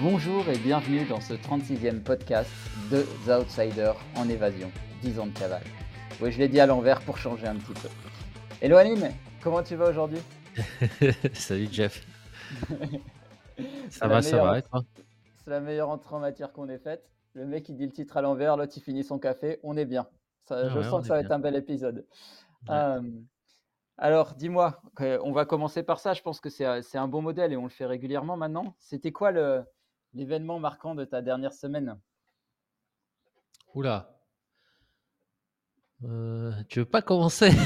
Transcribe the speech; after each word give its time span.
Bonjour 0.00 0.48
et 0.48 0.58
bienvenue 0.58 1.04
dans 1.04 1.20
ce 1.20 1.34
36e 1.34 2.00
podcast 2.00 2.50
de 2.90 3.02
The 3.24 3.40
Outsider 3.40 3.92
en 4.16 4.28
évasion, 4.28 4.68
10 5.02 5.20
ans 5.20 5.26
de 5.26 5.38
cavale. 5.38 5.62
Oui, 6.20 6.32
je 6.32 6.38
l'ai 6.38 6.48
dit 6.48 6.58
à 6.58 6.66
l'envers 6.66 7.00
pour 7.00 7.16
changer 7.16 7.46
un 7.46 7.54
petit 7.54 7.80
peu. 7.80 7.88
Hello 8.60 8.76
Aline, 8.76 9.12
comment 9.40 9.62
tu 9.62 9.76
vas 9.76 9.90
aujourd'hui? 9.90 10.18
Salut 11.32 11.68
Jeff. 11.70 12.04
ça 13.88 14.08
va, 14.08 14.20
ça 14.20 14.42
va, 14.42 14.58
et 14.58 14.62
toi? 14.62 14.82
C'est 15.44 15.50
la 15.50 15.60
meilleure 15.60 15.90
entrée 15.90 16.16
en 16.16 16.20
matière 16.20 16.52
qu'on 16.52 16.68
ait 16.68 16.78
faite. 16.78 17.08
Le 17.34 17.46
mec 17.46 17.68
il 17.68 17.76
dit 17.76 17.86
le 17.86 17.92
titre 17.92 18.16
à 18.16 18.22
l'envers, 18.22 18.56
l'autre 18.56 18.72
il 18.76 18.82
finit 18.82 19.04
son 19.04 19.20
café, 19.20 19.60
on 19.62 19.76
est 19.76 19.86
bien. 19.86 20.08
Ça, 20.44 20.68
je 20.68 20.82
sens 20.82 21.02
que 21.02 21.08
ça 21.08 21.14
va 21.14 21.20
être 21.20 21.32
un 21.32 21.38
bel 21.38 21.54
épisode. 21.54 22.04
Euh, 22.68 23.00
alors, 23.96 24.34
dis-moi, 24.34 24.82
on 24.98 25.30
va 25.30 25.44
commencer 25.44 25.84
par 25.84 26.00
ça. 26.00 26.14
Je 26.14 26.22
pense 26.22 26.40
que 26.40 26.50
c'est 26.50 26.64
un 26.98 27.08
bon 27.08 27.22
modèle 27.22 27.52
et 27.52 27.56
on 27.56 27.62
le 27.62 27.68
fait 27.68 27.86
régulièrement 27.86 28.36
maintenant. 28.36 28.74
C'était 28.80 29.12
quoi 29.12 29.30
le, 29.30 29.64
l'événement 30.14 30.58
marquant 30.58 30.94
de 30.94 31.04
ta 31.04 31.22
dernière 31.22 31.52
semaine 31.52 31.98
Oula. 33.74 34.10
Euh, 36.04 36.52
tu 36.68 36.80
veux 36.80 36.84
pas 36.84 37.02
commencer? 37.02 37.50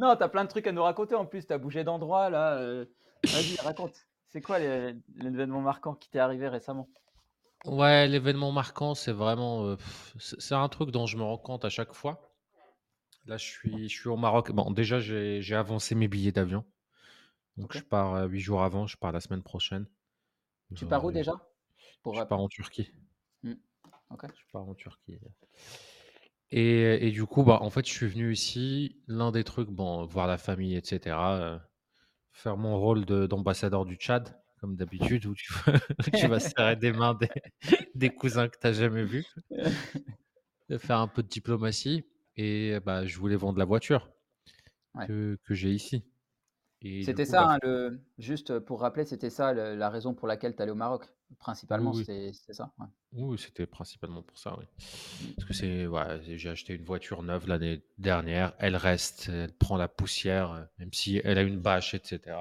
Non, 0.00 0.16
tu 0.16 0.22
as 0.22 0.28
plein 0.30 0.44
de 0.44 0.48
trucs 0.48 0.66
à 0.66 0.72
nous 0.72 0.82
raconter 0.82 1.14
en 1.14 1.26
plus. 1.26 1.46
Tu 1.46 1.52
as 1.52 1.58
bougé 1.58 1.84
d'endroit 1.84 2.30
là. 2.30 2.54
Euh, 2.54 2.86
vas-y, 3.22 3.56
raconte. 3.56 3.94
C'est 4.30 4.40
quoi 4.40 4.58
l'événement 4.58 5.60
marquant 5.60 5.94
qui 5.94 6.08
t'est 6.08 6.18
arrivé 6.18 6.48
récemment? 6.48 6.88
Ouais, 7.66 8.08
l'événement 8.08 8.50
marquant, 8.50 8.94
c'est 8.94 9.12
vraiment. 9.12 9.66
Euh, 9.66 9.76
c'est 10.18 10.54
un 10.54 10.68
truc 10.70 10.90
dont 10.90 11.04
je 11.04 11.18
me 11.18 11.22
rends 11.22 11.36
compte 11.36 11.66
à 11.66 11.68
chaque 11.68 11.92
fois. 11.92 12.32
Là, 13.26 13.36
je 13.36 13.44
suis, 13.44 13.90
je 13.90 13.94
suis 13.94 14.08
au 14.08 14.16
Maroc. 14.16 14.50
Bon, 14.52 14.70
déjà, 14.70 15.00
j'ai 15.00 15.54
avancé 15.54 15.94
mes 15.94 16.08
billets 16.08 16.32
d'avion. 16.32 16.64
Donc 17.60 17.76
je 17.76 17.82
pars 17.82 18.24
huit 18.28 18.40
jours 18.40 18.62
avant, 18.62 18.86
je 18.86 18.96
pars 18.96 19.12
la 19.12 19.20
semaine 19.20 19.42
prochaine. 19.42 19.86
Tu 20.74 20.86
pars 20.86 21.04
où 21.04 21.12
déjà? 21.12 21.32
Je 22.04 22.22
pars 22.24 22.40
en 22.40 22.48
Turquie. 22.48 22.90
Mmh. 23.42 23.52
Je 24.10 24.52
pars 24.52 24.68
en 24.68 24.74
Turquie. 24.74 25.18
Et, 26.50 27.06
et, 27.06 27.10
du 27.12 27.26
coup, 27.26 27.44
bah, 27.44 27.58
en 27.60 27.70
fait, 27.70 27.86
je 27.86 27.92
suis 27.92 28.08
venu 28.08 28.32
ici. 28.32 29.00
L'un 29.06 29.30
des 29.30 29.44
trucs, 29.44 29.70
bon, 29.70 30.04
voir 30.06 30.26
la 30.26 30.38
famille, 30.38 30.74
etc. 30.74 31.16
faire 32.32 32.56
mon 32.56 32.78
rôle 32.78 33.04
d'ambassadeur 33.04 33.84
du 33.84 33.96
Tchad, 33.96 34.36
comme 34.60 34.74
d'habitude, 34.76 35.26
où 35.26 35.34
tu, 35.34 35.52
tu 36.14 36.26
vas 36.26 36.40
serrer 36.40 36.76
des 36.76 36.92
mains 36.92 37.14
des, 37.14 37.28
des 37.94 38.10
cousins 38.10 38.48
que 38.48 38.58
tu 38.58 38.66
n'as 38.66 38.72
jamais 38.72 39.04
vus. 39.04 39.26
faire 40.78 40.98
un 40.98 41.08
peu 41.08 41.22
de 41.22 41.28
diplomatie. 41.28 42.04
Et 42.36 42.78
bah, 42.80 43.06
je 43.06 43.18
voulais 43.18 43.36
vendre 43.36 43.58
la 43.58 43.64
voiture 43.64 44.10
que, 45.06 45.38
que 45.44 45.54
j'ai 45.54 45.70
ici. 45.70 46.04
C'était 46.82 47.26
ça, 47.26 47.44
bah, 47.44 47.52
hein, 47.52 47.58
le... 47.62 48.00
juste 48.18 48.58
pour 48.58 48.80
rappeler, 48.80 49.04
c'était 49.04 49.28
ça 49.28 49.52
la 49.52 49.90
raison 49.90 50.14
pour 50.14 50.26
laquelle 50.26 50.56
tu 50.56 50.62
allais 50.62 50.72
au 50.72 50.76
Maroc, 50.76 51.04
principalement, 51.38 51.92
oui, 51.92 52.04
c'était 52.06 52.54
ça. 52.54 52.72
Oui, 53.12 53.38
c'était 53.38 53.66
principalement 53.66 54.22
pour 54.22 54.38
ça, 54.38 54.56
oui. 54.58 54.64
Parce 55.36 55.46
que 55.46 55.52
c'est, 55.52 55.86
ouais, 55.86 56.20
j'ai 56.22 56.48
acheté 56.48 56.74
une 56.74 56.84
voiture 56.84 57.22
neuve 57.22 57.46
l'année 57.46 57.82
dernière, 57.98 58.54
elle 58.58 58.76
reste, 58.76 59.28
elle 59.28 59.52
prend 59.52 59.76
la 59.76 59.88
poussière, 59.88 60.68
même 60.78 60.92
si 60.92 61.20
elle 61.22 61.36
a 61.36 61.42
une 61.42 61.60
bâche, 61.60 61.92
etc. 61.92 62.34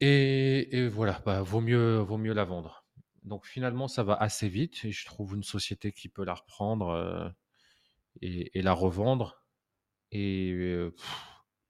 Et, 0.00 0.78
et, 0.78 0.88
voilà, 0.88 1.20
bah, 1.26 1.42
vaut 1.42 1.60
mieux, 1.60 1.98
vaut 1.98 2.18
mieux 2.18 2.32
la 2.32 2.44
vendre. 2.44 2.86
Donc 3.24 3.46
finalement, 3.46 3.88
ça 3.88 4.02
va 4.02 4.14
assez 4.14 4.48
vite 4.48 4.84
et 4.84 4.92
je 4.92 5.04
trouve 5.04 5.36
une 5.36 5.42
société 5.42 5.92
qui 5.92 6.08
peut 6.08 6.24
la 6.24 6.34
reprendre 6.34 6.88
euh, 6.88 7.28
et, 8.22 8.58
et, 8.58 8.62
la 8.62 8.72
revendre. 8.72 9.44
Et 10.12 10.52
euh, 10.52 10.94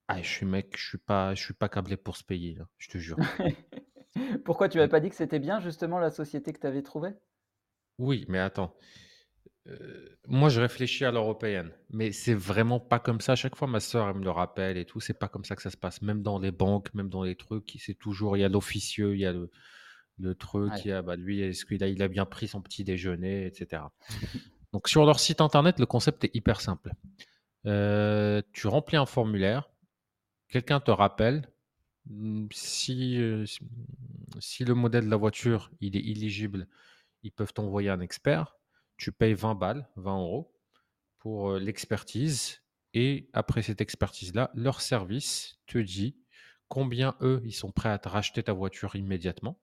ah, 0.09 0.23
je 0.23 0.28
suis 0.28 0.47
mec, 0.47 0.75
je 0.77 0.89
suis 0.89 0.98
pas, 0.98 1.34
je 1.34 1.42
suis 1.42 1.55
pas 1.55 1.69
câblé 1.69 1.97
pour 1.97 2.17
se 2.17 2.25
payer, 2.25 2.55
là, 2.55 2.67
je 2.78 2.89
te 2.89 2.98
jure. 2.98 3.19
Pourquoi 4.45 4.69
tu 4.69 4.79
m'avais 4.79 4.89
pas 4.89 5.01
dit 5.01 5.11
que 5.11 5.17
c'était 5.17 5.39
bien 5.39 5.61
justement 5.61 5.98
la 5.98 6.11
société 6.11 6.52
que 6.52 6.61
tu 6.61 6.67
avais 6.67 6.83
trouvée? 6.83 7.13
Oui, 7.98 8.24
mais 8.29 8.39
attends. 8.39 8.74
Euh, 9.67 10.08
moi, 10.27 10.48
je 10.48 10.61
réfléchis 10.61 11.05
à 11.05 11.11
l'européenne, 11.11 11.73
mais 11.91 12.13
c'est 12.13 12.35
vraiment 12.35 12.80
pas 12.80 12.98
comme 12.98 13.20
ça. 13.20 13.33
À 13.33 13.36
chaque 13.36 13.57
fois, 13.57 13.68
ma 13.68 13.80
soeur, 13.80 14.08
elle 14.08 14.17
me 14.17 14.24
le 14.24 14.30
rappelle 14.30 14.79
et 14.79 14.86
tout. 14.86 15.01
C'est 15.01 15.18
pas 15.18 15.29
comme 15.29 15.45
ça 15.45 15.57
que 15.57 15.63
ça 15.63 15.70
se 15.70 15.77
passe. 15.77 16.01
Même 16.01 16.23
dans 16.23 16.39
les 16.39 16.52
banques, 16.52 16.92
même 16.95 17.11
dans 17.11 17.23
les 17.23 17.36
trucs, 17.36 17.77
c'est 17.79 17.95
toujours, 17.95 18.36
il 18.36 18.41
y 18.41 18.45
a 18.45 18.48
l'officieux, 18.48 19.14
il 19.14 19.20
y 19.20 19.27
a 19.27 19.33
le, 19.33 19.51
le 20.18 20.35
truc, 20.35 20.73
il 20.85 20.89
y 20.89 20.92
a, 20.92 21.02
bah, 21.02 21.17
lui, 21.17 21.41
est-ce 21.41 21.67
qu'il 21.67 21.83
a, 21.85 21.89
il 21.89 22.02
a 22.02 22.08
bien 22.08 22.24
pris 22.24 22.48
son 22.48 22.63
petit 22.63 22.85
déjeuner, 22.85 23.47
etc. 23.47 23.83
Donc, 24.73 24.89
sur 24.89 25.05
leur 25.05 25.20
site 25.20 25.41
internet, 25.41 25.79
le 25.79 25.86
concept 25.86 26.24
est 26.24 26.35
hyper 26.35 26.61
simple. 26.61 26.92
Euh, 27.67 28.41
tu 28.52 28.68
remplis 28.68 28.97
un 28.97 29.07
formulaire, 29.07 29.68
quelqu'un 30.48 30.81
te 30.81 30.91
rappelle, 30.91 31.48
mmh, 32.07 32.47
si, 32.53 33.20
si 34.41 34.64
le 34.64 34.75
modèle 34.75 35.07
de 35.07 35.11
la 35.11 35.17
voiture 35.17 35.70
il 35.81 35.97
est 35.97 36.05
éligible, 36.05 36.69
ils 37.23 37.33
peuvent 37.33 37.53
t'envoyer 37.53 37.91
un 37.91 38.01
expert. 38.01 38.57
Tu 38.97 39.13
payes 39.13 39.35
20 39.35 39.55
balles, 39.55 39.89
20 39.97 40.19
euros 40.19 40.55
pour 41.19 41.55
l'expertise. 41.55 42.63
Et 42.95 43.29
après 43.33 43.63
cette 43.63 43.81
expertise-là, 43.81 44.51
leur 44.55 44.81
service 44.81 45.59
te 45.67 45.79
dit 45.79 46.17
combien 46.69 47.17
eux, 47.20 47.42
ils 47.45 47.53
sont 47.53 47.70
prêts 47.70 47.91
à 47.91 47.98
te 47.98 48.09
racheter 48.09 48.42
ta 48.42 48.53
voiture 48.53 48.97
immédiatement. 48.97 49.61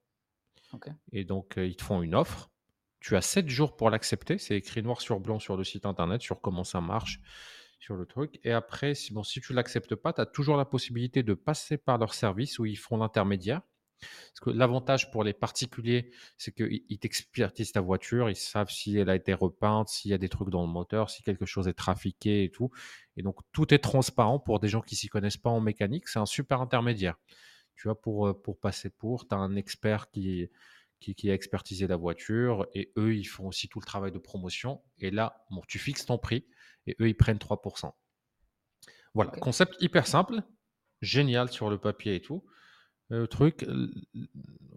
Et 1.11 1.23
donc, 1.23 1.55
ils 1.57 1.75
te 1.75 1.83
font 1.83 2.01
une 2.01 2.15
offre. 2.15 2.51
Tu 2.99 3.15
as 3.15 3.21
7 3.21 3.49
jours 3.49 3.75
pour 3.75 3.89
l'accepter. 3.89 4.37
C'est 4.37 4.55
écrit 4.55 4.83
noir 4.83 5.01
sur 5.01 5.19
blanc 5.19 5.39
sur 5.39 5.57
le 5.57 5.63
site 5.63 5.85
internet 5.85 6.21
sur 6.21 6.41
comment 6.41 6.63
ça 6.63 6.81
marche 6.81 7.21
sur 7.85 7.95
le 7.95 8.05
truc. 8.05 8.39
Et 8.43 8.51
après, 8.51 8.95
si, 8.95 9.13
bon, 9.13 9.23
si 9.23 9.39
tu 9.41 9.53
l'acceptes 9.53 9.95
pas, 9.95 10.11
tu 10.11 10.19
as 10.21 10.25
toujours 10.25 10.57
la 10.57 10.65
possibilité 10.65 11.21
de 11.21 11.35
passer 11.35 11.77
par 11.77 11.97
leur 11.99 12.13
service 12.13 12.57
où 12.57 12.65
ils 12.65 12.77
font 12.77 12.97
l'intermédiaire. 12.97 13.61
Parce 14.01 14.39
que 14.41 14.49
l'avantage 14.49 15.11
pour 15.11 15.23
les 15.23 15.33
particuliers, 15.33 16.11
c'est 16.37 16.51
qu'ils 16.51 16.99
t'expertisent 16.99 17.71
ta 17.71 17.81
voiture, 17.81 18.29
ils 18.29 18.35
savent 18.35 18.69
si 18.69 18.97
elle 18.97 19.09
a 19.09 19.15
été 19.15 19.33
repeinte, 19.33 19.87
s'il 19.89 20.11
y 20.11 20.13
a 20.13 20.17
des 20.17 20.29
trucs 20.29 20.49
dans 20.49 20.65
le 20.65 20.71
moteur, 20.71 21.09
si 21.09 21.23
quelque 21.23 21.45
chose 21.45 21.67
est 21.67 21.73
trafiqué 21.73 22.43
et 22.43 22.51
tout. 22.51 22.71
Et 23.17 23.23
donc, 23.23 23.37
tout 23.51 23.73
est 23.73 23.79
transparent 23.79 24.39
pour 24.39 24.59
des 24.59 24.67
gens 24.67 24.81
qui 24.81 24.95
s'y 24.95 25.07
connaissent 25.07 25.37
pas 25.37 25.51
en 25.51 25.61
mécanique. 25.61 26.07
C'est 26.07 26.19
un 26.19 26.25
super 26.25 26.61
intermédiaire. 26.61 27.15
Tu 27.75 27.87
vois, 27.87 27.99
pour, 27.99 28.27
euh, 28.27 28.33
pour 28.33 28.59
passer 28.59 28.89
pour, 28.89 29.27
tu 29.27 29.35
as 29.35 29.37
un 29.37 29.55
expert 29.55 30.09
qui, 30.09 30.49
qui, 31.05 31.13
qui, 31.13 31.29
a 31.29 31.33
expertisé 31.33 31.85
la 31.85 31.97
voiture 31.97 32.65
et 32.73 32.91
eux, 32.97 33.15
ils 33.15 33.25
font 33.25 33.47
aussi 33.47 33.67
tout 33.69 33.79
le 33.79 33.85
travail 33.85 34.11
de 34.11 34.17
promotion. 34.17 34.81
Et 34.97 35.11
là, 35.11 35.45
bon, 35.51 35.61
tu 35.67 35.77
fixes 35.77 36.05
ton 36.05 36.17
prix 36.17 36.47
et 36.87 36.95
eux, 36.99 37.07
ils 37.07 37.15
prennent 37.15 37.37
3%. 37.37 37.91
Voilà, 39.13 39.31
concept 39.31 39.75
hyper 39.81 40.07
simple, 40.07 40.41
génial 41.01 41.49
sur 41.49 41.69
le 41.69 41.77
papier 41.77 42.15
et 42.15 42.21
tout. 42.21 42.43
Euh, 43.11 43.21
le 43.21 43.27
truc, 43.27 43.65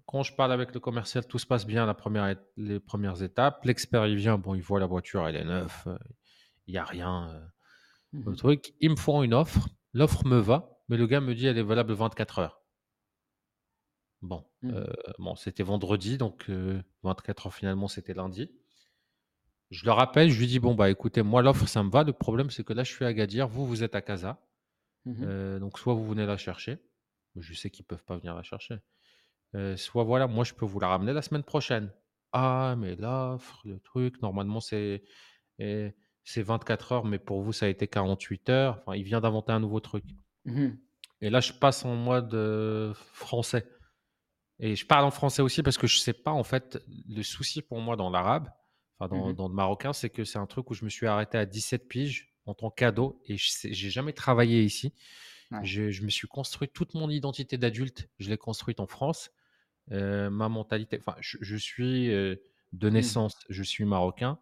quand 0.04 0.22
je 0.22 0.34
parle 0.34 0.52
avec 0.52 0.74
le 0.74 0.80
commercial, 0.80 1.26
tout 1.26 1.38
se 1.38 1.46
passe 1.46 1.66
bien 1.66 1.86
la 1.86 1.94
première, 1.94 2.36
les 2.56 2.78
premières 2.78 3.22
étapes. 3.22 3.64
L'expert, 3.64 4.06
il 4.06 4.16
vient, 4.16 4.36
bon, 4.36 4.54
il 4.54 4.62
voit 4.62 4.80
la 4.80 4.86
voiture, 4.86 5.26
elle 5.26 5.36
est 5.36 5.44
neuve, 5.44 5.82
euh, 5.86 5.98
il 6.66 6.72
n'y 6.72 6.78
a 6.78 6.84
rien. 6.84 7.30
Euh. 7.30 7.46
Le 8.12 8.32
mmh 8.32 8.36
truc, 8.36 8.74
ils 8.80 8.90
me 8.90 8.96
font 8.96 9.22
une 9.22 9.34
offre, 9.34 9.68
l'offre 9.94 10.26
me 10.26 10.38
va, 10.38 10.78
mais 10.88 10.96
le 10.96 11.06
gars 11.06 11.20
me 11.20 11.34
dit, 11.34 11.46
elle 11.46 11.58
est 11.58 11.62
valable 11.62 11.92
24 11.92 12.38
heures. 12.38 12.57
Bon, 14.20 14.44
mmh. 14.62 14.72
bon 15.18 15.36
c'était 15.36 15.62
vendredi, 15.62 16.18
donc 16.18 16.50
24 17.02 17.46
heures 17.46 17.54
finalement, 17.54 17.86
c'était 17.86 18.14
lundi. 18.14 18.50
Je 19.70 19.84
le 19.84 19.92
rappelle, 19.92 20.30
je 20.30 20.38
lui 20.38 20.46
dis 20.46 20.58
bon 20.60 20.74
bah 20.74 20.88
écoutez, 20.88 21.22
moi 21.22 21.42
l'offre 21.42 21.66
ça 21.66 21.82
me 21.82 21.90
va. 21.90 22.02
Le 22.02 22.12
problème 22.12 22.50
c'est 22.50 22.64
que 22.64 22.72
là 22.72 22.84
je 22.84 22.92
suis 22.92 23.04
à 23.04 23.12
Gadir, 23.12 23.48
vous 23.48 23.66
vous 23.66 23.82
êtes 23.82 23.94
à 23.94 24.00
Casa, 24.00 24.40
mmh 25.04 25.14
euh, 25.22 25.58
donc 25.58 25.78
soit 25.78 25.92
vous 25.94 26.08
venez 26.08 26.24
la 26.24 26.38
chercher, 26.38 26.78
je 27.36 27.52
sais 27.52 27.68
qu'ils 27.68 27.84
peuvent 27.84 28.04
pas 28.04 28.16
venir 28.16 28.34
la 28.34 28.42
chercher, 28.42 28.78
euh, 29.54 29.76
soit 29.76 30.04
voilà, 30.04 30.26
moi 30.26 30.44
je 30.44 30.54
peux 30.54 30.64
vous 30.64 30.80
la 30.80 30.88
ramener 30.88 31.12
la 31.12 31.22
semaine 31.22 31.42
prochaine. 31.42 31.92
Ah 32.32 32.76
mais 32.78 32.96
l'offre, 32.96 33.60
le 33.64 33.78
truc, 33.80 34.22
normalement 34.22 34.60
c'est 34.60 35.04
eh, 35.58 35.94
c'est 36.24 36.42
24 36.42 36.92
heures, 36.92 37.04
mais 37.04 37.18
pour 37.18 37.42
vous 37.42 37.52
ça 37.52 37.66
a 37.66 37.68
été 37.68 37.88
48 37.88 38.48
heures. 38.48 38.78
Enfin, 38.86 38.96
il 38.96 39.02
vient 39.02 39.20
d'inventer 39.20 39.52
un 39.52 39.60
nouveau 39.60 39.80
truc. 39.80 40.04
Mmh 40.46 40.68
Et 41.20 41.28
là 41.28 41.40
je 41.40 41.52
passe 41.52 41.84
en 41.84 41.94
mode 41.94 42.32
euh, 42.32 42.94
français. 43.12 43.66
Et 44.60 44.74
je 44.76 44.86
parle 44.86 45.04
en 45.04 45.10
français 45.10 45.42
aussi 45.42 45.62
parce 45.62 45.78
que 45.78 45.86
je 45.86 45.98
sais 45.98 46.12
pas 46.12 46.32
en 46.32 46.42
fait 46.42 46.78
le 47.08 47.22
souci 47.22 47.62
pour 47.62 47.80
moi 47.80 47.96
dans 47.96 48.10
l'arabe 48.10 48.50
Mmh 49.00 49.34
dans, 49.34 49.48
le 49.48 49.54
marocain, 49.54 49.92
c'est 49.92 50.10
que 50.10 50.24
c'est 50.24 50.38
un 50.38 50.46
truc 50.46 50.70
où 50.70 50.74
je 50.74 50.84
me 50.84 50.90
suis 50.90 51.06
arrêté 51.06 51.38
à 51.38 51.46
17 51.46 51.88
piges 51.88 52.32
en 52.46 52.54
tant 52.54 52.70
qu'ado 52.70 53.20
et 53.26 53.36
je 53.36 53.68
n'ai 53.68 53.74
jamais 53.74 54.12
travaillé 54.12 54.62
ici. 54.62 54.92
Je, 55.62 56.02
me 56.02 56.10
suis 56.10 56.28
construit 56.28 56.68
toute 56.68 56.94
mon 56.94 57.08
identité 57.08 57.56
d'adulte, 57.56 58.10
je 58.18 58.28
l'ai 58.28 58.36
construite 58.36 58.80
en 58.80 58.86
France. 58.86 59.30
Euh, 59.92 60.28
ma 60.28 60.50
mentalité, 60.50 60.98
enfin, 61.00 61.16
je, 61.20 61.56
suis 61.56 62.12
euh, 62.12 62.36
de 62.74 62.90
mmh. 62.90 62.92
naissance, 62.92 63.38
je 63.48 63.62
suis 63.62 63.86
marocain, 63.86 64.38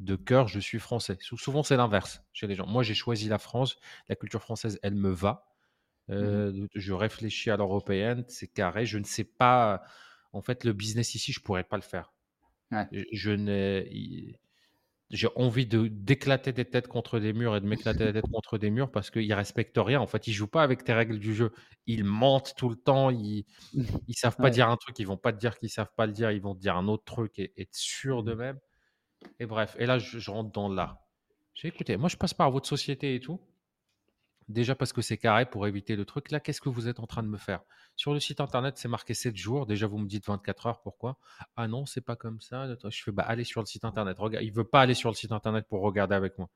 de 0.00 0.16
cœur, 0.16 0.48
je 0.48 0.60
suis 0.60 0.78
français. 0.78 1.16
Souvent, 1.20 1.62
c'est 1.62 1.76
l'inverse 1.76 2.22
chez 2.34 2.46
les 2.46 2.54
gens. 2.54 2.66
Moi, 2.66 2.82
j'ai 2.82 2.92
choisi 2.92 3.28
la 3.28 3.38
France, 3.38 3.78
la 4.08 4.16
culture 4.16 4.42
française, 4.42 4.78
elle 4.82 4.96
me 4.96 5.10
va. 5.10 5.49
Mmh 6.10 6.14
euh, 6.14 6.66
je 6.74 6.92
réfléchis 6.92 7.50
à 7.50 7.56
l'européenne, 7.56 8.24
c'est 8.28 8.48
carré. 8.48 8.84
Je 8.84 8.98
ne 8.98 9.04
sais 9.04 9.24
pas, 9.24 9.82
en 10.32 10.42
fait, 10.42 10.64
le 10.64 10.72
business 10.72 11.14
ici, 11.14 11.32
je 11.32 11.40
pourrais 11.40 11.64
pas 11.64 11.76
le 11.76 11.82
faire. 11.82 12.12
Je 13.12 13.30
n'ai. 13.30 14.40
j'ai 15.10 15.28
envie 15.36 15.66
de 15.66 15.88
d'éclater 15.88 16.52
des 16.52 16.64
têtes 16.64 16.88
contre 16.88 17.18
des 17.18 17.32
murs 17.32 17.56
et 17.56 17.60
de 17.60 17.66
m'éclater 17.66 18.04
la 18.04 18.12
tête 18.12 18.30
contre 18.30 18.58
des 18.58 18.70
murs 18.70 18.90
parce 18.90 19.10
qu'ils 19.10 19.32
respectent 19.34 19.78
rien. 19.78 20.00
En 20.00 20.06
fait, 20.06 20.26
ils 20.26 20.32
jouent 20.32 20.46
pas 20.48 20.62
avec 20.62 20.84
tes 20.84 20.92
règles 20.92 21.18
du 21.18 21.34
jeu. 21.34 21.52
Ils 21.86 22.04
mentent 22.04 22.54
tout 22.56 22.68
le 22.68 22.76
temps. 22.76 23.10
Ils 23.10 23.44
ils 24.08 24.14
savent 24.14 24.36
pas 24.36 24.50
dire 24.50 24.68
un 24.68 24.76
truc, 24.76 24.98
ils 24.98 25.06
vont 25.06 25.16
pas 25.16 25.32
te 25.32 25.38
dire 25.38 25.58
qu'ils 25.58 25.70
savent 25.70 25.92
pas 25.96 26.06
le 26.06 26.12
dire. 26.12 26.30
Ils 26.32 26.42
vont 26.42 26.54
te 26.54 26.60
dire 26.60 26.76
un 26.76 26.88
autre 26.88 27.04
truc 27.04 27.38
et 27.38 27.52
être 27.56 27.74
sûr 27.74 28.22
d'eux-mêmes. 28.22 28.58
Et 29.38 29.46
bref, 29.46 29.76
et 29.78 29.86
là, 29.86 29.98
je, 29.98 30.30
rentre 30.30 30.50
dans 30.52 30.68
l'art. 30.68 30.98
J'ai 31.54 31.68
écouté, 31.68 31.96
moi, 31.96 32.08
je 32.08 32.16
passe 32.16 32.34
par 32.34 32.50
votre 32.50 32.66
société 32.66 33.14
et 33.14 33.20
tout. 33.20 33.40
Déjà 34.50 34.74
parce 34.74 34.92
que 34.92 35.00
c'est 35.00 35.16
carré 35.16 35.46
pour 35.48 35.68
éviter 35.68 35.94
le 35.94 36.04
truc. 36.04 36.32
Là, 36.32 36.40
qu'est-ce 36.40 36.60
que 36.60 36.68
vous 36.68 36.88
êtes 36.88 36.98
en 36.98 37.06
train 37.06 37.22
de 37.22 37.28
me 37.28 37.36
faire? 37.36 37.60
Sur 37.94 38.12
le 38.12 38.18
site 38.18 38.40
internet, 38.40 38.78
c'est 38.78 38.88
marqué 38.88 39.14
7 39.14 39.36
jours. 39.36 39.64
Déjà, 39.64 39.86
vous 39.86 39.98
me 39.98 40.08
dites 40.08 40.26
24 40.26 40.66
heures. 40.66 40.80
Pourquoi? 40.82 41.18
Ah 41.54 41.68
non, 41.68 41.86
c'est 41.86 42.00
pas 42.00 42.16
comme 42.16 42.40
ça. 42.40 42.66
Je 42.88 43.02
fais 43.02 43.12
bah, 43.12 43.22
allez 43.22 43.44
sur 43.44 43.60
le 43.60 43.66
site 43.66 43.84
internet. 43.84 44.18
Regarde, 44.18 44.44
il 44.44 44.52
veut 44.52 44.64
pas 44.64 44.80
aller 44.80 44.94
sur 44.94 45.08
le 45.08 45.14
site 45.14 45.30
internet 45.30 45.66
pour 45.68 45.82
regarder 45.82 46.16
avec 46.16 46.36
moi. 46.36 46.50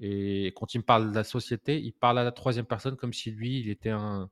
Et 0.00 0.52
quand 0.54 0.72
il 0.74 0.78
me 0.78 0.84
parle 0.84 1.10
de 1.10 1.14
la 1.16 1.24
société, 1.24 1.80
il 1.80 1.92
parle 1.92 2.20
à 2.20 2.24
la 2.24 2.30
troisième 2.30 2.66
personne 2.66 2.96
comme 2.96 3.12
si 3.12 3.32
lui, 3.32 3.58
il 3.58 3.70
était 3.70 3.90
un, 3.90 4.30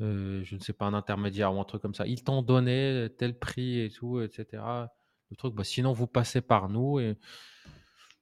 euh, 0.00 0.44
je 0.44 0.54
ne 0.54 0.60
sais 0.60 0.72
pas, 0.72 0.84
un 0.84 0.94
intermédiaire 0.94 1.52
ou 1.52 1.60
un 1.60 1.64
truc 1.64 1.82
comme 1.82 1.94
ça. 1.94 2.06
Il 2.06 2.22
t'en 2.22 2.42
donnait 2.42 3.08
tel 3.18 3.36
prix 3.36 3.80
et 3.80 3.90
tout, 3.90 4.20
etc. 4.20 4.62
Le 5.30 5.36
truc, 5.36 5.54
bah, 5.54 5.64
sinon 5.64 5.92
vous 5.92 6.06
passez 6.06 6.40
par 6.40 6.68
nous. 6.68 7.00
Et 7.00 7.16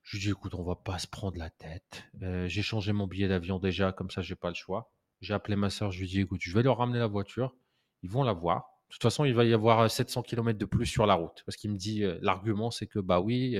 je 0.02 0.16
lui 0.16 0.24
dis, 0.24 0.30
écoute, 0.30 0.54
on 0.54 0.62
va 0.62 0.74
pas 0.74 0.98
se 0.98 1.06
prendre 1.06 1.38
la 1.38 1.50
tête. 1.50 2.04
Euh, 2.22 2.48
j'ai 2.48 2.62
changé 2.62 2.92
mon 2.92 3.06
billet 3.06 3.28
d'avion 3.28 3.58
déjà, 3.58 3.92
comme 3.92 4.10
ça, 4.10 4.20
j'ai 4.20 4.34
pas 4.34 4.48
le 4.48 4.54
choix. 4.54 4.92
J'ai 5.20 5.34
appelé 5.34 5.56
ma 5.56 5.70
soeur, 5.70 5.92
je 5.92 6.00
lui 6.00 6.08
dis, 6.08 6.20
écoute, 6.20 6.40
je 6.42 6.52
vais 6.52 6.62
leur 6.62 6.78
ramener 6.78 6.98
la 6.98 7.06
voiture. 7.06 7.54
Ils 8.02 8.10
vont 8.10 8.24
la 8.24 8.32
voir. 8.32 8.64
De 8.88 8.94
toute 8.94 9.02
façon, 9.02 9.24
il 9.24 9.34
va 9.34 9.44
y 9.44 9.54
avoir 9.54 9.88
700 9.90 10.20
euh, 10.20 10.22
km 10.24 10.58
de 10.58 10.64
plus 10.64 10.86
sur 10.86 11.06
la 11.06 11.14
route. 11.14 11.42
Parce 11.46 11.56
qu'il 11.56 11.70
me 11.70 11.76
dit, 11.76 12.02
euh, 12.02 12.18
l'argument, 12.20 12.70
c'est 12.70 12.86
que, 12.86 12.98
bah 12.98 13.20
oui, 13.20 13.56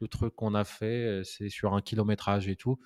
le 0.00 0.08
truc 0.08 0.34
qu'on 0.34 0.54
a 0.54 0.64
fait, 0.64 1.22
c'est 1.24 1.50
sur 1.50 1.74
un 1.74 1.82
kilométrage 1.82 2.48
et 2.48 2.56
tout. 2.56 2.80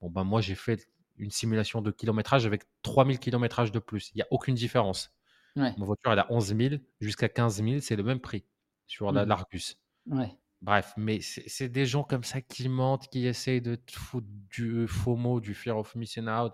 Bon, 0.00 0.10
bah 0.10 0.24
moi, 0.24 0.40
j'ai 0.40 0.56
fait 0.56 0.88
une 1.16 1.30
simulation 1.30 1.80
de 1.80 1.90
kilométrage 1.90 2.44
avec 2.44 2.64
3000 2.82 3.18
kilométrages 3.18 3.72
de 3.72 3.78
plus. 3.78 4.10
Il 4.14 4.16
n'y 4.16 4.22
a 4.22 4.28
aucune 4.30 4.54
différence. 4.54 5.12
Ma 5.56 5.72
voiture, 5.84 6.12
elle 6.12 6.20
a 6.20 6.30
11 6.30 6.56
000 6.56 6.74
jusqu'à 7.00 7.28
15 7.28 7.64
000, 7.64 7.80
c'est 7.80 7.96
le 7.96 8.04
même 8.04 8.20
prix 8.20 8.44
sur 8.86 9.10
la, 9.10 9.24
mmh. 9.24 9.28
l'Argus. 9.28 9.78
Ouais. 10.06 10.36
Bref, 10.60 10.92
mais 10.96 11.20
c'est 11.20 11.68
des 11.68 11.86
gens 11.86 12.02
comme 12.02 12.24
ça 12.24 12.40
qui 12.40 12.68
mentent, 12.68 13.08
qui 13.08 13.26
essayent 13.26 13.62
de 13.62 13.76
te 13.76 13.92
foutre 13.92 14.26
du 14.50 14.88
FOMO, 14.88 15.40
du 15.40 15.54
fear 15.54 15.76
of 15.78 15.94
missing 15.94 16.28
out, 16.28 16.52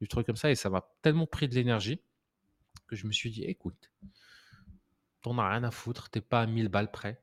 du 0.00 0.08
truc 0.08 0.26
comme 0.26 0.36
ça, 0.36 0.50
et 0.50 0.54
ça 0.54 0.70
m'a 0.70 0.88
tellement 1.02 1.26
pris 1.26 1.48
de 1.48 1.54
l'énergie 1.54 2.00
que 2.88 2.96
je 2.96 3.06
me 3.06 3.12
suis 3.12 3.30
dit, 3.30 3.44
écoute, 3.44 3.90
t'en 5.22 5.38
as 5.38 5.50
rien 5.50 5.64
à 5.64 5.70
foutre, 5.70 6.10
t'es 6.10 6.20
pas 6.20 6.42
à 6.42 6.46
1000 6.46 6.68
balles 6.68 6.90
près. 6.90 7.22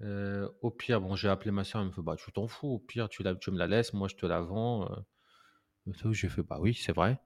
Euh, 0.00 0.48
au 0.62 0.70
pire, 0.70 1.00
bon, 1.00 1.16
j'ai 1.16 1.28
appelé 1.28 1.50
ma 1.50 1.64
soeur, 1.64 1.82
elle 1.82 1.88
me 1.88 1.92
fait, 1.92 2.02
bah, 2.02 2.16
tu 2.16 2.30
t'en 2.30 2.46
fous, 2.46 2.68
au 2.68 2.78
pire, 2.78 3.08
tu, 3.08 3.22
la, 3.22 3.34
tu 3.34 3.50
me 3.50 3.58
la 3.58 3.66
laisses, 3.66 3.92
moi, 3.92 4.08
je 4.08 4.14
te 4.14 4.26
la 4.26 4.40
vends. 4.40 4.90
Euh. 4.90 6.12
J'ai 6.12 6.28
fait, 6.28 6.42
bah 6.42 6.58
oui, 6.60 6.74
c'est 6.74 6.92
vrai. 6.92 7.18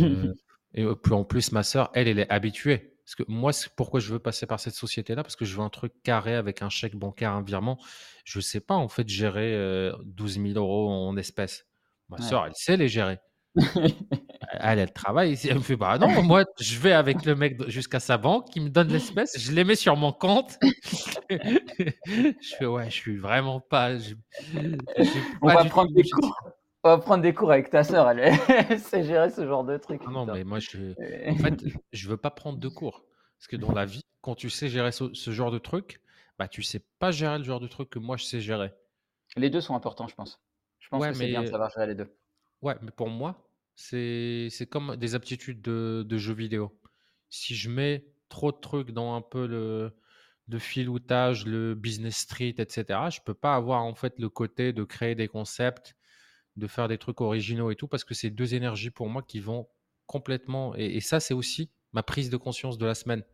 Euh, 0.00 0.34
et 0.74 0.84
puis 1.02 1.12
en 1.12 1.24
plus, 1.24 1.52
ma 1.52 1.62
soeur, 1.62 1.90
elle, 1.94 2.08
elle 2.08 2.18
est 2.18 2.30
habituée. 2.30 2.95
Parce 3.06 3.14
que 3.14 3.22
moi, 3.28 3.52
pourquoi 3.76 4.00
je 4.00 4.12
veux 4.12 4.18
passer 4.18 4.46
par 4.46 4.60
cette 4.60 4.74
société-là 4.74 5.22
Parce 5.22 5.36
que 5.36 5.44
je 5.44 5.56
veux 5.56 5.62
un 5.62 5.70
truc 5.70 5.92
carré 6.02 6.34
avec 6.34 6.60
un 6.60 6.68
chèque 6.68 6.96
bancaire, 6.96 7.30
un 7.32 7.42
virement. 7.42 7.78
Je 8.24 8.40
ne 8.40 8.42
sais 8.42 8.60
pas, 8.60 8.74
en 8.74 8.88
fait, 8.88 9.08
gérer 9.08 9.90
12 10.04 10.34
000 10.34 10.48
euros 10.56 10.90
en 10.90 11.16
espèces. 11.16 11.66
Ma 12.08 12.18
soeur, 12.18 12.46
elle 12.46 12.54
sait 12.54 12.76
les 12.76 12.88
gérer. 12.88 13.20
elle, 14.60 14.78
elle 14.78 14.92
travaille. 14.92 15.38
Elle 15.48 15.56
me 15.56 15.60
fait 15.60 15.76
bah 15.76 15.98
non, 15.98 16.22
moi, 16.22 16.44
je 16.60 16.78
vais 16.78 16.92
avec 16.92 17.24
le 17.24 17.34
mec 17.34 17.68
jusqu'à 17.68 18.00
sa 18.00 18.18
banque, 18.18 18.54
il 18.54 18.64
me 18.64 18.68
donne 18.68 18.88
l'espèce, 18.88 19.38
je 19.38 19.52
les 19.52 19.64
mets 19.64 19.76
sur 19.76 19.96
mon 19.96 20.12
compte. 20.12 20.58
je 21.30 22.54
fais 22.58 22.66
ouais, 22.66 22.90
je 22.90 22.94
suis 22.94 23.16
vraiment 23.16 23.60
pas. 23.60 23.92
On 25.42 25.48
va 25.48 25.64
prendre 25.64 25.92
des 25.92 26.02
cours. 26.02 26.36
On 26.86 26.90
va 26.90 26.98
prendre 26.98 27.22
des 27.24 27.34
cours 27.34 27.50
avec 27.50 27.68
ta 27.68 27.82
sœur, 27.82 28.08
elle, 28.10 28.78
sait 28.78 29.02
gérer 29.02 29.30
ce 29.30 29.44
genre 29.44 29.64
de 29.64 29.76
truc. 29.76 30.06
Non, 30.06 30.24
mais 30.24 30.44
moi, 30.44 30.60
je, 30.60 30.92
en 31.28 31.34
fait, 31.34 31.64
je 31.92 32.08
veux 32.08 32.16
pas 32.16 32.30
prendre 32.30 32.58
de 32.58 32.68
cours. 32.68 33.04
Parce 33.36 33.48
que 33.48 33.56
dans 33.56 33.72
la 33.74 33.86
vie, 33.86 34.02
quand 34.20 34.36
tu 34.36 34.50
sais 34.50 34.68
gérer 34.68 34.92
ce, 34.92 35.30
genre 35.32 35.50
de 35.50 35.58
truc, 35.58 36.00
bah, 36.38 36.46
tu 36.46 36.62
sais 36.62 36.80
pas 37.00 37.10
gérer 37.10 37.38
le 37.38 37.44
genre 37.44 37.58
de 37.58 37.66
truc 37.66 37.90
que 37.90 37.98
moi, 37.98 38.16
je 38.16 38.24
sais 38.24 38.40
gérer. 38.40 38.72
Les 39.36 39.50
deux 39.50 39.60
sont 39.60 39.74
importants, 39.74 40.06
je 40.06 40.14
pense. 40.14 40.40
Je 40.78 40.88
pense 40.88 41.04
que 41.04 41.12
c'est 41.12 41.26
bien 41.26 41.42
de 41.42 41.48
savoir 41.48 41.70
gérer 41.70 41.88
les 41.88 41.96
deux. 41.96 42.16
Ouais, 42.62 42.76
mais 42.82 42.92
pour 42.92 43.08
moi, 43.08 43.50
c'est 43.74 44.48
comme 44.70 44.94
des 44.94 45.16
aptitudes 45.16 45.60
de, 45.62 46.06
de 46.08 46.18
jeux 46.18 46.34
vidéo. 46.34 46.78
Si 47.30 47.56
je 47.56 47.68
mets 47.68 48.06
trop 48.28 48.52
de 48.52 48.58
trucs 48.58 48.92
dans 48.92 49.16
un 49.16 49.22
peu 49.22 49.48
le, 49.48 49.92
de 50.46 50.58
filoutage, 50.60 51.46
le 51.46 51.74
business 51.74 52.18
street, 52.18 52.54
etc., 52.58 53.00
je 53.10 53.20
peux 53.20 53.34
pas 53.34 53.56
avoir 53.56 53.82
en 53.82 53.96
fait 53.96 54.20
le 54.20 54.28
côté 54.28 54.72
de 54.72 54.84
créer 54.84 55.16
des 55.16 55.26
concepts 55.26 55.95
de 56.56 56.66
faire 56.66 56.88
des 56.88 56.98
trucs 56.98 57.20
originaux 57.20 57.70
et 57.70 57.76
tout, 57.76 57.88
parce 57.88 58.04
que 58.04 58.14
c'est 58.14 58.30
deux 58.30 58.54
énergies 58.54 58.90
pour 58.90 59.08
moi 59.08 59.22
qui 59.22 59.40
vont 59.40 59.68
complètement. 60.06 60.74
Et, 60.76 61.00
ça, 61.00 61.20
c'est 61.20 61.34
aussi 61.34 61.70
ma 61.92 62.02
prise 62.02 62.30
de 62.30 62.36
conscience 62.36 62.78
de 62.78 62.86
la 62.86 62.94
semaine. 62.94 63.24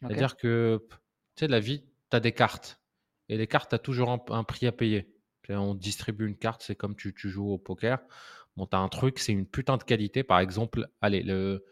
C'est-à-dire 0.00 0.36
que, 0.36 0.86
tu 0.90 1.40
sais, 1.40 1.48
la 1.48 1.60
vie, 1.60 1.84
tu 2.10 2.16
as 2.16 2.20
des 2.20 2.32
cartes. 2.32 2.80
Et 3.28 3.36
les 3.36 3.46
cartes, 3.46 3.70
tu 3.70 3.74
as 3.74 3.78
toujours 3.78 4.10
un, 4.10 4.44
prix 4.44 4.66
à 4.66 4.72
payer. 4.72 5.12
On 5.48 5.74
distribue 5.74 6.26
une 6.26 6.36
carte, 6.36 6.62
c'est 6.62 6.76
comme 6.76 6.94
tu, 6.94 7.14
tu, 7.14 7.28
joues 7.28 7.50
au 7.50 7.58
poker. 7.58 7.98
Bon, 8.56 8.66
tu 8.66 8.76
as 8.76 8.80
un 8.80 8.88
truc, 8.88 9.18
c'est 9.18 9.32
une 9.32 9.46
putain 9.46 9.76
de 9.76 9.82
qualité. 9.82 10.22
Par 10.22 10.40
exemple, 10.40 10.88
allez, 11.00 11.22
le, 11.22 11.64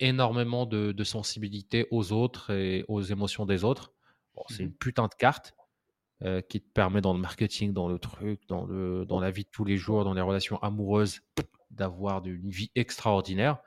énormément 0.00 0.66
de, 0.66 0.92
de 0.92 1.04
sensibilité 1.04 1.86
aux 1.90 2.12
autres 2.12 2.50
et 2.50 2.84
aux 2.88 3.02
émotions 3.02 3.46
des 3.46 3.64
autres. 3.64 3.92
Bon, 4.34 4.42
c'est 4.48 4.62
mmh 4.62 4.66
une 4.66 4.74
putain 4.74 5.08
de 5.08 5.14
carte. 5.14 5.54
Euh, 6.24 6.40
qui 6.40 6.60
te 6.60 6.70
permet 6.72 7.00
dans 7.00 7.14
le 7.14 7.18
marketing, 7.18 7.72
dans 7.72 7.88
le 7.88 7.98
truc, 7.98 8.42
dans, 8.46 8.64
le, 8.64 9.04
dans 9.06 9.18
la 9.18 9.32
vie 9.32 9.42
de 9.42 9.48
tous 9.50 9.64
les 9.64 9.76
jours, 9.76 10.04
dans 10.04 10.14
les 10.14 10.20
relations 10.20 10.56
amoureuses, 10.62 11.20
d'avoir 11.70 12.24
une 12.24 12.48
vie 12.48 12.70
extraordinaire, 12.76 13.58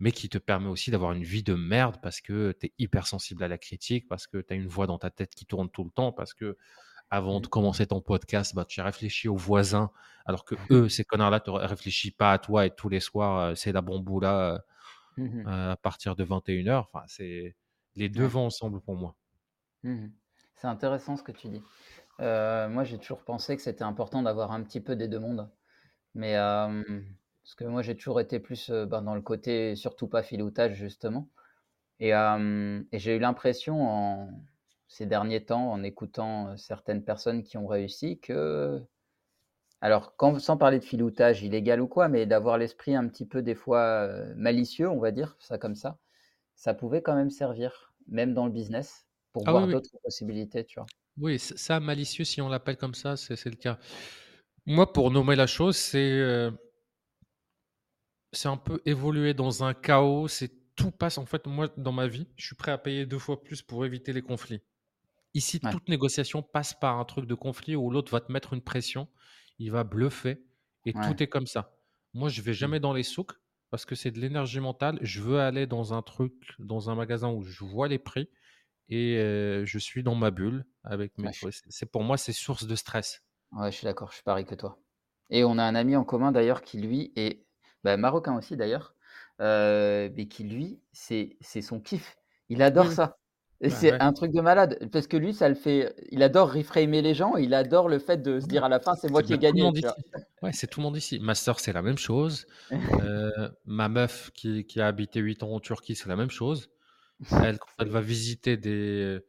mais 0.00 0.10
qui 0.10 0.28
te 0.28 0.38
permet 0.38 0.66
aussi 0.66 0.90
d'avoir 0.90 1.12
une 1.12 1.22
vie 1.22 1.44
de 1.44 1.54
merde 1.54 1.98
parce 2.02 2.20
que 2.20 2.56
tu 2.58 2.66
es 2.66 2.72
hypersensible 2.78 3.44
à 3.44 3.46
la 3.46 3.56
critique, 3.56 4.08
parce 4.08 4.26
que 4.26 4.38
tu 4.38 4.52
as 4.52 4.56
une 4.56 4.66
voix 4.66 4.88
dans 4.88 4.98
ta 4.98 5.10
tête 5.10 5.32
qui 5.32 5.46
tourne 5.46 5.70
tout 5.70 5.84
le 5.84 5.90
temps, 5.90 6.10
parce 6.10 6.34
que 6.34 6.56
avant 7.08 7.38
de 7.38 7.46
commencer 7.46 7.86
ton 7.86 8.00
podcast, 8.00 8.52
bah, 8.56 8.64
tu 8.64 8.80
as 8.80 8.84
réfléchi 8.84 9.28
aux 9.28 9.36
voisins, 9.36 9.92
alors 10.24 10.44
que 10.44 10.56
eux, 10.70 10.88
ces 10.88 11.04
connards-là, 11.04 11.40
ne 11.46 11.52
réfléchissent 11.52 12.16
pas 12.16 12.32
à 12.32 12.38
toi 12.38 12.66
et 12.66 12.74
tous 12.74 12.88
les 12.88 13.00
soirs, 13.00 13.38
euh, 13.38 13.54
c'est 13.54 13.70
la 13.70 13.80
bamboula 13.80 14.64
mmh 15.18 15.46
euh, 15.46 15.72
à 15.72 15.76
partir 15.76 16.16
de 16.16 16.24
21h. 16.24 16.78
Enfin, 16.78 17.04
c'est 17.06 17.54
les 17.94 18.08
deux 18.08 18.26
vont 18.26 18.46
ensemble 18.46 18.80
pour 18.80 18.96
moi. 18.96 19.14
Mmh 19.84 20.08
c'est 20.62 20.68
intéressant 20.68 21.16
ce 21.16 21.24
que 21.24 21.32
tu 21.32 21.48
dis. 21.48 21.60
Euh, 22.20 22.68
moi, 22.68 22.84
j'ai 22.84 22.96
toujours 22.96 23.24
pensé 23.24 23.56
que 23.56 23.62
c'était 23.62 23.82
important 23.82 24.22
d'avoir 24.22 24.52
un 24.52 24.62
petit 24.62 24.80
peu 24.80 24.94
des 24.94 25.08
deux 25.08 25.18
mondes. 25.18 25.50
Mais 26.14 26.34
parce 26.36 27.56
que 27.56 27.64
moi, 27.64 27.82
j'ai 27.82 27.96
toujours 27.96 28.20
été 28.20 28.38
plus 28.38 28.70
ben, 28.70 29.02
dans 29.02 29.16
le 29.16 29.22
côté 29.22 29.74
surtout 29.74 30.06
pas 30.06 30.22
filoutage, 30.22 30.74
justement. 30.74 31.28
Et, 31.98 32.10
et 32.10 32.98
j'ai 32.98 33.16
eu 33.16 33.18
l'impression 33.18 33.82
en 33.82 34.30
ces 34.86 35.06
derniers 35.06 35.44
temps, 35.44 35.72
en 35.72 35.82
écoutant 35.82 36.56
certaines 36.56 37.02
personnes 37.02 37.42
qui 37.42 37.56
ont 37.58 37.66
réussi, 37.66 38.20
que. 38.20 38.80
Alors, 39.80 40.14
quand, 40.16 40.38
sans 40.38 40.56
parler 40.56 40.78
de 40.78 40.84
filoutage 40.84 41.42
illégal 41.42 41.80
ou 41.80 41.88
quoi, 41.88 42.06
mais 42.06 42.24
d'avoir 42.24 42.56
l'esprit 42.56 42.94
un 42.94 43.08
petit 43.08 43.26
peu 43.26 43.42
des 43.42 43.56
fois 43.56 44.08
malicieux, 44.36 44.88
on 44.88 45.00
va 45.00 45.10
dire 45.10 45.36
ça 45.40 45.58
comme 45.58 45.74
ça, 45.74 45.98
ça 46.54 46.72
pouvait 46.72 47.02
quand 47.02 47.16
même 47.16 47.30
servir, 47.30 47.92
même 48.06 48.32
dans 48.32 48.46
le 48.46 48.52
business 48.52 49.08
pour 49.32 49.44
ah 49.46 49.52
voir 49.52 49.66
d'autres 49.66 49.90
possibilités, 50.02 50.64
tu 50.64 50.78
vois? 50.78 50.86
Oui, 51.18 51.38
ça, 51.38 51.80
malicieux, 51.80 52.24
si 52.24 52.40
on 52.40 52.48
l'appelle 52.48 52.76
comme 52.76 52.94
ça, 52.94 53.16
c'est 53.16 53.44
le 53.44 53.56
cas. 53.56 53.78
Moi, 54.66 54.92
pour 54.92 55.10
nommer 55.10 55.36
la 55.36 55.46
chose, 55.46 55.76
c'est 55.76 55.98
euh, 55.98 56.50
c'est 58.32 58.48
un 58.48 58.56
peu 58.56 58.80
évoluer 58.86 59.34
dans 59.34 59.64
un 59.64 59.74
chaos. 59.74 60.28
C'est 60.28 60.52
tout 60.74 60.90
passe. 60.90 61.18
En 61.18 61.26
fait, 61.26 61.46
moi, 61.46 61.68
dans 61.76 61.92
ma 61.92 62.06
vie, 62.06 62.28
je 62.36 62.46
suis 62.46 62.56
prêt 62.56 62.72
à 62.72 62.78
payer 62.78 63.04
deux 63.04 63.18
fois 63.18 63.42
plus 63.42 63.62
pour 63.62 63.84
éviter 63.84 64.12
les 64.12 64.22
conflits. 64.22 64.62
Ici, 65.34 65.60
toute 65.60 65.88
négociation 65.88 66.42
passe 66.42 66.74
par 66.74 66.98
un 66.98 67.04
truc 67.04 67.26
de 67.26 67.34
conflit 67.34 67.74
où 67.74 67.90
l'autre 67.90 68.12
va 68.12 68.20
te 68.20 68.30
mettre 68.30 68.52
une 68.52 68.60
pression, 68.60 69.08
il 69.58 69.70
va 69.70 69.82
bluffer, 69.82 70.44
et 70.84 70.92
tout 70.92 71.22
est 71.22 71.26
comme 71.26 71.46
ça. 71.46 71.74
Moi, 72.12 72.28
je 72.28 72.42
vais 72.42 72.50
mmh. 72.50 72.54
jamais 72.54 72.80
dans 72.80 72.92
les 72.92 73.02
souks 73.02 73.32
parce 73.70 73.86
que 73.86 73.94
c'est 73.94 74.10
de 74.10 74.20
l'énergie 74.20 74.60
mentale. 74.60 74.98
Je 75.00 75.22
veux 75.22 75.40
aller 75.40 75.66
dans 75.66 75.94
un 75.94 76.02
truc, 76.02 76.34
dans 76.58 76.90
un 76.90 76.94
magasin 76.94 77.30
où 77.30 77.42
je 77.42 77.64
vois 77.64 77.88
les 77.88 77.98
prix 77.98 78.28
et 78.92 79.66
je 79.66 79.78
suis 79.78 80.02
dans 80.02 80.14
ma 80.14 80.30
bulle 80.30 80.64
avec 80.84 81.16
mes 81.18 81.30
c'est 81.68 81.86
pour 81.86 82.02
moi, 82.02 82.16
c'est 82.16 82.32
source 82.32 82.66
de 82.66 82.74
stress. 82.74 83.22
Ouais, 83.52 83.70
je 83.70 83.76
suis 83.76 83.84
d'accord, 83.84 84.08
je 84.10 84.14
suis 84.14 84.22
pareil 84.22 84.44
que 84.44 84.54
toi. 84.54 84.78
Et 85.30 85.44
on 85.44 85.58
a 85.58 85.64
un 85.64 85.74
ami 85.74 85.96
en 85.96 86.04
commun 86.04 86.32
d'ailleurs 86.32 86.62
qui 86.62 86.78
lui 86.78 87.12
est 87.16 87.44
bah, 87.84 87.96
marocain 87.96 88.36
aussi 88.36 88.56
d'ailleurs, 88.56 88.94
mais 89.38 90.28
qui 90.28 90.44
lui, 90.44 90.80
c'est 90.92 91.36
son 91.62 91.80
kiff. 91.80 92.16
Il 92.48 92.62
adore 92.62 92.92
ça. 92.92 93.16
Et 93.64 93.70
c'est 93.70 94.00
un 94.00 94.12
truc 94.12 94.32
de 94.32 94.40
malade 94.40 94.88
parce 94.90 95.06
que 95.06 95.16
lui, 95.16 95.32
ça 95.32 95.48
le 95.48 95.54
fait. 95.54 95.94
Il 96.10 96.22
adore 96.22 96.52
reframer 96.52 97.00
les 97.00 97.14
gens. 97.14 97.36
Il 97.36 97.54
adore 97.54 97.88
le 97.88 98.00
fait 98.00 98.20
de 98.20 98.40
se 98.40 98.46
dire 98.46 98.64
à 98.64 98.68
la 98.68 98.80
fin, 98.80 98.94
c'est 98.96 99.08
moi 99.08 99.22
qui 99.22 99.32
ai 99.32 99.38
gagné. 99.38 99.62
Ouais, 100.42 100.52
c'est 100.52 100.66
tout 100.66 100.80
le 100.80 100.84
monde 100.84 100.96
ici. 100.96 101.20
Ma 101.20 101.36
soeur, 101.36 101.60
c'est 101.60 101.72
la 101.72 101.82
même 101.82 101.98
chose. 101.98 102.46
ma 103.64 103.88
meuf 103.88 104.30
qui, 104.34 104.64
qui 104.64 104.80
a 104.80 104.88
habité 104.88 105.20
8 105.20 105.44
ans 105.44 105.52
en 105.52 105.60
Turquie, 105.60 105.94
c'est 105.94 106.08
la 106.08 106.16
même 106.16 106.30
chose. 106.30 106.70
Elle, 107.30 107.58
quand 107.58 107.68
elle 107.78 107.88
va 107.88 108.00
visiter 108.00 108.56
des, 108.56 109.20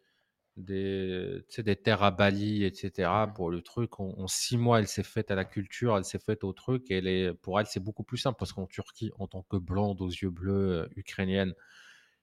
des, 0.57 1.43
des 1.57 1.75
terres 1.75 2.03
à 2.03 2.11
Bali, 2.11 2.63
etc. 2.63 3.09
Mmh. 3.27 3.33
Pour 3.33 3.49
le 3.49 3.61
truc, 3.61 3.99
en, 3.99 4.27
six 4.27 4.57
mois, 4.57 4.79
elle 4.79 4.87
s'est 4.87 5.03
faite 5.03 5.31
à 5.31 5.35
la 5.35 5.45
culture, 5.45 5.97
elle 5.97 6.05
s'est 6.05 6.19
faite 6.19 6.43
au 6.43 6.53
truc. 6.53 6.89
Et 6.89 6.97
elle 6.97 7.07
est, 7.07 7.33
pour 7.33 7.59
elle, 7.59 7.65
c'est 7.65 7.79
beaucoup 7.79 8.03
plus 8.03 8.17
simple 8.17 8.37
parce 8.37 8.53
qu'en 8.53 8.67
Turquie, 8.67 9.11
en 9.19 9.27
tant 9.27 9.43
que 9.43 9.57
blonde 9.57 10.01
aux 10.01 10.09
yeux 10.09 10.29
bleus, 10.29 10.83
euh, 10.83 10.87
ukrainienne, 10.95 11.53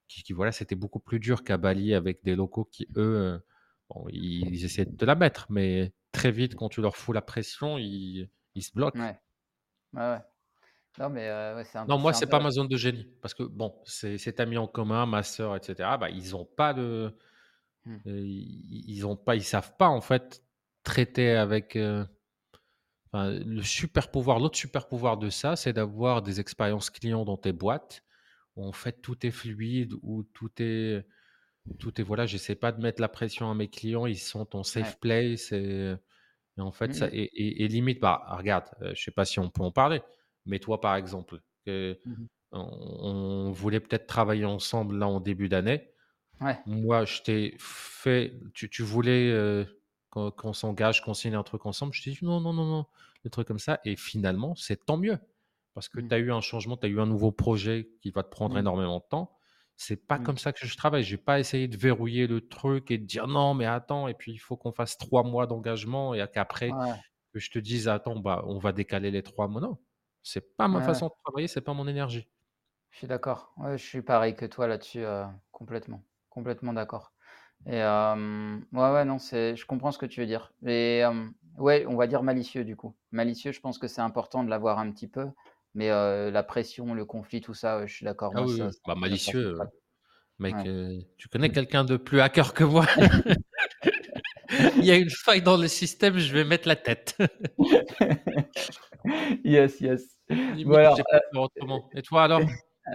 qui, 0.09 0.33
voilà, 0.33 0.51
c'était 0.51 0.75
beaucoup 0.75 0.99
plus 0.99 1.21
dur 1.21 1.45
qu'à 1.45 1.57
Bali 1.57 1.95
avec 1.95 2.25
des 2.25 2.35
locaux 2.35 2.65
qui, 2.65 2.89
eux, 2.97 3.41
bon, 3.91 4.07
ils, 4.11 4.65
essaient 4.65 4.85
de 4.85 4.97
te 4.97 5.05
la 5.05 5.15
mettre. 5.15 5.47
Mais 5.51 5.93
très 6.11 6.33
vite, 6.33 6.57
quand 6.57 6.69
tu 6.69 6.81
leur 6.83 6.97
fous 6.97 7.13
la 7.13 7.23
pression, 7.23 7.79
ils, 7.79 8.29
ils 8.57 8.63
se 8.63 8.73
bloquent. 8.75 8.99
Ouais. 8.99 9.17
ouais. 9.95 10.19
Non, 10.99 11.09
mais 11.09 11.29
euh, 11.29 11.63
c'est 11.65 11.79
un 11.79 11.87
Non, 11.87 11.99
moi, 11.99 12.13
c'est 12.13 12.27
pas 12.27 12.41
ma 12.41 12.51
zone 12.51 12.69
de 12.69 12.77
génie. 12.77 13.07
Parce 13.23 13.35
que, 13.35 13.43
bon, 13.43 13.75
c'est 13.85 14.19
cet 14.19 14.41
ami 14.41 14.59
en 14.59 14.67
commun, 14.67 15.07
ma 15.07 15.23
soeur, 15.23 15.57
etc. 15.57 15.97
Bah, 15.99 16.11
ils 16.11 16.35
ont 16.37 16.45
pas 16.45 16.75
de. 16.75 17.17
Mmh. 17.87 17.97
ils, 18.07 19.07
ont 19.07 19.17
pas, 19.17 19.37
ils 19.37 19.45
savent 19.45 19.77
pas, 19.77 19.89
en 19.89 20.01
fait, 20.01 20.43
traiter 20.83 21.31
avec. 21.31 21.77
Euh, 21.77 22.05
le 23.13 23.63
super 23.63 24.11
pouvoir, 24.11 24.39
l'autre 24.39 24.57
super 24.57 24.87
pouvoir 24.87 25.17
de 25.19 25.31
ça, 25.31 25.57
c'est 25.57 25.73
d'avoir 25.73 26.23
des 26.23 26.39
expériences 26.39 26.91
clients 26.91 27.25
dans 27.25 27.37
tes 27.37 27.53
boîtes 27.53 28.05
où 28.57 28.65
en 28.65 28.73
fait 28.73 29.01
tout 29.03 29.27
est 29.27 29.31
fluide, 29.31 29.95
où 30.03 30.23
tout 30.23 30.51
est, 30.59 31.05
tout 31.79 32.01
est 32.01 32.05
voilà, 32.05 32.27
j'essaie 32.27 32.55
pas 32.55 32.73
de 32.73 32.81
mettre 32.81 33.01
la 33.01 33.09
pression 33.09 33.51
à 33.51 33.55
mes 33.55 33.69
clients, 33.69 34.07
ils 34.07 34.19
sont 34.19 34.55
en 34.57 34.63
safe 34.63 34.99
place 35.01 35.53
et, 35.53 35.95
en 36.59 36.73
fait 36.73 36.95
ça, 36.95 37.07
mmh. 37.07 37.11
et, 37.15 37.69
limite, 37.69 38.01
bah 38.01 38.23
regarde, 38.29 38.67
euh, 38.83 38.93
je 38.95 39.03
sais 39.03 39.11
pas 39.11 39.25
si 39.25 39.39
on 39.41 39.51
peut 39.51 39.63
en 39.63 39.73
parler, 39.73 40.03
mais 40.51 40.59
toi, 40.59 40.81
par 40.81 40.97
exemple, 40.97 41.41
mmh 41.67 42.15
on, 42.53 43.53
voulait 43.53 43.79
peut-être 43.79 44.07
travailler 44.07 44.45
ensemble 44.45 44.99
là 44.99 45.07
en 45.07 45.21
début 45.21 45.49
d'année. 45.49 45.89
Moi, 46.67 47.05
je 47.05 47.23
t'ai 47.23 47.55
fait. 47.59 48.35
Tu, 48.55 48.83
voulais 48.83 49.31
euh, 49.31 49.65
qu'on 50.11 50.53
s'engage, 50.53 51.03
qu'on 51.03 51.15
signe 51.15 51.35
un 51.35 51.43
truc 51.43 51.67
ensemble? 51.67 51.93
Je 51.95 52.03
t'ai 52.03 52.11
dit 52.11 52.19
non, 52.23 52.41
non, 52.41 52.53
non, 52.53 52.65
non, 52.65 52.87
des 53.25 53.31
trucs 53.31 53.47
comme 53.47 53.59
ça. 53.59 53.79
Et 53.85 53.95
finalement, 53.97 54.55
c'est 54.57 54.85
tant 54.85 54.97
mieux. 54.97 55.19
Parce 55.75 55.89
que 55.89 56.01
mmh. 56.01 56.09
tu 56.09 56.15
as 56.15 56.19
eu 56.19 56.33
un 56.33 56.41
changement, 56.41 56.77
tu 56.77 56.87
as 56.87 56.89
eu 56.89 56.99
un 56.99 57.07
nouveau 57.07 57.31
projet 57.31 57.91
qui 58.01 58.11
va 58.11 58.23
te 58.23 58.31
prendre 58.31 58.57
mmh. 58.57 58.61
énormément 58.61 58.99
de 58.99 59.05
temps. 59.09 59.37
C'est 59.77 60.07
pas 60.07 60.19
comme 60.19 60.37
ça 60.37 60.53
que 60.53 60.67
je 60.67 60.77
travaille. 60.77 61.05
Je 61.05 61.15
n'ai 61.15 61.23
pas 61.23 61.39
essayé 61.39 61.69
de 61.69 61.77
verrouiller 61.77 62.27
le 62.27 62.47
truc 62.47 62.91
et 62.91 62.99
de 62.99 63.05
dire 63.05 63.29
non, 63.29 63.55
mais 63.55 63.65
attends, 63.65 64.09
et 64.09 64.15
puis 64.15 64.33
il 64.33 64.39
faut 64.39 64.57
qu'on 64.57 64.73
fasse 64.73 64.99
trois 64.99 65.23
mois 65.23 65.47
d'engagement 65.47 66.13
et 66.13 66.27
qu'après, 66.31 66.71
que 67.33 67.39
je 67.39 67.51
te 67.51 67.59
dise 67.59 67.89
attends, 67.89 68.19
bah, 68.19 68.43
on 68.47 68.59
va 68.59 68.73
décaler 68.73 69.11
les 69.11 69.23
trois 69.23 69.49
mois. 69.49 69.61
Non, 69.61 69.79
c'est 70.23 70.57
pas 70.57 70.69
ma 70.69 70.81
façon 70.83 71.07
de 71.07 71.13
travailler, 71.25 71.49
c'est 71.49 71.61
pas 71.61 71.75
mon 71.75 71.87
énergie. 71.87 72.29
Je 72.91 72.99
suis 72.99 73.07
d'accord. 73.07 73.53
Ouais, 73.57 73.79
je 73.79 73.85
suis 73.85 74.03
pareil 74.03 74.35
que 74.35 74.47
toi 74.47 74.67
là-dessus, 74.67 75.05
euh, 75.05 75.25
complètement. 75.53 76.03
Complètement 76.29 76.73
d'accord. 76.73 77.13
Et 77.67 77.83
ouais, 77.83 78.63
ouais, 78.73 79.05
non, 79.05 79.19
c'est, 79.19 79.55
je 79.55 79.67
comprends 79.67 79.93
ce 79.93 79.99
que 79.99 80.07
tu 80.07 80.21
veux 80.21 80.27
dire. 80.27 80.53
Et 80.67 81.03
ouais, 81.59 81.85
on 81.87 81.97
va 81.97 82.07
dire 82.07 82.23
malicieux 82.23 82.65
du 82.65 82.77
coup. 82.77 82.95
Malicieux, 83.13 83.53
je 83.53 83.61
pense 83.61 83.79
que 83.79 83.87
c'est 83.87 84.01
important 84.01 84.45
de 84.45 84.51
l'avoir 84.51 84.79
un 84.79 84.91
petit 84.91 85.09
peu. 85.09 85.27
Mais 85.75 85.89
la 85.89 86.43
pression, 86.43 86.95
le 86.95 87.05
conflit, 87.05 87.41
tout 87.41 87.55
ça, 87.55 87.87
je 87.87 87.93
suis 87.93 88.05
d'accord. 88.05 88.33
Ah 88.35 88.43
oui, 88.43 88.61
bah, 88.87 88.95
malicieux, 88.97 89.59
mec, 90.39 90.57
tu 91.19 91.29
connais 91.29 91.51
quelqu'un 91.51 91.85
de 91.85 91.97
plus 91.97 92.21
hacker 92.21 92.55
que 92.55 92.65
moi? 92.65 92.87
Il 94.77 94.85
y 94.85 94.91
a 94.91 94.97
une 94.97 95.11
faille 95.11 95.43
dans 95.43 95.57
le 95.57 95.69
système, 95.69 96.19
je 96.19 96.33
vais 96.33 96.45
mettre 96.45 96.69
la 96.69 96.77
tête. 96.77 97.17
yes, 99.45 99.81
yes. 99.81 100.19
Bon, 100.65 101.83
Et 101.95 102.03
toi 102.03 102.25
alors? 102.25 102.41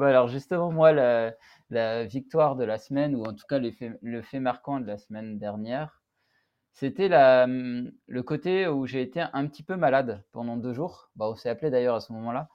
Alors 0.00 0.28
justement, 0.28 0.72
moi, 0.72 0.92
la, 0.92 1.34
la, 1.70 2.04
victoire 2.04 2.56
de 2.56 2.64
la 2.64 2.78
semaine, 2.78 3.14
ou 3.14 3.24
en 3.24 3.32
tout 3.32 3.44
cas 3.48 3.58
le 3.58 3.70
fait, 3.70 3.92
le 4.02 4.22
fait 4.22 4.40
marquant 4.40 4.80
de 4.80 4.86
la 4.86 4.98
semaine 4.98 5.38
dernière, 5.38 6.02
c'était 6.72 7.08
mmh, 7.08 7.90
le 8.06 8.22
côté 8.22 8.66
où 8.68 8.86
j'ai 8.86 9.00
été 9.00 9.24
un 9.32 9.46
petit 9.46 9.62
peu 9.62 9.76
malade 9.76 10.24
pendant 10.32 10.56
deux 10.56 10.74
jours. 10.74 11.10
Bah, 11.16 11.26
on 11.28 11.34
s'est 11.34 11.48
appelé 11.48 11.70
d'ailleurs 11.70 11.96
à 11.96 12.00
ce 12.00 12.12
moment-là. 12.12 12.48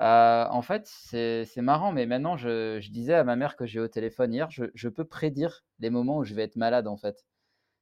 Euh, 0.00 0.46
en 0.50 0.62
fait, 0.62 0.86
c'est 0.86 1.46
marrant, 1.58 1.92
mais 1.92 2.06
maintenant, 2.06 2.36
je, 2.36 2.78
je, 2.80 2.90
disais 2.90 3.14
à 3.14 3.24
ma 3.24 3.36
mère 3.36 3.56
que 3.56 3.66
j'ai 3.66 3.80
au 3.80 3.88
téléphone 3.88 4.32
hier, 4.32 4.50
je, 4.50 4.64
je, 4.74 4.88
peux 4.88 5.04
prédire 5.04 5.64
les 5.80 5.90
moments 5.90 6.18
où 6.18 6.24
je 6.24 6.34
vais 6.34 6.42
être 6.42 6.56
malade, 6.56 6.86
en 6.86 6.96
fait. 6.96 7.24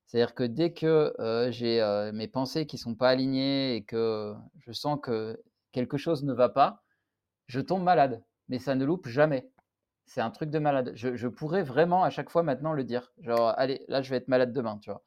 C'est-à-dire 0.06 0.34
que 0.34 0.44
dès 0.44 0.72
que 0.72 1.12
j'ai 1.50 2.10
mes 2.14 2.28
pensées 2.28 2.66
qui 2.66 2.78
sont 2.78 2.94
pas 2.94 3.10
alignées 3.10 3.76
et 3.76 3.84
que 3.84 4.34
je 4.58 4.72
sens 4.72 4.98
que 5.02 5.40
quelque 5.72 5.96
chose 5.96 6.24
ne 6.24 6.32
va 6.32 6.48
pas, 6.48 6.82
je 7.48 7.60
tombe 7.60 7.82
malade. 7.82 8.22
Mais 8.48 8.58
ça 8.58 8.74
ne 8.74 8.84
loupe 8.84 9.08
jamais. 9.08 9.50
C'est 10.06 10.20
un 10.20 10.30
truc 10.30 10.50
de 10.50 10.58
malade. 10.58 10.92
Je, 10.94 11.26
pourrais 11.26 11.62
vraiment 11.62 12.04
à 12.04 12.10
chaque 12.10 12.30
fois 12.30 12.42
maintenant 12.42 12.72
le 12.72 12.84
dire. 12.84 13.12
Genre, 13.18 13.52
allez, 13.56 13.84
là, 13.88 14.02
je 14.02 14.10
vais 14.10 14.16
être 14.16 14.28
malade 14.28 14.52
demain, 14.52 14.78
tu 14.78 14.90
vois. 14.90 15.02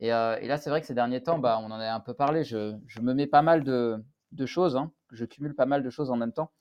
Et, 0.00 0.08
là, 0.08 0.58
c'est 0.58 0.70
vrai 0.70 0.80
que 0.80 0.86
ces 0.86 0.94
derniers 0.94 1.22
temps, 1.22 1.38
bah, 1.38 1.58
on 1.62 1.70
en 1.70 1.80
a 1.80 1.90
un 1.90 2.00
peu 2.00 2.14
parlé. 2.14 2.44
Je, 2.44 2.76
me 3.00 3.14
mets 3.14 3.26
pas 3.26 3.42
mal 3.42 3.64
de, 3.64 4.04
choses. 4.46 4.76
Hein. 4.76 4.92
Je 5.10 5.24
cumule 5.24 5.54
pas 5.54 5.66
mal 5.66 5.82
de 5.82 5.90
choses 5.90 6.10
en 6.10 6.16
même 6.16 6.32
temps. 6.32 6.52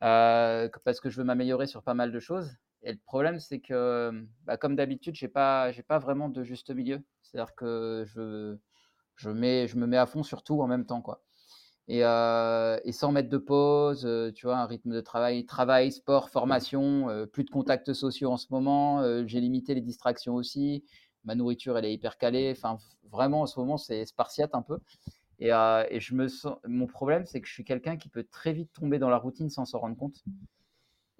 parce 0.00 1.00
que 1.00 1.10
je 1.10 1.18
veux 1.18 1.24
m'améliorer 1.24 1.66
sur 1.66 1.82
pas 1.82 1.94
mal 1.94 2.12
de 2.12 2.20
choses. 2.20 2.50
Et 2.84 2.92
le 2.92 2.98
problème, 2.98 3.38
c'est 3.38 3.60
que, 3.60 4.10
bah, 4.44 4.56
comme 4.56 4.74
d'habitude, 4.76 5.14
je 5.14 5.24
n'ai 5.24 5.30
pas, 5.30 5.70
pas 5.86 5.98
vraiment 5.98 6.28
de 6.28 6.42
juste 6.42 6.70
milieu. 6.70 7.00
C'est-à-dire 7.22 7.54
que 7.54 8.04
je, 8.06 8.56
je, 9.16 9.30
mets, 9.30 9.68
je 9.68 9.76
me 9.76 9.86
mets 9.86 9.96
à 9.96 10.06
fond 10.06 10.22
sur 10.22 10.42
tout 10.42 10.60
en 10.60 10.66
même 10.66 10.84
temps. 10.84 11.00
Quoi. 11.00 11.22
Et, 11.88 12.00
et 12.00 12.92
sans 12.92 13.12
mettre 13.12 13.28
de 13.28 13.38
pause, 13.38 14.08
tu 14.34 14.46
vois, 14.46 14.58
un 14.58 14.66
rythme 14.66 14.92
de 14.92 15.00
travail, 15.00 15.46
travail, 15.46 15.92
sport, 15.92 16.30
formation, 16.30 17.26
plus 17.32 17.44
de 17.44 17.50
contacts 17.50 17.92
sociaux 17.92 18.30
en 18.32 18.36
ce 18.36 18.46
moment. 18.50 19.26
J'ai 19.26 19.40
limité 19.40 19.74
les 19.74 19.80
distractions 19.80 20.34
aussi. 20.34 20.84
Ma 21.24 21.34
nourriture, 21.34 21.78
elle 21.78 21.84
est 21.84 21.94
hyper 21.94 22.18
calée. 22.18 22.52
Enfin, 22.56 22.78
vraiment, 23.10 23.42
en 23.42 23.46
ce 23.46 23.60
moment, 23.60 23.76
c'est 23.76 24.04
spartiate 24.06 24.54
un 24.54 24.62
peu. 24.62 24.78
Et, 25.38 25.50
et 25.50 26.00
je 26.00 26.14
me 26.14 26.28
sens... 26.28 26.56
mon 26.66 26.86
problème, 26.86 27.26
c'est 27.26 27.40
que 27.40 27.46
je 27.46 27.52
suis 27.52 27.64
quelqu'un 27.64 27.96
qui 27.96 28.08
peut 28.08 28.24
très 28.24 28.52
vite 28.52 28.72
tomber 28.72 28.98
dans 28.98 29.10
la 29.10 29.18
routine 29.18 29.50
sans 29.50 29.64
s'en 29.64 29.78
rendre 29.78 29.96
compte. 29.96 30.24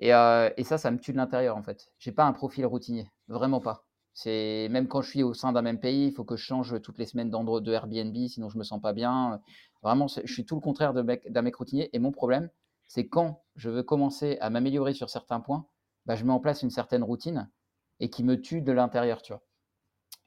Euh, 0.02 0.50
et, 0.56 0.64
ça, 0.64 0.78
ça 0.78 0.90
me 0.90 0.98
tue 0.98 1.12
de 1.12 1.16
l'intérieur 1.16 1.56
en 1.56 1.62
fait. 1.62 1.92
J'ai 1.98 2.12
pas 2.12 2.24
un 2.24 2.32
profil 2.32 2.66
routinier, 2.66 3.10
vraiment 3.28 3.60
pas. 3.60 3.84
C'est 4.14 4.68
même 4.70 4.88
quand 4.88 5.00
je 5.00 5.08
suis 5.08 5.22
au 5.22 5.32
sein 5.32 5.52
d'un 5.52 5.62
même 5.62 5.80
pays, 5.80 6.08
il 6.08 6.12
faut 6.12 6.24
que 6.24 6.36
je 6.36 6.44
change 6.44 6.80
toutes 6.82 6.98
les 6.98 7.06
semaines 7.06 7.30
d'endroit 7.30 7.60
de 7.60 7.72
Airbnb, 7.72 8.14
sinon 8.28 8.48
je 8.48 8.58
me 8.58 8.64
sens 8.64 8.80
pas 8.80 8.92
bien. 8.92 9.40
Vraiment, 9.82 10.06
je 10.08 10.32
suis 10.32 10.44
tout 10.44 10.54
le 10.54 10.60
contraire 10.60 10.92
d'un 10.92 11.02
mec, 11.02 11.28
mec, 11.30 11.56
routinier. 11.56 11.88
Et 11.92 11.98
mon 11.98 12.12
problème, 12.12 12.50
c'est 12.86 13.08
quand 13.08 13.42
je 13.56 13.70
veux 13.70 13.82
commencer 13.82 14.38
à 14.40 14.50
m'améliorer 14.50 14.92
sur 14.92 15.08
certains 15.08 15.40
points, 15.40 15.66
bah, 16.04 16.14
je 16.16 16.24
mets 16.24 16.32
en 16.32 16.40
place 16.40 16.62
une 16.62 16.70
certaine 16.70 17.02
routine 17.02 17.48
et 18.00 18.10
qui 18.10 18.24
me 18.24 18.40
tue 18.40 18.60
de 18.60 18.72
l'intérieur, 18.72 19.22
tu 19.22 19.32
vois. 19.32 19.42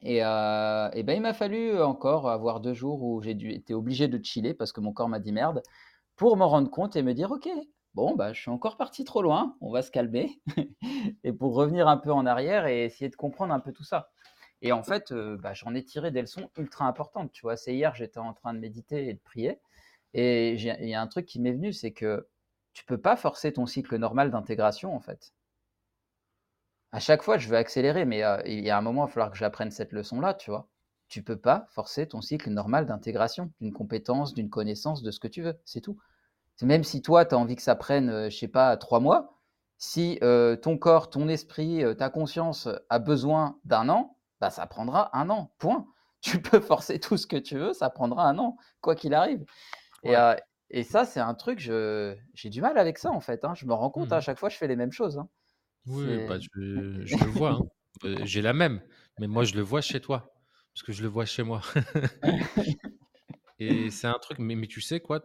Et, 0.01 0.23
euh, 0.23 0.89
et 0.93 1.03
ben, 1.03 1.13
il 1.13 1.21
m'a 1.21 1.33
fallu 1.33 1.81
encore 1.81 2.29
avoir 2.29 2.59
deux 2.59 2.73
jours 2.73 3.03
où 3.03 3.21
j'ai 3.21 3.31
été 3.53 3.73
obligé 3.73 4.07
de 4.07 4.23
chiller 4.23 4.53
parce 4.53 4.71
que 4.71 4.81
mon 4.81 4.93
corps 4.93 5.09
m'a 5.09 5.19
dit 5.19 5.31
merde 5.31 5.61
pour 6.15 6.37
m'en 6.37 6.47
rendre 6.47 6.69
compte 6.69 6.95
et 6.95 7.03
me 7.03 7.13
dire 7.13 7.31
ok, 7.31 7.49
bon, 7.95 8.15
bah, 8.15 8.33
je 8.33 8.41
suis 8.41 8.51
encore 8.51 8.77
parti 8.77 9.03
trop 9.05 9.21
loin, 9.21 9.57
on 9.61 9.71
va 9.71 9.81
se 9.81 9.89
calmer, 9.91 10.41
et 11.23 11.33
pour 11.33 11.55
revenir 11.55 11.87
un 11.87 11.97
peu 11.97 12.11
en 12.11 12.25
arrière 12.25 12.67
et 12.67 12.83
essayer 12.85 13.09
de 13.09 13.15
comprendre 13.15 13.53
un 13.53 13.59
peu 13.59 13.71
tout 13.71 13.83
ça. 13.83 14.11
Et 14.61 14.71
en 14.71 14.83
fait, 14.83 15.11
euh, 15.11 15.37
bah, 15.37 15.53
j'en 15.53 15.73
ai 15.75 15.83
tiré 15.83 16.11
des 16.11 16.21
leçons 16.21 16.49
ultra 16.57 16.85
importantes. 16.85 17.31
Tu 17.31 17.41
vois, 17.41 17.57
c'est 17.57 17.73
hier, 17.75 17.95
j'étais 17.95 18.19
en 18.19 18.33
train 18.33 18.53
de 18.53 18.59
méditer 18.59 19.07
et 19.07 19.13
de 19.13 19.19
prier, 19.19 19.59
et 20.13 20.53
il 20.53 20.89
y 20.89 20.93
a 20.93 21.01
un 21.01 21.07
truc 21.07 21.25
qui 21.25 21.39
m'est 21.41 21.51
venu, 21.51 21.73
c'est 21.73 21.91
que 21.91 22.27
tu 22.73 22.85
peux 22.85 22.99
pas 22.99 23.15
forcer 23.17 23.53
ton 23.53 23.65
cycle 23.65 23.97
normal 23.97 24.31
d'intégration, 24.31 24.95
en 24.95 24.99
fait. 24.99 25.33
À 26.91 26.99
chaque 26.99 27.21
fois, 27.21 27.37
je 27.37 27.47
veux 27.49 27.57
accélérer, 27.57 28.05
mais 28.05 28.23
euh, 28.23 28.41
il 28.45 28.63
y 28.63 28.69
a 28.69 28.77
un 28.77 28.81
moment, 28.81 29.03
il 29.05 29.07
va 29.07 29.13
falloir 29.13 29.31
que 29.31 29.37
j'apprenne 29.37 29.71
cette 29.71 29.91
leçon-là, 29.91 30.33
tu 30.33 30.49
vois. 30.49 30.69
Tu 31.09 31.21
peux 31.23 31.37
pas 31.37 31.67
forcer 31.69 32.07
ton 32.07 32.21
cycle 32.21 32.49
normal 32.49 32.85
d'intégration 32.85 33.51
d'une 33.59 33.73
compétence, 33.73 34.33
d'une 34.33 34.49
connaissance, 34.49 35.03
de 35.03 35.11
ce 35.11 35.19
que 35.19 35.27
tu 35.27 35.41
veux. 35.41 35.59
C'est 35.65 35.81
tout. 35.81 35.99
Même 36.61 36.83
si 36.83 37.01
toi, 37.01 37.25
tu 37.25 37.35
as 37.35 37.37
envie 37.37 37.55
que 37.55 37.61
ça 37.61 37.75
prenne, 37.75 38.25
je 38.25 38.29
je 38.29 38.37
sais 38.37 38.47
pas, 38.47 38.77
trois 38.77 38.99
mois, 38.99 39.39
si 39.77 40.19
ton 40.61 40.77
corps, 40.77 41.09
ton 41.09 41.27
esprit, 41.27 41.83
ta 41.97 42.09
conscience 42.09 42.69
a 42.89 42.99
besoin 42.99 43.59
d'un 43.65 43.89
an, 43.89 44.17
bah, 44.41 44.49
ça 44.49 44.65
prendra 44.67 45.15
un 45.17 45.29
an, 45.29 45.53
point. 45.57 45.87
Tu 46.25 46.41
peux 46.41 46.59
forcer 46.59 46.99
tout 46.99 47.17
ce 47.17 47.27
que 47.27 47.35
tu 47.35 47.55
veux, 47.55 47.73
ça 47.73 47.91
prendra 47.91 48.27
un 48.27 48.39
an, 48.39 48.57
quoi 48.81 48.95
qu'il 48.95 49.13
arrive. 49.13 49.45
Et, 50.71 50.83
ça, 50.83 51.05
c'est 51.05 51.19
un 51.19 51.35
truc, 51.35 51.59
j'ai 51.59 52.49
du 52.49 52.61
mal 52.61 52.79
avec 52.79 52.97
ça, 52.97 53.11
en 53.11 53.19
fait. 53.19 53.45
Hein. 53.45 53.53
Je 53.53 53.67
me 53.67 53.73
rends 53.73 53.91
compte, 53.91 54.11
à 54.11 54.17
mmh 54.17 54.21
chaque 54.21 54.39
fois, 54.39 54.49
je 54.49 54.57
fais 54.57 54.67
les 54.67 54.75
mêmes 54.75 54.91
choses. 54.91 55.19
Hein. 55.19 55.29
Oui, 55.85 56.25
bah, 56.27 56.39
je, 56.39 56.49
le 56.55 57.29
vois. 57.29 57.51
Hein. 57.51 57.65
J'ai 58.23 58.41
la 58.41 58.53
même, 58.53 58.81
mais 59.19 59.27
moi, 59.27 59.43
je 59.43 59.53
le 59.53 59.61
vois 59.61 59.81
chez 59.81 60.01
toi, 60.01 60.33
parce 60.73 60.83
que 60.83 60.91
je 60.91 61.03
le 61.03 61.09
vois 61.09 61.25
chez 61.25 61.43
moi. 61.43 61.61
et 63.59 63.91
c'est 63.91 64.07
un 64.07 64.17
truc, 64.19 64.39
mais, 64.39 64.55
mais 64.55 64.67
tu 64.67 64.81
sais 64.81 64.99
quoi, 64.99 65.21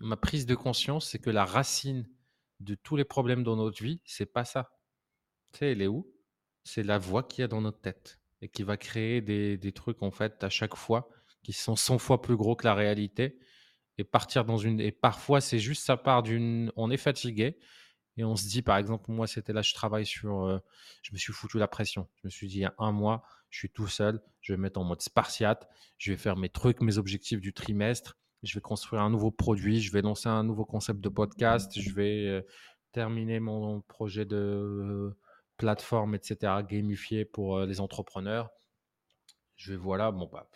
ma 0.00 0.16
prise 0.16 0.46
de 0.46 0.54
conscience, 0.54 1.08
c'est 1.08 1.18
que 1.18 1.30
la 1.30 1.44
racine 1.44 2.08
de 2.60 2.74
tous 2.74 2.96
les 2.96 3.04
problèmes 3.04 3.42
dans 3.42 3.56
notre 3.56 3.82
vie, 3.82 4.00
c'est 4.04 4.26
pas 4.26 4.44
ça. 4.44 4.72
Tu 5.52 5.60
sais, 5.60 5.72
elle 5.72 5.82
est 5.82 5.86
où? 5.86 6.12
C'est 6.64 6.82
la 6.82 6.98
voix 6.98 7.22
qu'il 7.22 7.42
y 7.42 7.44
a 7.44 7.48
dans 7.48 7.60
notre 7.60 7.80
tête 7.80 8.20
et 8.42 8.48
qui 8.48 8.62
va 8.62 8.76
créer 8.76 9.20
des, 9.20 9.56
des, 9.58 9.72
trucs 9.72 10.02
en 10.02 10.10
fait 10.10 10.44
à 10.44 10.50
chaque 10.50 10.76
fois 10.76 11.08
qui 11.42 11.52
sont 11.52 11.76
100 11.76 11.98
fois 11.98 12.22
plus 12.22 12.36
gros 12.36 12.54
que 12.56 12.66
la 12.66 12.74
réalité 12.74 13.38
et 13.98 14.04
partir 14.04 14.44
dans 14.44 14.58
une 14.58 14.80
et 14.80 14.92
parfois 14.92 15.40
c'est 15.40 15.58
juste 15.58 15.84
ça 15.84 15.96
part 15.96 16.22
d'une 16.22 16.72
on 16.76 16.90
est 16.90 16.96
fatigué 16.96 17.58
et 18.16 18.24
on 18.24 18.36
se 18.36 18.46
dit 18.46 18.62
par 18.62 18.76
exemple 18.78 19.10
moi 19.10 19.26
c'était 19.26 19.52
là 19.52 19.62
je 19.62 19.74
travaille 19.74 20.06
sur 20.06 20.44
euh, 20.44 20.58
je 21.02 21.12
me 21.12 21.18
suis 21.18 21.32
foutu 21.32 21.58
la 21.58 21.68
pression 21.68 22.08
je 22.16 22.28
me 22.28 22.30
suis 22.30 22.46
dit 22.48 22.56
il 22.58 22.62
y 22.62 22.64
a 22.64 22.74
un 22.78 22.92
mois 22.92 23.24
je 23.50 23.58
suis 23.58 23.70
tout 23.70 23.88
seul, 23.88 24.22
je 24.40 24.52
vais 24.52 24.56
mettre 24.56 24.80
en 24.80 24.84
mode 24.84 25.02
spartiate, 25.02 25.68
je 25.98 26.12
vais 26.12 26.16
faire 26.16 26.36
mes 26.36 26.48
trucs, 26.48 26.80
mes 26.80 26.98
objectifs 26.98 27.40
du 27.40 27.52
trimestre, 27.52 28.16
je 28.42 28.54
vais 28.54 28.60
construire 28.60 29.02
un 29.02 29.10
nouveau 29.10 29.30
produit, 29.30 29.80
je 29.80 29.92
vais 29.92 30.02
lancer 30.02 30.28
un 30.28 30.44
nouveau 30.44 30.64
concept 30.64 31.00
de 31.00 31.08
podcast, 31.08 31.78
je 31.78 31.92
vais 31.92 32.26
euh, 32.26 32.42
terminer 32.92 33.40
mon 33.40 33.82
projet 33.82 34.24
de 34.24 34.36
euh, 34.36 35.16
plateforme, 35.56 36.14
etc., 36.14 36.52
gamifié 36.68 37.24
pour 37.24 37.58
euh, 37.58 37.66
les 37.66 37.80
entrepreneurs. 37.80 38.50
Je 39.56 39.72
vais, 39.72 39.78
voilà, 39.78 40.10
bon, 40.10 40.28
bah, 40.32 40.48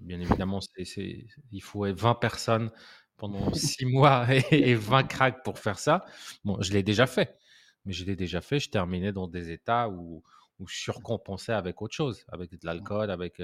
bien 0.00 0.20
évidemment, 0.20 0.58
il 0.76 1.62
faut 1.62 1.86
20 1.86 2.14
personnes 2.16 2.70
pendant 3.16 3.52
6 3.54 3.86
mois 3.86 4.26
et, 4.50 4.74
20 4.74 5.04
cracks 5.04 5.44
pour 5.44 5.58
faire 5.58 5.78
ça. 5.78 6.04
Bon, 6.44 6.60
je 6.60 6.72
l'ai 6.72 6.82
déjà 6.82 7.06
fait, 7.06 7.38
mais 7.84 7.92
je 7.92 8.04
l'ai 8.04 8.16
déjà 8.16 8.40
fait. 8.40 8.58
Je 8.58 8.68
terminais 8.68 9.12
dans 9.12 9.28
des 9.28 9.52
états 9.52 9.88
où, 9.88 10.24
où 10.58 10.66
je 10.66 10.76
surcompensais 10.76 11.52
avec 11.52 11.80
autre 11.82 11.94
chose, 11.94 12.24
avec 12.28 12.50
de 12.50 12.66
l'alcool, 12.66 13.12
avec, 13.12 13.40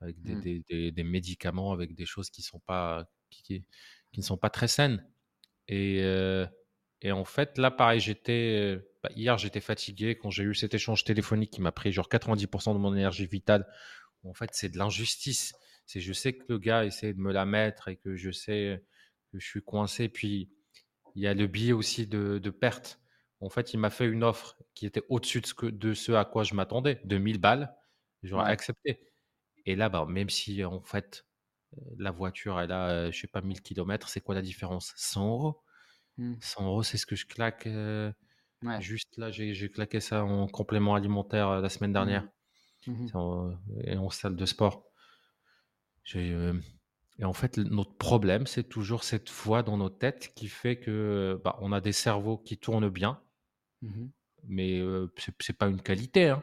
avec 0.00 0.16
mmh. 0.18 0.40
des, 0.40 0.64
des, 0.68 0.92
des, 0.92 1.04
médicaments, 1.04 1.72
avec 1.72 1.94
des 1.94 2.06
choses 2.06 2.30
qui, 2.30 2.42
sont 2.42 2.60
pas, 2.60 3.06
qui, 3.30 3.42
qui, 4.12 4.20
ne 4.20 4.22
sont 4.22 4.36
pas 4.36 4.50
très 4.50 4.68
saines. 4.68 5.06
Et, 5.68 6.02
et 7.02 7.12
en 7.12 7.24
fait, 7.24 7.58
là, 7.58 7.70
pareil, 7.70 8.00
j'étais. 8.00 8.78
Bah, 9.02 9.10
hier, 9.14 9.36
j'étais 9.38 9.60
fatigué 9.60 10.16
quand 10.16 10.30
j'ai 10.30 10.44
eu 10.44 10.54
cet 10.54 10.74
échange 10.74 11.04
téléphonique 11.04 11.50
qui 11.50 11.60
m'a 11.60 11.72
pris 11.72 11.92
genre 11.92 12.08
90% 12.08 12.74
de 12.74 12.78
mon 12.78 12.94
énergie 12.94 13.26
vitale. 13.26 13.66
En 14.24 14.34
fait, 14.34 14.50
c'est 14.52 14.68
de 14.70 14.78
l'injustice. 14.78 15.54
C'est 15.84 16.00
je 16.00 16.12
sais 16.12 16.32
que 16.32 16.44
le 16.48 16.58
gars 16.58 16.84
essaie 16.84 17.12
de 17.12 17.20
me 17.20 17.32
la 17.32 17.46
mettre 17.46 17.88
et 17.88 17.96
que 17.96 18.16
je 18.16 18.30
sais 18.30 18.82
que 19.32 19.38
je 19.38 19.46
suis 19.46 19.62
coincé. 19.62 20.08
Puis 20.08 20.50
il 21.14 21.22
y 21.22 21.26
a 21.26 21.34
le 21.34 21.46
biais 21.46 21.72
aussi 21.72 22.06
de, 22.06 22.38
de 22.38 22.50
perte. 22.50 23.00
En 23.40 23.50
fait, 23.50 23.74
il 23.74 23.78
m'a 23.78 23.90
fait 23.90 24.06
une 24.06 24.24
offre 24.24 24.56
qui 24.74 24.86
était 24.86 25.02
au-dessus 25.08 25.42
de, 25.42 25.46
ce 25.46 25.66
de 25.66 25.94
ce 25.94 26.12
à 26.12 26.24
quoi 26.24 26.42
je 26.42 26.54
m'attendais, 26.54 27.00
de 27.04 27.18
1000 27.18 27.38
balles. 27.38 27.74
J'aurais 28.22 28.50
accepté. 28.50 29.00
Et 29.66 29.76
là, 29.76 29.88
bah, 29.88 30.06
même 30.08 30.30
si 30.30 30.64
en 30.64 30.80
fait 30.80 31.26
la 31.98 32.10
voiture, 32.10 32.60
elle 32.60 32.72
a, 32.72 33.10
je 33.10 33.20
sais 33.20 33.26
pas, 33.26 33.42
1000 33.42 33.60
km, 33.62 34.08
c'est 34.08 34.20
quoi 34.20 34.34
la 34.34 34.42
différence? 34.42 34.92
100 34.96 35.28
euros? 35.28 35.62
100 36.40 36.62
mmh. 36.62 36.66
euros, 36.66 36.82
c'est 36.82 36.96
ce 36.96 37.06
que 37.06 37.16
je 37.16 37.26
claque. 37.26 37.68
Juste 38.80 39.16
là, 39.16 39.30
j'ai 39.30 39.70
claqué 39.70 40.00
ça 40.00 40.24
en 40.24 40.46
complément 40.48 40.94
alimentaire 40.94 41.60
la 41.60 41.68
semaine 41.68 41.90
mmh 41.90 41.94
dernière. 41.94 42.28
Mmh 42.86 43.50
et 43.82 43.96
en 43.96 44.10
salle 44.10 44.36
de 44.36 44.46
sport. 44.46 44.88
et 46.14 47.24
en 47.24 47.32
fait, 47.32 47.58
notre 47.58 47.96
problème, 47.96 48.46
c'est 48.46 48.68
toujours 48.68 49.02
cette 49.02 49.28
voix 49.30 49.64
dans 49.64 49.76
nos 49.76 49.90
têtes 49.90 50.32
qui 50.36 50.48
fait 50.48 50.78
que 50.78 51.40
bah, 51.44 51.58
on 51.60 51.72
a 51.72 51.80
des 51.80 51.92
cerveaux 51.92 52.38
qui 52.38 52.58
tournent 52.58 52.88
bien, 52.88 53.20
mais 54.44 54.78
ce 55.18 55.30
c'est 55.40 55.58
pas 55.58 55.66
une 55.66 55.82
qualité. 55.82 56.28
Hein. 56.28 56.42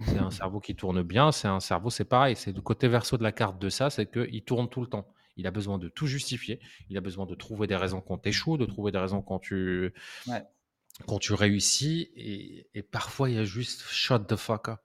C'est 0.00 0.18
un 0.18 0.30
cerveau 0.30 0.60
qui 0.60 0.74
tourne 0.74 1.02
bien, 1.02 1.30
c'est 1.32 1.48
un 1.48 1.60
cerveau, 1.60 1.90
c'est 1.90 2.04
pareil, 2.04 2.36
c'est 2.36 2.52
le 2.52 2.62
côté 2.62 2.88
verso 2.88 3.18
de 3.18 3.22
la 3.22 3.32
carte 3.32 3.60
de 3.60 3.68
ça, 3.68 3.90
c'est 3.90 4.10
qu'il 4.10 4.42
tourne 4.44 4.68
tout 4.68 4.80
le 4.80 4.86
temps. 4.86 5.12
Il 5.36 5.46
a 5.46 5.50
besoin 5.50 5.78
de 5.78 5.88
tout 5.88 6.06
justifier, 6.06 6.60
il 6.88 6.96
a 6.96 7.00
besoin 7.00 7.26
de 7.26 7.34
trouver 7.34 7.66
des 7.66 7.76
raisons 7.76 8.00
quand 8.00 8.18
tu 8.18 8.28
échoues, 8.30 8.56
de 8.56 8.66
trouver 8.66 8.92
des 8.92 8.98
raisons 8.98 9.22
quand 9.22 9.38
tu, 9.38 9.92
quand 11.06 11.18
tu 11.18 11.34
réussis, 11.34 12.10
et, 12.16 12.66
et, 12.74 12.82
parfois 12.82 13.30
il 13.30 13.36
y 13.36 13.38
a 13.38 13.44
juste 13.44 13.82
shut 13.82 14.26
the 14.26 14.36
fuck 14.36 14.68
up. 14.68 14.80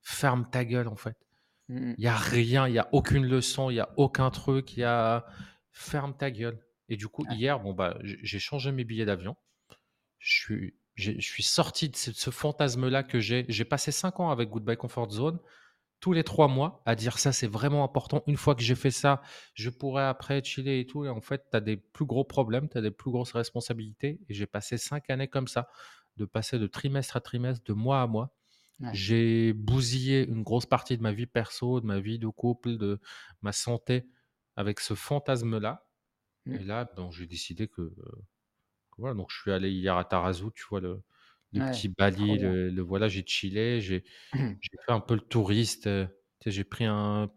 Ferme 0.00 0.48
ta 0.50 0.64
gueule 0.64 0.88
en 0.88 0.96
fait. 0.96 1.16
Mmh 1.68 1.92
il 1.96 2.00
n'y 2.00 2.06
a 2.06 2.16
rien, 2.16 2.66
il 2.66 2.72
n'y 2.72 2.78
a 2.78 2.88
aucune 2.92 3.24
leçon, 3.24 3.70
il 3.70 3.74
n'y 3.74 3.80
a 3.80 3.90
aucun 3.96 4.30
truc, 4.30 4.76
il 4.76 4.80
y 4.80 4.84
a 4.84 5.24
ferme 5.70 6.14
ta 6.16 6.30
gueule. 6.30 6.60
Et 6.88 6.96
du 6.96 7.08
coup, 7.08 7.24
hier, 7.30 7.60
bon, 7.60 7.72
bah, 7.72 7.98
j'ai 8.02 8.38
changé 8.38 8.72
mes 8.72 8.84
billets 8.84 9.06
d'avion. 9.06 9.36
Je 10.18 10.40
suis 10.40 10.74
je 10.94 11.18
suis 11.20 11.42
sorti 11.42 11.88
de 11.88 11.96
ce, 11.96 12.30
fantasme-là 12.30 13.02
que 13.02 13.18
j'ai. 13.18 13.46
J'ai 13.48 13.64
passé 13.64 13.92
cinq 13.92 14.20
ans 14.20 14.30
avec 14.30 14.50
Goodbye 14.50 14.76
Comfort 14.76 15.10
Zone, 15.10 15.38
tous 16.00 16.12
les 16.12 16.24
trois 16.24 16.48
mois, 16.48 16.82
à 16.84 16.96
dire 16.96 17.18
ça, 17.18 17.32
c'est 17.32 17.46
vraiment 17.46 17.84
important. 17.84 18.24
Une 18.26 18.36
fois 18.36 18.56
que 18.56 18.62
j'ai 18.62 18.74
fait 18.74 18.90
ça, 18.90 19.22
je 19.54 19.70
pourrais 19.70 20.02
après 20.02 20.42
chiller 20.42 20.80
et 20.80 20.86
tout. 20.86 21.04
Et 21.04 21.08
en 21.08 21.20
fait, 21.20 21.46
tu 21.50 21.56
as 21.56 21.60
des 21.60 21.76
plus 21.76 22.04
gros 22.04 22.24
problèmes, 22.24 22.68
tu 22.68 22.76
as 22.76 22.80
des 22.80 22.90
plus 22.90 23.12
grosses 23.12 23.32
responsabilités. 23.32 24.20
Et 24.28 24.34
j'ai 24.34 24.46
passé 24.46 24.78
cinq 24.78 25.10
années 25.10 25.28
comme 25.28 25.46
ça, 25.46 25.68
de 26.16 26.24
passer 26.24 26.58
de 26.58 26.66
trimestre 26.66 27.16
à 27.16 27.20
trimestre, 27.20 27.64
de 27.64 27.72
mois 27.72 28.02
à 28.02 28.06
mois. 28.06 28.34
J'ai 28.92 29.52
bousillé 29.52 30.26
une 30.26 30.42
grosse 30.42 30.66
partie 30.66 30.96
de 30.96 31.02
ma 31.02 31.12
vie 31.12 31.26
perso, 31.26 31.80
de 31.80 31.86
ma 31.86 32.00
vie 32.00 32.18
de 32.18 32.26
couple, 32.26 32.78
de 32.78 33.00
ma 33.40 33.52
santé 33.52 34.08
avec 34.56 34.80
ce 34.80 34.94
fantasme-là. 34.94 35.86
Mmh. 36.46 36.54
Et 36.54 36.58
là, 36.64 36.90
donc, 36.96 37.12
j'ai 37.12 37.28
décidé 37.28 37.68
que 37.68 37.82
euh, 37.82 37.94
voilà, 38.98 39.14
donc 39.14 39.30
je 39.30 39.40
suis 39.40 39.52
allé 39.52 39.70
hier 39.70 39.96
à 39.96 40.04
Tarazu, 40.04 40.46
tu 40.54 40.64
vois, 40.68 40.80
le, 40.80 41.02
petit 41.52 41.88
Bali, 41.88 42.38
le, 42.38 42.80
voilà, 42.82 43.08
j'ai 43.08 43.24
chillé, 43.26 43.80
j'ai 43.80 44.02
fait 44.32 44.92
un 44.92 45.00
peu 45.00 45.14
le 45.14 45.20
touriste. 45.20 45.86
Euh, 45.86 46.06
j'ai 46.44 46.64
pris 46.64 46.84
un 46.84 47.30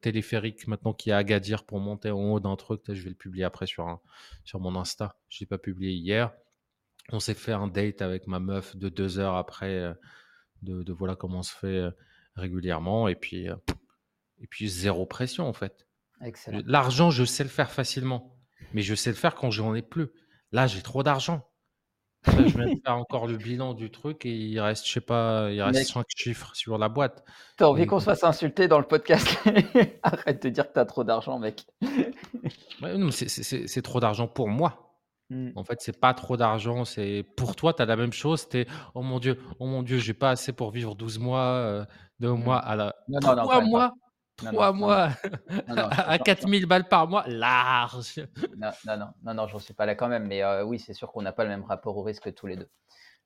téléphérique 0.00 0.66
maintenant 0.66 0.94
qui 0.94 1.10
est 1.10 1.12
à 1.12 1.18
Agadir 1.18 1.64
pour 1.64 1.78
monter 1.78 2.10
en 2.10 2.32
haut 2.32 2.40
d'un 2.40 2.56
truc. 2.56 2.80
Je 2.88 3.02
vais 3.02 3.10
le 3.10 3.14
publier 3.14 3.44
après 3.44 3.66
sur, 3.66 3.86
un, 3.86 4.00
sur 4.44 4.60
mon 4.60 4.74
Insta. 4.76 5.18
Je 5.28 5.36
ne 5.36 5.40
l'ai 5.40 5.46
pas 5.46 5.58
publié 5.58 5.92
hier. 5.92 6.32
On 7.12 7.20
s'est 7.20 7.34
fait 7.34 7.52
un 7.52 7.68
date 7.68 8.00
avec 8.00 8.26
ma 8.26 8.40
meuf 8.40 8.74
de 8.76 8.88
deux 8.88 9.18
heures 9.18 9.36
après, 9.36 9.74
euh, 9.74 9.94
de, 10.62 10.92
voilà 10.92 11.14
comment 11.14 11.40
on 11.40 11.42
se 11.42 11.54
fait 11.54 11.66
euh, 11.66 11.90
régulièrement. 12.34 13.08
Et 13.08 13.14
puis, 13.14 13.46
et 14.40 14.46
puis 14.46 14.68
zéro 14.68 15.06
pression 15.06 15.46
en 15.46 15.52
fait. 15.52 15.86
L'argent, 16.64 17.10
je 17.10 17.24
sais 17.24 17.42
le 17.42 17.50
faire 17.50 17.70
facilement, 17.70 18.34
mais 18.72 18.80
je 18.80 18.94
sais 18.94 19.10
le 19.10 19.16
faire 19.16 19.34
quand 19.34 19.50
j'en 19.50 19.74
ai 19.74 19.82
plus. 19.82 20.08
Là, 20.52 20.66
j'ai 20.66 20.82
trop 20.82 21.02
d'argent. 21.02 21.42
je 22.26 22.58
viens 22.58 22.74
de 22.74 22.80
faire 22.84 22.96
encore 22.96 23.26
le 23.26 23.36
bilan 23.36 23.74
du 23.74 23.90
truc 23.90 24.26
et 24.26 24.34
il 24.34 24.58
reste, 24.58 24.86
je 24.86 24.92
sais 24.92 25.00
pas, 25.00 25.48
il 25.50 25.62
reste 25.62 25.92
5 25.92 26.04
chiffres 26.08 26.50
sur 26.54 26.76
la 26.76 26.88
boîte. 26.88 27.24
T'as 27.56 27.66
envie 27.66 27.86
qu'on 27.86 28.00
se 28.00 28.06
fasse 28.06 28.24
insulter 28.24 28.66
dans 28.66 28.78
le 28.78 28.86
podcast? 28.86 29.38
Arrête 30.02 30.42
de 30.42 30.48
dire 30.48 30.66
que 30.66 30.72
t'as 30.72 30.84
trop 30.86 31.04
d'argent, 31.04 31.38
mec. 31.38 31.66
c'est 33.10 33.82
trop 33.82 34.00
d'argent 34.00 34.26
pour 34.26 34.48
moi. 34.48 34.82
Mmh. 35.30 35.50
En 35.56 35.64
fait, 35.64 35.80
c'est 35.80 36.00
pas 36.00 36.14
trop 36.14 36.36
d'argent. 36.36 36.84
C'est 36.84 37.24
pour 37.36 37.54
toi, 37.54 37.72
tu 37.74 37.82
as 37.82 37.86
la 37.86 37.96
même 37.96 38.12
chose. 38.12 38.48
T'es 38.48 38.66
oh 38.94 39.02
mon 39.02 39.20
dieu, 39.20 39.40
oh 39.60 39.66
mon 39.66 39.82
dieu, 39.82 39.98
j'ai 39.98 40.14
pas 40.14 40.30
assez 40.30 40.52
pour 40.52 40.70
vivre 40.70 40.94
12 40.94 41.18
mois, 41.18 41.86
2 42.20 42.28
mmh. 42.28 42.42
mois 42.42 42.58
à 42.58 42.76
la. 42.76 42.94
Non, 43.08 43.20
3 43.20 43.60
mois. 43.62 43.92
Trois 44.36 44.72
mois 44.72 45.10
à 45.68 46.18
4000 46.18 46.66
balles 46.66 46.88
par 46.88 47.08
mois, 47.08 47.24
large. 47.26 48.20
Non, 48.56 48.70
non, 48.86 48.96
non, 48.96 49.08
non, 49.22 49.34
non 49.34 49.48
j'en 49.48 49.58
suis 49.58 49.74
pas 49.74 49.86
là 49.86 49.94
quand 49.94 50.08
même. 50.08 50.26
Mais 50.26 50.42
euh, 50.42 50.64
oui, 50.64 50.78
c'est 50.78 50.92
sûr 50.92 51.10
qu'on 51.12 51.22
n'a 51.22 51.32
pas 51.32 51.44
le 51.44 51.50
même 51.50 51.64
rapport 51.64 51.96
au 51.96 52.02
risque 52.02 52.32
tous 52.34 52.46
les 52.46 52.56
deux. 52.56 52.68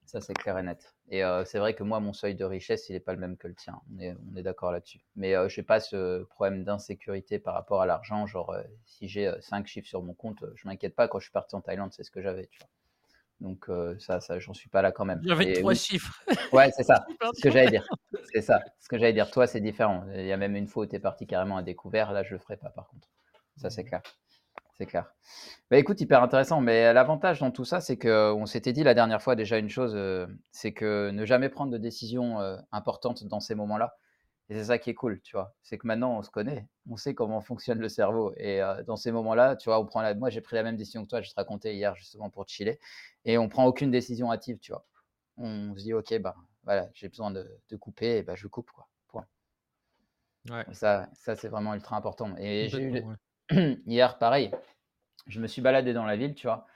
Ça, 0.07 0.20
c'est 0.20 0.35
clair 0.35 0.59
et 0.59 0.62
net. 0.62 0.94
Et 1.09 1.25
euh, 1.25 1.44
c'est 1.44 1.59
vrai 1.59 1.75
que 1.75 1.85
moi, 1.85 2.01
mon 2.01 2.12
seuil 2.12 2.35
de 2.35 2.44
richesse, 2.44 2.88
il 2.88 2.92
n'est 2.92 3.01
pas 3.01 3.12
le 3.12 3.18
même 3.18 3.37
que 3.37 3.46
le 3.46 3.55
tien. 3.55 3.81
On 3.92 3.99
est, 4.01 4.16
on 4.33 4.37
est 4.37 4.42
d'accord 4.42 4.73
là-dessus. 4.73 5.01
Mais 5.14 5.37
euh, 5.37 5.49
je 5.49 5.61
n'ai 5.61 5.64
pas 5.64 5.79
ce 5.79 6.25
problème 6.25 6.64
d'insécurité 6.64 7.38
par 7.38 7.55
rapport 7.55 7.81
à 7.81 7.87
l'argent. 7.87 8.27
Genre, 8.27 8.57
si 8.85 9.09
j'ai 9.09 9.33
5 9.40 9.66
chiffres 9.66 9.88
sur 9.88 10.03
mon 10.03 10.14
compte, 10.14 10.44
je 10.57 10.66
m'inquiète 10.66 10.96
pas. 10.96 11.07
Quand 11.07 11.18
je 11.18 11.25
suis 11.25 11.33
parti 11.33 11.55
en 11.55 11.61
Thaïlande, 11.61 11.92
c'est 11.92 12.03
ce 12.03 12.11
que 12.11 12.23
j'avais. 12.23 12.46
Tu 12.46 12.59
vois. 12.61 12.68
Donc 13.40 13.70
ça, 13.98 14.20
ça 14.20 14.38
j'en 14.38 14.55
suis 14.55 14.68
pas 14.68 14.83
là 14.83 14.92
quand 14.92 15.05
même. 15.05 15.20
J'avais 15.24 15.55
trois 15.55 15.74
chiffres. 15.74 16.22
Ouais, 16.53 16.70
c'est 16.76 16.83
ça. 16.83 17.07
ce 17.35 17.42
que 17.42 17.50
j'allais 17.50 17.70
dire. 17.70 17.87
C'est 18.33 18.42
ça. 18.42 18.61
Ce 18.81 18.88
que 18.88 18.98
j'allais 18.98 19.12
dire. 19.12 19.31
Toi, 19.31 19.46
c'est 19.46 19.61
différent. 19.61 20.05
Il 20.14 20.26
y 20.26 20.33
a 20.33 20.37
même 20.37 20.57
une 20.57 20.66
fois 20.66 20.85
où 20.85 20.87
tu 20.87 20.96
es 20.96 21.00
parti 21.00 21.26
carrément 21.26 21.57
à 21.57 21.62
découvert. 21.62 22.12
Là, 22.12 22.22
je 22.22 22.33
le 22.33 22.38
ferai 22.38 22.57
pas 22.57 22.70
par 22.70 22.88
contre. 22.88 23.09
Ça, 23.57 23.70
c'est 23.70 23.85
clair. 23.85 24.03
C'est 24.79 24.87
clair. 24.87 25.12
Bah 25.70 25.76
écoute, 25.79 26.00
hyper 26.00 26.22
intéressant. 26.22 26.61
Mais 26.61 26.92
l'avantage 26.92 27.40
dans 27.40 27.50
tout 27.50 27.64
ça, 27.64 27.81
c'est 27.81 27.98
qu'on 27.98 28.46
s'était 28.46 28.72
dit 28.72 28.83
la 28.83 28.94
dernière 28.94 29.22
fois 29.22 29.37
déjà 29.37 29.59
une 29.59 29.68
chose, 29.68 29.96
c'est 30.50 30.72
que 30.72 31.11
ne 31.11 31.24
jamais 31.24 31.48
prendre 31.48 31.70
de 31.70 31.79
décision 31.79 32.38
importante 32.72 33.24
dans 33.24 33.40
ces 33.40 33.55
moments-là. 33.55 33.94
Et 34.50 34.54
c'est 34.54 34.64
ça 34.64 34.78
qui 34.78 34.90
est 34.90 34.94
cool, 34.94 35.20
tu 35.20 35.36
vois. 35.36 35.54
C'est 35.62 35.78
que 35.78 35.86
maintenant, 35.86 36.18
on 36.18 36.22
se 36.22 36.30
connaît, 36.30 36.66
on 36.90 36.96
sait 36.96 37.14
comment 37.14 37.40
fonctionne 37.40 37.78
le 37.78 37.88
cerveau. 37.88 38.34
Et 38.36 38.60
dans 38.84 38.96
ces 38.96 39.12
moments-là, 39.12 39.54
tu 39.54 39.68
vois, 39.68 39.78
on 39.78 39.86
prend 39.86 40.02
la... 40.02 40.12
moi, 40.16 40.28
j'ai 40.28 40.40
pris 40.40 40.56
la 40.56 40.64
même 40.64 40.76
décision 40.76 41.04
que 41.04 41.08
toi, 41.08 41.20
je 41.22 41.30
te 41.30 41.36
racontais 41.36 41.76
hier 41.76 41.94
justement 41.94 42.30
pour 42.30 42.48
chiller. 42.48 42.80
Et 43.24 43.38
on 43.38 43.48
prend 43.48 43.64
aucune 43.66 43.92
décision 43.92 44.32
hâtive, 44.32 44.58
tu 44.58 44.72
vois. 44.72 44.84
On 45.36 45.72
se 45.76 45.84
dit, 45.84 45.94
OK, 45.94 46.18
bah, 46.18 46.34
voilà, 46.64 46.88
j'ai 46.94 47.08
besoin 47.08 47.30
de, 47.30 47.46
couper, 47.78 48.18
et 48.18 48.22
bah, 48.24 48.34
je 48.34 48.48
coupe, 48.48 48.72
quoi. 48.72 48.88
Point. 49.06 49.24
Ouais. 50.50 50.64
Ça, 50.72 51.08
ça 51.12 51.36
c'est 51.36 51.48
vraiment 51.48 51.72
ultra 51.74 51.96
important. 51.96 52.34
Et 52.36 52.68
j'ai 52.68 52.82
eu... 52.82 53.04
hier, 53.86 54.18
pareil, 54.18 54.50
je 55.28 55.40
me 55.40 55.46
suis 55.46 55.62
baladé 55.62 55.92
dans 55.92 56.06
la 56.06 56.16
ville, 56.16 56.34
tu 56.34 56.48
vois. 56.48 56.66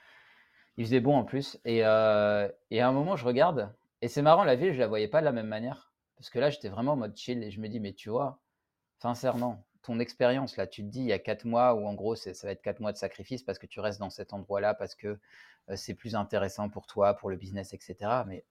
Il 0.77 0.85
faisait 0.85 1.01
bon 1.01 1.17
en 1.17 1.25
plus. 1.25 1.59
Et, 1.65 1.79
et 1.79 1.83
à 1.83 2.51
un 2.71 2.91
moment, 2.93 3.17
je 3.17 3.25
regarde, 3.25 3.69
et 4.01 4.07
c'est 4.07 4.21
marrant, 4.21 4.45
la 4.45 4.55
ville, 4.55 4.73
je 4.73 4.79
la 4.79 4.87
voyais 4.87 5.09
pas 5.09 5.19
de 5.19 5.25
la 5.25 5.33
même 5.33 5.47
manière. 5.47 5.91
Parce 6.15 6.29
que 6.29 6.39
là, 6.39 6.49
j'étais 6.49 6.69
vraiment 6.69 6.93
en 6.93 6.97
mode 6.97 7.15
chill 7.17 7.43
et 7.43 7.51
je 7.51 7.59
me 7.59 7.67
dis, 7.67 7.79
mais 7.79 7.93
tu 7.93 8.09
vois, 8.09 8.39
sincèrement, 8.99 9.65
ton 9.81 9.99
expérience, 9.99 10.57
là, 10.57 10.67
tu 10.67 10.81
te 10.83 10.87
dis, 10.87 11.01
il 11.01 11.07
y 11.07 11.13
a 11.13 11.19
quatre 11.19 11.45
mois 11.45 11.73
où 11.75 11.85
en 11.85 11.93
gros, 11.93 12.15
ça 12.15 12.31
va 12.43 12.51
être 12.51 12.61
quatre 12.61 12.79
mois 12.79 12.91
de 12.91 12.97
sacrifice 12.97 13.43
parce 13.43 13.59
que 13.59 13.67
tu 13.67 13.79
restes 13.79 13.99
dans 13.99 14.09
cet 14.09 14.33
endroit-là, 14.33 14.73
parce 14.73 14.95
que 14.95 15.19
c'est 15.75 15.93
plus 15.93 16.15
intéressant 16.15 16.69
pour 16.69 16.87
toi, 16.87 17.13
pour 17.15 17.29
le 17.29 17.37
business, 17.37 17.73
etc. 17.73 18.23
Mais 18.27 18.45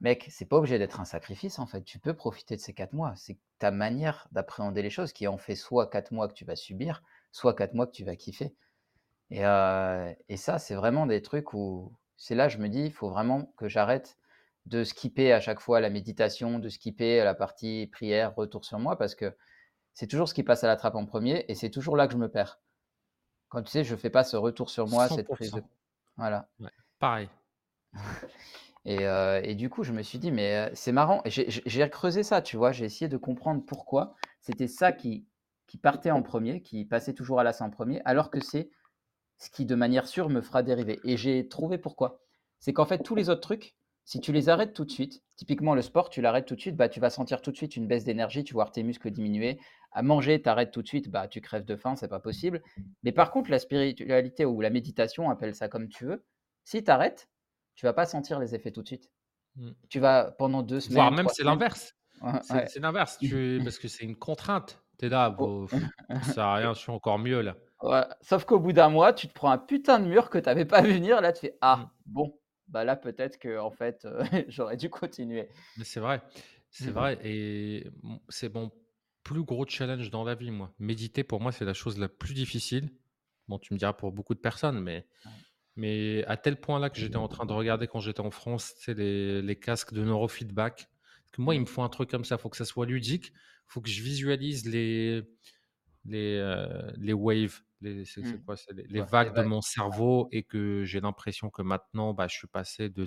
mec, 0.00 0.26
c'est 0.30 0.44
pas 0.44 0.56
obligé 0.56 0.78
d'être 0.78 1.00
un 1.00 1.04
sacrifice, 1.04 1.58
en 1.58 1.66
fait. 1.66 1.82
Tu 1.82 1.98
peux 1.98 2.14
profiter 2.14 2.56
de 2.56 2.60
ces 2.60 2.74
quatre 2.74 2.92
mois. 2.92 3.14
C'est 3.16 3.38
ta 3.58 3.70
manière 3.70 4.28
d'appréhender 4.32 4.82
les 4.82 4.90
choses 4.90 5.12
qui 5.12 5.26
en 5.26 5.38
fait 5.38 5.54
soit 5.56 5.88
quatre 5.88 6.12
mois 6.12 6.28
que 6.28 6.34
tu 6.34 6.44
vas 6.44 6.56
subir, 6.56 7.02
soit 7.32 7.54
quatre 7.54 7.74
mois 7.74 7.86
que 7.86 7.92
tu 7.92 8.04
vas 8.04 8.16
kiffer. 8.16 8.54
Et, 9.30 9.42
et 10.28 10.36
ça, 10.36 10.58
c'est 10.58 10.74
vraiment 10.74 11.06
des 11.06 11.22
trucs 11.22 11.52
où 11.54 11.92
c'est 12.16 12.34
là, 12.34 12.48
je 12.48 12.58
me 12.58 12.68
dis, 12.68 12.84
il 12.84 12.92
faut 12.92 13.10
vraiment 13.10 13.46
que 13.56 13.68
j'arrête 13.68 14.16
de 14.66 14.84
skipper 14.84 15.32
à 15.32 15.40
chaque 15.40 15.60
fois 15.60 15.80
la 15.80 15.90
méditation, 15.90 16.58
de 16.58 16.68
skipper 16.68 17.22
la 17.24 17.34
partie 17.34 17.88
prière, 17.92 18.34
retour 18.34 18.64
sur 18.64 18.78
moi, 18.78 18.98
parce 18.98 19.14
que 19.14 19.34
c'est 19.94 20.06
toujours 20.06 20.28
ce 20.28 20.34
qui 20.34 20.42
passe 20.42 20.64
à 20.64 20.66
la 20.66 20.76
trappe 20.76 20.96
en 20.96 21.06
premier 21.06 21.44
et 21.48 21.54
c'est 21.54 21.70
toujours 21.70 21.96
là 21.96 22.06
que 22.06 22.12
je 22.12 22.18
me 22.18 22.28
perds. 22.28 22.60
Quand 23.48 23.62
tu 23.62 23.70
sais, 23.70 23.84
je 23.84 23.94
fais 23.94 24.10
pas 24.10 24.24
ce 24.24 24.36
retour 24.36 24.70
sur 24.70 24.88
moi, 24.88 25.08
cette 25.08 25.28
prise 25.28 25.52
de... 25.52 25.62
Voilà. 26.16 26.48
pareil. 26.98 27.28
Euh, 28.88 29.40
et, 29.42 29.56
du 29.56 29.68
coup, 29.68 29.82
je 29.82 29.92
me 29.92 30.00
suis 30.00 30.20
dit, 30.20 30.30
mais 30.30 30.54
euh, 30.54 30.70
c'est 30.74 30.92
marrant. 30.92 31.20
J'ai 31.26 31.90
creusé 31.90 32.22
ça, 32.22 32.40
tu 32.40 32.56
vois. 32.56 32.70
J'ai 32.70 32.84
essayé 32.84 33.08
de 33.08 33.16
comprendre 33.16 33.64
pourquoi 33.66 34.14
c'était 34.40 34.68
ça 34.68 34.92
qui, 34.92 35.26
qui 35.66 35.76
partait 35.76 36.12
en 36.12 36.22
premier, 36.22 36.62
qui 36.62 36.84
passait 36.84 37.12
toujours 37.12 37.40
à 37.40 37.42
l'as 37.42 37.60
en 37.62 37.70
premier, 37.70 38.00
alors 38.04 38.30
que 38.30 38.38
c'est 38.38 38.70
ce 39.38 39.50
qui, 39.50 39.66
de 39.66 39.74
manière 39.74 40.06
sûre, 40.06 40.30
me 40.30 40.40
fera 40.40 40.62
dériver. 40.62 41.00
Et 41.02 41.16
j'ai 41.16 41.48
trouvé 41.48 41.78
pourquoi. 41.78 42.20
C'est 42.60 42.72
qu'en 42.72 42.84
fait, 42.84 43.02
tous 43.02 43.16
les 43.16 43.28
autres 43.28 43.40
trucs, 43.40 43.75
si 44.06 44.20
tu 44.20 44.32
les 44.32 44.48
arrêtes 44.48 44.72
tout 44.72 44.84
de 44.84 44.90
suite, 44.90 45.24
typiquement 45.34 45.74
le 45.74 45.82
sport, 45.82 46.10
tu 46.10 46.22
l'arrêtes 46.22 46.46
tout 46.46 46.54
de 46.54 46.60
suite, 46.60 46.76
bah, 46.76 46.88
tu 46.88 47.00
vas 47.00 47.10
sentir 47.10 47.42
tout 47.42 47.50
de 47.50 47.56
suite 47.56 47.74
une 47.74 47.88
baisse 47.88 48.04
d'énergie, 48.04 48.44
tu 48.44 48.54
vas 48.54 48.58
voir 48.58 48.70
tes 48.70 48.84
muscles 48.84 49.10
diminuer. 49.10 49.58
À 49.90 50.02
manger, 50.02 50.40
tu 50.40 50.48
arrêtes 50.48 50.70
tout 50.70 50.80
de 50.80 50.86
suite, 50.86 51.10
bah, 51.10 51.26
tu 51.26 51.40
crèves 51.40 51.64
de 51.64 51.74
faim, 51.74 51.96
c'est 51.96 52.06
pas 52.06 52.20
possible. 52.20 52.62
Mais 53.02 53.10
par 53.10 53.32
contre, 53.32 53.50
la 53.50 53.58
spiritualité 53.58 54.44
ou 54.44 54.60
la 54.60 54.70
méditation, 54.70 55.28
appelle 55.28 55.56
ça 55.56 55.68
comme 55.68 55.88
tu 55.88 56.04
veux, 56.04 56.24
si 56.62 56.84
tu 56.84 56.90
arrêtes, 56.90 57.28
tu 57.74 57.84
vas 57.84 57.92
pas 57.92 58.06
sentir 58.06 58.38
les 58.38 58.54
effets 58.54 58.70
tout 58.70 58.82
de 58.82 58.86
suite. 58.86 59.10
Mmh. 59.56 59.70
Tu 59.88 59.98
vas 59.98 60.30
pendant 60.38 60.62
deux 60.62 60.78
semaines. 60.78 60.98
Voire 60.98 61.10
même 61.10 61.26
c'est 61.32 61.42
l'inverse. 61.42 61.92
c'est 62.44 62.78
l'inverse, 62.78 63.18
parce 63.64 63.78
que 63.78 63.88
c'est 63.88 64.04
une 64.04 64.16
contrainte. 64.16 64.80
Tu 65.00 65.06
es 65.06 65.08
là, 65.08 65.34
oh. 65.40 65.66
ça 65.66 65.78
sert 66.32 66.44
à 66.44 66.54
rien, 66.54 66.74
je 66.74 66.78
suis 66.78 66.92
encore 66.92 67.18
mieux 67.18 67.40
là. 67.40 67.56
Sauf 68.20 68.44
qu'au 68.44 68.60
bout 68.60 68.72
d'un 68.72 68.88
mois, 68.88 69.12
tu 69.12 69.26
te 69.26 69.32
prends 69.32 69.50
un 69.50 69.58
putain 69.58 69.98
de 69.98 70.06
mur 70.06 70.30
que 70.30 70.38
tu 70.38 70.46
n'avais 70.46 70.64
pas 70.64 70.80
vu 70.80 70.92
venir. 70.92 71.20
Là, 71.20 71.32
tu 71.32 71.40
fais 71.40 71.58
Ah, 71.60 71.76
mmh. 71.76 71.90
bon, 72.06 72.38
bah 72.68 72.84
là, 72.84 72.96
peut-être 72.96 73.38
que 73.38 73.58
en 73.58 73.70
fait, 73.70 74.04
euh, 74.04 74.24
j'aurais 74.48 74.76
dû 74.76 74.90
continuer. 74.90 75.48
Mais 75.76 75.84
c'est 75.84 76.00
vrai, 76.00 76.22
c'est 76.70 76.90
mmh. 76.90 76.94
vrai. 76.94 77.18
Et 77.24 77.86
c'est 78.28 78.52
mon 78.52 78.70
plus 79.22 79.42
gros 79.42 79.66
challenge 79.66 80.10
dans 80.10 80.24
la 80.24 80.34
vie, 80.34 80.50
moi. 80.50 80.72
Méditer, 80.78 81.24
pour 81.24 81.40
moi, 81.40 81.52
c'est 81.52 81.64
la 81.64 81.74
chose 81.74 81.98
la 81.98 82.08
plus 82.08 82.34
difficile. 82.34 82.90
Bon, 83.48 83.58
tu 83.58 83.74
me 83.74 83.78
diras 83.78 83.92
pour 83.92 84.12
beaucoup 84.12 84.34
de 84.34 84.40
personnes, 84.40 84.80
mais, 84.80 85.06
mais 85.76 86.24
à 86.26 86.36
tel 86.36 86.60
point 86.60 86.78
là 86.80 86.90
que 86.90 86.98
j'étais 86.98 87.16
en 87.16 87.28
train 87.28 87.46
de 87.46 87.52
regarder 87.52 87.86
quand 87.86 88.00
j'étais 88.00 88.20
en 88.20 88.30
France, 88.30 88.74
c'est 88.78 88.94
les, 88.94 89.42
les 89.42 89.56
casques 89.56 89.94
de 89.94 90.04
neurofeedback. 90.04 90.76
Parce 90.76 91.32
que 91.32 91.42
moi, 91.42 91.54
il 91.54 91.60
me 91.60 91.66
faut 91.66 91.82
un 91.82 91.88
truc 91.88 92.10
comme 92.10 92.24
ça. 92.24 92.36
Il 92.36 92.40
faut 92.40 92.48
que 92.48 92.56
ça 92.56 92.64
soit 92.64 92.86
ludique. 92.86 93.32
Il 93.32 93.72
faut 93.72 93.80
que 93.80 93.90
je 93.90 94.02
visualise 94.02 94.66
les, 94.66 95.22
les, 96.04 96.36
euh, 96.36 96.90
les 96.96 97.12
waves, 97.12 97.62
c'est, 97.82 98.18
mmh. 98.18 98.42
quoi, 98.44 98.56
les, 98.88 99.02
vagues 99.02 99.34
de 99.36 99.42
mon 99.42 99.60
cerveau 99.60 100.28
et 100.32 100.42
que 100.42 100.84
j'ai 100.84 101.00
l'impression 101.00 101.50
que 101.50 101.62
maintenant, 101.62 102.14
bah, 102.14 102.26
je 102.28 102.36
suis 102.36 102.46
passé 102.46 102.88
de 102.88 103.04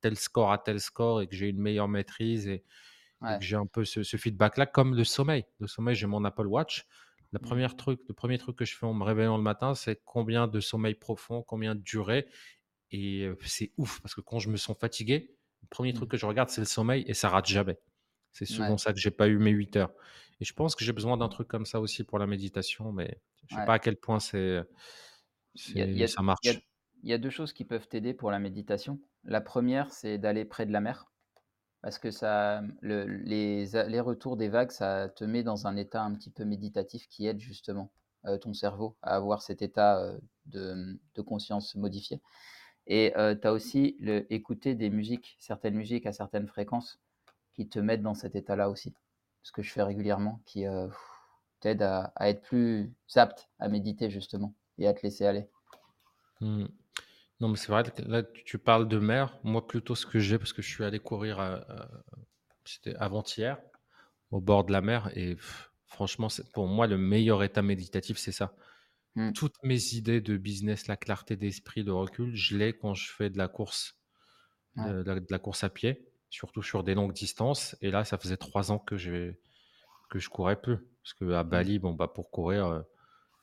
tel 0.00 0.16
score 0.16 0.52
à 0.52 0.58
tel 0.58 0.80
score 0.80 1.22
et 1.22 1.26
que 1.26 1.36
j'ai 1.36 1.48
une 1.48 1.60
meilleure 1.60 1.88
maîtrise 1.88 2.48
et, 2.48 2.64
que 3.22 3.44
j'ai 3.44 3.56
un 3.56 3.66
peu 3.66 3.84
ce, 3.84 4.02
feedback-là, 4.02 4.66
comme 4.66 4.94
le 4.94 5.04
sommeil. 5.04 5.44
Le 5.58 5.66
sommeil, 5.66 5.94
j'ai 5.94 6.06
mon 6.06 6.24
Apple 6.24 6.46
Watch. 6.46 6.86
La 7.32 7.38
mmh. 7.38 7.42
première 7.42 7.76
truc, 7.76 8.00
le 8.08 8.14
premier 8.14 8.38
truc 8.38 8.56
que 8.56 8.64
je 8.64 8.76
fais 8.76 8.86
en 8.86 8.94
me 8.94 9.04
réveillant 9.04 9.36
le 9.36 9.42
matin, 9.42 9.74
c'est 9.74 10.00
combien 10.04 10.46
de 10.48 10.60
sommeil 10.60 10.94
profond, 10.94 11.42
combien 11.42 11.74
de 11.74 11.80
durée. 11.80 12.26
Et 12.92 13.28
c'est 13.42 13.72
ouf 13.76 14.00
parce 14.00 14.14
que 14.14 14.20
quand 14.20 14.38
je 14.38 14.48
me 14.48 14.56
sens 14.56 14.78
fatigué, 14.78 15.36
le 15.62 15.68
premier 15.68 15.92
truc 15.92 16.08
mmh. 16.08 16.12
que 16.12 16.16
je 16.16 16.26
regarde, 16.26 16.48
c'est 16.50 16.60
le 16.60 16.66
sommeil 16.66 17.04
et 17.06 17.14
ça 17.14 17.28
rate 17.28 17.46
jamais. 17.46 17.78
C'est 18.32 18.44
souvent 18.44 18.76
ça 18.76 18.92
que 18.92 18.98
j'ai 18.98 19.10
pas 19.10 19.28
eu 19.28 19.38
mes 19.38 19.50
8 19.50 19.76
heures. 19.76 19.92
Et 20.40 20.44
je 20.44 20.52
pense 20.52 20.74
que 20.74 20.84
j'ai 20.84 20.92
besoin 20.92 21.16
d'un 21.16 21.28
truc 21.28 21.48
comme 21.48 21.66
ça 21.66 21.80
aussi 21.80 22.04
pour 22.04 22.18
la 22.18 22.26
méditation, 22.26 22.92
mais 22.92 23.20
je 23.48 23.54
ne 23.54 23.60
sais 23.60 23.66
pas 23.66 23.74
à 23.74 23.78
quel 23.78 23.96
point 23.96 24.20
c'est, 24.20 24.62
ça 25.54 26.22
marche. 26.22 26.40
Il 27.02 27.10
y, 27.10 27.12
a 27.12 27.18
deux 27.18 27.30
choses 27.30 27.52
qui 27.52 27.64
peuvent 27.64 27.86
t'aider 27.86 28.14
pour 28.14 28.30
la 28.30 28.38
méditation. 28.38 28.98
La 29.24 29.40
première, 29.40 29.92
c'est 29.92 30.18
d'aller 30.18 30.44
près 30.44 30.66
de 30.66 30.72
la 30.72 30.80
mer. 30.80 31.06
Parce 31.82 31.98
que 31.98 32.10
ça, 32.10 32.62
le, 32.80 33.04
les, 33.04 33.66
les, 33.66 34.00
retours 34.00 34.36
des 34.36 34.48
vagues, 34.48 34.72
ça 34.72 35.08
te 35.10 35.22
met 35.22 35.44
dans 35.44 35.66
un 35.66 35.76
état 35.76 36.02
un 36.02 36.14
petit 36.14 36.30
peu 36.30 36.44
méditatif 36.44 37.06
qui 37.08 37.26
aide 37.26 37.38
justement 37.38 37.92
euh, 38.24 38.38
ton 38.38 38.54
cerveau 38.54 38.96
à 39.02 39.14
avoir 39.14 39.42
cet 39.42 39.62
état 39.62 40.00
euh, 40.00 40.18
de, 40.46 40.98
de, 41.14 41.22
conscience 41.22 41.76
modifié. 41.76 42.20
Et 42.88 43.16
euh, 43.16 43.36
tu 43.36 43.46
as 43.46 43.52
aussi 43.52 43.96
le, 44.00 44.26
écouter 44.32 44.74
des 44.74 44.90
musiques, 44.90 45.36
certaines 45.38 45.76
musiques 45.76 46.06
à 46.06 46.12
certaines 46.12 46.48
fréquences 46.48 46.98
qui 47.54 47.68
te 47.68 47.78
mettent 47.78 48.02
dans 48.02 48.14
cet 48.14 48.34
état-là 48.34 48.68
aussi 48.68 48.94
ce 49.46 49.52
que 49.52 49.62
je 49.62 49.70
fais 49.70 49.84
régulièrement, 49.84 50.42
qui 50.44 50.66
euh, 50.66 50.88
t'aide 51.60 51.80
à, 51.80 52.12
être 52.18 52.42
plus 52.42 52.92
apte 53.14 53.48
à 53.60 53.68
méditer 53.68 54.10
justement 54.10 54.56
et 54.76 54.88
à 54.88 54.92
te 54.92 55.02
laisser 55.04 55.24
aller. 55.24 55.46
Mmh. 56.40 56.64
Non, 57.38 57.48
mais 57.48 57.56
c'est 57.56 57.68
vrai, 57.68 57.84
là 58.08 58.24
tu 58.24 58.58
parles 58.58 58.88
de 58.88 58.98
mer. 58.98 59.38
Moi, 59.44 59.64
plutôt 59.64 59.94
ce 59.94 60.04
que 60.04 60.18
j'ai, 60.18 60.36
parce 60.36 60.52
que 60.52 60.62
je 60.62 60.68
suis 60.68 60.82
allé 60.82 60.98
courir, 60.98 61.38
euh, 61.38 61.60
euh, 61.70 61.86
c'était 62.64 62.96
avant-hier, 62.96 63.56
au 64.32 64.40
bord 64.40 64.64
de 64.64 64.72
la 64.72 64.80
mer, 64.80 65.16
et 65.16 65.36
franchement, 65.86 66.26
pour 66.52 66.66
moi, 66.66 66.88
le 66.88 66.98
meilleur 66.98 67.44
état 67.44 67.62
méditatif, 67.62 68.18
c'est 68.18 68.32
ça. 68.32 68.52
Mmh. 69.14 69.32
Toutes 69.32 69.62
mes 69.62 69.94
idées 69.94 70.20
de 70.20 70.36
business, 70.36 70.88
la 70.88 70.96
clarté 70.96 71.36
d'esprit, 71.36 71.84
de 71.84 71.92
recul, 71.92 72.34
je 72.34 72.56
l'ai 72.56 72.72
quand 72.72 72.94
je 72.94 73.12
fais 73.12 73.30
de 73.30 73.38
la 73.38 73.46
course, 73.46 73.96
de, 74.74 75.04
la, 75.30 75.38
course 75.38 75.62
à 75.62 75.68
pied 75.68 76.04
surtout 76.30 76.62
sur 76.62 76.82
des 76.82 76.94
longues 76.94 77.12
distances. 77.12 77.76
Et 77.82 77.90
là, 77.90 78.04
ça 78.04 78.18
faisait 78.18 78.36
trois 78.36 78.72
ans 78.72 78.78
que, 78.78 78.96
je 78.96 79.32
que 80.10 80.18
je 80.18 80.28
courais 80.28 80.60
plus. 80.60 80.78
Parce 81.02 81.14
qu'à 81.14 81.44
mmh. 81.44 81.48
Bali, 81.48 81.78
bon, 81.78 81.92
bah, 81.92 82.08
pour 82.08 82.30
courir, 82.30 82.66
euh, 82.66 82.82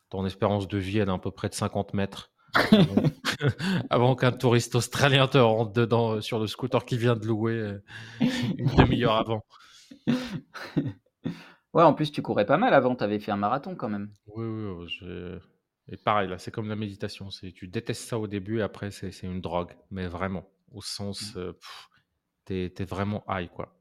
ton 0.10 0.26
espérance 0.26 0.67
de 0.67 0.78
vie, 0.78 1.00
elle 1.00 1.10
est 1.10 1.13
à 1.13 1.17
peu 1.17 1.32
près 1.32 1.50
de 1.50 1.54
50 1.54 1.93
mètres. 1.93 2.32
avant 3.89 4.15
qu'un 4.15 4.32
touriste 4.32 4.76
australien 4.76 5.28
te 5.28 5.38
rentre 5.38 5.74
dedans 5.74 6.13
euh, 6.13 6.22
sur 6.22 6.39
le 6.39 6.48
scooter 6.48 6.86
qui 6.86 6.98
vient 6.98 7.15
de 7.15 7.26
louer 7.26 7.54
euh, 7.54 7.84
une 8.58 8.76
demi-heure 8.76 9.15
avant. 9.15 9.43
Ouais, 11.74 11.84
en 11.84 11.93
plus, 11.93 12.12
tu 12.12 12.22
courais 12.22 12.46
pas 12.46 12.58
mal 12.58 12.74
avant, 12.74 12.96
tu 12.96 13.04
avais 13.04 13.19
fait 13.19 13.32
un 13.32 13.38
marathon 13.38 13.76
quand 13.76 13.89
même. 13.89 14.12
Oui, 14.28 14.46
oui, 14.46 15.39
et 15.89 15.98
pareil, 15.98 16.30
là, 16.30 16.38
c'est 16.38 16.52
comme 16.52 16.69
la 16.69 16.76
méditation. 16.76 17.28
Tu 17.56 17.67
détestes 17.67 18.08
ça 18.08 18.17
au 18.17 18.28
début, 18.28 18.60
et 18.60 18.62
après, 18.62 18.91
c'est 18.91 19.12
une 19.24 19.41
drogue, 19.41 19.76
mais 19.91 20.08
vraiment, 20.08 20.48
au 20.72 20.82
sens, 20.82 21.36
mmh 21.36 21.54
t'es 22.46 22.74
es 22.78 22.86
vraiment 22.86 23.24
high, 23.28 23.50
quoi. 23.50 23.76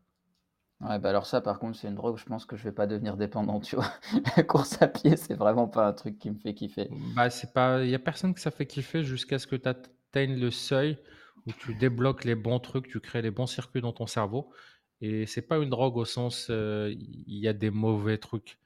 Ouais, 0.80 0.98
bah 0.98 1.10
alors 1.10 1.26
ça, 1.26 1.40
par 1.40 1.60
contre, 1.60 1.78
c'est 1.78 1.86
une 1.86 1.94
drogue, 1.94 2.16
je 2.16 2.24
pense 2.24 2.44
que 2.44 2.56
je 2.56 2.64
vais 2.64 2.72
pas 2.72 2.88
devenir 2.88 3.16
dépendant, 3.16 3.60
tu 3.60 3.76
vois. 3.76 3.92
La 4.36 4.42
course 4.42 4.82
à 4.82 4.88
pied, 4.88 5.16
c'est 5.16 5.34
vraiment 5.34 5.68
pas 5.68 5.86
un 5.86 5.92
truc 5.92 6.18
qui 6.18 6.28
me 6.28 6.36
fait 6.36 6.54
kiffer. 6.54 6.88
Bah, 7.14 7.30
c'est 7.30 7.52
pas, 7.52 7.84
il 7.84 7.90
y 7.90 7.94
a 7.94 8.00
personne 8.00 8.34
que 8.34 8.40
ça 8.40 8.50
fait 8.50 8.66
kiffer 8.66 9.04
jusqu'à 9.04 9.38
ce 9.38 9.46
que 9.46 9.54
tu 9.54 9.68
atteignes 9.68 10.40
le 10.40 10.50
seuil 10.50 10.98
où 11.46 11.52
tu 11.52 11.74
débloques 11.74 12.24
les 12.24 12.34
bons 12.34 12.58
trucs, 12.58 12.88
tu 12.88 12.98
crées 13.00 13.22
les 13.22 13.30
bons 13.30 13.46
circuits 13.46 13.80
dans 13.80 13.92
ton 13.92 14.06
cerveau. 14.06 14.52
Et 15.00 15.26
c'est 15.26 15.42
pas 15.42 15.58
une 15.58 15.70
drogue 15.70 15.96
au 15.96 16.04
sens, 16.04 16.48
euh, 16.50 16.92
il 16.96 17.38
y 17.38 17.48
a 17.48 17.52
des 17.52 17.70
mauvais 17.70 18.18
trucs. 18.18 18.58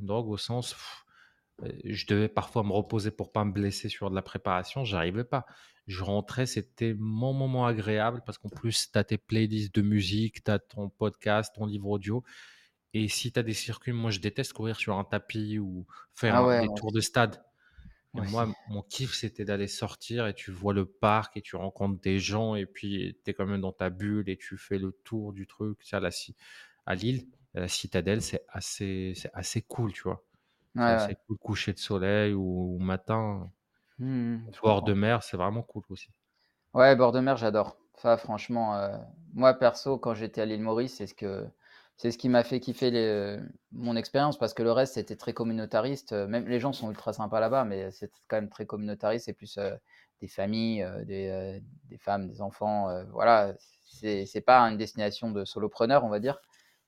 Une 0.00 0.06
drogue 0.06 0.28
au 0.28 0.36
sens, 0.38 0.74
euh, 1.62 1.72
je 1.84 2.06
devais 2.06 2.28
parfois 2.28 2.62
me 2.62 2.72
reposer 2.72 3.10
pour 3.10 3.32
pas 3.32 3.44
me 3.44 3.52
blesser 3.52 3.88
sur 3.88 4.10
de 4.10 4.14
la 4.14 4.22
préparation, 4.22 4.84
j'arrivais 4.84 5.24
pas. 5.24 5.46
Je 5.88 6.04
rentrais, 6.04 6.44
c'était 6.44 6.94
mon 6.98 7.32
moment 7.32 7.66
agréable 7.66 8.22
parce 8.26 8.36
qu'en 8.36 8.50
plus, 8.50 8.92
tu 8.92 8.98
as 8.98 9.04
tes 9.04 9.16
playlists 9.16 9.74
de 9.74 9.80
musique, 9.80 10.44
tu 10.44 10.50
as 10.50 10.58
ton 10.58 10.90
podcast, 10.90 11.54
ton 11.54 11.64
livre 11.64 11.88
audio. 11.88 12.22
Et 12.92 13.08
si 13.08 13.32
tu 13.32 13.40
as 13.40 13.42
des 13.42 13.54
circuits, 13.54 13.92
moi 13.92 14.10
je 14.10 14.20
déteste 14.20 14.52
courir 14.52 14.76
sur 14.76 14.98
un 14.98 15.04
tapis 15.04 15.58
ou 15.58 15.86
faire 16.14 16.36
ah 16.36 16.60
des 16.60 16.68
tours 16.76 16.92
de 16.92 17.00
stade. 17.00 17.42
moi, 18.12 18.52
mon 18.68 18.82
kiff, 18.82 19.14
c'était 19.14 19.46
d'aller 19.46 19.66
sortir 19.66 20.26
et 20.26 20.34
tu 20.34 20.50
vois 20.50 20.74
le 20.74 20.84
parc 20.84 21.38
et 21.38 21.42
tu 21.42 21.56
rencontres 21.56 22.00
des 22.02 22.18
gens 22.18 22.54
et 22.54 22.66
puis 22.66 23.18
tu 23.24 23.30
es 23.30 23.34
quand 23.34 23.46
même 23.46 23.62
dans 23.62 23.72
ta 23.72 23.88
bulle 23.88 24.28
et 24.28 24.36
tu 24.36 24.58
fais 24.58 24.78
le 24.78 24.92
tour 25.04 25.32
du 25.32 25.46
truc. 25.46 25.78
Ça, 25.82 26.00
la, 26.00 26.10
à 26.84 26.94
Lille, 26.94 27.26
la 27.54 27.66
citadelle, 27.66 28.20
c'est 28.20 28.44
assez, 28.48 29.14
assez 29.32 29.62
cool, 29.62 29.94
tu 29.94 30.02
vois. 30.02 30.22
c'est 30.74 31.18
cool, 31.26 31.38
coucher 31.38 31.72
de 31.72 31.78
soleil 31.78 32.34
ou, 32.34 32.76
ou 32.76 32.78
matin. 32.78 33.50
Mmh, 33.98 34.38
bord 34.62 34.82
de 34.82 34.92
mer, 34.92 35.22
c'est 35.22 35.36
vraiment 35.36 35.62
cool 35.62 35.82
aussi. 35.90 36.08
Ouais, 36.74 36.94
bord 36.94 37.12
de 37.12 37.20
mer, 37.20 37.36
j'adore. 37.36 37.76
Ça, 37.96 38.16
franchement, 38.16 38.76
euh, 38.76 38.96
moi 39.34 39.54
perso, 39.54 39.98
quand 39.98 40.14
j'étais 40.14 40.40
à 40.40 40.46
l'île 40.46 40.62
Maurice, 40.62 40.96
c'est 40.96 41.06
ce 41.06 41.14
que 41.14 41.46
c'est 41.96 42.12
ce 42.12 42.18
qui 42.18 42.28
m'a 42.28 42.44
fait 42.44 42.60
kiffer 42.60 42.92
les, 42.92 43.38
mon 43.72 43.96
expérience 43.96 44.38
parce 44.38 44.54
que 44.54 44.62
le 44.62 44.70
reste 44.70 44.94
c'était 44.94 45.16
très 45.16 45.32
communautariste. 45.32 46.12
Même 46.12 46.46
les 46.46 46.60
gens 46.60 46.72
sont 46.72 46.90
ultra 46.90 47.12
sympas 47.12 47.40
là-bas, 47.40 47.64
mais 47.64 47.90
c'est 47.90 48.12
quand 48.28 48.36
même 48.36 48.48
très 48.50 48.66
communautariste. 48.66 49.24
C'est 49.26 49.32
plus 49.32 49.58
euh, 49.58 49.74
des 50.20 50.28
familles, 50.28 50.82
euh, 50.84 51.04
des, 51.04 51.60
des, 51.86 51.98
femmes, 51.98 52.28
des 52.28 52.40
enfants. 52.40 52.88
voilà, 53.12 53.54
c'est 53.88 54.44
pas 54.46 54.60
une 54.62 54.76
destination 54.76 55.32
de 55.32 55.44
solopreneurs, 55.44 56.04
on 56.04 56.08
va 56.08 56.20
dire. 56.20 56.38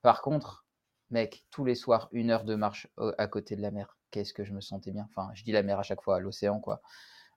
Par 0.02 0.22
contre, 0.22 0.64
mec, 1.10 1.44
tous 1.50 1.64
les 1.64 1.74
soirs, 1.74 2.08
une 2.12 2.30
heure 2.30 2.44
de 2.44 2.54
marche 2.54 2.86
à 3.18 3.26
côté 3.26 3.56
de 3.56 3.62
la 3.62 3.72
mer 3.72 3.96
qu'est-ce 4.10 4.32
que 4.34 4.44
je 4.44 4.52
me 4.52 4.60
sentais 4.60 4.90
bien. 4.90 5.06
Enfin, 5.10 5.30
je 5.34 5.44
dis 5.44 5.52
la 5.52 5.62
mer 5.62 5.78
à 5.78 5.82
chaque 5.82 6.02
fois, 6.02 6.20
l'océan, 6.20 6.60
quoi. 6.60 6.82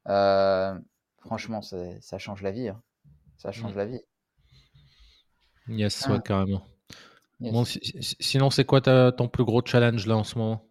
Euh, 0.08 0.78
franchement, 1.20 1.62
ça 1.62 2.18
change 2.18 2.42
la 2.42 2.52
vie. 2.52 2.70
Hein. 2.70 2.82
Ça 3.38 3.52
change 3.52 3.74
mmh. 3.74 3.78
la 3.78 3.86
vie. 3.86 4.02
Yes, 5.70 6.08
ouais, 6.08 6.16
ah. 6.18 6.22
carrément. 6.22 6.66
sinon, 8.20 8.50
c'est 8.50 8.66
quoi 8.66 8.82
ton 8.82 9.28
plus 9.28 9.44
gros 9.44 9.62
challenge 9.66 10.06
là 10.08 10.18
en 10.18 10.24
ce 10.24 10.38
moment? 10.38 10.66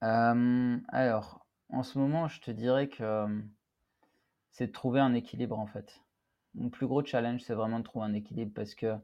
Alors, 0.00 1.46
en 1.68 1.82
ce 1.82 1.98
moment, 1.98 2.28
je 2.28 2.40
te 2.40 2.50
dirais 2.50 2.88
que 2.88 3.26
c'est 4.50 4.66
de 4.68 4.72
trouver 4.72 5.00
un 5.00 5.14
équilibre 5.14 5.58
en 5.58 5.66
fait. 5.66 6.02
mon 6.54 6.68
plus 6.68 6.86
gros 6.86 7.04
challenge, 7.04 7.40
c'est 7.42 7.54
vraiment 7.54 7.78
de 7.78 7.84
trouver 7.84 8.06
un 8.06 8.14
équilibre 8.14 8.52
parce 8.54 8.74
que 8.74 8.94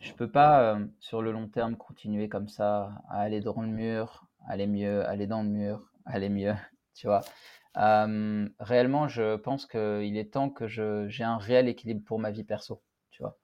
je 0.00 0.12
peux 0.12 0.30
pas, 0.30 0.74
euh, 0.74 0.86
sur 1.00 1.22
le 1.22 1.32
long 1.32 1.48
terme, 1.48 1.76
continuer 1.76 2.28
comme 2.28 2.48
ça, 2.48 3.02
à 3.08 3.20
aller 3.20 3.40
dans 3.40 3.60
le 3.60 3.68
mur, 3.68 4.26
aller 4.46 4.66
mieux, 4.66 5.06
aller 5.06 5.26
dans 5.26 5.42
le 5.42 5.48
mur, 5.48 5.90
aller 6.06 6.28
mieux, 6.28 6.54
tu 6.94 7.06
vois. 7.06 7.22
Réellement, 7.74 9.08
je 9.08 9.36
pense 9.36 9.66
qu'il 9.66 10.16
est 10.16 10.32
temps 10.32 10.50
que 10.50 10.66
j'ai 10.66 11.24
un 11.24 11.38
réel 11.38 11.68
équilibre 11.68 12.04
pour 12.04 12.18
ma 12.18 12.30
vie 12.30 12.44
perso, 12.44 12.82
tu 13.10 13.22
vois. 13.22 13.38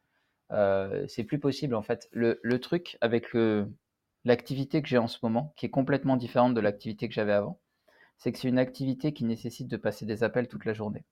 Euh, 0.52 1.06
c'est 1.08 1.24
plus 1.24 1.38
possible 1.38 1.74
en 1.74 1.82
fait. 1.82 2.08
Le, 2.12 2.38
le 2.42 2.60
truc 2.60 2.98
avec 3.00 3.28
l'activité 4.24 4.82
que 4.82 4.88
j'ai 4.88 4.98
en 4.98 5.08
ce 5.08 5.18
moment, 5.22 5.52
qui 5.56 5.66
est 5.66 5.70
complètement 5.70 6.16
différente 6.16 6.54
de 6.54 6.60
l'activité 6.60 7.08
que 7.08 7.14
j'avais 7.14 7.32
avant, 7.32 7.60
c'est 8.18 8.32
que 8.32 8.38
c'est 8.38 8.48
une 8.48 8.58
activité 8.58 9.12
qui 9.12 9.24
nécessite 9.24 9.68
de 9.68 9.76
passer 9.76 10.06
des 10.06 10.22
appels 10.22 10.48
toute 10.48 10.64
la 10.64 10.74
journée. 10.74 11.04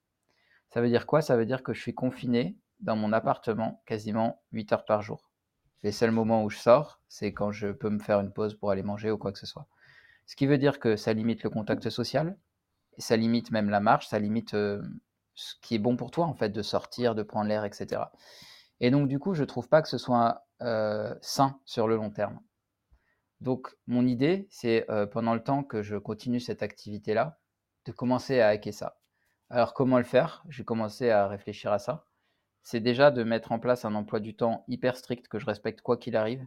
Ça 0.70 0.80
veut 0.80 0.88
dire 0.88 1.06
quoi? 1.06 1.22
Ça 1.22 1.36
veut 1.36 1.46
dire 1.46 1.62
que 1.62 1.72
je 1.72 1.80
suis 1.80 1.94
confiné 1.94 2.56
dans 2.80 2.96
mon 2.96 3.12
appartement 3.12 3.82
quasiment 3.86 4.40
8 4.52 4.72
heures 4.72 4.84
par 4.84 5.02
jour. 5.02 5.30
Les 5.82 5.92
seuls 5.92 6.10
moments 6.10 6.44
où 6.44 6.50
je 6.50 6.58
sors, 6.58 7.00
c'est 7.08 7.32
quand 7.32 7.52
je 7.52 7.68
peux 7.68 7.90
me 7.90 7.98
faire 7.98 8.20
une 8.20 8.32
pause 8.32 8.54
pour 8.54 8.70
aller 8.70 8.82
manger 8.82 9.10
ou 9.10 9.18
quoi 9.18 9.32
que 9.32 9.38
ce 9.38 9.46
soit. 9.46 9.66
Ce 10.30 10.36
qui 10.36 10.46
veut 10.46 10.58
dire 10.58 10.78
que 10.78 10.94
ça 10.94 11.12
limite 11.12 11.42
le 11.42 11.50
contact 11.50 11.90
social, 11.90 12.38
ça 12.98 13.16
limite 13.16 13.50
même 13.50 13.68
la 13.68 13.80
marche, 13.80 14.06
ça 14.06 14.20
limite 14.20 14.54
euh, 14.54 14.80
ce 15.34 15.56
qui 15.60 15.74
est 15.74 15.80
bon 15.80 15.96
pour 15.96 16.12
toi 16.12 16.26
en 16.26 16.34
fait, 16.34 16.50
de 16.50 16.62
sortir, 16.62 17.16
de 17.16 17.24
prendre 17.24 17.48
l'air, 17.48 17.64
etc. 17.64 18.02
Et 18.78 18.92
donc 18.92 19.08
du 19.08 19.18
coup, 19.18 19.34
je 19.34 19.42
trouve 19.42 19.68
pas 19.68 19.82
que 19.82 19.88
ce 19.88 19.98
soit 19.98 20.46
euh, 20.62 21.16
sain 21.20 21.58
sur 21.64 21.88
le 21.88 21.96
long 21.96 22.10
terme. 22.10 22.38
Donc 23.40 23.76
mon 23.88 24.06
idée, 24.06 24.46
c'est 24.50 24.88
euh, 24.88 25.04
pendant 25.04 25.34
le 25.34 25.42
temps 25.42 25.64
que 25.64 25.82
je 25.82 25.96
continue 25.96 26.38
cette 26.38 26.62
activité-là, 26.62 27.40
de 27.86 27.90
commencer 27.90 28.40
à 28.40 28.50
hacker 28.50 28.72
ça. 28.72 29.00
Alors 29.48 29.74
comment 29.74 29.98
le 29.98 30.04
faire? 30.04 30.44
J'ai 30.48 30.62
commencé 30.62 31.10
à 31.10 31.26
réfléchir 31.26 31.72
à 31.72 31.80
ça. 31.80 32.06
C'est 32.62 32.78
déjà 32.78 33.10
de 33.10 33.24
mettre 33.24 33.50
en 33.50 33.58
place 33.58 33.84
un 33.84 33.96
emploi 33.96 34.20
du 34.20 34.36
temps 34.36 34.64
hyper 34.68 34.96
strict 34.96 35.26
que 35.26 35.40
je 35.40 35.46
respecte 35.46 35.80
quoi 35.80 35.96
qu'il 35.96 36.14
arrive, 36.14 36.46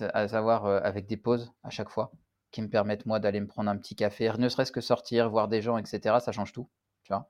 à 0.00 0.28
savoir 0.28 0.64
avec 0.64 1.06
des 1.06 1.18
pauses 1.18 1.52
à 1.62 1.68
chaque 1.68 1.90
fois, 1.90 2.10
qui 2.52 2.62
me 2.62 2.68
permettent 2.68 3.06
moi 3.06 3.18
d'aller 3.18 3.40
me 3.40 3.46
prendre 3.46 3.70
un 3.70 3.76
petit 3.76 3.96
café, 3.96 4.30
ne 4.38 4.48
serait-ce 4.48 4.70
que 4.70 4.80
sortir, 4.80 5.28
voir 5.30 5.48
des 5.48 5.62
gens, 5.62 5.78
etc. 5.78 6.20
Ça 6.20 6.30
change 6.32 6.52
tout, 6.52 6.68
tu 7.02 7.12
vois. 7.12 7.28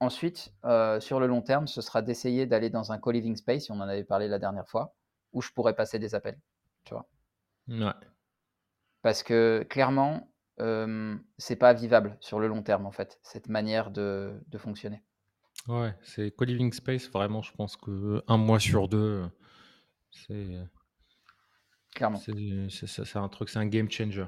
ensuite, 0.00 0.52
euh, 0.64 1.00
sur 1.00 1.20
le 1.20 1.26
long 1.26 1.40
terme, 1.40 1.66
ce 1.66 1.80
sera 1.80 2.02
d'essayer 2.02 2.46
d'aller 2.46 2.68
dans 2.68 2.92
un 2.92 2.98
co-living 2.98 3.36
space, 3.36 3.70
on 3.70 3.80
en 3.80 3.88
avait 3.88 4.04
parlé 4.04 4.28
la 4.28 4.38
dernière 4.38 4.68
fois, 4.68 4.94
où 5.32 5.40
je 5.40 5.50
pourrais 5.52 5.74
passer 5.74 5.98
des 5.98 6.14
appels 6.14 6.38
tu 6.84 6.94
vois. 6.94 7.08
Ouais. 7.68 7.92
Parce 9.02 9.22
que 9.22 9.64
clairement, 9.68 10.32
c'est 11.38 11.56
pas 11.56 11.72
vivable 11.72 12.16
sur 12.20 12.40
le 12.40 12.48
long 12.48 12.62
terme, 12.62 12.86
en 12.86 12.92
fait, 12.92 13.20
cette 13.22 13.48
manière 13.48 13.90
de, 13.90 14.40
de 14.48 14.58
fonctionner. 14.58 15.02
Ouais, 15.68 15.94
c'est 16.02 16.30
co-living 16.30 16.72
space, 16.72 17.08
vraiment, 17.10 17.42
je 17.42 17.52
pense 17.52 17.76
que 17.76 18.22
un 18.26 18.38
mois 18.38 18.58
sur 18.58 18.88
deux, 18.88 19.28
c'est. 20.10 20.58
Clairement. 21.94 22.18
C'est 22.18 23.16
un 23.16 23.28
truc, 23.28 23.48
c'est 23.48 23.58
un 23.58 23.66
game 23.66 23.90
changer. 23.90 24.26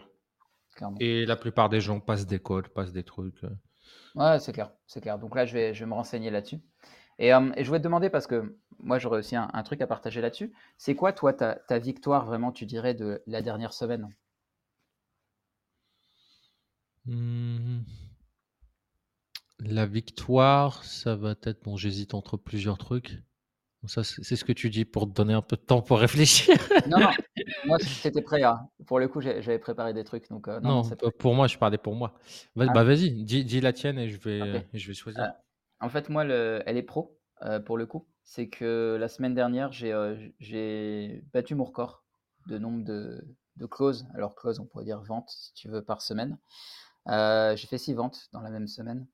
Clairement. 0.75 0.97
Et 1.01 1.27
la 1.27 1.37
plupart 1.37 1.69
des 1.69 1.81
gens 1.81 2.01
passent 2.01 2.27
des 2.27 2.39
codes, 2.39 2.69
passent 2.69 2.93
des 2.93 3.05
trucs. 3.05 3.43
Ouais, 4.15 4.39
c'est 4.41 4.53
clair, 4.53 4.73
c'est 4.87 5.01
clair. 5.01 5.19
Donc 5.19 5.35
là, 5.35 5.47
je 5.47 5.55
vais, 5.55 5.75
je 5.75 5.81
vais 5.81 5.87
me 5.87 5.95
renseigner 5.95 6.31
là-dessus. 6.31 6.61
Et, 7.19 7.35
euh, 7.35 7.53
et, 7.57 7.65
je 7.65 7.69
voulais 7.69 7.81
te 7.81 7.85
demander, 7.85 8.09
parce 8.09 8.27
que 8.27 8.59
moi 8.79 8.99
j'aurais 8.99 9.19
aussi 9.19 9.37
un, 9.37 9.63
truc 9.63 9.83
à 9.83 9.87
partager 9.87 10.21
là-dessus, 10.23 10.53
c'est 10.79 10.95
quoi 10.95 11.13
toi 11.13 11.35
ta, 11.35 11.55
ta, 11.55 11.79
victoire 11.79 12.25
vraiment, 12.25 12.51
tu 12.51 12.65
dirais, 12.65 12.95
de 12.95 13.23
la 13.27 13.43
dernière 13.43 13.75
semaine? 13.75 14.09
Mmh. 17.05 17.81
La 19.61 19.85
victoire, 19.85 20.83
ça 20.85 21.17
va 21.17 21.35
être, 21.43 21.63
bon 21.63 21.77
j'hésite 21.77 22.15
entre 22.15 22.39
plusieurs 22.39 22.79
trucs. 22.79 23.23
Ça, 23.87 24.03
c'est 24.05 24.37
ce 24.37 24.45
que 24.45 24.53
tu 24.53 24.69
dis 24.69 24.85
pour 24.85 25.07
te 25.07 25.13
donner 25.13 25.33
un 25.33 25.41
peu 25.41 25.57
de 25.57 25.63
temps 25.63 25.81
pour 25.81 25.99
réfléchir. 25.99 26.55
non, 26.87 27.01
non, 27.01 27.09
moi 27.67 27.79
c'était 27.79 28.21
prêt. 28.21 28.43
Hein. 28.43 28.69
Pour 28.87 28.99
le 28.99 29.09
coup, 29.09 29.23
j'avais 29.23 29.59
préparé 29.59 29.95
des 29.95 30.05
trucs. 30.05 30.29
Donc, 30.29 30.49
euh, 30.49 30.61
non, 30.61 30.83
pour 31.19 31.35
moi, 31.35 31.47
je 31.47 31.57
parlais 31.57 31.79
pour 31.79 31.95
moi. 31.95 32.13
Ah. 32.59 32.67
Bah, 32.75 32.85
vas-y, 32.85 33.11
dis, 33.25 33.45
dis, 33.45 33.61
la 33.61 33.73
tienne 33.73 33.99
et 33.99 34.09
je 34.09 34.19
vais, 34.19 34.67
je 34.75 34.87
vais 34.87 34.95
choisir. 34.95 35.23
Euh, 35.23 35.29
en 35.81 35.89
fait, 35.89 36.11
moi, 36.11 36.25
le, 36.25 36.63
elle 36.67 36.77
est 36.77 36.83
pro 36.83 37.19
euh, 37.43 37.59
pour 37.59 37.79
le 37.79 37.87
coup. 37.87 38.07
C'est 38.23 38.49
que 38.49 38.97
la 39.01 39.09
semaine 39.09 39.35
dernière, 39.35 39.73
j'ai 39.73 39.93
euh, 39.93 41.21
battu 41.33 41.55
mon 41.55 41.65
record 41.65 42.05
de 42.47 42.59
nombre 42.59 42.85
de, 42.85 43.25
de 43.57 43.67
closes. 43.67 44.07
Alors, 44.15 44.35
close, 44.35 44.61
on 44.61 44.67
pourrait 44.67 44.85
dire 44.85 45.01
vente, 45.01 45.31
si 45.31 45.55
tu 45.55 45.69
veux, 45.69 45.83
par 45.83 46.03
semaine. 46.03 46.39
Euh, 47.09 47.57
j'ai 47.57 47.67
fait 47.67 47.79
six 47.79 47.95
ventes 47.95 48.29
dans 48.33 48.41
la 48.41 48.51
même 48.51 48.69
semaine. 48.69 49.07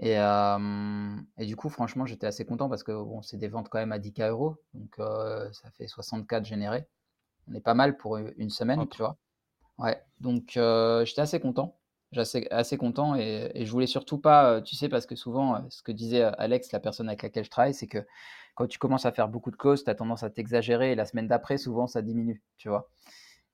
Et, 0.00 0.14
et 0.14 1.46
du 1.46 1.56
coup, 1.56 1.68
franchement, 1.68 2.06
j'étais 2.06 2.26
assez 2.26 2.44
content 2.44 2.68
parce 2.68 2.82
que 2.84 2.92
bon, 2.92 3.20
c'est 3.22 3.36
des 3.36 3.48
ventes 3.48 3.68
quand 3.68 3.78
même 3.78 3.92
à 3.92 3.98
10K 3.98 4.28
euros. 4.28 4.56
Donc, 4.74 4.94
ça 4.96 5.70
fait 5.76 5.88
64 5.88 6.44
générés. 6.44 6.86
On 7.48 7.54
est 7.54 7.60
pas 7.60 7.74
mal 7.74 7.96
pour 7.96 8.16
une 8.16 8.50
semaine, 8.50 8.86
tu 8.88 8.98
vois. 8.98 9.16
Ouais, 9.78 10.00
donc 10.20 10.50
j'étais 11.04 11.20
assez 11.20 11.40
content 11.40 11.78
assez, 12.16 12.46
assez 12.50 12.76
content 12.78 13.14
et, 13.16 13.52
je 13.54 13.70
voulais 13.70 13.86
surtout 13.86 14.18
pas, 14.18 14.52
euh, 14.52 14.60
tu 14.60 14.76
sais, 14.76 14.88
parce 14.88 15.06
que 15.06 15.16
souvent, 15.16 15.56
euh, 15.56 15.58
ce 15.68 15.82
que 15.82 15.92
disait 15.92 16.22
euh, 16.22 16.30
Alex, 16.38 16.72
la 16.72 16.80
personne 16.80 17.08
avec 17.08 17.22
laquelle 17.22 17.44
je 17.44 17.50
travaille, 17.50 17.74
c'est 17.74 17.86
que 17.86 18.06
quand 18.54 18.66
tu 18.66 18.78
commences 18.78 19.06
à 19.06 19.12
faire 19.12 19.28
beaucoup 19.28 19.50
de 19.50 19.56
closes, 19.56 19.84
tu 19.84 19.90
as 19.90 19.94
tendance 19.94 20.22
à 20.22 20.30
t'exagérer 20.30 20.92
et 20.92 20.94
la 20.94 21.04
semaine 21.04 21.28
d'après, 21.28 21.58
souvent, 21.58 21.86
ça 21.86 22.02
diminue, 22.02 22.42
tu 22.56 22.68
vois. 22.68 22.88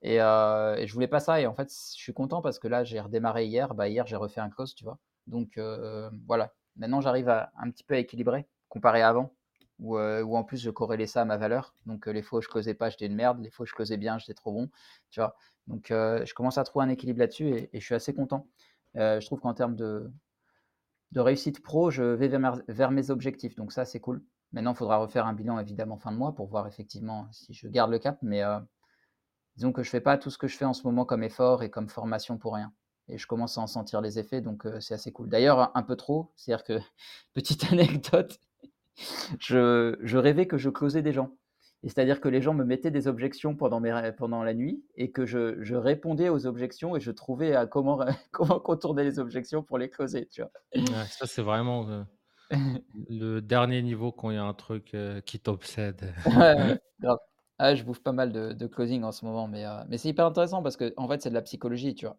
Et, 0.01 0.15
et, 0.15 0.87
je 0.87 0.93
voulais 0.93 1.07
pas 1.07 1.19
ça 1.19 1.41
et 1.41 1.47
en 1.47 1.53
fait, 1.55 1.69
je 1.69 2.01
suis 2.01 2.13
content 2.13 2.41
parce 2.41 2.59
que 2.59 2.67
là, 2.67 2.83
j'ai 2.83 2.99
redémarré 2.99 3.45
hier, 3.45 3.73
bah 3.75 3.87
hier, 3.87 4.05
j'ai 4.07 4.15
refait 4.15 4.41
un 4.41 4.49
close, 4.49 4.75
tu 4.75 4.83
vois. 4.83 4.99
Donc 5.27 5.59
voilà, 6.27 6.53
maintenant, 6.75 7.01
j'arrive 7.01 7.29
à 7.29 7.51
un 7.57 7.69
petit 7.71 7.83
peu 7.83 7.95
à 7.95 7.99
équilibrer 7.99 8.47
comparé 8.69 9.01
à 9.01 9.09
avant. 9.09 9.33
Où, 9.79 9.97
où, 9.97 10.37
en 10.37 10.43
plus 10.45 10.57
je 10.57 10.69
corrélais 10.69 11.07
ça 11.07 11.21
à 11.21 11.25
ma 11.25 11.35
valeur. 11.35 11.75
Donc 11.85 12.05
les 12.07 12.21
fois 12.21 12.39
où 12.39 12.41
je 12.41 12.47
closais 12.47 12.73
pas, 12.73 12.89
j'étais 12.89 13.07
une 13.07 13.15
merde. 13.15 13.39
Les 13.41 13.49
fois 13.49 13.63
où 13.63 13.67
je 13.67 13.73
closais 13.73 13.97
bien, 13.97 14.17
j'étais 14.17 14.33
trop 14.33 14.53
bon. 14.53 14.69
Tu 15.09 15.19
vois. 15.19 15.35
Donc, 15.67 15.91
euh, 15.91 16.25
je 16.25 16.33
commence 16.33 16.57
à 16.57 16.63
trouver 16.63 16.85
un 16.85 16.89
équilibre 16.89 17.19
là-dessus 17.19 17.49
et, 17.49 17.69
je 17.73 17.79
suis 17.79 17.95
assez 17.95 18.13
content. 18.13 18.47
Euh, 18.97 19.19
je 19.19 19.25
trouve 19.25 19.39
qu'en 19.39 19.53
termes 19.53 19.75
de, 19.75 20.11
réussite 21.15 21.63
pro, 21.63 21.89
je 21.91 22.03
vais 22.03 22.27
vers, 22.27 22.91
mes 22.91 23.09
objectifs. 23.09 23.55
Donc, 23.55 23.71
ça, 23.71 23.85
c'est 23.85 23.99
cool. 23.99 24.23
Maintenant, 24.51 24.73
il 24.73 24.77
faudra 24.77 24.97
refaire 24.97 25.25
un 25.25 25.33
bilan 25.33 25.59
évidemment 25.59 25.97
fin 25.97 26.11
de 26.11 26.17
mois 26.17 26.33
pour 26.35 26.47
voir 26.47 26.67
effectivement 26.67 27.27
si 27.31 27.53
je 27.53 27.67
garde 27.67 27.91
le 27.91 27.99
cap. 27.99 28.17
Mais 28.21 28.43
euh, 28.43 28.59
disons 29.55 29.71
que 29.71 29.83
je 29.83 29.89
ne 29.89 29.91
fais 29.91 30.01
pas 30.01 30.17
tout 30.17 30.29
ce 30.29 30.37
que 30.37 30.47
je 30.47 30.57
fais 30.57 30.65
en 30.65 30.73
ce 30.73 30.83
moment 30.83 31.05
comme 31.05 31.23
effort 31.23 31.63
et 31.63 31.69
comme 31.69 31.89
formation 31.89 32.37
pour 32.37 32.53
rien. 32.55 32.71
Et 33.07 33.17
je 33.17 33.27
commence 33.27 33.57
à 33.57 33.61
en 33.61 33.67
sentir 33.67 34.01
les 34.01 34.17
effets, 34.19 34.41
donc 34.41 34.67
c'est 34.79 34.93
assez 34.93 35.11
cool. 35.11 35.29
D'ailleurs, 35.29 35.71
un 35.75 35.83
peu 35.83 35.95
trop, 35.95 36.31
c'est-à-dire 36.35 36.63
que, 36.63 36.79
petite 37.33 37.71
anecdote, 37.71 38.39
je, 39.39 39.97
je, 40.01 40.17
rêvais 40.17 40.47
que 40.47 40.57
je 40.57 40.69
closais 40.69 41.01
des 41.01 41.13
gens 41.13 41.31
c'est-à-dire 41.89 42.19
que 42.19 42.27
les 42.27 42.41
gens 42.41 42.53
me 42.53 42.63
mettaient 42.63 42.91
des 42.91 43.07
objections 43.07 43.55
pendant, 43.55 43.81
pendant 44.17 44.43
la 44.43 44.53
nuit 44.53 44.83
et 44.95 45.11
que 45.11 45.25
je, 45.25 45.75
répondais 45.75 46.29
aux 46.29 46.47
objections 46.47 46.95
et 46.95 46.99
je 46.99 47.11
trouvais 47.11 47.55
à 47.55 47.65
comment, 47.67 47.99
comment 48.31 48.59
contourner 48.59 49.03
les 49.03 49.19
objections 49.19 49.63
pour 49.63 49.77
les 49.77 49.89
closer. 49.89 50.27
Tu 50.27 50.41
vois. 50.41 51.05
ça, 51.05 51.27
c'est 51.27 51.41
vraiment 51.41 51.87
euh, 51.89 52.03
le 53.09 53.39
dernier 53.39 53.81
niveau 53.81 54.11
quand 54.11 54.31
il 54.31 54.35
y 54.35 54.39
a 54.39 54.43
un 54.43 54.53
truc 54.53 54.93
euh, 54.93 55.21
qui 55.21 55.39
t'obsède. 55.39 56.13
grave. 56.25 57.19
Ah, 57.57 57.73
je 57.73 57.83
bouffe 57.83 58.03
pas 58.03 58.11
mal 58.11 58.33
de, 58.33 58.67
closing 58.67 59.03
en 59.03 59.13
ce 59.13 59.23
moment, 59.23 59.47
mais, 59.47 59.65
euh, 59.65 59.83
mais 59.87 59.97
c'est 59.97 60.09
hyper 60.09 60.25
intéressant 60.25 60.61
parce 60.61 60.75
que 60.75 60.93
en 60.97 61.07
fait, 61.07 61.21
c'est 61.21 61.29
de 61.29 61.35
la 61.35 61.41
psychologie, 61.41 61.95
tu 61.95 62.05
vois 62.05 62.17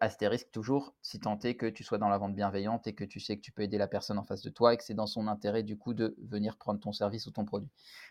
astérisque 0.00 0.50
toujours, 0.50 0.94
si 1.02 1.20
tant 1.20 1.38
est 1.40 1.54
que 1.54 1.66
tu 1.66 1.84
sois 1.84 1.98
dans 1.98 2.08
la 2.08 2.18
vente 2.18 2.34
bienveillante 2.34 2.86
et 2.86 2.94
que 2.94 3.04
tu 3.04 3.20
sais 3.20 3.36
que 3.36 3.42
tu 3.42 3.52
peux 3.52 3.62
aider 3.62 3.78
la 3.78 3.86
personne 3.86 4.18
en 4.18 4.24
face 4.24 4.42
de 4.42 4.50
toi 4.50 4.74
et 4.74 4.76
que 4.76 4.84
c'est 4.84 4.94
dans 4.94 5.06
son 5.06 5.26
intérêt 5.28 5.62
du 5.62 5.76
coup 5.76 5.94
de 5.94 6.16
venir 6.22 6.56
prendre 6.56 6.80
ton 6.80 6.92
service 6.92 7.26
ou 7.26 7.30
ton 7.30 7.44
produit. 7.44 7.70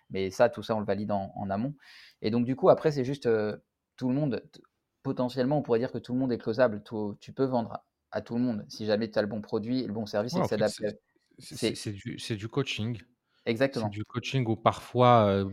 Mais 0.09 0.29
ça, 0.29 0.49
tout 0.49 0.63
ça, 0.63 0.75
on 0.75 0.79
le 0.79 0.85
valide 0.85 1.11
en, 1.11 1.49
amont. 1.49 1.73
Et 2.21 2.29
donc 2.29 2.45
du 2.45 2.55
coup, 2.55 2.69
après, 2.69 2.91
c'est 2.91 3.03
juste 3.03 3.27
tout 3.97 4.09
le 4.09 4.15
monde, 4.15 4.43
potentiellement, 5.03 5.57
on 5.57 5.61
pourrait 5.63 5.79
dire 5.79 5.91
que 5.91 5.97
tout 5.97 6.13
le 6.13 6.19
monde 6.19 6.31
est 6.31 6.37
closable. 6.37 6.83
tu 7.19 7.33
peux 7.33 7.45
vendre 7.45 7.83
à, 8.11 8.21
tout 8.21 8.35
le 8.35 8.41
monde 8.41 8.65
si 8.69 8.85
jamais 8.85 9.09
tu 9.09 9.17
as 9.17 9.21
le 9.21 9.27
bon 9.27 9.41
produit 9.41 9.81
et 9.81 9.87
le 9.87 9.93
bon 9.93 10.05
service 10.05 10.35
et 10.35 10.41
que 10.41 10.47
s'adapte. 10.47 10.81
C'est 11.39 11.91
du, 11.91 12.17
du, 12.17 12.47
coaching. 12.47 12.99
Exactement. 13.45 13.85
C'est 13.85 13.97
du 13.97 14.05
coaching 14.05 14.45
où 14.47 14.55
parfois 14.55 15.45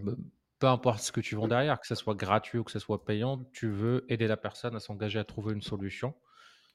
peu 0.64 0.70
importe 0.70 1.00
ce 1.00 1.12
que 1.12 1.20
tu 1.20 1.34
vends 1.34 1.46
derrière, 1.46 1.78
que 1.78 1.86
ce 1.86 1.94
soit 1.94 2.14
gratuit 2.14 2.58
ou 2.58 2.64
que 2.64 2.70
ce 2.70 2.78
soit 2.78 3.04
payant, 3.04 3.44
tu 3.52 3.68
veux 3.68 4.06
aider 4.08 4.26
la 4.26 4.38
personne 4.38 4.74
à 4.74 4.80
s'engager 4.80 5.18
à 5.18 5.24
trouver 5.24 5.52
une 5.52 5.60
solution. 5.60 6.14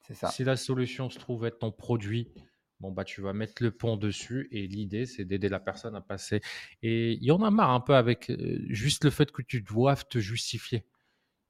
C'est 0.02 0.14
ça. 0.14 0.28
Si 0.28 0.44
la 0.44 0.56
solution 0.56 1.10
se 1.10 1.18
trouve 1.18 1.44
être 1.44 1.58
ton 1.58 1.72
produit, 1.72 2.28
bon 2.78 2.92
bah 2.92 3.02
tu 3.02 3.20
vas 3.20 3.32
mettre 3.32 3.64
le 3.64 3.72
pont 3.72 3.96
dessus 3.96 4.46
et 4.52 4.68
l'idée 4.68 5.06
c'est 5.06 5.24
d'aider 5.24 5.48
la 5.48 5.58
personne 5.58 5.96
à 5.96 6.00
passer. 6.00 6.40
Et 6.84 7.14
il 7.14 7.24
y 7.24 7.32
en 7.32 7.42
a 7.42 7.50
marre 7.50 7.70
un 7.70 7.80
peu 7.80 7.96
avec 7.96 8.30
euh, 8.30 8.60
juste 8.68 9.02
le 9.02 9.10
fait 9.10 9.32
que 9.32 9.42
tu 9.42 9.60
doives 9.60 10.06
te 10.06 10.20
justifier. 10.20 10.86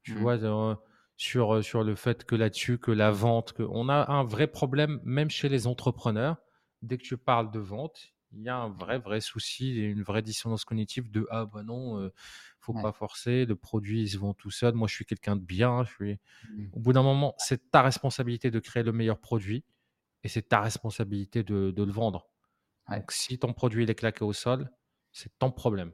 Tu 0.01 0.15
mmh. 0.15 0.17
vois 0.17 0.43
euh, 0.43 0.73
sur 1.17 1.57
euh, 1.57 1.61
sur 1.61 1.83
le 1.83 1.93
fait 1.93 2.25
que 2.25 2.33
là-dessus 2.33 2.79
que 2.79 2.89
la 2.89 3.11
vente, 3.11 3.53
que 3.53 3.61
on 3.61 3.87
a 3.87 4.11
un 4.11 4.23
vrai 4.23 4.47
problème 4.47 4.99
même 5.03 5.29
chez 5.29 5.47
les 5.47 5.67
entrepreneurs. 5.67 6.37
Dès 6.81 6.97
que 6.97 7.03
tu 7.03 7.17
parles 7.17 7.51
de 7.51 7.59
vente, 7.59 8.10
il 8.33 8.41
y 8.43 8.49
a 8.49 8.57
un 8.57 8.69
vrai, 8.69 8.99
vrai 8.99 9.21
souci 9.21 9.79
et 9.79 9.83
une 9.83 10.03
vraie 10.03 10.21
dissonance 10.21 10.65
cognitive 10.65 11.11
de 11.11 11.27
ah 11.29 11.45
bah 11.45 11.63
non, 11.63 11.99
euh, 11.99 12.13
faut 12.59 12.73
pas 12.73 12.91
forcer, 12.91 13.45
le 13.45 13.55
produit 13.55 14.03
ils 14.03 14.09
se 14.09 14.17
vend 14.17 14.33
tout 14.33 14.51
seul, 14.51 14.73
moi 14.73 14.87
je 14.87 14.93
suis 14.93 15.05
quelqu'un 15.05 15.35
de 15.35 15.41
bien, 15.41 15.83
je 15.83 15.91
suis. 15.91 16.19
Mmh. 16.49 16.65
Au 16.73 16.79
bout 16.79 16.93
d'un 16.93 17.03
moment, 17.03 17.35
c'est 17.37 17.71
ta 17.71 17.81
responsabilité 17.81 18.51
de 18.51 18.59
créer 18.59 18.83
le 18.83 18.91
meilleur 18.91 19.19
produit 19.19 19.65
et 20.23 20.27
c'est 20.27 20.49
ta 20.49 20.61
responsabilité 20.61 21.43
de, 21.43 21.71
de 21.71 21.83
le 21.83 21.91
vendre. 21.91 22.31
Donc, 22.89 23.11
si 23.11 23.39
ton 23.39 23.53
produit 23.53 23.83
est 23.89 23.95
claqué 23.95 24.23
au 24.23 24.33
sol, 24.33 24.69
c'est 25.11 25.37
ton 25.39 25.51
problème. 25.51 25.91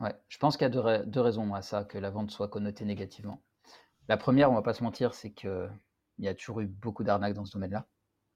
Ouais, 0.00 0.14
je 0.28 0.38
pense 0.38 0.56
qu'il 0.56 0.64
y 0.64 0.76
a 0.76 1.04
deux, 1.04 1.20
raisons 1.20 1.54
à 1.54 1.62
ça, 1.62 1.84
que 1.84 1.98
la 1.98 2.10
vente 2.10 2.30
soit 2.30 2.48
connotée 2.48 2.84
négativement. 2.84 3.42
La 4.08 4.16
première, 4.16 4.50
on 4.50 4.54
va 4.54 4.62
pas 4.62 4.74
se 4.74 4.82
mentir, 4.82 5.14
c'est 5.14 5.32
qu'il 5.32 5.70
y 6.18 6.28
a 6.28 6.34
toujours 6.34 6.60
eu 6.60 6.66
beaucoup 6.66 7.04
d'arnaques 7.04 7.34
dans 7.34 7.44
ce 7.44 7.52
domaine-là, 7.52 7.86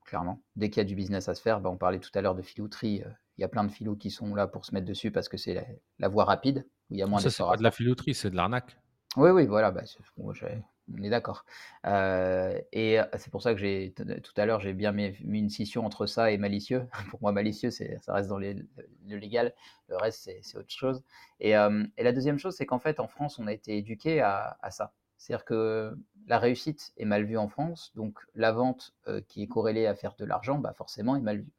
clairement. 0.04 0.40
Dès 0.54 0.70
qu'il 0.70 0.80
y 0.80 0.82
a 0.82 0.84
du 0.84 0.94
business 0.94 1.28
à 1.28 1.34
se 1.34 1.42
faire, 1.42 1.60
bah, 1.60 1.70
on 1.70 1.76
parlait 1.76 1.98
tout 1.98 2.10
à 2.14 2.20
l'heure 2.20 2.36
de 2.36 2.42
filouterie, 2.42 3.02
euh, 3.02 3.10
il 3.38 3.42
y 3.42 3.44
a 3.44 3.48
plein 3.48 3.64
de 3.64 3.70
filous 3.70 3.96
qui 3.96 4.10
sont 4.10 4.34
là 4.34 4.46
pour 4.46 4.64
se 4.64 4.74
mettre 4.74 4.86
dessus 4.86 5.10
parce 5.10 5.28
que 5.28 5.36
c'est 5.36 5.66
la, 5.98 6.08
voie 6.08 6.24
rapide, 6.24 6.66
où 6.90 6.94
il 6.94 6.98
y 6.98 7.02
a 7.02 7.06
moins 7.06 7.20
Ça, 7.20 7.30
c'est 7.30 7.42
pas 7.42 7.56
de 7.56 7.62
la 7.62 7.70
filouterie, 7.70 8.14
c'est 8.14 8.30
de 8.30 8.36
l'arnaque. 8.36 8.78
Oui, 9.16 9.30
oui, 9.30 9.46
voilà, 9.46 9.70
bah, 9.70 9.82
on 10.18 11.02
est 11.02 11.10
d'accord. 11.10 11.44
Euh, 11.86 12.58
et 12.72 12.98
c'est 13.16 13.30
pour 13.30 13.42
ça 13.42 13.54
que 13.54 13.60
j'ai 13.60 13.92
tout 13.94 14.32
à 14.36 14.46
l'heure, 14.46 14.60
j'ai 14.60 14.72
bien 14.72 14.92
mis, 14.92 15.08
une 15.24 15.48
scission 15.48 15.84
entre 15.84 16.06
ça 16.06 16.30
et 16.30 16.38
malicieux. 16.38 16.86
Pour 17.10 17.20
moi, 17.22 17.32
malicieux, 17.32 17.70
ça 17.70 17.84
reste 18.12 18.28
dans 18.28 18.38
le 18.38 18.66
légal. 19.06 19.54
Le 19.88 19.96
reste, 19.96 20.30
c'est, 20.42 20.56
autre 20.58 20.70
chose. 20.70 21.02
Et, 21.40 21.52
la 21.52 22.12
deuxième 22.12 22.38
chose, 22.38 22.54
c'est 22.56 22.66
qu'en 22.66 22.78
fait, 22.78 23.00
en 23.00 23.08
France, 23.08 23.38
on 23.38 23.46
a 23.46 23.52
été 23.52 23.76
éduqué 23.76 24.20
à, 24.20 24.58
ça. 24.70 24.92
C'est-à-dire 25.18 25.44
que 25.44 25.96
la 26.26 26.38
réussite 26.38 26.92
est 26.98 27.06
mal 27.06 27.24
vue 27.24 27.38
en 27.38 27.48
France, 27.48 27.92
donc 27.94 28.18
la 28.34 28.52
vente 28.52 28.94
qui 29.28 29.42
est 29.42 29.48
corrélée 29.48 29.86
à 29.86 29.94
faire 29.94 30.14
de 30.16 30.24
l'argent, 30.24 30.58
bah 30.58 30.74
forcément, 30.74 31.16
est 31.16 31.20
mal 31.20 31.38
vue. 31.38 31.52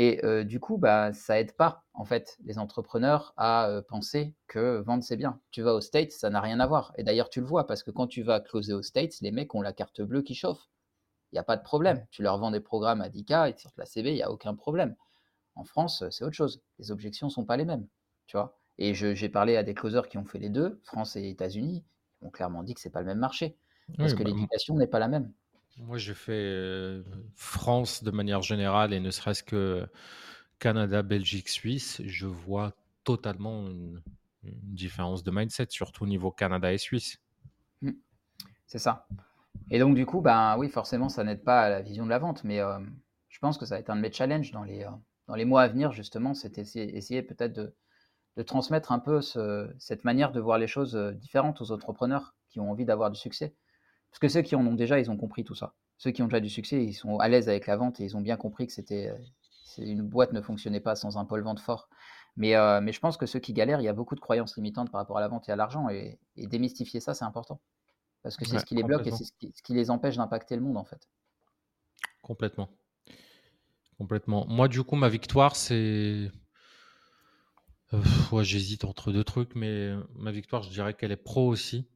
Et 0.00 0.20
du 0.44 0.60
coup, 0.60 0.78
bah, 0.78 1.12
ça 1.12 1.40
aide 1.40 1.56
pas, 1.56 1.84
en 1.92 2.04
fait, 2.04 2.38
les 2.44 2.60
entrepreneurs 2.60 3.34
à 3.36 3.80
penser 3.88 4.36
que 4.46 4.78
vendre, 4.78 5.02
c'est 5.02 5.16
bien. 5.16 5.40
Tu 5.50 5.60
vas 5.60 5.74
aux 5.74 5.80
States, 5.80 6.12
ça 6.12 6.30
n'a 6.30 6.40
rien 6.40 6.60
à 6.60 6.68
voir. 6.68 6.92
Et 6.96 7.02
d'ailleurs, 7.02 7.28
tu 7.30 7.40
le 7.40 7.46
vois, 7.46 7.66
parce 7.66 7.82
que 7.82 7.90
quand 7.90 8.06
tu 8.06 8.22
vas 8.22 8.38
closer 8.38 8.72
aux 8.74 8.82
States, 8.82 9.20
les 9.22 9.32
mecs 9.32 9.56
ont 9.56 9.60
la 9.60 9.72
carte 9.72 10.00
bleue 10.00 10.22
qui 10.22 10.36
chauffe. 10.36 10.68
Il 11.32 11.34
n'y 11.34 11.40
a 11.40 11.42
pas 11.42 11.56
de 11.56 11.64
problème. 11.64 12.06
Tu 12.12 12.22
leur 12.22 12.38
vends 12.38 12.52
des 12.52 12.60
programmes 12.60 13.00
à 13.00 13.08
10K, 13.08 13.48
ils 13.48 13.54
te 13.56 13.62
sortent 13.62 13.76
la 13.76 13.86
CV, 13.86 14.12
il 14.12 14.14
n'y 14.14 14.22
a 14.22 14.30
aucun 14.30 14.54
problème. 14.54 14.94
En 15.56 15.64
France, 15.64 16.04
c'est 16.10 16.22
autre 16.22 16.36
chose. 16.36 16.62
Les 16.78 16.92
objections 16.92 17.26
ne 17.26 17.32
sont 17.32 17.44
pas 17.44 17.56
les 17.56 17.64
mêmes, 17.64 17.88
tu 18.28 18.36
vois. 18.36 18.56
Et 18.78 18.94
j'ai 18.94 19.28
parlé 19.28 19.56
à 19.56 19.64
des 19.64 19.74
closers 19.74 20.08
qui 20.08 20.16
ont 20.16 20.24
fait 20.24 20.38
les 20.38 20.48
deux, 20.48 20.80
France 20.84 21.16
et 21.16 21.28
États-Unis, 21.28 21.84
ils 22.20 22.24
m'ont 22.24 22.30
clairement 22.30 22.62
dit 22.62 22.74
que 22.74 22.80
c'est 22.80 22.90
pas 22.90 23.00
le 23.00 23.06
même 23.06 23.18
marché, 23.18 23.58
parce 23.96 24.14
que 24.14 24.22
bah, 24.22 24.30
l'éducation 24.30 24.76
n'est 24.76 24.86
pas 24.86 25.00
la 25.00 25.08
même. 25.08 25.32
Moi, 25.80 25.98
j'ai 25.98 26.14
fait 26.14 27.02
France 27.36 28.02
de 28.02 28.10
manière 28.10 28.42
générale 28.42 28.92
et 28.92 29.00
ne 29.00 29.10
serait-ce 29.10 29.42
que 29.42 29.86
Canada, 30.58 31.02
Belgique, 31.02 31.48
Suisse. 31.48 32.02
Je 32.04 32.26
vois 32.26 32.72
totalement 33.04 33.68
une, 33.68 34.02
différence 34.42 35.24
de 35.24 35.30
mindset, 35.30 35.66
surtout 35.70 36.04
au 36.04 36.06
niveau 36.06 36.30
Canada 36.30 36.72
et 36.72 36.78
Suisse. 36.78 37.18
Mmh. 37.82 37.90
C'est 38.66 38.78
ça. 38.78 39.06
Et 39.70 39.78
donc, 39.78 39.94
du 39.94 40.06
coup, 40.06 40.20
ben, 40.20 40.56
oui, 40.56 40.68
forcément, 40.68 41.08
ça 41.08 41.24
n'aide 41.24 41.42
pas 41.42 41.62
à 41.62 41.68
la 41.68 41.82
vision 41.82 42.04
de 42.04 42.10
la 42.10 42.18
vente. 42.18 42.44
Mais 42.44 42.60
je 43.28 43.38
pense 43.40 43.58
que 43.58 43.66
ça 43.66 43.74
va 43.74 43.80
être 43.80 43.90
un 43.90 43.96
de 43.96 44.00
mes 44.00 44.12
challenges 44.12 44.52
dans 44.52 44.62
les, 44.62 44.86
dans 45.26 45.34
les 45.34 45.44
mois 45.44 45.62
à 45.62 45.68
venir, 45.68 45.92
justement, 45.92 46.34
c'est 46.34 46.56
essayer, 46.58 46.96
essayer 46.96 47.22
peut-être 47.22 47.52
de, 47.52 47.74
de, 48.36 48.42
transmettre 48.42 48.92
un 48.92 49.00
peu 49.00 49.20
cette 49.20 50.04
manière 50.04 50.32
de 50.32 50.40
voir 50.40 50.58
les 50.58 50.68
choses 50.68 50.96
différentes 51.16 51.60
aux 51.60 51.72
entrepreneurs 51.72 52.34
qui 52.48 52.60
ont 52.60 52.70
envie 52.70 52.84
d'avoir 52.84 53.10
du 53.10 53.18
succès. 53.18 53.54
Parce 54.10 54.20
que 54.20 54.28
ceux 54.28 54.42
qui 54.42 54.56
en 54.56 54.66
ont 54.66 54.74
déjà, 54.74 54.98
ils 54.98 55.10
ont 55.10 55.16
compris 55.16 55.44
tout 55.44 55.54
ça. 55.54 55.74
Ceux 55.98 56.10
qui 56.10 56.22
ont 56.22 56.26
déjà 56.26 56.40
du 56.40 56.48
succès, 56.48 56.84
ils 56.84 56.94
sont 56.94 57.18
à 57.18 57.28
l'aise 57.28 57.48
avec 57.48 57.66
la 57.66 57.76
vente 57.76 58.00
et 58.00 58.04
ils 58.04 58.16
ont 58.16 58.20
bien 58.20 58.36
compris 58.36 58.66
que 58.66 58.72
c'était 58.72 59.08
euh, 59.08 59.82
une 59.84 60.02
boîte 60.02 60.32
ne 60.32 60.40
fonctionnait 60.40 60.80
pas 60.80 60.96
sans 60.96 61.18
un 61.18 61.24
pôle 61.24 61.42
vente 61.42 61.60
fort. 61.60 61.88
Mais, 62.36 62.54
euh, 62.54 62.80
mais 62.80 62.92
je 62.92 63.00
pense 63.00 63.16
que 63.16 63.26
ceux 63.26 63.40
qui 63.40 63.52
galèrent, 63.52 63.80
il 63.80 63.84
y 63.84 63.88
a 63.88 63.92
beaucoup 63.92 64.14
de 64.14 64.20
croyances 64.20 64.56
limitantes 64.56 64.90
par 64.90 65.00
rapport 65.00 65.18
à 65.18 65.20
la 65.20 65.28
vente 65.28 65.48
et 65.48 65.52
à 65.52 65.56
l'argent. 65.56 65.88
Et, 65.88 66.18
démystifier 66.36 67.00
ça, 67.00 67.14
c'est 67.14 67.24
important. 67.24 67.60
Parce 68.22 68.36
que 68.36 68.44
c'est 68.44 68.58
ce 68.58 68.64
qui 68.64 68.74
les 68.74 68.82
bloque 68.82 69.06
et 69.06 69.10
c'est 69.10 69.24
ce 69.24 69.32
qui, 69.32 69.74
les 69.74 69.90
empêche 69.90 70.16
d'impacter 70.16 70.54
le 70.54 70.62
monde, 70.62 70.76
en 70.76 70.84
fait. 70.84 71.08
Complètement. 72.22 72.68
Complètement. 73.96 74.46
Moi, 74.46 74.68
du 74.68 74.82
coup, 74.84 74.96
ma 74.96 75.08
victoire, 75.08 75.56
c'est. 75.56 76.30
Euh, 77.92 78.42
j'hésite 78.42 78.84
entre 78.84 79.12
deux 79.12 79.24
trucs, 79.24 79.54
mais 79.56 79.92
ma 80.14 80.30
victoire, 80.30 80.62
je 80.62 80.70
dirais 80.70 80.94
qu'elle 80.94 81.10
est 81.10 81.16
pro 81.16 81.48
aussi 81.48 81.88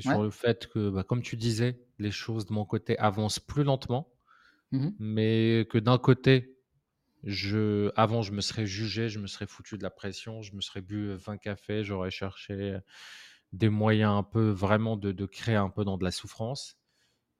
sur 0.00 0.22
le 0.22 0.30
fait 0.30 0.66
que, 0.68 0.90
bah, 0.90 1.04
comme 1.04 1.22
tu 1.22 1.36
disais, 1.36 1.80
les 1.98 2.10
choses 2.10 2.46
de 2.46 2.52
mon 2.52 2.64
côté 2.64 2.98
avancent 2.98 3.40
plus 3.40 3.64
lentement, 3.64 4.12
mmh 4.72 4.90
mais 4.98 5.66
que 5.70 5.78
d'un 5.78 5.98
côté, 5.98 6.58
je, 7.24 7.92
avant, 7.96 8.22
je 8.22 8.32
me 8.32 8.40
serais 8.40 8.66
jugé, 8.66 9.08
je 9.08 9.18
me 9.18 9.26
serais 9.26 9.46
foutu 9.46 9.78
de 9.78 9.82
la 9.82 9.90
pression, 9.90 10.42
je 10.42 10.54
me 10.56 10.60
serais 10.62 10.82
bu 10.82 11.14
20 11.14 11.38
cafés, 11.38 11.84
j'aurais 11.84 12.10
cherché 12.10 12.78
des 13.52 13.68
moyens 13.68 14.12
un 14.12 14.22
peu 14.22 14.50
vraiment 14.50 14.96
de, 14.96 15.12
de 15.12 15.26
créer 15.26 15.56
un 15.56 15.70
peu 15.70 15.84
dans 15.84 15.98
de 15.98 16.04
la 16.04 16.10
souffrance. 16.12 16.78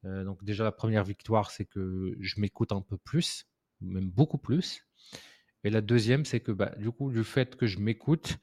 Euh, 0.05 0.25
donc 0.25 0.45
déjà, 0.45 0.65
la 0.65 0.73
première 0.73 1.05
victoire, 1.05 1.51
c'est 1.51 1.67
que 1.67 2.17
je 2.21 2.41
m'écoute 2.41 2.73
un 2.73 2.83
peu 2.83 2.99
plus, 2.99 3.47
même 3.81 4.11
beaucoup 4.11 4.39
plus. 4.39 4.87
Et 5.65 5.71
la 5.71 5.81
deuxième, 5.81 6.25
c'est 6.25 6.41
que 6.41 6.53
bah, 6.53 6.75
du 6.79 6.91
coup, 6.91 7.11
du 7.13 7.25
fait 7.25 7.57
que 7.57 7.67
je 7.67 7.79
m'écoute, 7.79 8.39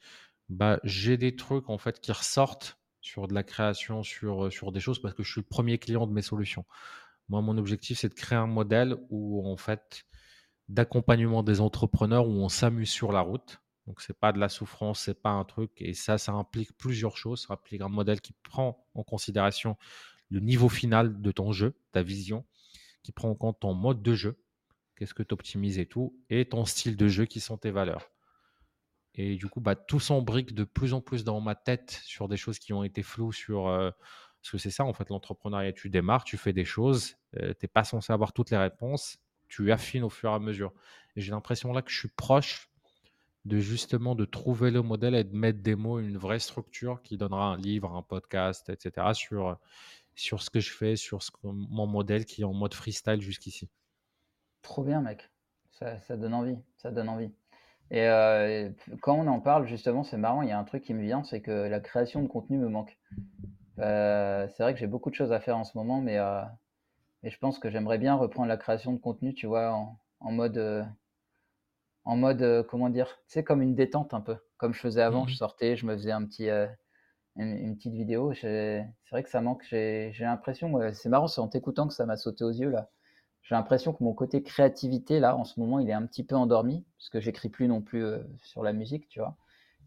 bah, 0.48 0.80
j'ai 0.84 1.16
des 1.16 1.36
trucs 1.36 1.68
en 1.70 1.78
fait 1.78 2.00
qui 2.00 2.12
ressortent 2.12 2.78
sur 3.00 3.28
de 3.28 3.34
la 3.34 3.42
création, 3.42 4.02
sur, 4.02 4.52
sur 4.52 4.72
des 4.72 4.80
choses, 4.80 5.00
parce 5.00 5.14
que 5.14 5.22
je 5.22 5.30
suis 5.30 5.40
le 5.40 5.46
premier 5.46 5.78
client 5.78 6.06
de 6.06 6.12
mes 6.12 6.22
solutions. 6.22 6.64
Moi, 7.28 7.42
mon 7.42 7.58
objectif, 7.58 7.98
c'est 7.98 8.08
de 8.08 8.14
créer 8.14 8.38
un 8.38 8.46
modèle 8.46 8.96
où, 9.10 9.46
en 9.46 9.56
fait, 9.56 10.04
d'accompagnement 10.68 11.42
des 11.42 11.60
entrepreneurs 11.60 12.26
où 12.26 12.32
on 12.32 12.48
s'amuse 12.48 12.90
sur 12.90 13.12
la 13.12 13.20
route. 13.20 13.60
Donc, 13.86 14.00
c'est 14.00 14.18
pas 14.18 14.32
de 14.32 14.38
la 14.38 14.48
souffrance, 14.48 15.00
c'est 15.00 15.20
pas 15.20 15.30
un 15.30 15.44
truc. 15.44 15.70
Et 15.76 15.94
ça, 15.94 16.18
ça 16.18 16.32
implique 16.32 16.76
plusieurs 16.76 17.16
choses. 17.16 17.46
Ça 17.46 17.54
implique 17.54 17.80
un 17.80 17.88
modèle 17.88 18.20
qui 18.20 18.34
prend 18.42 18.86
en 18.94 19.02
considération 19.02 19.76
le 20.30 20.40
niveau 20.40 20.68
final 20.68 21.20
de 21.20 21.30
ton 21.32 21.52
jeu, 21.52 21.74
ta 21.92 22.02
vision, 22.02 22.44
qui 23.02 23.12
prend 23.12 23.30
en 23.30 23.34
compte 23.34 23.60
ton 23.60 23.74
mode 23.74 24.02
de 24.02 24.14
jeu, 24.14 24.38
qu'est-ce 24.96 25.14
que 25.14 25.22
tu 25.22 25.32
optimises 25.32 25.78
et 25.78 25.86
tout, 25.86 26.14
et 26.28 26.46
ton 26.46 26.64
style 26.64 26.96
de 26.96 27.08
jeu 27.08 27.24
qui 27.24 27.40
sont 27.40 27.56
tes 27.56 27.70
valeurs. 27.70 28.10
Et 29.18 29.34
du 29.34 29.48
coup, 29.48 29.60
bah, 29.60 29.74
tout 29.74 29.98
s'embrique 29.98 30.54
de 30.54 30.62
plus 30.62 30.94
en 30.94 31.00
plus 31.00 31.24
dans 31.24 31.40
ma 31.40 31.56
tête 31.56 32.00
sur 32.04 32.28
des 32.28 32.36
choses 32.36 32.60
qui 32.60 32.72
ont 32.72 32.84
été 32.84 33.02
floues 33.02 33.32
sur. 33.32 33.66
Euh, 33.66 33.90
parce 34.40 34.52
que 34.52 34.58
c'est 34.58 34.70
ça, 34.70 34.84
en 34.84 34.92
fait, 34.92 35.10
l'entrepreneuriat. 35.10 35.72
Tu 35.72 35.90
démarres, 35.90 36.22
tu 36.22 36.36
fais 36.36 36.52
des 36.52 36.64
choses, 36.64 37.16
euh, 37.36 37.52
tu 37.52 37.64
n'es 37.64 37.68
pas 37.68 37.82
censé 37.82 38.12
avoir 38.12 38.32
toutes 38.32 38.50
les 38.50 38.56
réponses, 38.56 39.18
tu 39.48 39.72
affines 39.72 40.04
au 40.04 40.08
fur 40.08 40.30
et 40.30 40.34
à 40.34 40.38
mesure. 40.38 40.72
Et 41.16 41.20
j'ai 41.20 41.32
l'impression 41.32 41.72
là 41.72 41.82
que 41.82 41.90
je 41.90 41.98
suis 41.98 42.08
proche 42.08 42.70
de 43.44 43.58
justement 43.58 44.14
de 44.14 44.24
trouver 44.24 44.70
le 44.70 44.82
modèle 44.82 45.16
et 45.16 45.24
de 45.24 45.34
mettre 45.34 45.62
des 45.62 45.74
mots, 45.74 45.98
une 45.98 46.16
vraie 46.16 46.38
structure 46.38 47.02
qui 47.02 47.16
donnera 47.16 47.46
un 47.46 47.56
livre, 47.56 47.92
un 47.96 48.02
podcast, 48.02 48.68
etc. 48.68 49.14
sur, 49.14 49.58
sur 50.14 50.42
ce 50.42 50.50
que 50.50 50.60
je 50.60 50.70
fais, 50.70 50.94
sur 50.94 51.24
ce, 51.24 51.32
mon 51.42 51.88
modèle 51.88 52.24
qui 52.24 52.42
est 52.42 52.44
en 52.44 52.54
mode 52.54 52.74
freestyle 52.74 53.20
jusqu'ici. 53.20 53.68
Trop 54.62 54.84
bien, 54.84 55.00
mec. 55.00 55.28
Ça, 55.72 55.98
ça 56.02 56.16
donne 56.16 56.34
envie. 56.34 56.58
Ça 56.76 56.92
donne 56.92 57.08
envie. 57.08 57.32
Et 57.90 58.06
euh, 58.06 58.70
quand 59.00 59.14
on 59.14 59.26
en 59.26 59.40
parle, 59.40 59.66
justement, 59.66 60.04
c'est 60.04 60.18
marrant, 60.18 60.42
il 60.42 60.48
y 60.48 60.52
a 60.52 60.58
un 60.58 60.64
truc 60.64 60.82
qui 60.84 60.94
me 60.94 61.02
vient, 61.02 61.22
c'est 61.24 61.40
que 61.40 61.50
la 61.50 61.80
création 61.80 62.22
de 62.22 62.28
contenu 62.28 62.58
me 62.58 62.68
manque. 62.68 62.98
Euh, 63.78 64.46
c'est 64.48 64.62
vrai 64.62 64.74
que 64.74 64.80
j'ai 64.80 64.86
beaucoup 64.86 65.10
de 65.10 65.14
choses 65.14 65.32
à 65.32 65.40
faire 65.40 65.56
en 65.56 65.64
ce 65.64 65.76
moment, 65.76 66.00
mais, 66.00 66.18
euh, 66.18 66.42
je 67.22 67.36
pense 67.38 67.58
que 67.58 67.70
j'aimerais 67.70 67.98
bien 67.98 68.14
reprendre 68.14 68.48
la 68.48 68.56
création 68.56 68.92
de 68.92 68.98
contenu, 68.98 69.34
tu 69.34 69.46
vois, 69.46 69.72
en, 70.20 70.32
mode, 70.32 70.86
en 72.04 72.16
mode, 72.16 72.66
comment 72.68 72.90
dire, 72.90 73.08
tu 73.26 73.34
sais, 73.34 73.44
comme 73.44 73.62
une 73.62 73.74
détente 73.74 74.12
un 74.12 74.20
peu, 74.20 74.36
comme 74.58 74.74
je 74.74 74.80
faisais 74.80 75.02
avant, 75.02 75.26
je 75.26 75.32
mmh 75.32 75.36
sortais, 75.36 75.76
je 75.76 75.86
me 75.86 75.96
faisais 75.96 76.12
un 76.12 76.24
petit, 76.26 76.48
une, 77.36 77.76
petite 77.76 77.94
vidéo. 77.94 78.34
C'est 78.34 78.86
vrai 79.10 79.22
que 79.22 79.30
ça 79.30 79.40
manque, 79.40 79.64
j'ai 79.70 80.12
l'impression, 80.20 80.78
c'est 80.92 81.08
marrant, 81.08 81.26
c'est 81.26 81.40
en 81.40 81.48
t'écoutant 81.48 81.88
que 81.88 81.94
ça 81.94 82.06
m'a 82.06 82.16
sauté 82.16 82.44
aux 82.44 82.50
yeux 82.50 82.70
là 82.70 82.90
j'ai 83.48 83.54
l'impression 83.54 83.94
que 83.94 84.04
mon 84.04 84.12
côté 84.12 84.42
créativité, 84.42 85.20
là, 85.20 85.34
en 85.34 85.44
ce 85.44 85.58
moment, 85.58 85.78
il 85.78 85.88
est 85.88 85.94
un 85.94 86.04
petit 86.04 86.22
peu 86.22 86.36
endormi, 86.36 86.84
parce 86.98 87.08
que 87.08 87.18
j'écris 87.18 87.48
plus 87.48 87.66
non 87.66 87.80
plus 87.80 88.04
euh, 88.04 88.18
sur 88.42 88.62
la 88.62 88.74
musique, 88.74 89.08
tu 89.08 89.20
vois. 89.20 89.38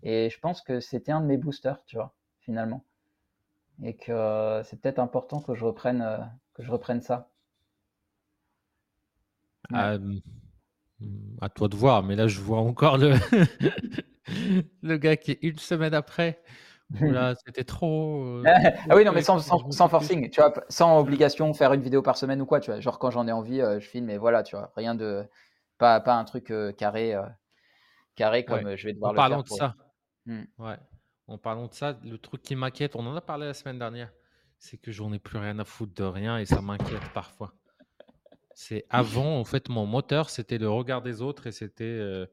Et 0.02 0.32
je 0.32 0.40
pense 0.40 0.62
que 0.62 0.80
c'était 0.80 1.12
un 1.12 1.22
de 1.22 1.28
mes 1.28 1.38
boosters, 1.38 1.78
tu 1.86 1.98
vois, 1.98 2.16
finalement. 2.40 2.84
Et 3.84 3.96
que 3.96 4.12
euh, 4.12 4.64
c'est 4.64 4.82
peut-être 4.82 4.98
important 4.98 5.42
que 5.42 5.54
je 5.54 5.64
reprenne, 5.64 6.02
euh, 6.02 6.18
que 6.56 6.64
je 6.64 6.72
reprenne 6.72 7.02
ça. 7.02 7.30
À, 9.72 10.00
toi 11.54 11.68
de 11.68 11.76
voir, 11.76 12.02
mais 12.02 12.16
là, 12.16 12.28
je 12.28 12.40
vois 12.40 12.62
encore 12.62 12.98
le, 12.98 13.14
le 14.82 14.98
gars 14.98 15.18
qui, 15.18 15.34
une 15.44 15.60
semaine 15.60 15.94
après, 15.94 16.42
c'était 17.46 17.64
trop. 17.64 18.24
Euh, 18.24 18.44
ah 18.90 18.96
oui, 18.96 19.06
non, 19.06 19.12
mais 19.12 19.22
sans, 19.22 19.40
sans, 19.40 19.88
forcing, 19.88 20.30
tu 20.30 20.42
vois, 20.42 20.54
sans 20.70 21.00
obligation, 21.00 21.54
faire 21.54 21.74
une 21.74 21.82
vidéo 21.82 22.02
par 22.02 22.18
semaine 22.18 22.42
ou 22.42 22.46
quoi, 22.46 22.60
tu 22.60 22.72
vois. 22.72 22.80
Genre, 22.80 23.00
quand 23.00 23.12
j'en 23.12 23.28
ai 23.28 23.32
envie, 23.32 23.62
euh, 23.62 23.80
je 23.80 23.88
filme, 23.88 24.10
et 24.10 24.18
voilà, 24.18 24.44
tu 24.44 24.56
vois. 24.56 24.72
Rien 24.76 24.96
de. 24.96 25.26
Pas, 25.78 26.00
pas 26.00 26.16
un 26.16 26.26
truc 26.26 26.52
euh, 26.52 26.72
carré, 26.72 27.16
carré 28.16 28.46
comme 28.46 28.76
je 28.76 28.88
vais 28.88 28.94
devoir 28.94 29.10
en 29.10 29.14
le 29.14 29.18
parlant 29.18 29.42
de 29.42 29.48
ça. 29.48 29.76
Mmh. 30.28 30.44
Ouais. 30.60 30.78
En 31.28 31.38
parlant 31.38 31.68
de 31.68 31.74
ça, 31.74 31.98
le 32.04 32.18
truc 32.18 32.44
qui 32.44 32.56
m'inquiète, 32.56 32.96
on 32.96 33.06
en 33.08 33.16
a 33.16 33.22
parlé 33.22 33.48
la 33.48 33.54
semaine 33.54 33.80
dernière, 33.80 34.12
c'est 34.60 34.78
que 34.78 34.92
j'en 34.92 35.12
ai 35.12 35.18
plus 35.18 35.40
rien 35.40 35.58
à 35.58 35.66
foutre 35.66 35.94
de 35.96 36.04
rien 36.04 36.38
et 36.38 36.46
ça 36.46 36.62
m'inquiète 36.62 37.10
parfois. 37.16 37.54
C'est 38.54 38.86
avant, 38.92 39.40
en 39.40 39.44
fait, 39.44 39.70
mon 39.70 39.88
moteur, 39.88 40.30
c'était 40.30 40.60
le 40.60 40.70
regard 40.70 41.02
des 41.02 41.24
autres 41.24 41.48
et 41.48 41.52
c'était 41.52 42.28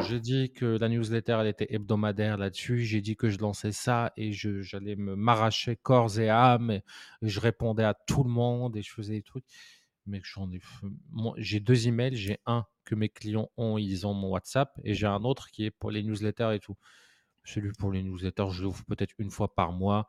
j'ai 0.00 0.20
dit 0.20 0.52
que 0.52 0.64
la 0.64 0.88
newsletter, 0.88 1.38
elle 1.40 1.48
était 1.48 1.74
hebdomadaire 1.74 2.36
là-dessus. 2.36 2.84
J'ai 2.84 3.00
dit 3.00 3.16
que 3.16 3.28
je 3.30 3.38
lançais 3.38 3.72
ça 3.72 4.12
et 4.16 4.32
j'allais 4.32 4.96
me 4.96 5.16
m'arracher 5.16 5.76
corps 5.76 6.18
et 6.18 6.28
âme. 6.28 6.80
Je 7.22 7.40
répondais 7.40 7.84
à 7.84 7.94
tout 7.94 8.22
le 8.24 8.30
monde 8.30 8.76
et 8.76 8.82
je 8.82 8.92
faisais 8.92 9.14
des 9.14 9.22
trucs. 9.22 9.44
mais 10.06 10.20
j'en 10.24 10.50
ai. 10.52 10.60
J'ai 11.36 11.60
deux 11.60 11.88
emails. 11.88 12.16
J'ai 12.16 12.38
un 12.46 12.66
que 12.84 12.94
mes 12.94 13.08
clients 13.08 13.50
ont, 13.56 13.78
ils 13.78 14.06
ont 14.06 14.14
mon 14.14 14.30
WhatsApp, 14.30 14.78
et 14.84 14.94
j'ai 14.94 15.06
un 15.06 15.24
autre 15.24 15.50
qui 15.50 15.64
est 15.64 15.70
pour 15.70 15.90
les 15.90 16.02
newsletters 16.02 16.54
et 16.54 16.60
tout. 16.60 16.76
Celui 17.44 17.72
pour 17.72 17.90
les 17.92 18.02
newsletters, 18.02 18.50
je 18.50 18.62
l'ouvre 18.62 18.84
peut-être 18.84 19.14
une 19.18 19.30
fois 19.30 19.54
par 19.54 19.72
mois. 19.72 20.08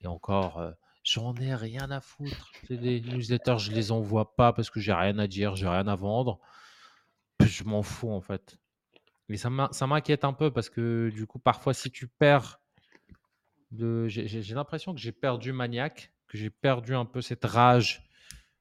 Et 0.00 0.06
encore, 0.06 0.58
euh, 0.58 0.72
j'en 1.02 1.34
ai 1.36 1.54
rien 1.54 1.90
à 1.90 2.00
foutre. 2.00 2.50
Des 2.68 3.00
newsletters, 3.00 3.58
je 3.58 3.72
les 3.72 3.92
envoie 3.92 4.36
pas 4.36 4.52
parce 4.52 4.70
que 4.70 4.80
j'ai 4.80 4.92
rien 4.92 5.18
à 5.18 5.26
dire, 5.26 5.56
j'ai 5.56 5.68
rien 5.68 5.88
à 5.88 5.96
vendre. 5.96 6.40
Je 7.40 7.64
m'en 7.64 7.82
fous 7.82 8.10
en 8.10 8.20
fait. 8.20 8.58
Mais 9.30 9.36
ça 9.36 9.86
m'inquiète 9.86 10.24
un 10.24 10.32
peu 10.32 10.50
parce 10.50 10.68
que 10.68 11.08
du 11.14 11.24
coup, 11.24 11.38
parfois, 11.38 11.72
si 11.72 11.92
tu 11.92 12.08
perds 12.08 12.60
de. 13.70 14.08
J'ai 14.08 14.54
l'impression 14.56 14.92
que 14.92 14.98
j'ai 14.98 15.12
perdu 15.12 15.52
Maniac, 15.52 16.12
que 16.26 16.36
j'ai 16.36 16.50
perdu 16.50 16.96
un 16.96 17.04
peu 17.04 17.22
cette 17.22 17.44
rage 17.44 18.02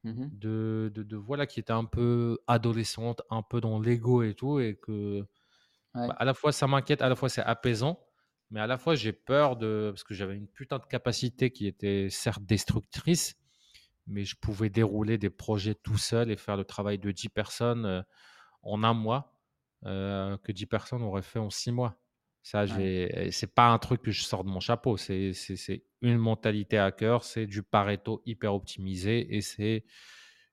mmh 0.03 0.27
de, 0.31 0.91
de, 0.95 1.17
voilà, 1.17 1.47
qui 1.47 1.59
était 1.59 1.73
un 1.73 1.85
peu 1.85 2.37
adolescente, 2.45 3.23
un 3.31 3.41
peu 3.41 3.59
dans 3.61 3.79
l'ego 3.79 4.21
et 4.21 4.35
tout, 4.35 4.59
et 4.59 4.75
que 4.75 5.25
bah, 5.95 6.15
à 6.19 6.23
la 6.23 6.35
fois 6.35 6.51
ça 6.51 6.67
m'inquiète, 6.67 7.01
à 7.01 7.09
la 7.09 7.15
fois 7.15 7.29
c'est 7.29 7.41
apaisant, 7.41 7.99
mais 8.51 8.59
à 8.59 8.67
la 8.67 8.77
fois 8.77 8.93
j'ai 8.93 9.11
peur 9.11 9.55
de. 9.55 9.89
Parce 9.91 10.03
que 10.03 10.13
j'avais 10.13 10.37
une 10.37 10.47
putain 10.47 10.77
de 10.77 10.85
capacité 10.85 11.49
qui 11.49 11.65
était 11.65 12.09
certes 12.11 12.43
destructrice, 12.43 13.35
mais 14.05 14.23
je 14.23 14.35
pouvais 14.35 14.69
dérouler 14.69 15.17
des 15.17 15.31
projets 15.31 15.73
tout 15.73 15.97
seul 15.97 16.29
et 16.29 16.37
faire 16.37 16.57
le 16.57 16.63
travail 16.63 16.99
de 16.99 17.11
10 17.11 17.29
personnes 17.29 17.85
euh, 17.87 18.03
en 18.61 18.83
un 18.83 18.93
mois 18.93 19.38
euh, 19.85 20.37
que 20.43 20.51
10 20.51 20.65
personnes 20.65 21.01
auraient 21.03 21.21
fait 21.21 21.39
en 21.39 21.49
6 21.49 21.71
mois. 21.71 21.99
Ça, 22.41 22.65
c'est 22.67 23.53
pas 23.53 23.67
un 23.67 23.77
truc 23.77 24.01
que 24.01 24.11
je 24.11 24.23
sors 24.23 24.43
de 24.43 24.49
mon 24.49 24.59
chapeau. 24.59 24.97
C'est 24.97 25.33
une 26.01 26.17
mentalité 26.17 26.77
à 26.77 26.91
cœur, 26.91 27.23
c'est 27.23 27.45
du 27.45 27.63
Pareto 27.63 28.21
hyper 28.25 28.53
optimisé 28.53 29.35
et 29.35 29.41
c'est 29.41 29.83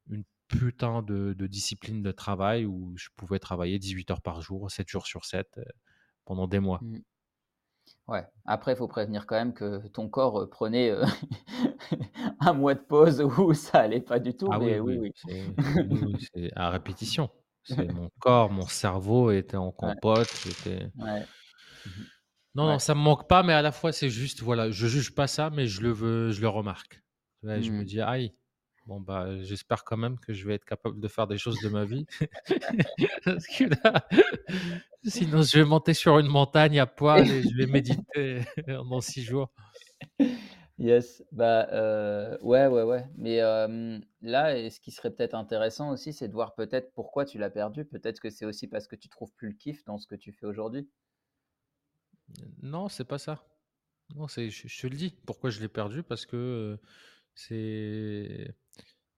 une 0.09 0.25
putain 0.49 1.03
de, 1.03 1.35
discipline 1.47 2.03
de 2.03 2.13
travail 2.13 2.67
où 2.67 2.93
je 2.97 3.09
pouvais 3.17 3.39
travailler 3.39 3.79
18 3.79 4.11
heures 4.11 4.21
par 4.21 4.43
jour, 4.43 4.71
7 4.71 4.89
jours 4.89 5.07
sur 5.07 5.25
7 5.25 5.59
euh, 5.59 5.65
pendant 6.25 6.47
des 6.47 6.61
mois. 6.61 6.81
Mmh. 6.83 6.99
Ouais. 8.09 8.25
Après, 8.45 8.73
il 8.73 8.77
faut 8.77 8.89
prévenir 8.89 9.27
quand 9.27 9.37
même 9.37 9.55
que 9.55 9.87
ton 9.89 10.09
corps 10.09 10.43
euh, 10.43 10.51
prenait 10.51 10.93
un 12.41 12.53
mois 12.53 12.75
de 12.75 12.81
pause 12.81 13.23
où 13.23 13.55
ça 13.55 13.79
allait 13.79 14.01
pas 14.01 14.19
du 14.19 14.37
tout. 14.37 14.49
Ah 14.51 14.59
mais 14.59 14.81
oui, 14.81 14.99
oui, 14.99 15.13
oui. 15.29 16.17
C'est 16.35 16.53
à 16.57 16.71
répétition. 16.71 17.31
C'est 17.67 17.77
mon 17.93 18.11
corps, 18.19 18.51
mon 18.51 18.67
cerveau 18.67 19.31
était 19.31 19.57
en 19.57 19.73
compote. 19.73 20.29
Mmh 20.67 21.91
non, 22.55 22.67
non, 22.69 22.79
ça 22.79 22.95
me 22.95 23.01
manque 23.01 23.29
pas, 23.29 23.43
mais 23.43 23.53
à 23.53 23.61
la 23.61 23.71
fois, 23.71 23.93
c'est 23.93 24.09
juste, 24.09 24.41
voilà, 24.41 24.71
je 24.71 24.87
juge 24.87 25.15
pas 25.15 25.27
ça, 25.27 25.51
mais 25.51 25.67
je 25.67 25.83
le 25.83 25.93
veux, 25.93 26.31
je 26.31 26.41
le 26.41 26.49
remarque. 26.49 27.03
Je 27.43 27.71
me 27.71 27.83
mmh. 27.83 27.85
dis, 27.85 28.01
aïe, 28.01 28.35
bon, 28.87 28.99
bah, 28.99 29.43
j'espère 29.43 29.85
quand 29.85 29.99
même 29.99 30.19
que 30.19 30.33
je 30.33 30.47
vais 30.47 30.55
être 30.55 30.65
capable 30.65 30.99
de 30.99 31.07
faire 31.07 31.27
des 31.27 31.37
choses 31.37 31.61
de 31.61 31.69
ma 31.69 31.85
vie. 31.85 32.07
Parce 33.25 33.47
que 33.47 33.65
là, 33.65 34.09
sinon, 35.05 35.43
je 35.43 35.59
vais 35.59 35.67
monter 35.67 35.93
sur 35.93 36.19
une 36.19 36.29
montagne 36.29 36.81
à 36.81 36.87
poil 36.87 37.31
et 37.31 37.43
je 37.43 37.55
vais 37.57 37.67
méditer 37.67 38.41
pendant 38.67 39.03
six 39.03 39.23
jours. 39.23 39.51
Yes, 40.79 41.25
bah 41.33 41.69
euh, 41.73 42.37
ouais, 42.43 42.67
ouais, 42.67 42.83
ouais. 42.83 43.09
Mais 43.17 43.39
là, 44.21 44.71
ce 44.71 44.79
qui 44.81 44.91
serait 44.91 45.11
peut-être 45.11 45.35
intéressant 45.35 45.91
aussi, 45.91 46.13
c'est 46.13 46.29
de 46.29 46.35
voir 46.35 46.55
peut-être 46.55 46.93
pourquoi 46.93 47.25
tu 47.25 47.39
l'as 47.39 47.51
perdu. 47.51 47.85
Peut-être 47.85 48.21
que 48.21 48.29
c'est 48.29 48.45
aussi 48.45 48.67
parce 48.69 48.87
que 48.87 48.97
tu 48.97 49.09
trouves 49.09 49.33
plus 49.33 49.49
le 49.49 49.55
kiff 49.55 49.85
dans 49.85 49.99
ce 49.99 50.07
que 50.07 50.15
tu 50.15 50.33
fais 50.33 50.47
aujourd'hui. 50.47 50.89
Non, 52.63 52.89
c'est 52.89 53.05
pas 53.05 53.19
ça. 53.19 53.43
Non, 54.15 54.29
c'est, 54.29 54.51
je, 54.51 54.81
te 54.81 54.87
le 54.87 54.97
dis. 54.97 55.15
Pourquoi 55.27 55.51
je 55.51 55.61
l'ai 55.61 55.69
perdu? 55.69 56.03
Parce 56.03 56.27
que 56.27 56.79
c'est 57.35 58.55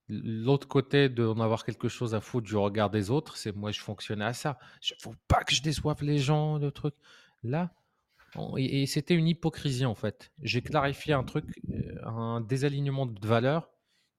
l'autre 0.07 0.67
côté 0.67 1.09
de 1.09 1.25
en 1.25 1.39
avoir 1.39 1.63
quelque 1.65 1.87
chose 1.87 2.15
à 2.15 2.21
foutre 2.21 2.47
du 2.47 2.55
regard 2.55 2.89
des 2.89 3.11
autres. 3.11 3.37
C'est 3.37 3.55
moi, 3.55 3.71
je 3.71 3.81
fonctionnais 3.81 4.25
à 4.25 4.33
ça. 4.33 4.59
Il 4.89 4.95
faut 4.99 5.15
pas 5.27 5.43
que 5.43 5.53
je 5.53 5.61
déçoive 5.61 6.03
les 6.03 6.19
gens, 6.19 6.57
le 6.57 6.71
truc. 6.71 6.95
Là, 7.43 7.71
et, 8.57 8.85
c'était 8.85 9.15
une 9.15 9.27
hypocrisie 9.27 9.85
en 9.85 9.95
fait. 9.95 10.31
J'ai 10.41 10.61
clarifié 10.61 11.13
un 11.13 11.23
truc, 11.23 11.45
un 12.03 12.41
désalignement 12.41 13.05
de 13.05 13.25
valeurs 13.25 13.69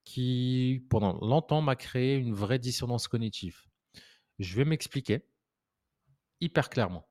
qui, 0.05 0.87
pendant 0.91 1.19
longtemps, 1.21 1.63
m'a 1.63 1.77
créé 1.77 2.17
une 2.17 2.33
vraie 2.35 2.59
dissonance 2.59 3.09
cognitive. 3.09 3.63
Je 4.39 4.57
vais 4.57 4.65
m'expliquer 4.65 5.25
hyper 6.41 6.71
clairement. 6.71 7.09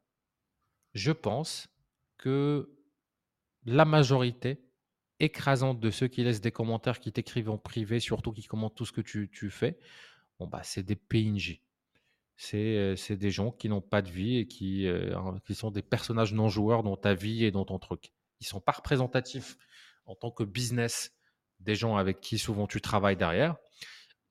Je 0.94 1.12
pense 1.12 1.68
que 2.18 2.76
la 3.66 3.86
majorité 3.86 4.66
écrasante 5.20 5.80
de 5.80 5.92
ceux 5.92 6.08
qui 6.08 6.24
laissent 6.24 6.42
des 6.42 6.52
commentaires, 6.52 7.00
qui 7.00 7.12
t'écrivent 7.12 7.50
en 7.50 7.58
privé, 7.58 8.00
surtout 8.00 8.32
qui 8.32 8.44
commentent 8.44 8.76
tout 8.76 8.86
ce 8.86 8.92
que 8.92 9.02
tu, 9.02 9.50
fais, 9.50 9.78
bon 10.40 10.48
bah, 10.48 10.62
c'est 10.64 10.84
des 10.84 10.96
PNJ. 10.96 11.62
C'est 12.42 13.18
des 13.18 13.32
gens 13.32 13.52
qui 13.52 13.68
n'ont 13.68 13.82
pas 13.82 14.02
de 14.02 14.10
vie 14.10 14.38
et 14.38 14.48
qui, 14.48 14.88
sont 15.52 15.72
des 15.72 15.82
personnages 15.82 16.34
non 16.34 16.48
joueurs 16.48 16.84
dans 16.84 16.96
ta 16.96 17.14
vie 17.14 17.44
et 17.44 17.52
dans 17.52 17.66
ton 17.66 17.80
truc. 17.80 18.14
Ils 18.40 18.48
sont 18.48 18.62
pas 18.62 18.72
représentatifs 18.72 19.58
en 20.06 20.16
tant 20.16 20.32
que 20.32 20.46
business 20.46 21.12
des 21.60 21.76
gens 21.76 21.98
avec 21.98 22.22
qui 22.22 22.38
souvent 22.38 22.66
tu 22.66 22.80
travailles 22.80 23.18
derrière. 23.18 23.58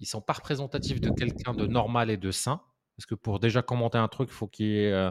Ils 0.00 0.06
sont 0.06 0.22
pas 0.22 0.32
représentatifs 0.32 1.02
de 1.02 1.11
quelqu'un 1.11 1.52
de 1.52 1.66
normal 1.66 2.11
et 2.11 2.16
de 2.16 2.30
sain. 2.30 2.62
Parce 2.96 3.04
que 3.04 3.14
pour 3.14 3.40
déjà 3.40 3.61
commenter 3.61 3.98
un 3.98 4.09
truc, 4.09 4.30
il 4.30 4.34
faut 4.34 4.48
qu'il 4.48 4.66
y 4.66 4.78
ait 4.78 5.11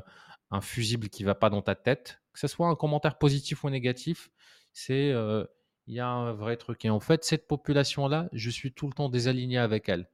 un 0.49 0.61
fusible 0.61 1.09
qui 1.09 1.23
va 1.23 1.35
pas 1.35 1.51
dans 1.51 1.61
ta 1.61 1.75
tête. 1.75 2.19
Que 2.33 2.39
ce 2.39 2.47
soit 2.47 2.67
un 2.67 2.75
commentaire 2.75 3.19
positif 3.19 3.63
ou 3.63 3.69
négatif, 3.69 4.31
c'est 4.73 5.13
il 5.85 5.93
y 5.93 5.99
a 5.99 6.07
un 6.07 6.33
vrai 6.33 6.57
truc. 6.57 6.83
Et 6.83 6.89
en 6.89 6.99
fait, 6.99 7.23
cette 7.23 7.47
population-là, 7.47 8.27
je 8.33 8.49
suis 8.49 8.73
tout 8.73 8.87
le 8.87 8.93
temps 8.93 9.07
désaligné 9.07 9.59
avec 9.59 9.87
elle. 9.87 10.09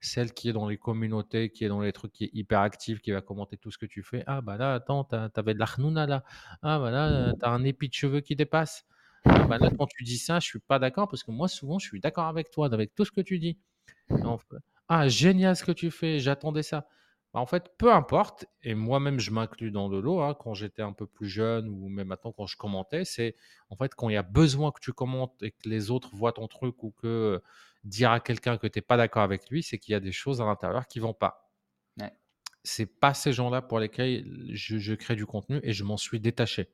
Celle 0.00 0.32
qui 0.32 0.48
est 0.48 0.52
dans 0.52 0.68
les 0.68 0.78
communautés, 0.78 1.50
qui 1.50 1.64
est 1.64 1.68
dans 1.68 1.80
les 1.80 1.92
trucs, 1.92 2.12
qui 2.12 2.24
est 2.24 2.30
hyper 2.32 2.60
active, 2.60 3.00
qui 3.00 3.10
va 3.10 3.20
commenter 3.20 3.56
tout 3.56 3.70
ce 3.70 3.78
que 3.78 3.86
tu 3.86 4.02
fais. 4.02 4.22
Ah 4.26 4.40
bah 4.40 4.56
là, 4.56 4.74
attends, 4.74 5.04
t'avais 5.04 5.54
de 5.54 5.58
l'Arnouna 5.58 6.06
là. 6.06 6.24
Ah 6.62 6.78
bah 6.78 6.90
là, 6.90 7.34
t'as 7.40 7.50
un 7.50 7.64
épi 7.64 7.88
de 7.88 7.94
cheveux 7.94 8.20
qui 8.20 8.36
dépasse. 8.36 8.84
Ah 9.24 9.44
bah 9.44 9.58
là, 9.58 9.70
quand 9.76 9.86
tu 9.86 10.04
dis 10.04 10.18
ça, 10.18 10.40
je 10.40 10.46
suis 10.46 10.60
pas 10.60 10.78
d'accord 10.78 11.08
parce 11.08 11.24
que 11.24 11.32
moi, 11.32 11.48
souvent, 11.48 11.78
je 11.78 11.86
suis 11.88 12.00
d'accord 12.00 12.26
avec 12.26 12.50
toi, 12.50 12.72
avec 12.72 12.94
tout 12.94 13.04
ce 13.04 13.12
que 13.12 13.20
tu 13.20 13.38
dis. 13.38 13.58
ah, 14.88 15.08
génial 15.08 15.56
ce 15.56 15.64
que 15.64 15.72
tu 15.72 15.90
fais, 15.90 16.18
j'attendais 16.18 16.62
ça. 16.62 16.86
Bah, 17.34 17.40
en 17.40 17.46
fait, 17.46 17.70
peu 17.78 17.92
importe, 17.92 18.46
et 18.62 18.74
moi-même 18.74 19.20
je 19.20 19.30
m'inclus 19.30 19.70
dans 19.70 19.88
le 19.88 20.00
lot, 20.00 20.22
hein, 20.22 20.34
quand 20.38 20.54
j'étais 20.54 20.82
un 20.82 20.92
peu 20.94 21.06
plus 21.06 21.28
jeune 21.28 21.68
ou 21.68 21.88
même 21.88 22.08
maintenant 22.08 22.32
quand 22.32 22.46
je 22.46 22.56
commentais, 22.56 23.04
c'est 23.04 23.36
en 23.68 23.76
fait 23.76 23.94
quand 23.94 24.08
il 24.08 24.14
y 24.14 24.16
a 24.16 24.22
besoin 24.22 24.72
que 24.72 24.80
tu 24.80 24.92
commentes 24.94 25.42
et 25.42 25.50
que 25.50 25.68
les 25.68 25.90
autres 25.90 26.14
voient 26.14 26.32
ton 26.32 26.48
truc 26.48 26.82
ou 26.82 26.90
que 26.92 27.42
dire 27.88 28.10
à 28.10 28.20
quelqu'un 28.20 28.56
que 28.58 28.66
tu 28.66 28.78
n'es 28.78 28.82
pas 28.82 28.96
d'accord 28.96 29.22
avec 29.22 29.48
lui, 29.50 29.62
c'est 29.62 29.78
qu'il 29.78 29.92
y 29.92 29.94
a 29.94 30.00
des 30.00 30.12
choses 30.12 30.40
à 30.40 30.44
l'intérieur 30.44 30.86
qui 30.86 30.98
vont 30.98 31.14
pas. 31.14 31.52
Ouais. 31.98 32.12
C'est 32.64 32.86
pas 32.86 33.14
ces 33.14 33.32
gens-là 33.32 33.62
pour 33.62 33.78
lesquels 33.78 34.24
je, 34.52 34.94
crée 34.94 35.16
du 35.16 35.26
contenu 35.26 35.60
et 35.62 35.72
je 35.72 35.84
m'en 35.84 35.96
suis 35.96 36.20
détaché. 36.20 36.68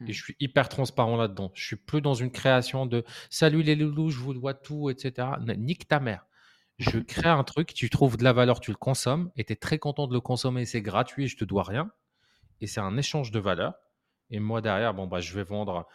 Et 0.00 0.04
mmh. 0.04 0.12
je 0.12 0.22
suis 0.22 0.36
hyper 0.40 0.68
transparent 0.68 1.16
là-dedans. 1.16 1.50
Je 1.54 1.64
suis 1.64 1.76
plus 1.76 2.02
dans 2.02 2.14
une 2.14 2.30
création 2.30 2.84
de 2.86 3.04
salut 3.30 3.62
les 3.62 3.74
loulous, 3.74 4.10
je 4.10 4.18
vous 4.18 4.34
dois 4.34 4.54
tout, 4.54 4.90
etc. 4.90 5.28
Nique 5.56 5.88
ta 5.88 6.00
mère 6.00 6.26
je 6.78 6.98
crée 7.00 7.28
un 7.28 7.44
truc, 7.44 7.74
tu 7.74 7.90
trouves 7.90 8.16
de 8.16 8.24
la 8.24 8.32
valeur, 8.32 8.60
tu 8.60 8.70
le 8.70 8.76
consommes, 8.76 9.30
et 9.36 9.44
tu 9.44 9.52
es 9.52 9.56
très 9.56 9.78
content 9.78 10.06
de 10.06 10.14
le 10.14 10.20
consommer, 10.20 10.64
c'est 10.64 10.82
gratuit, 10.82 11.28
je 11.28 11.36
te 11.36 11.44
dois 11.44 11.62
rien. 11.62 11.90
Et 12.60 12.66
c'est 12.66 12.80
un 12.80 12.96
échange 12.96 13.30
de 13.30 13.38
valeur. 13.38 13.74
Et 14.30 14.40
moi, 14.40 14.60
derrière, 14.60 14.94
bon, 14.94 15.06
bah, 15.06 15.20
je 15.20 15.34
vais 15.34 15.44
vendre 15.44 15.86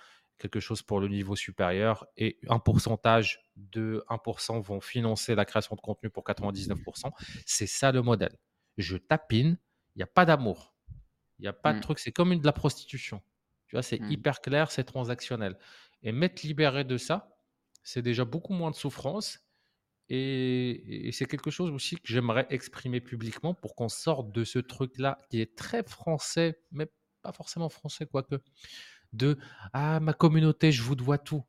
quelque 0.42 0.60
chose 0.60 0.82
pour 0.82 1.00
le 1.00 1.08
niveau 1.08 1.36
supérieur 1.36 2.08
et 2.18 2.40
un 2.48 2.60
pourcentage 2.60 3.40
de 3.56 4.04
1% 4.10 4.62
vont 4.62 4.82
financer 4.82 5.36
la 5.36 5.46
création 5.46 5.76
de 5.76 5.82
contenu 5.82 6.10
pour 6.10 6.24
99%. 6.24 7.12
C'est 7.46 7.68
ça 7.68 7.92
le 7.92 8.02
modèle. 8.02 8.38
Je 8.78 8.98
tapine, 8.98 9.58
il 9.96 10.00
n'y 10.00 10.04
a 10.04 10.08
pas 10.08 10.26
d'amour. 10.26 10.76
Il 11.40 11.44
n'y 11.44 11.48
a 11.48 11.54
pas 11.54 11.74
de 11.74 11.78
mmh. 11.78 11.82
truc, 11.82 12.00
c'est 12.00 12.12
comme 12.12 12.32
une 12.32 12.40
de 12.40 12.46
la 12.46 12.54
prostitution. 12.54 13.22
Tu 13.68 13.76
vois, 13.76 13.84
c'est 13.84 14.00
mmh. 14.00 14.12
hyper 14.12 14.42
clair, 14.42 14.72
c'est 14.72 14.84
transactionnel. 14.84 15.58
Et 16.04 16.12
m'être 16.12 16.44
libéré 16.44 16.84
de 16.84 16.98
ça, 16.98 17.38
c'est 17.84 18.02
déjà 18.02 18.26
beaucoup 18.26 18.54
moins 18.54 18.72
de 18.72 18.76
souffrance 18.76 19.40
et, 20.14 21.10
c'est 21.14 21.26
quelque 21.26 21.52
chose 21.52 21.72
aussi 21.72 21.96
que 21.96 22.02
j'aimerais 22.04 22.46
exprimer 22.50 23.00
publiquement 23.00 23.54
pour 23.54 23.76
qu'on 23.76 23.88
sorte 23.88 24.34
de 24.34 24.44
ce 24.44 24.60
truc-là 24.60 25.18
qui 25.30 25.40
est 25.40 25.56
très 25.56 25.84
français, 25.84 26.60
mais 26.72 26.92
pas 27.22 27.32
forcément 27.32 27.70
français, 27.70 28.06
quoique, 28.06 28.36
de 29.14 29.38
Ah, 29.74 30.00
ma 30.00 30.14
communauté, 30.14 30.72
je 30.72 30.84
vous 30.84 30.96
dois 30.96 31.18
tout. 31.18 31.44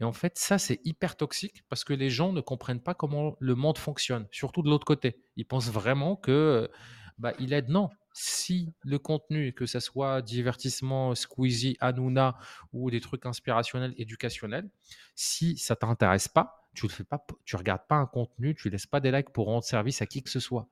Et 0.00 0.04
en 0.04 0.12
fait, 0.12 0.38
ça, 0.38 0.58
c'est 0.58 0.80
hyper 0.84 1.16
toxique 1.16 1.64
parce 1.68 1.84
que 1.84 1.92
les 1.92 2.10
gens 2.10 2.32
ne 2.32 2.40
comprennent 2.40 2.80
pas 2.80 2.94
comment 2.94 3.36
le 3.40 3.54
monde 3.54 3.78
fonctionne, 3.78 4.28
surtout 4.30 4.62
de 4.62 4.70
l'autre 4.70 4.84
côté. 4.86 5.22
Ils 5.36 5.46
pensent 5.46 5.70
vraiment 5.70 6.14
que 6.16 6.70
bah, 7.18 7.32
il 7.40 7.52
aide. 7.52 7.68
Non, 7.68 7.90
si 8.12 8.72
le 8.82 8.98
contenu, 8.98 9.52
que 9.52 9.66
ce 9.66 9.80
soit 9.80 10.22
divertissement, 10.22 11.14
Squeezie, 11.14 11.76
Hanouna 11.80 12.36
ou 12.72 12.90
des 12.90 13.00
trucs 13.00 13.26
inspirationnels, 13.26 13.94
éducationnels, 13.96 14.70
si 15.14 15.56
ça 15.56 15.76
t'intéresse 15.76 16.28
pas, 16.28 16.68
tu 16.74 16.86
ne 16.86 16.90
fais 16.90 17.04
pas, 17.04 17.24
tu 17.44 17.56
regardes 17.56 17.86
pas 17.88 17.96
un 17.96 18.06
contenu, 18.06 18.54
tu 18.54 18.70
laisses 18.70 18.86
pas 18.86 19.00
des 19.00 19.10
likes 19.10 19.30
pour 19.30 19.46
rendre 19.46 19.64
service 19.64 20.00
à 20.00 20.06
qui 20.06 20.22
que 20.22 20.30
ce 20.30 20.40
soit. 20.40 20.68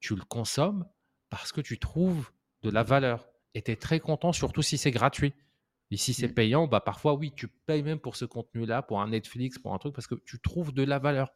Tu 0.00 0.14
le 0.14 0.22
consommes 0.22 0.86
parce 1.30 1.52
que 1.52 1.60
tu 1.60 1.78
trouves 1.78 2.30
de 2.62 2.70
la 2.70 2.82
valeur 2.82 3.28
et 3.54 3.62
tu 3.62 3.70
es 3.70 3.76
très 3.76 4.00
content, 4.00 4.32
surtout 4.32 4.62
si 4.62 4.76
c'est 4.78 4.90
gratuit. 4.90 5.34
Et 5.90 5.96
si 5.96 6.12
c'est 6.12 6.28
mmh. 6.28 6.34
payant, 6.34 6.66
bah 6.66 6.80
parfois 6.80 7.14
oui, 7.14 7.32
tu 7.34 7.48
payes 7.48 7.82
même 7.82 7.98
pour 7.98 8.16
ce 8.16 8.24
contenu-là, 8.24 8.82
pour 8.82 9.00
un 9.00 9.08
Netflix, 9.08 9.58
pour 9.58 9.72
un 9.74 9.78
truc, 9.78 9.94
parce 9.94 10.06
que 10.06 10.16
tu 10.26 10.38
trouves 10.40 10.72
de 10.72 10.82
la 10.82 10.98
valeur. 10.98 11.32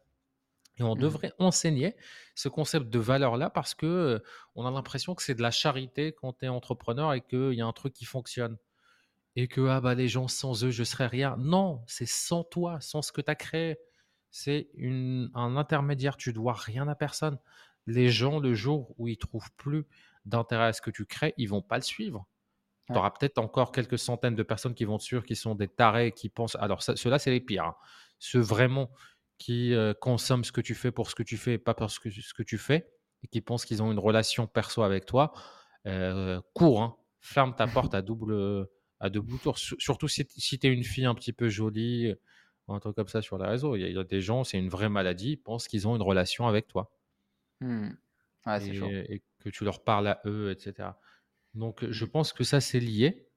Et 0.79 0.83
on 0.83 0.95
Mmh. 0.95 0.99
devrait 0.99 1.33
enseigner 1.39 1.95
ce 2.35 2.49
concept 2.49 2.89
de 2.89 2.99
valeur-là 2.99 3.49
parce 3.49 3.75
que 3.75 3.85
euh, 3.85 4.19
on 4.55 4.65
a 4.65 4.71
l'impression 4.71 5.15
que 5.15 5.21
c'est 5.21 5.35
de 5.35 5.41
la 5.41 5.51
charité 5.51 6.13
quand 6.13 6.33
tu 6.33 6.45
es 6.45 6.47
entrepreneur 6.47 7.13
et 7.13 7.21
qu'il 7.21 7.53
y 7.53 7.61
a 7.61 7.65
un 7.65 7.73
truc 7.73 7.93
qui 7.93 8.05
fonctionne. 8.05 8.57
Et 9.35 9.47
que 9.47 9.67
ah 9.67 9.81
bah, 9.81 9.95
les 9.95 10.07
gens, 10.07 10.27
sans 10.27 10.63
eux, 10.63 10.71
je 10.71 10.83
serais 10.83 11.07
rien. 11.07 11.35
Non, 11.39 11.83
c'est 11.87 12.07
sans 12.07 12.43
toi, 12.43 12.79
sans 12.81 13.01
ce 13.01 13.11
que 13.11 13.21
tu 13.21 13.31
as 13.31 13.35
créé. 13.35 13.77
C'est 14.31 14.69
un 14.79 15.57
intermédiaire. 15.57 16.17
Tu 16.17 16.33
dois 16.33 16.53
rien 16.53 16.87
à 16.87 16.95
personne. 16.95 17.39
Les 17.87 18.09
gens, 18.09 18.39
le 18.39 18.53
jour 18.53 18.93
où 18.97 19.07
ils 19.07 19.17
trouvent 19.17 19.51
plus 19.57 19.85
d'intérêt 20.25 20.67
à 20.67 20.73
ce 20.73 20.81
que 20.81 20.91
tu 20.91 21.05
crées, 21.05 21.33
ils 21.37 21.49
vont 21.49 21.61
pas 21.61 21.77
le 21.77 21.83
suivre. 21.83 22.27
Tu 22.87 22.91
Ouais. 22.93 22.97
auras 22.99 23.11
peut-être 23.11 23.37
encore 23.37 23.71
quelques 23.71 23.97
centaines 23.97 24.35
de 24.35 24.43
personnes 24.43 24.73
qui 24.75 24.83
vont 24.85 24.97
te 24.97 25.03
suivre, 25.03 25.23
qui 25.23 25.35
sont 25.35 25.55
des 25.55 25.67
tarés, 25.69 26.11
qui 26.11 26.29
pensent. 26.29 26.55
Alors, 26.59 26.81
ceux-là, 26.83 27.17
c'est 27.19 27.31
les 27.31 27.39
pires. 27.41 27.63
hein. 27.65 27.75
Ceux 28.19 28.39
vraiment 28.41 28.91
qui 29.37 29.73
euh, 29.73 29.93
consomment 29.93 30.43
ce 30.43 30.51
que 30.51 30.61
tu 30.61 30.75
fais 30.75 30.91
pour 30.91 31.09
ce 31.09 31.15
que 31.15 31.23
tu 31.23 31.37
fais 31.37 31.53
et 31.53 31.57
pas 31.57 31.73
pour 31.73 31.89
ce 31.91 31.99
que, 31.99 32.09
ce 32.09 32.33
que 32.33 32.43
tu 32.43 32.57
fais, 32.57 32.89
et 33.23 33.27
qui 33.27 33.41
pensent 33.41 33.65
qu'ils 33.65 33.81
ont 33.83 33.91
une 33.91 33.99
relation 33.99 34.47
perso 34.47 34.83
avec 34.83 35.05
toi, 35.05 35.33
euh, 35.87 36.41
cours, 36.53 36.81
hein. 36.81 36.95
ferme 37.21 37.55
ta 37.55 37.67
porte 37.91 37.95
à 37.95 38.01
double, 38.01 38.67
à 38.99 39.09
double 39.09 39.37
tour. 39.39 39.57
Sur- 39.57 39.77
Surtout 39.79 40.07
si, 40.07 40.25
si 40.29 40.59
tu 40.59 40.67
es 40.67 40.71
une 40.73 40.83
fille 40.83 41.05
un 41.05 41.15
petit 41.15 41.33
peu 41.33 41.49
jolie, 41.49 42.07
euh, 42.11 42.15
un 42.69 42.79
truc 42.79 42.95
comme 42.95 43.07
ça 43.09 43.21
sur 43.21 43.37
les 43.37 43.47
réseaux. 43.47 43.75
Il 43.75 43.81
y, 43.81 43.85
a- 43.85 43.87
il 43.89 43.95
y 43.95 43.99
a 43.99 44.03
des 44.03 44.21
gens, 44.21 44.43
c'est 44.43 44.57
une 44.59 44.69
vraie 44.69 44.89
maladie, 44.89 45.31
ils 45.31 45.37
pensent 45.37 45.67
qu'ils 45.67 45.87
ont 45.87 45.95
une 45.95 46.01
relation 46.01 46.47
avec 46.47 46.67
toi 46.67 46.91
Mmh. 47.61 47.89
Ouais, 48.45 48.73
chaud. 48.73 48.87
et 48.87 49.21
que 49.39 49.49
tu 49.49 49.63
leur 49.63 49.83
parles 49.83 50.07
à 50.07 50.21
eux, 50.25 50.51
etc. 50.51 50.99
Donc, 51.53 51.85
je 51.89 52.05
Mmh. 52.05 52.07
pense 52.07 52.33
que 52.33 52.43
ça, 52.43 52.61
c'est 52.61 52.79
lié. 52.79 53.27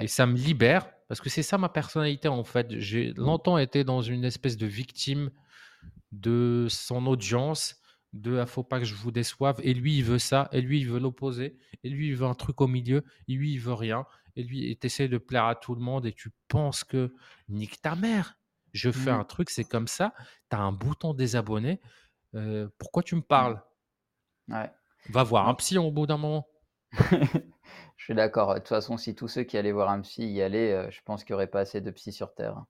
Et 0.00 0.08
ça 0.08 0.26
me 0.26 0.36
libère, 0.36 0.90
parce 1.08 1.20
que 1.20 1.30
c'est 1.30 1.42
ça 1.42 1.58
ma 1.58 1.68
personnalité 1.68 2.28
en 2.28 2.44
fait. 2.44 2.78
J'ai 2.80 3.12
longtemps 3.14 3.58
été 3.58 3.84
dans 3.84 4.02
une 4.02 4.24
espèce 4.24 4.56
de 4.56 4.66
victime 4.66 5.30
de 6.12 6.66
son 6.70 7.06
audience, 7.06 7.76
de 8.12 8.38
ah, 8.38 8.46
faut 8.46 8.64
pas 8.64 8.78
que 8.80 8.84
je 8.86 8.94
vous 8.94 9.10
déçoive, 9.10 9.60
et 9.62 9.74
lui 9.74 9.98
il 9.98 10.04
veut 10.04 10.18
ça, 10.18 10.48
et 10.52 10.60
lui 10.60 10.80
il 10.80 10.88
veut 10.88 11.00
l'opposé, 11.00 11.56
et 11.84 11.90
lui 11.90 12.08
il 12.08 12.16
veut 12.16 12.26
un 12.26 12.34
truc 12.34 12.60
au 12.60 12.68
milieu, 12.68 13.04
et 13.28 13.34
lui 13.34 13.52
il 13.54 13.58
veut 13.60 13.74
rien, 13.74 14.06
et 14.36 14.42
lui 14.44 14.70
il 14.70 14.78
essaie 14.86 15.08
de 15.08 15.18
plaire 15.18 15.46
à 15.46 15.54
tout 15.56 15.74
le 15.74 15.80
monde, 15.82 16.06
et 16.06 16.12
tu 16.12 16.30
penses 16.48 16.84
que 16.84 17.14
nique 17.48 17.80
ta 17.82 17.96
mère, 17.96 18.38
je 18.72 18.90
fais 18.90 19.10
Mmh. 19.10 19.12
un 19.12 19.24
truc, 19.24 19.50
c'est 19.50 19.64
comme 19.64 19.88
ça, 19.88 20.14
tu 20.50 20.56
as 20.56 20.60
un 20.60 20.72
bouton 20.72 21.14
désabonné, 21.14 21.80
euh, 22.34 22.68
pourquoi 22.78 23.02
tu 23.02 23.16
me 23.16 23.22
Mmh. 23.36 23.52
parles 23.52 23.62
Ouais. 24.48 24.70
Va 25.08 25.22
voir 25.22 25.48
un 25.48 25.54
Non. 25.54 25.54
psy 25.54 25.78
au 25.78 25.90
bout 25.92 26.06
d'un 26.06 26.16
moment. 26.16 26.48
Je 27.96 28.04
suis 28.04 28.14
d'accord. 28.14 28.54
De 28.54 28.58
toute 28.58 28.68
façon, 28.68 28.96
si 28.96 29.14
tous 29.14 29.28
ceux 29.28 29.44
qui 29.44 29.56
allaient 29.56 29.72
voir 29.72 29.90
un 29.90 30.00
psy 30.02 30.24
y 30.30 30.42
allaient, 30.42 30.72
heu, 30.88 30.90
je 30.90 31.00
pense 31.04 31.24
qu'il 31.24 31.32
y 31.32 31.34
aurait 31.34 31.46
pas 31.46 31.60
assez 31.60 31.80
de 31.80 31.90
psy 31.90 32.12
sur 32.12 32.34
terre, 32.34 32.56
hein. 32.58 32.66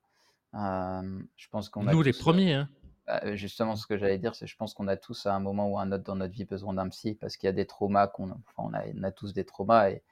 Hem, 0.55 1.29
je 1.37 1.49
pense 1.51 1.69
qu'on 1.71 1.89
a 1.89 1.97
Nous 1.97 2.03
les 2.03 2.15
tous, 2.15 2.31
heu 2.31 2.35
premiers, 2.35 2.55
hein. 2.55 2.71
bah, 3.07 3.37
justement, 3.37 3.77
ce 3.77 3.87
que 3.87 3.99
j'allais 3.99 4.19
dire, 4.19 4.35
c'est 4.37 4.47
je 4.49 4.57
pense 4.57 4.75
qu'on 4.75 4.89
a 4.89 4.97
tous 4.99 5.27
à 5.27 5.35
un 5.35 5.41
moment 5.41 5.69
ou 5.71 5.79
à 5.79 5.83
un 5.83 5.93
autre 5.93 6.05
dans 6.05 6.17
notre 6.17 6.35
vie 6.35 6.45
besoin 6.47 6.75
d'un 6.75 6.89
psy 6.91 7.15
parce 7.17 7.37
qu'il 7.39 7.47
y 7.49 7.51
a 7.51 7.53
des 7.55 7.67
traumas 7.67 8.09
qu'on 8.09 8.31
enfin, 8.33 8.39
on 8.59 8.75
a 8.75 8.85
on 8.97 9.03
a 9.05 9.13
tous 9.13 9.33
des 9.35 9.45
traumas 9.47 9.91
et 9.91 10.05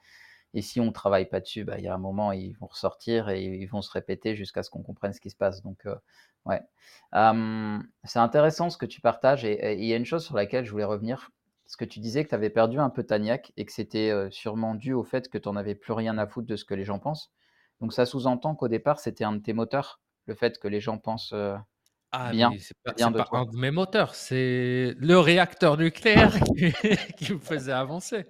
et 0.55 0.61
si 0.63 0.79
on 0.81 0.91
travaille 0.93 1.27
pas 1.29 1.41
dessus, 1.41 1.65
bah, 1.65 1.77
il 1.79 1.85
y 1.85 1.89
a 1.89 1.95
un 1.95 1.99
moment, 1.99 2.31
ils 2.33 2.53
vont 2.57 2.67
ressortir 2.67 3.29
et 3.29 3.43
ils 3.45 3.67
vont 3.67 3.81
se 3.83 3.91
répéter 3.91 4.35
jusqu'à 4.35 4.63
ce 4.63 4.69
qu'on 4.71 4.83
comprenne 4.83 5.13
ce 5.13 5.21
qui 5.21 5.29
se 5.31 5.37
passe 5.37 5.61
donc 5.63 5.87
ouais. 6.45 6.61
C'est 8.05 8.19
intéressant 8.19 8.69
ce 8.69 8.77
que 8.77 8.85
tu 8.85 9.01
partages 9.01 9.45
et 9.45 9.53
et 9.53 9.73
il 9.77 9.85
y 9.85 9.93
a 9.93 9.97
une 9.97 10.05
chose 10.05 10.23
sur 10.25 10.35
laquelle 10.35 10.65
je 10.65 10.71
voulais 10.71 10.83
revenir. 10.85 11.31
Parce 11.71 11.77
que 11.77 11.85
tu 11.85 12.01
disais 12.01 12.25
que 12.25 12.29
tu 12.29 12.35
avais 12.35 12.49
perdu 12.49 12.79
un 12.79 12.89
peu 12.89 13.01
ta 13.01 13.17
niaque 13.17 13.53
et 13.55 13.63
que 13.63 13.71
c'était, 13.71 14.11
sûrement 14.29 14.75
dû 14.75 14.91
au 14.91 15.05
fait 15.05 15.29
que 15.29 15.37
tu 15.37 15.47
en 15.47 15.55
avais 15.55 15.73
plus 15.73 15.93
rien 15.93 16.17
à 16.17 16.27
foutre 16.27 16.47
de 16.47 16.57
ce 16.57 16.65
que 16.65 16.73
les 16.73 16.83
gens 16.83 16.99
pensent. 16.99 17.31
Donc 17.79 17.93
ça 17.93 18.05
sous-entend 18.05 18.55
qu'au 18.55 18.67
départ, 18.67 18.99
c'était 18.99 19.23
un 19.23 19.31
de 19.31 19.39
tes 19.39 19.53
moteurs? 19.53 20.01
Le 20.25 20.35
fait 20.35 20.59
que 20.59 20.67
les 20.67 20.81
gens 20.81 20.97
pensent, 20.97 21.33
Ah 22.11 22.31
bien 22.31 22.51
c'est 22.59 22.75
pas 22.83 22.91
bien 22.91 23.09
de 23.09 23.17
pas 23.17 23.29
un 23.31 23.45
de 23.45 23.55
mes 23.55 23.71
moteurs, 23.71 24.15
c'est 24.15 24.95
le 24.97 25.17
réacteur 25.17 25.77
nucléaire 25.77 26.33
qui 26.43 26.73
qui 27.15 27.33
me 27.33 27.39
faisait 27.39 27.71
avancer, 27.71 28.25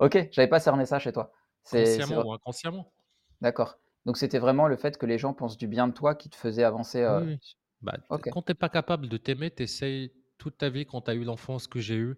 OK, 0.00 0.28
j'avais 0.32 0.48
pas 0.48 0.58
cerné 0.58 0.84
ça 0.84 0.98
chez 0.98 1.12
toi. 1.12 1.30
Consciemment 1.62 2.26
ou 2.26 2.32
inconsciemment. 2.32 2.92
d'accord. 3.40 3.78
Donc 4.04 4.16
c'était 4.16 4.40
vraiment 4.40 4.66
le 4.66 4.76
fait 4.76 4.98
que 4.98 5.06
les 5.06 5.18
gens 5.18 5.32
pensent 5.32 5.58
du 5.58 5.68
bien 5.68 5.86
de 5.86 5.92
toi 5.92 6.16
qui 6.16 6.28
te 6.28 6.34
faisait 6.34 6.64
avancer, 6.64 7.06
oui. 7.24 7.38
Bah, 7.82 7.94
quand 8.32 8.42
tu 8.42 8.50
es 8.50 8.54
pas 8.56 8.68
capable 8.68 9.08
de 9.08 9.16
t'aimer, 9.16 9.52
tu 9.52 9.62
essayes 9.62 10.12
toute 10.38 10.58
ta 10.58 10.68
vie 10.68 10.84
quand 10.84 11.02
tu 11.02 11.12
as 11.12 11.14
eu 11.14 11.22
l'enfance 11.22 11.68
que 11.68 11.78
j'ai 11.78 11.94
eue 11.94 12.16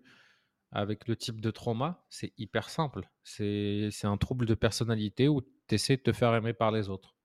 avec 0.73 1.09
le 1.09 1.17
type 1.17 1.41
de 1.41 1.51
trauma, 1.51 2.07
c'est 2.11 2.33
hyper 2.39 2.71
simple. 2.71 3.11
C'est 3.25 3.91
un 4.05 4.17
trouble 4.17 4.47
de 4.47 4.55
personnalité 4.55 5.29
où 5.29 5.43
tu 5.43 5.75
essaies 5.75 5.97
de 5.97 6.03
te 6.03 6.13
faire 6.13 6.35
aimer 6.35 6.53
par 6.55 6.71
les 6.73 6.89
autres 6.89 7.17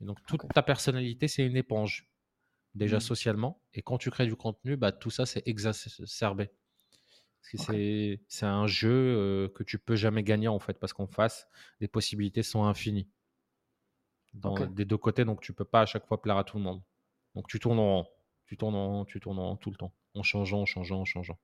et 0.00 0.04
donc 0.04 0.18
toute 0.26 0.52
ta 0.52 0.62
personnalité, 0.62 1.28
c'est 1.28 1.46
une 1.46 1.56
éponge, 1.56 2.10
déjà 2.74 3.00
Mmh. 3.00 3.00
socialement 3.00 3.62
et 3.74 3.82
quand 3.82 3.98
tu 3.98 4.10
crées 4.10 4.26
du 4.26 4.36
contenu, 4.36 4.76
bah, 4.76 4.92
tout 4.92 5.10
ça, 5.10 5.26
c'est 5.26 5.42
exacerbé. 5.46 6.50
C'est 7.42 8.20
un 8.42 8.66
jeu, 8.66 8.90
heu, 9.46 9.48
que 9.54 9.62
tu 9.64 9.78
peux 9.78 9.96
jamais 9.96 10.22
gagner, 10.22 10.48
en 10.48 10.58
fait, 10.58 10.78
parce 10.78 10.92
qu'en 10.92 11.06
face, 11.06 11.48
les 11.80 11.88
possibilités 11.88 12.42
sont 12.42 12.64
infinies 12.64 13.10
dans 14.34 14.66
des 14.66 14.84
2 14.86 14.96
côtés, 14.96 15.24
donc 15.24 15.40
tu 15.42 15.52
peux 15.52 15.64
pas 15.64 15.82
à 15.82 15.86
chaque 15.86 16.06
fois 16.06 16.22
plaire 16.22 16.36
à 16.38 16.44
tout 16.44 16.56
le 16.58 16.62
monde. 16.62 16.82
Donc 17.34 17.48
tu 17.48 17.58
tournes 17.60 17.78
en 17.78 18.02
rond, 18.02 18.08
tu 18.46 18.56
tournes 18.56 18.74
en 18.74 18.86
rond, 18.88 19.04
tu 19.04 19.20
tournes 19.20 19.38
en 19.38 19.50
rond 19.50 19.56
tout 19.56 19.70
le 19.70 19.76
temps, 19.76 19.94
en 20.14 20.22
changeant, 20.22 20.60
en 20.62 20.66
changeant, 20.66 21.00
en 21.00 21.04
changeant. 21.04 21.38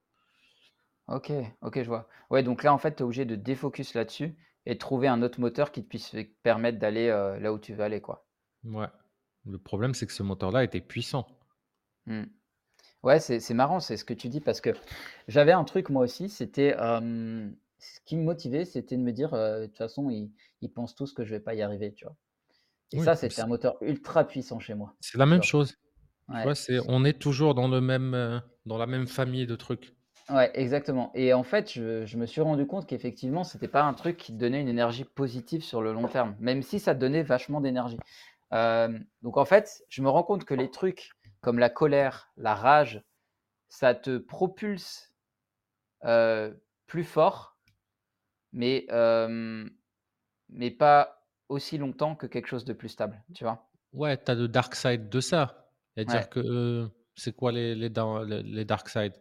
OK, 1.07 1.31
OK, 1.61 1.81
je 1.83 1.87
vois. 1.87 2.07
Ouais, 2.29 2.43
donc 2.43 2.63
là, 2.63 2.73
en 2.73 2.77
fait, 2.77 2.95
tu 2.95 2.99
es 2.99 3.03
obligé 3.03 3.25
de 3.25 3.35
défocus 3.35 3.93
là-dessus 3.95 4.35
et 4.65 4.73
de 4.73 4.79
trouver 4.79 5.07
un 5.07 5.21
autre 5.23 5.39
moteur 5.39 5.71
qui 5.71 5.83
te 5.83 5.87
puisse 5.89 6.11
te 6.11 6.23
permettre 6.43 6.79
d'aller, 6.79 7.07
heu, 7.09 7.37
là 7.39 7.53
où 7.53 7.59
tu 7.59 7.73
veux 7.73 7.83
aller, 7.83 8.01
quoi. 8.01 8.25
Ouais. 8.65 8.89
Le 9.45 9.57
problème, 9.59 9.93
c'est 9.93 10.07
que 10.07 10.11
ce 10.13 10.23
moteur-là 10.23 10.65
était 10.65 10.81
puissant. 10.81 11.25
Mmh. 12.07 12.23
Ouais, 13.03 13.19
c'est 13.19 13.39
c'est 13.41 13.53
marrant, 13.55 13.79
c'est 13.81 13.97
ce 13.97 14.05
que 14.05 14.13
tu 14.15 14.29
dis 14.29 14.41
parce 14.41 14.61
que 14.61 14.71
j'avais 15.27 15.53
un 15.53 15.63
truc 15.65 15.89
moi 15.89 16.03
aussi, 16.05 16.29
c'était, 16.29 16.73
ce 17.79 17.99
qui 18.05 18.17
me 18.17 18.23
motivait, 18.23 18.65
c'était 18.65 18.97
de 18.97 19.01
me 19.03 19.11
dire, 19.13 19.33
heu: 19.35 19.61
«De 19.63 19.67
toute 19.67 19.77
façon, 19.77 20.09
ils 20.09 20.33
ils 20.61 20.71
pensent 20.73 20.95
tous 20.95 21.13
que 21.13 21.25
je 21.25 21.31
vais 21.35 21.39
pas 21.41 21.55
y 21.55 21.61
arriver», 21.63 21.93
tu 21.93 22.05
vois? 22.05 22.17
Et 22.93 22.99
Oui, 22.99 23.01
ça, 23.01 23.15
c'était 23.15 23.41
c'est 23.41 23.43
un 23.43 23.47
moteur 23.47 23.77
ultra 23.83 24.25
puissant 24.27 24.59
chez 24.59 24.75
moi, 24.75 24.97
c'est 24.99 25.17
la 25.17 25.25
tu 25.25 25.25
même 25.25 25.41
vois? 25.41 25.43
chose. 25.43 25.75
Tu 26.37 26.41
Ouais, 26.41 26.47
vois, 26.47 26.55
c'est 26.55 26.79
on 26.87 27.05
est 27.05 27.19
toujours 27.21 27.55
dans 27.55 27.67
le 27.69 27.81
même, 27.81 28.13
heu, 28.15 28.41
dans 28.65 28.77
la 28.79 28.87
même 28.87 29.07
famille 29.07 29.47
de 29.47 29.55
trucs. 29.57 29.94
Ouais, 30.29 30.51
exactement 30.53 31.11
et 31.13 31.33
en 31.33 31.43
fait, 31.43 31.71
je 31.71 32.05
je 32.05 32.17
me 32.17 32.25
suis 32.25 32.41
rendu 32.41 32.65
compte 32.65 32.87
qu'effectivement, 32.87 33.43
c'était 33.43 33.67
pas 33.67 33.83
un 33.83 33.93
truc 33.93 34.17
qui 34.17 34.33
te 34.33 34.37
donnait 34.37 34.61
une 34.61 34.67
énergie 34.67 35.05
positive 35.05 35.63
sur 35.63 35.81
le 35.81 35.93
long 35.93 36.07
terme, 36.07 36.35
même 36.39 36.61
si 36.61 36.79
ça 36.79 36.95
te 36.95 36.99
donnait 36.99 37.23
vachement 37.23 37.61
d'énergie. 37.61 37.97
Donc 38.51 39.37
en 39.37 39.45
fait, 39.45 39.83
je 39.89 40.01
me 40.01 40.09
rends 40.09 40.23
compte 40.23 40.45
que 40.45 40.53
les 40.53 40.71
trucs 40.71 41.11
comme 41.41 41.59
la 41.59 41.69
colère, 41.69 42.31
la 42.37 42.55
rage, 42.55 43.03
ça 43.69 43.95
te 43.95 44.17
propulse, 44.17 45.13
plus 46.87 47.03
fort, 47.03 47.57
mais 48.53 48.87
mais 50.49 50.71
pas 50.71 51.27
aussi 51.49 51.77
longtemps 51.77 52.15
que 52.15 52.25
quelque 52.25 52.47
chose 52.47 52.65
de 52.65 52.73
plus 52.73 52.89
stable, 52.89 53.23
tu 53.35 53.43
vois? 53.43 53.69
Ouais, 53.93 54.17
tu 54.21 54.31
as 54.31 54.35
le 54.35 54.47
dark 54.47 54.75
side 54.75 55.09
de 55.09 55.19
ça. 55.21 55.71
C'est-à-dire 55.95 56.17
Ouais, 56.17 56.29
que, 56.29 56.89
c'est 57.15 57.33
quoi 57.35 57.51
les 57.51 57.75
les 57.75 57.89
les 58.43 58.65
dark 58.65 58.89
side? 58.89 59.13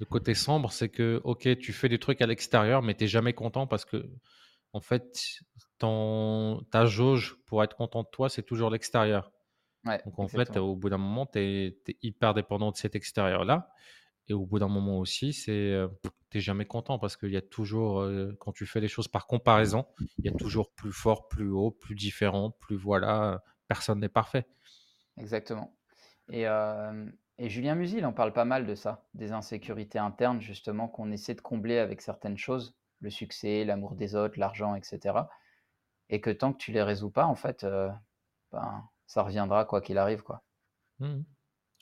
Le 0.00 0.06
côté 0.06 0.34
sombre, 0.34 0.70
c'est 0.72 0.88
que, 0.88 1.20
OK, 1.24 1.48
tu 1.58 1.72
fais 1.72 1.88
des 1.88 1.98
trucs 1.98 2.22
à 2.22 2.26
l'extérieur, 2.26 2.82
mais 2.82 2.94
tu 2.94 3.04
es 3.04 3.06
jamais 3.08 3.32
content 3.32 3.66
parce 3.66 3.84
que 3.84 4.08
en 4.72 4.80
fait, 4.80 5.40
ton 5.78 6.64
ta 6.70 6.86
jauge 6.86 7.36
pour 7.46 7.64
être 7.64 7.76
content 7.76 8.02
de 8.04 8.08
toi, 8.12 8.28
c'est 8.28 8.42
toujours 8.44 8.70
l'extérieur. 8.70 9.32
ouais, 9.84 10.04
Donc 10.04 10.18
en 10.18 10.28
fait, 10.28 10.56
au 10.56 10.76
bout 10.76 10.90
d'un 10.90 10.98
moment, 10.98 11.26
tu 11.26 11.38
es 11.40 11.78
hyper 12.02 12.34
dépendant 12.34 12.70
de 12.72 12.76
cet 12.76 12.96
extérieur-là 12.96 13.70
et 14.28 14.34
au 14.34 14.46
bout 14.46 14.58
d'un 14.60 14.68
moment 14.68 14.98
aussi, 15.00 15.32
c'est, 15.34 15.52
heu, 15.72 15.90
tu 16.30 16.40
jamais 16.40 16.66
content 16.66 16.98
parce 16.98 17.16
qu'il 17.16 17.32
y 17.32 17.36
a 17.38 17.42
toujours, 17.42 18.02
heu, 18.02 18.36
quand 18.40 18.52
tu 18.52 18.66
fais 18.66 18.80
les 18.80 18.88
choses 18.88 19.08
par 19.08 19.26
comparaison, 19.26 19.86
il 20.24 20.26
y 20.26 20.30
a 20.30 20.32
toujours 20.36 20.74
plus 20.74 20.92
fort, 20.92 21.28
plus 21.28 21.50
haut, 21.50 21.70
plus 21.72 21.94
différent, 21.96 22.50
plus 22.52 22.76
voilà, 22.76 23.42
personne 23.68 24.00
n'est 24.00 24.08
parfait. 24.10 24.46
exactement 25.16 25.76
et 26.30 26.42
hem 26.44 27.16
et 27.38 27.48
Julien 27.48 27.74
Musil 27.74 28.04
en 28.06 28.12
parle 28.12 28.32
pas 28.32 28.44
mal 28.44 28.66
de 28.66 28.74
ça, 28.74 29.08
des 29.14 29.32
insécurités 29.32 29.98
internes 29.98 30.40
justement 30.40 30.88
qu'on 30.88 31.10
essaie 31.12 31.34
de 31.34 31.40
combler 31.40 31.78
avec 31.78 32.00
certaines 32.02 32.38
choses, 32.38 32.76
le 33.00 33.10
succès, 33.10 33.64
l'amour 33.64 33.94
des 33.96 34.14
autres, 34.16 34.38
l'argent 34.38 34.74
et 34.74 34.82
cetera 34.82 35.30
et 36.10 36.20
que 36.20 36.30
tant 36.30 36.52
que 36.52 36.58
tu 36.58 36.72
les 36.72 36.82
résous 36.82 37.10
pas, 37.10 37.26
en 37.26 37.36
fait, 37.36 37.64
heu, 37.64 37.90
ben, 38.52 38.88
ça 39.06 39.22
reviendra 39.24 39.64
quoi 39.66 39.80
qu'il 39.82 39.98
arrive, 39.98 40.22
quoi. 40.22 40.44
Mmh 41.00 41.22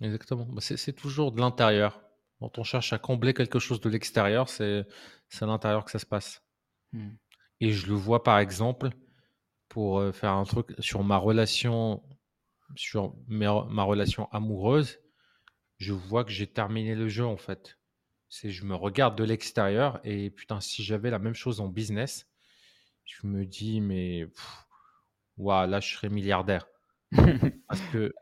Exactement. 0.03 0.47
Bah, 0.47 0.61
c'est 0.63 0.93
toujours 0.95 1.33
de 1.33 1.41
l'intérieur. 1.41 2.03
Quand 2.41 2.59
on 2.59 2.65
cherche 2.65 2.93
à 2.95 2.99
combler 2.99 3.35
quelque 3.35 3.59
chose 3.61 3.81
de 3.81 3.89
l'extérieur, 3.91 4.49
c'est 4.49 4.87
à 5.41 5.47
l'intérieur 5.47 5.85
que 5.87 5.91
ça 5.93 5.99
se 6.01 6.07
passe 6.07 6.43
Mmh. 6.93 7.17
et 7.61 7.73
je 7.73 7.87
le 7.87 7.95
vois 7.95 8.23
par 8.23 8.39
exemple 8.39 8.91
pour, 9.69 10.01
heu, 10.01 10.13
faire 10.13 10.33
un 10.33 10.45
truc 10.45 10.75
sur 10.81 11.05
ma 11.05 11.17
relation 11.19 12.03
sur 12.77 13.15
ma 13.29 13.83
relation 13.85 14.29
amoureuse, 14.33 15.01
je 15.79 15.93
vois 15.93 16.25
que 16.25 16.31
j'ai 16.31 16.47
terminé 16.47 16.95
le 16.95 17.09
jeu, 17.09 17.25
en 17.27 17.37
fait. 17.37 17.79
C'est 18.29 18.51
je 18.51 18.65
me 18.65 18.75
regarde 18.75 19.17
de 19.17 19.25
l'extérieur 19.25 20.01
et 20.05 20.31
putain, 20.31 20.61
si 20.61 20.83
j'avais 20.83 21.11
la 21.11 21.19
même 21.19 21.35
chose 21.35 21.61
en 21.61 21.69
business, 21.69 22.27
je 23.05 23.27
me 23.27 23.45
dis: 23.47 23.81
«Mais 23.81 24.27
waouh, 25.39 25.69
là, 25.69 25.81
je 25.81 25.95
serais 25.95 26.09
milliardaire». 26.09 26.67
Parce 27.69 27.81
que 27.93 28.13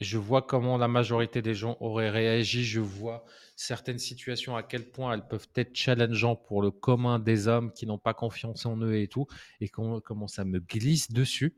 je 0.00 0.18
vois 0.18 0.42
comment 0.42 0.76
la 0.76 0.88
majorité 0.88 1.40
des 1.40 1.54
gens 1.54 1.76
auraient 1.80 2.10
réagi, 2.10 2.64
je 2.64 2.80
vois 2.80 3.24
certaines 3.56 3.98
situations 3.98 4.56
à 4.56 4.62
quel 4.62 4.90
point 4.90 5.14
elles 5.14 5.26
peuvent 5.26 5.48
être 5.54 5.74
challengeantes 5.74 6.44
pour 6.46 6.60
le 6.60 6.70
commun 6.70 7.18
des 7.18 7.48
hommes 7.48 7.72
qui 7.72 7.86
n'ont 7.86 7.98
pas 7.98 8.12
confiance 8.12 8.66
en 8.66 8.76
eux 8.78 8.96
et 8.96 9.08
tout, 9.08 9.26
et 9.60 9.68
comment, 9.68 10.00
comment 10.00 10.28
ça 10.28 10.44
me 10.44 10.60
glisse 10.60 11.10
dessus. 11.10 11.56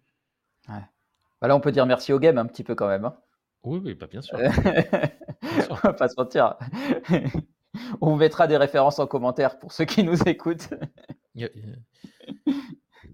Ouais. 0.69 0.85
Bah 1.41 1.49
là, 1.49 1.57
on 1.57 1.61
peut 1.61 1.73
dire 1.73 1.87
merci 1.87 2.13
au 2.13 2.19
game 2.19 2.39
un 2.39 2.47
petit 2.47 2.65
peu 2.65 2.75
quand 2.75 2.89
même. 2.89 3.05
Hein. 3.05 3.17
Oui, 3.65 3.81
oui, 3.85 3.95
bah 3.95 4.07
bien 4.07 4.23
sûr. 4.23 4.39
on 5.71 5.75
va 5.75 5.93
pas 5.93 6.09
se 6.09 6.15
mentir. 6.17 6.57
on 8.01 8.17
mettra 8.17 8.47
des 8.47 8.57
références 8.57 8.99
en 8.99 9.07
commentaire 9.07 9.59
pour 9.59 9.73
ceux 9.73 9.85
qui 9.85 10.03
nous 10.03 10.21
écoutent. 10.23 10.71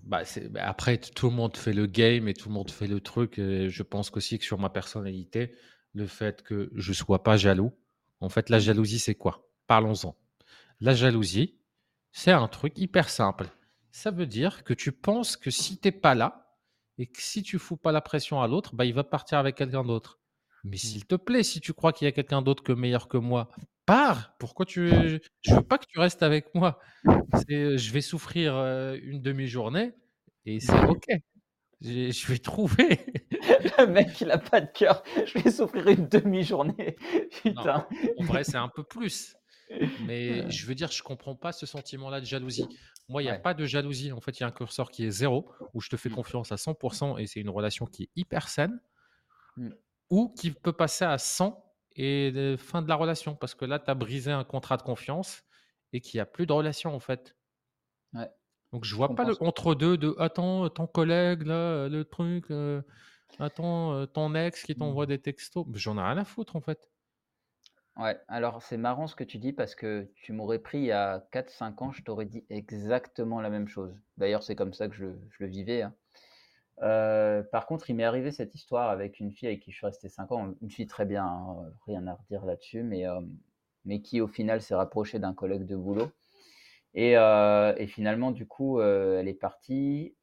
Bah, 0.03 0.23
bah, 0.51 0.61
après, 0.65 0.99
tout 0.99 1.31
le 1.31 1.35
monde 1.35 1.57
fait 1.57 1.73
le 1.73 1.87
game 1.87 2.29
et 2.29 2.35
tout 2.35 2.49
le 2.49 2.55
monde 2.55 2.71
fait 2.71 2.87
le 2.87 3.01
truc. 3.01 3.35
je 3.37 3.83
pense 3.83 4.11
aussi 4.15 4.39
que 4.39 4.45
sur 4.45 4.59
ma 4.59 4.69
personnalité, 4.69 5.55
le 5.95 6.07
fait 6.07 6.43
que 6.43 6.71
je 6.75 6.93
sois 6.93 7.23
pas 7.23 7.37
jaloux, 7.37 7.73
en 8.21 8.29
fait, 8.29 8.51
la 8.51 8.59
jalousie, 8.59 8.99
c'est 8.99 9.15
quoi? 9.15 9.49
Parlons-en. 9.67 10.17
La 10.81 10.95
jalousie, 10.95 11.59
c'est 12.13 12.33
un 12.33 12.49
truc 12.49 12.79
hyper 12.79 13.09
simple. 13.09 13.49
Ça 13.91 14.11
veut 14.11 14.27
dire 14.27 14.65
que 14.65 14.75
tu 14.75 14.93
penses 14.93 15.37
que 15.37 15.51
si 15.51 15.79
tu 15.79 15.89
n'es 15.89 15.93
pas 15.93 16.15
là 16.15 16.59
et 16.99 17.07
que 17.07 17.21
si 17.21 17.43
tu 17.43 17.59
fous 17.59 17.77
pas 17.77 17.93
la 17.93 18.01
pression 18.01 18.41
à 18.41 18.49
l'autre, 18.49 18.75
bah, 18.75 18.85
il 18.85 18.95
va 18.95 19.05
partir 19.05 19.39
avec 19.39 19.57
quelqu'un 19.57 19.85
d'autre. 19.85 20.21
Mais 20.65 20.77
mmh. 20.77 20.79
s'il 20.79 21.07
te 21.07 21.15
plaît, 21.15 21.43
si 21.43 21.61
tu 21.61 21.73
crois 21.73 21.93
qu'il 21.93 22.07
y 22.07 22.09
a 22.09 22.13
quelqu'un 22.13 22.43
d'autre 22.43 22.63
que 22.63 22.73
meilleur 22.73 23.09
que 23.09 23.19
moi, 23.19 23.49
pars. 23.87 24.35
Pourquoi 24.39 24.67
tu 24.67 24.91
Je 25.43 25.55
veux 25.55 25.63
pas 25.63 25.79
que 25.79 25.87
tu 25.87 25.99
restes 25.99 26.23
avec 26.23 26.55
moi. 26.55 26.81
Je 27.49 27.93
vais 27.93 28.01
souffrir 28.01 28.55
une 29.03 29.21
demi-journée 29.21 29.93
et 30.47 30.61
c'est 30.61 30.85
ok. 30.85 31.07
Je 31.81 32.27
vais 32.27 32.39
trouver. 32.39 33.01
Le 33.79 33.87
mec, 33.87 34.21
il 34.21 34.31
a 34.31 34.39
pas 34.39 34.61
de 34.61 34.71
cœur. 34.73 35.03
Je 35.27 35.39
vais 35.39 35.51
souffrir 35.51 35.87
une 35.89 36.09
demi-journée. 36.09 36.97
Putain. 37.43 37.87
en 38.19 38.25
vrai, 38.25 38.45
c'est 38.45 38.57
un 38.57 38.69
peu 38.69 38.85
plus. 38.85 39.35
Mais 40.07 40.51
je 40.51 40.67
veux 40.67 40.75
dire, 40.75 40.91
je 40.91 41.03
comprends 41.03 41.35
pas 41.35 41.53
ce 41.53 41.67
sentiment-là 41.67 42.21
de 42.21 42.27
jalousie. 42.27 42.67
Moi, 43.09 43.23
il 43.23 43.27
n'y 43.27 43.31
a 43.31 43.39
pas 43.39 43.55
de 43.55 43.67
jalousie. 43.67 44.13
En 44.13 44.21
fait, 44.21 44.39
il 44.39 44.43
y 44.43 44.45
a 44.45 44.47
un 44.47 44.53
curseur 44.53 44.91
qui 44.91 45.05
est 45.05 45.11
zéro, 45.11 45.51
où 45.75 45.81
je 45.81 45.91
te 45.91 45.97
fais 45.97 46.09
mmh. 46.09 46.15
confiance 46.15 46.53
à 46.53 46.57
100% 46.57 47.21
et 47.21 47.27
c'est 47.27 47.41
une 47.41 47.51
relation 47.51 47.85
qui 47.87 48.05
est 48.05 48.11
hyper 48.17 48.49
saine, 48.49 48.81
mmh. 49.57 49.71
Ou 50.15 50.29
qui 50.29 50.53
peut 50.53 50.73
passer 50.73 51.05
à 51.05 51.19
100 51.19 51.61
et 51.97 52.57
fin 52.59 52.83
de 52.83 52.89
la 52.89 52.95
relation. 52.95 53.35
Parce 53.35 53.55
que 53.55 53.65
là, 53.65 53.79
tu 53.79 53.91
as 53.91 53.95
brisé 53.95 54.31
un 54.31 54.45
contrat 54.45 54.77
de 54.77 54.83
confiance 54.83 55.43
et 55.93 56.01
qu'il 56.01 56.19
n'y 56.19 56.23
a 56.23 56.27
plus 56.27 56.47
de 56.47 56.53
relation, 56.53 56.95
en 56.95 57.01
fait. 57.01 57.37
Ouais. 58.13 58.31
Donc, 58.73 58.85
je 58.85 58.95
vois 58.95 59.15
pas 59.15 59.25
le 59.25 59.41
entre-deux 59.43 59.97
de 59.97 60.15
attends, 60.19 60.69
ton 60.69 60.87
collègue, 60.87 61.43
là, 61.43 61.89
le 61.89 62.05
truc, 62.05 62.47
attends, 63.39 64.07
ton 64.07 64.35
ex 64.35 64.63
qui 64.63 64.75
t'envoie 64.75 65.05
mmh. 65.05 65.09
des 65.09 65.21
textos. 65.21 65.67
J'en 65.75 65.99
ai 65.99 66.03
rien 66.03 66.19
à 66.19 66.25
foutre, 66.25 66.57
en 66.57 66.61
fait. 66.61 66.89
Ouais, 67.97 68.21
alors 68.27 68.61
c'est 68.61 68.77
marrant 68.77 69.07
ce 69.07 69.15
que 69.15 69.23
tu 69.23 69.39
dis 69.39 69.53
parce 69.53 69.77
que 69.77 70.11
tu 70.17 70.33
m'aurais 70.33 70.59
pris 70.59 70.79
il 70.79 70.87
y 70.87 70.93
a 70.93 71.21
4-5 71.33 71.85
ans, 71.85 71.93
je 71.93 72.03
t'aurais 72.03 72.25
dit 72.25 72.45
exactement 72.51 73.41
la 73.41 73.51
même 73.51 73.69
chose. 73.69 73.95
D'ailleurs, 74.17 74.43
c'est 74.43 74.57
comme 74.57 74.73
ça 74.73 74.89
que 74.89 74.97
je, 74.97 75.07
le 75.39 75.47
vivais. 75.47 75.83
Hein. 75.83 75.95
Par 76.79 77.67
contre, 77.67 77.91
il 77.91 77.95
m'est 77.95 78.05
arrivé 78.05 78.31
cette 78.33 78.55
histoire 78.55 78.91
avec 78.91 79.21
une 79.21 79.33
fille 79.33 79.49
avec 79.49 79.61
qui 79.61 79.71
je 79.71 79.77
suis 79.77 79.87
resté 79.87 80.09
5 80.09 80.33
ans, 80.33 80.55
une 80.61 80.71
fille 80.71 80.87
très 80.87 81.05
bien, 81.05 81.25
hein, 81.25 81.73
rien 81.87 82.07
à 82.07 82.15
redire 82.15 82.45
là-dessus, 82.45 82.83
mais, 82.83 83.05
mais 83.85 84.01
qui 84.01 84.21
au 84.21 84.29
final 84.29 84.61
s'est 84.61 84.75
rapprochée 84.75 85.19
d'un 85.19 85.35
collègue 85.35 85.67
de 85.67 85.77
boulot. 85.77 86.11
Et, 86.95 87.13
et 87.13 87.87
finalement, 87.87 88.31
du 88.31 88.47
coup, 88.47 88.81
elle 88.81 89.29
est 89.29 89.35
partie. 89.35 90.15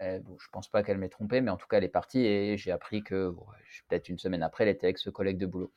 Eh, 0.00 0.20
bon, 0.20 0.36
je 0.38 0.46
pense 0.52 0.68
pas 0.68 0.84
qu'elle 0.84 0.98
m'ait 0.98 1.08
trompé, 1.08 1.40
mais 1.40 1.50
en 1.50 1.56
tout 1.56 1.66
cas, 1.66 1.78
elle 1.78 1.84
est 1.84 1.88
partie 1.88 2.24
et 2.24 2.56
j'ai 2.56 2.70
appris 2.70 3.02
que 3.02 3.34
peut-être 3.88 4.08
une 4.08 4.18
semaine 4.18 4.44
après, 4.44 4.64
elle 4.64 4.70
était 4.70 4.86
avec 4.86 4.98
ce 4.98 5.10
collègue 5.10 5.38
de 5.38 5.46
boulot. 5.46 5.72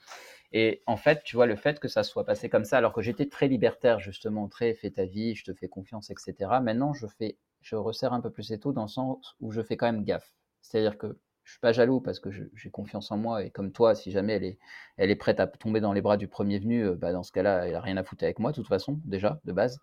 Et 0.51 0.83
en 0.85 0.97
fait, 0.97 1.23
tu 1.23 1.35
vois, 1.35 1.47
le 1.47 1.55
fait 1.55 1.79
que 1.79 1.87
ça 1.87 2.03
soit 2.03 2.25
passé 2.25 2.49
comme 2.49 2.65
ça, 2.65 2.77
alors 2.77 2.93
que 2.93 3.01
j'étais 3.01 3.27
très 3.27 3.47
libertaire, 3.47 3.99
justement, 3.99 4.47
très 4.47 4.75
fais 4.75 4.91
ta 4.91 5.05
vie, 5.05 5.33
je 5.35 5.43
te 5.45 5.53
fais 5.53 5.67
confiance, 5.67 6.11
etc. 6.11 6.59
Maintenant, 6.61 6.93
je 6.93 7.07
fais, 7.07 7.37
je 7.61 7.75
resserre 7.75 8.13
un 8.13 8.21
peu 8.21 8.29
plus 8.31 8.51
et 8.51 8.59
tout 8.59 8.73
dans 8.73 8.83
le 8.83 8.87
sens 8.87 9.35
où 9.39 9.51
je 9.51 9.61
fais 9.61 9.77
quand 9.77 9.91
même 9.91 10.03
gaffe. 10.03 10.33
C'est-à-dire 10.61 10.97
que 10.97 11.17
je 11.43 11.51
suis 11.53 11.59
pas 11.59 11.71
jaloux 11.73 12.01
parce 12.01 12.19
que 12.19 12.29
j'ai 12.31 12.69
confiance 12.71 13.11
en 13.11 13.17
moi 13.17 13.43
et 13.43 13.49
comme 13.51 13.71
toi, 13.71 13.95
si 13.95 14.11
jamais 14.11 14.33
elle 14.33 14.43
est, 14.43 14.59
elle 14.97 15.09
est 15.11 15.15
prête 15.15 15.39
à 15.39 15.47
tomber 15.47 15.81
dans 15.81 15.93
les 15.93 16.01
bras 16.01 16.17
du 16.17 16.27
premier 16.27 16.59
venu, 16.59 16.85
euh, 16.85 16.95
bah 16.95 17.11
dans 17.13 17.23
ce 17.23 17.31
cas-là, 17.31 17.67
elle 17.67 17.75
a 17.75 17.81
rien 17.81 17.97
à 17.97 18.03
foutre 18.03 18.23
avec 18.23 18.39
moi, 18.39 18.51
de 18.51 18.55
toute 18.55 18.67
façon, 18.67 18.99
déjà, 19.05 19.39
de 19.45 19.51
base. 19.51 19.79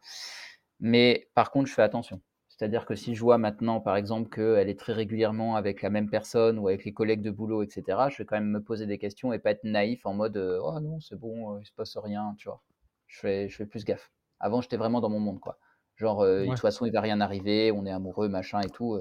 Mais 0.80 1.28
par 1.34 1.50
contre, 1.50 1.68
je 1.68 1.74
fais 1.74 1.82
attention. 1.82 2.20
C'est-à-dire 2.48 2.86
que 2.86 2.94
si 2.96 3.14
je 3.14 3.20
vois 3.20 3.38
maintenant, 3.38 3.80
par 3.80 3.96
exemple, 3.96 4.28
qu'elle 4.30 4.68
est 4.68 4.78
très 4.78 4.92
régulièrement 4.92 5.54
avec 5.56 5.82
la 5.82 5.90
même 5.90 6.10
personne 6.10 6.58
ou 6.58 6.68
avec 6.68 6.84
les 6.84 6.92
collègues 6.92 7.22
de 7.22 7.30
boulot, 7.30 7.62
etc., 7.62 8.08
je 8.10 8.18
vais 8.18 8.24
quand 8.24 8.36
même 8.36 8.50
me 8.50 8.62
poser 8.62 8.86
des 8.86 8.98
questions 8.98 9.32
et 9.32 9.38
pas 9.38 9.52
être 9.52 9.64
naïf 9.64 10.04
en 10.06 10.14
mode 10.14 10.36
euh, 10.36 10.60
Oh 10.62 10.80
non, 10.80 10.98
c'est 11.00 11.16
bon, 11.16 11.54
euh, 11.54 11.60
il 11.60 11.66
se 11.66 11.72
passe 11.72 11.96
rien, 11.96 12.34
tu 12.38 12.48
vois. 12.48 12.62
Je 13.06 13.18
fais, 13.20 13.48
je 13.48 13.56
fais 13.56 13.66
plus 13.66 13.84
gaffe. 13.84 14.10
Avant, 14.40 14.60
j'étais 14.60 14.76
vraiment 14.76 15.00
dans 15.00 15.08
mon 15.10 15.20
monde, 15.20 15.40
quoi. 15.40 15.58
Genre, 15.98 16.22
euh, 16.22 16.44
de 16.44 16.46
toute 16.46 16.60
façon, 16.60 16.86
il 16.86 16.92
va 16.92 17.00
rien 17.00 17.20
arriver, 17.20 17.72
on 17.72 17.84
est 17.84 17.90
amoureux, 17.90 18.28
machin 18.28 18.60
et 18.60 18.70
tout. 18.70 18.98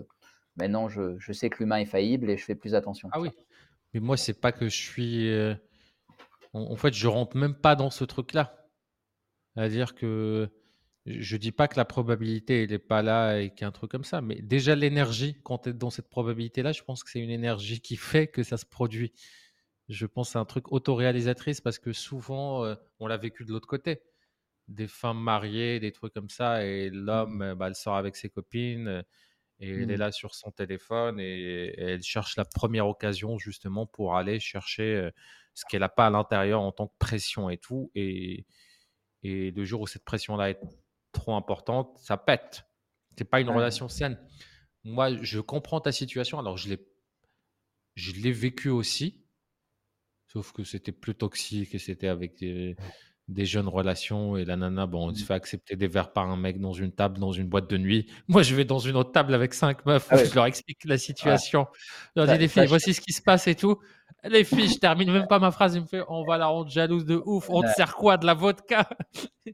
Maintenant, 0.55 0.89
je, 0.89 1.17
je 1.19 1.31
sais 1.31 1.49
que 1.49 1.59
l'humain 1.59 1.77
est 1.77 1.85
faillible 1.85 2.29
et 2.29 2.37
je 2.37 2.43
fais 2.43 2.55
plus 2.55 2.75
attention. 2.75 3.09
Ah 3.11 3.21
oui. 3.21 3.29
Mais 3.93 3.99
moi, 3.99 4.17
c'est 4.17 4.39
pas 4.39 4.51
que 4.51 4.67
je 4.67 4.75
suis. 4.75 5.31
En, 6.53 6.75
fait, 6.75 6.93
je 6.93 7.07
rentre 7.07 7.37
même 7.37 7.55
pas 7.55 7.75
dans 7.75 7.91
ce 7.91 8.03
truc-là. 8.03 8.67
C'est-à-dire 9.55 9.95
que 9.95 10.49
je 11.07 11.37
dis 11.37 11.51
pas 11.51 11.67
que 11.67 11.77
la 11.77 11.85
probabilité 11.85 12.67
n'est 12.67 12.79
pas 12.79 13.01
là 13.01 13.39
et 13.39 13.49
qu'il 13.51 13.61
y 13.61 13.63
a 13.63 13.67
un 13.67 13.71
truc 13.71 13.89
comme 13.89 14.03
ça, 14.03 14.21
mais 14.21 14.41
déjà 14.41 14.75
l'énergie, 14.75 15.37
quand 15.43 15.59
tu 15.59 15.69
es 15.69 15.73
dans 15.73 15.89
cette 15.89 16.09
probabilité-là, 16.09 16.73
je 16.73 16.83
pense 16.83 17.03
que 17.03 17.09
c'est 17.09 17.19
une 17.19 17.29
énergie 17.29 17.79
qui 17.79 17.95
fait 17.95 18.27
que 18.27 18.43
ça 18.43 18.57
se 18.57 18.65
produit. 18.65 19.13
Je 19.87 20.05
pense 20.05 20.27
que 20.27 20.31
c'est 20.33 20.39
un 20.39 20.45
truc 20.45 20.71
autoréalisatrice 20.71 21.61
parce 21.61 21.79
que 21.79 21.93
souvent, 21.93 22.65
euh, 22.65 22.75
on 22.99 23.07
l'a 23.07 23.17
vécu 23.17 23.45
de 23.45 23.51
l'autre 23.51 23.67
côté. 23.67 24.01
Des 24.67 24.87
femmes 24.87 25.19
mariées, 25.19 25.79
des 25.79 25.91
trucs 25.91 26.13
comme 26.13 26.29
ça, 26.29 26.65
et 26.65 26.89
l'homme, 26.89 27.37
mmh. 27.37 27.53
bah, 27.55 27.67
elle 27.67 27.75
sort 27.75 27.95
avec 27.95 28.15
ses 28.15 28.29
copines 28.29 28.87
euh, 28.87 29.01
et 29.59 29.69
elle 29.71 29.89
est 29.89 29.95
mmh. 29.95 29.99
là 29.99 30.11
sur 30.11 30.35
son 30.35 30.51
téléphone 30.51 31.19
et, 31.19 31.73
elle 31.79 32.03
cherche 32.03 32.35
la 32.37 32.45
première 32.45 32.87
occasion 32.87 33.39
justement 33.39 33.85
pour 33.87 34.15
aller 34.15 34.39
chercher 34.39 34.95
euh, 34.95 35.11
ce 35.53 35.63
qu'elle 35.67 35.79
n'a 35.79 35.89
pas 35.89 36.07
à 36.07 36.09
l'intérieur 36.09 36.61
en 36.61 36.71
tant 36.71 36.87
que 36.87 36.93
pression 36.99 37.49
et 37.49 37.57
tout. 37.57 37.91
Et, 37.95 38.45
et 39.23 39.51
le 39.51 39.65
jour 39.65 39.81
où 39.81 39.87
cette 39.87 40.05
pression-là 40.05 40.51
est 40.51 40.59
trop 41.11 41.35
importante, 41.35 41.97
ça 41.97 42.17
pète. 42.17 42.65
C'est 43.17 43.25
pas 43.25 43.41
une 43.41 43.49
relation 43.49 43.89
saine. 43.89 44.19
Moi, 44.83 45.21
je 45.23 45.39
comprends 45.39 45.81
ta 45.81 45.91
situation. 45.91 46.37
Alors, 46.37 46.57
je 46.57 46.69
l'ai, 46.69 46.87
je 47.95 48.11
l'ai 48.11 48.31
vécu 48.31 48.69
aussi, 48.69 49.25
sauf 50.27 50.51
que 50.51 50.63
c'était 50.63 50.91
plus 50.91 51.15
toxique 51.15 51.73
et 51.73 51.79
c'était 51.79 52.07
avec 52.07 52.37
des, 52.37 52.75
des 53.27 53.45
jeunes 53.45 53.67
relations 53.67 54.37
et 54.37 54.45
la 54.45 54.55
nana, 54.55 54.85
bon, 54.85 55.09
on 55.09 55.13
se 55.13 55.21
mmh. 55.21 55.25
fait 55.25 55.33
accepter 55.33 55.75
des 55.75 55.87
verres 55.87 56.13
par 56.13 56.29
un 56.29 56.37
mec 56.37 56.61
dans 56.61 56.71
une 56.71 56.91
table, 56.91 57.19
dans 57.19 57.33
une 57.33 57.47
boîte 57.47 57.69
de 57.69 57.77
nuit. 57.77 58.07
Moi, 58.27 58.41
je 58.41 58.55
vais 58.55 58.65
dans 58.65 58.79
une 58.79 58.95
autre 58.95 59.11
table 59.11 59.33
avec 59.33 59.53
cinq 59.53 59.85
meufs, 59.85 60.07
ah 60.09 60.23
je 60.23 60.33
leur 60.33 60.45
explique 60.45 60.85
la 60.85 60.97
situation. 60.97 61.67
Je 62.15 62.21
leur 62.21 62.31
dis, 62.31 62.37
les 62.37 62.47
filles, 62.47 62.67
voici 62.67 62.93
ce 62.93 63.01
qui 63.01 63.11
se 63.11 63.21
passe 63.21 63.47
et 63.47 63.55
tout. 63.55 63.79
Les 64.23 64.43
filles, 64.43 64.69
je 64.69 64.79
termine 64.79 65.11
même 65.11 65.27
pas 65.27 65.39
ma 65.39 65.51
phrase, 65.51 65.75
il 65.75 65.81
me 65.81 65.85
fait, 65.85 66.01
on 66.07 66.23
va 66.23 66.37
la 66.37 66.47
rendre 66.47 66.69
jalouse 66.69 67.05
de 67.05 67.21
ouf, 67.25 67.49
on 67.49 67.61
te 67.61 67.67
sert 67.67 67.95
quoi, 67.95 68.17
de 68.17 68.25
la 68.25 68.33
vodka? 68.33 68.87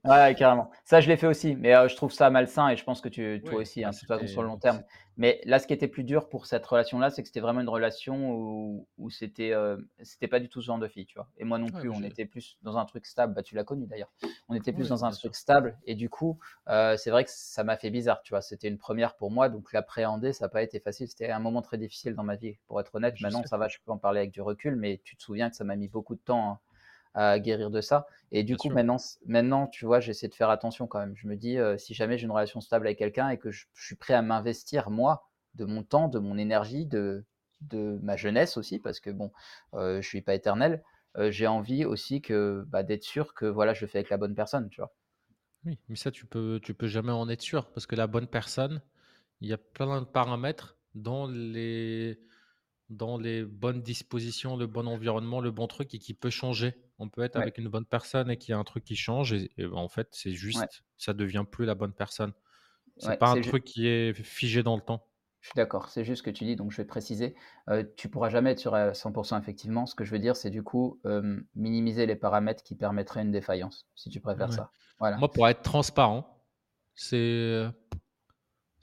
Ouais, 0.05 0.35
carrément. 0.35 0.71
Ça, 0.85 1.01
je 1.01 1.07
l'ai 1.07 1.17
fait 1.17 1.27
aussi, 1.27 1.55
mais 1.55 1.75
euh, 1.75 1.87
je 1.87 1.95
trouve 1.95 2.11
ça 2.11 2.29
malsain 2.29 2.69
et 2.69 2.77
je 2.77 2.83
pense 2.83 3.01
que 3.01 3.09
tu, 3.09 3.41
toi 3.45 3.59
aussi, 3.59 3.83
hein, 3.83 3.91
bah, 4.07 4.25
sur 4.25 4.41
le 4.41 4.47
long 4.47 4.57
terme. 4.57 4.81
Mais 5.17 5.41
là, 5.45 5.59
ce 5.59 5.67
qui 5.67 5.73
était 5.73 5.87
plus 5.87 6.03
dur 6.03 6.27
pour 6.27 6.45
cette 6.45 6.65
relation-là, 6.65 7.09
c'est 7.09 7.21
que 7.21 7.27
c'était 7.27 7.39
vraiment 7.39 7.61
une 7.61 7.69
relation 7.69 8.31
où, 8.31 8.87
où 8.97 9.09
c'était 9.09 9.53
euh, 9.53 9.77
c'était 10.01 10.27
pas 10.27 10.39
du 10.39 10.49
tout 10.49 10.61
ce 10.61 10.67
genre 10.67 10.79
de 10.79 10.87
fille, 10.87 11.05
tu 11.05 11.15
vois. 11.15 11.27
Et 11.37 11.43
moi 11.43 11.59
non 11.59 11.67
plus, 11.67 11.89
on 11.89 12.01
était 12.03 12.25
plus 12.25 12.57
dans 12.63 12.77
un 12.77 12.85
truc 12.85 13.05
stable. 13.05 13.33
Bah, 13.33 13.43
tu 13.43 13.55
l'as 13.55 13.63
connu 13.63 13.85
d'ailleurs. 13.85 14.11
On 14.49 14.55
était 14.55 14.73
plus 14.73 14.89
dans 14.89 15.05
un 15.05 15.11
truc 15.11 15.35
stable. 15.35 15.77
Et 15.85 15.95
du 15.95 16.09
coup, 16.09 16.39
euh, 16.67 16.97
c'est 16.97 17.11
vrai 17.11 17.23
que 17.23 17.29
ça 17.31 17.63
m'a 17.63 17.77
fait 17.77 17.89
bizarre, 17.89 18.21
tu 18.23 18.31
vois. 18.31 18.41
C'était 18.41 18.67
une 18.67 18.77
première 18.77 19.15
pour 19.15 19.31
moi, 19.31 19.49
donc 19.49 19.71
l'appréhender, 19.73 20.33
ça 20.33 20.45
n'a 20.45 20.49
pas 20.49 20.63
été 20.63 20.79
facile. 20.79 21.07
C'était 21.07 21.29
un 21.29 21.39
moment 21.39 21.61
très 21.61 21.77
difficile 21.77 22.15
dans 22.15 22.23
ma 22.23 22.35
vie, 22.35 22.57
pour 22.67 22.79
être 22.79 22.95
honnête. 22.95 23.15
Maintenant, 23.21 23.43
ça 23.45 23.57
va, 23.57 23.67
je 23.67 23.77
peux 23.85 23.91
en 23.91 23.97
parler 23.97 24.19
avec 24.19 24.31
du 24.31 24.41
recul, 24.41 24.75
mais 24.75 24.99
tu 25.03 25.15
te 25.15 25.21
souviens 25.21 25.49
que 25.49 25.55
ça 25.55 25.63
m'a 25.63 25.75
mis 25.75 25.87
beaucoup 25.87 26.15
de 26.15 26.21
temps. 26.21 26.51
Hein, 26.51 26.59
à 27.13 27.39
guérir 27.39 27.69
de 27.69 27.81
ça. 27.81 28.07
Et 28.31 28.43
du 28.43 28.57
coup, 28.57 28.69
maintenant, 28.69 28.97
maintenant, 29.25 29.67
tu 29.67 29.85
vois, 29.85 29.99
j'essaie 29.99 30.27
de 30.27 30.33
faire 30.33 30.49
attention 30.49 30.87
quand 30.87 30.99
même. 30.99 31.15
Je 31.15 31.27
me 31.27 31.35
dis, 31.35 31.57
euh, 31.57 31.77
si 31.77 31.93
jamais 31.93 32.17
j'ai 32.17 32.25
une 32.25 32.31
relation 32.31 32.61
stable 32.61 32.87
avec 32.87 32.97
quelqu'un 32.97 33.29
et 33.29 33.37
que 33.37 33.51
je, 33.51 33.65
suis 33.75 33.95
prêt 33.95 34.13
à 34.13 34.21
m'investir, 34.21 34.89
moi, 34.89 35.23
de 35.55 35.65
mon 35.65 35.83
temps, 35.83 36.07
de 36.07 36.19
mon 36.19 36.37
énergie, 36.37 36.85
de, 36.85 37.25
de 37.61 37.99
ma 38.01 38.15
jeunesse 38.15 38.57
aussi, 38.57 38.79
parce 38.79 38.99
que 38.99 39.11
bon, 39.11 39.31
euh, 39.75 40.01
je 40.01 40.07
suis 40.07 40.21
pas 40.21 40.33
éternel, 40.33 40.83
euh, 41.17 41.29
j'ai 41.29 41.45
envie 41.45 41.85
aussi 41.85 42.21
que 42.21 42.65
bah, 42.67 42.81
d'être 42.81 43.03
sûr 43.03 43.35
que 43.35 43.45
voilà, 43.45 43.73
je 43.73 43.81
le 43.81 43.87
fais 43.87 43.99
avec 43.99 44.09
la 44.09 44.17
bonne 44.17 44.33
personne, 44.33 44.69
tu 44.69 44.81
vois. 44.81 44.91
Oui, 45.65 45.79
mais 45.87 45.95
ça, 45.95 46.11
tu 46.11 46.25
peux, 46.25 46.59
tu 46.61 46.73
peux 46.73 46.87
jamais 46.87 47.11
en 47.11 47.29
être 47.29 47.41
sûr, 47.41 47.71
parce 47.71 47.85
que 47.85 47.95
la 47.95 48.07
bonne 48.07 48.27
personne, 48.27 48.81
il 49.41 49.47
y 49.47 49.53
a 49.53 49.57
plein 49.57 50.01
de 50.01 50.05
paramètres 50.05 50.77
dans 50.95 51.27
les 51.27 52.19
dans 52.93 53.17
les 53.17 53.43
bonnes 53.43 53.81
dispositions, 53.81 54.55
le 54.55 54.67
bon 54.67 54.87
environnement, 54.87 55.41
le 55.41 55.51
bon 55.51 55.67
truc 55.67 55.93
et 55.93 55.99
qui 55.99 56.13
peut 56.13 56.29
changer. 56.29 56.75
On 56.99 57.09
peut 57.09 57.23
être 57.23 57.35
avec 57.35 57.57
une 57.57 57.67
bonne 57.67 57.85
personne 57.85 58.29
et 58.29 58.37
qu'il 58.37 58.51
y 58.51 58.53
a 58.53 58.57
un 58.57 58.63
truc 58.63 58.83
qui 58.83 58.95
change 58.95 59.33
et, 59.33 59.49
en 59.73 59.87
fait, 59.87 60.07
c'est 60.11 60.31
juste, 60.31 60.83
ça 60.97 61.13
devient 61.13 61.43
plus 61.49 61.65
la 61.65 61.75
bonne 61.75 61.93
personne. 61.93 62.33
C'est 62.97 63.17
pas 63.17 63.31
un 63.31 63.41
truc 63.41 63.63
qui 63.63 63.87
est 63.87 64.13
figé 64.13 64.63
dans 64.63 64.75
le 64.75 64.81
temps. 64.81 65.07
je 65.41 65.47
suis 65.47 65.55
d'accord. 65.55 65.89
C'est 65.89 66.05
juste 66.05 66.19
ce 66.19 66.23
que 66.23 66.29
tu 66.29 66.43
dis, 66.43 66.55
donc 66.55 66.71
je 66.71 66.77
vais 66.77 66.85
préciser. 66.85 67.35
Euh, 67.69 67.83
tu 67.97 68.07
pourras 68.07 68.29
jamais 68.29 68.51
être 68.51 68.59
sur 68.59 68.73
100% 68.73 69.39
effectivement. 69.39 69.85
Ce 69.85 69.95
que 69.95 70.03
je 70.03 70.11
veux 70.11 70.19
dire, 70.19 70.35
c'est 70.35 70.51
du 70.51 70.63
coup 70.63 71.01
minimiser 71.55 72.05
les 72.05 72.15
paramètres 72.15 72.63
qui 72.63 72.75
permettraient 72.75 73.23
une 73.23 73.31
défaillance, 73.31 73.87
si 73.95 74.09
tu 74.09 74.19
préfères 74.19 74.53
ça. 74.53 74.71
Voilà. 74.99 75.17
Moi, 75.17 75.31
pour 75.31 75.47
être 75.47 75.63
transparent, 75.63 76.45
c'est 76.95 77.65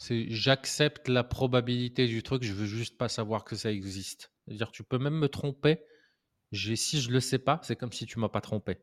c'est 0.01 0.31
j'accepte 0.31 1.09
la 1.09 1.23
probabilité 1.23 2.07
du 2.07 2.23
truc, 2.23 2.43
je 2.43 2.55
veux 2.55 2.65
juste 2.65 2.97
pas 2.97 3.11
savoir 3.11 3.45
que 3.45 3.55
ça 3.55 3.71
existe. 3.71 4.33
C'est-à-dire, 4.47 4.71
tu 4.71 4.83
peux 4.83 4.97
même 4.97 5.19
me 5.19 5.29
tromper. 5.29 5.85
J'ai, 6.53 6.75
si 6.75 7.03
je 7.03 7.11
le 7.11 7.21
sais 7.21 7.39
pas, 7.39 7.61
c'est 7.63 7.77
comme 7.77 7.93
si 7.93 8.07
tu 8.07 8.19
m'as 8.19 8.31
pas 8.31 8.41
trompé. 8.41 8.79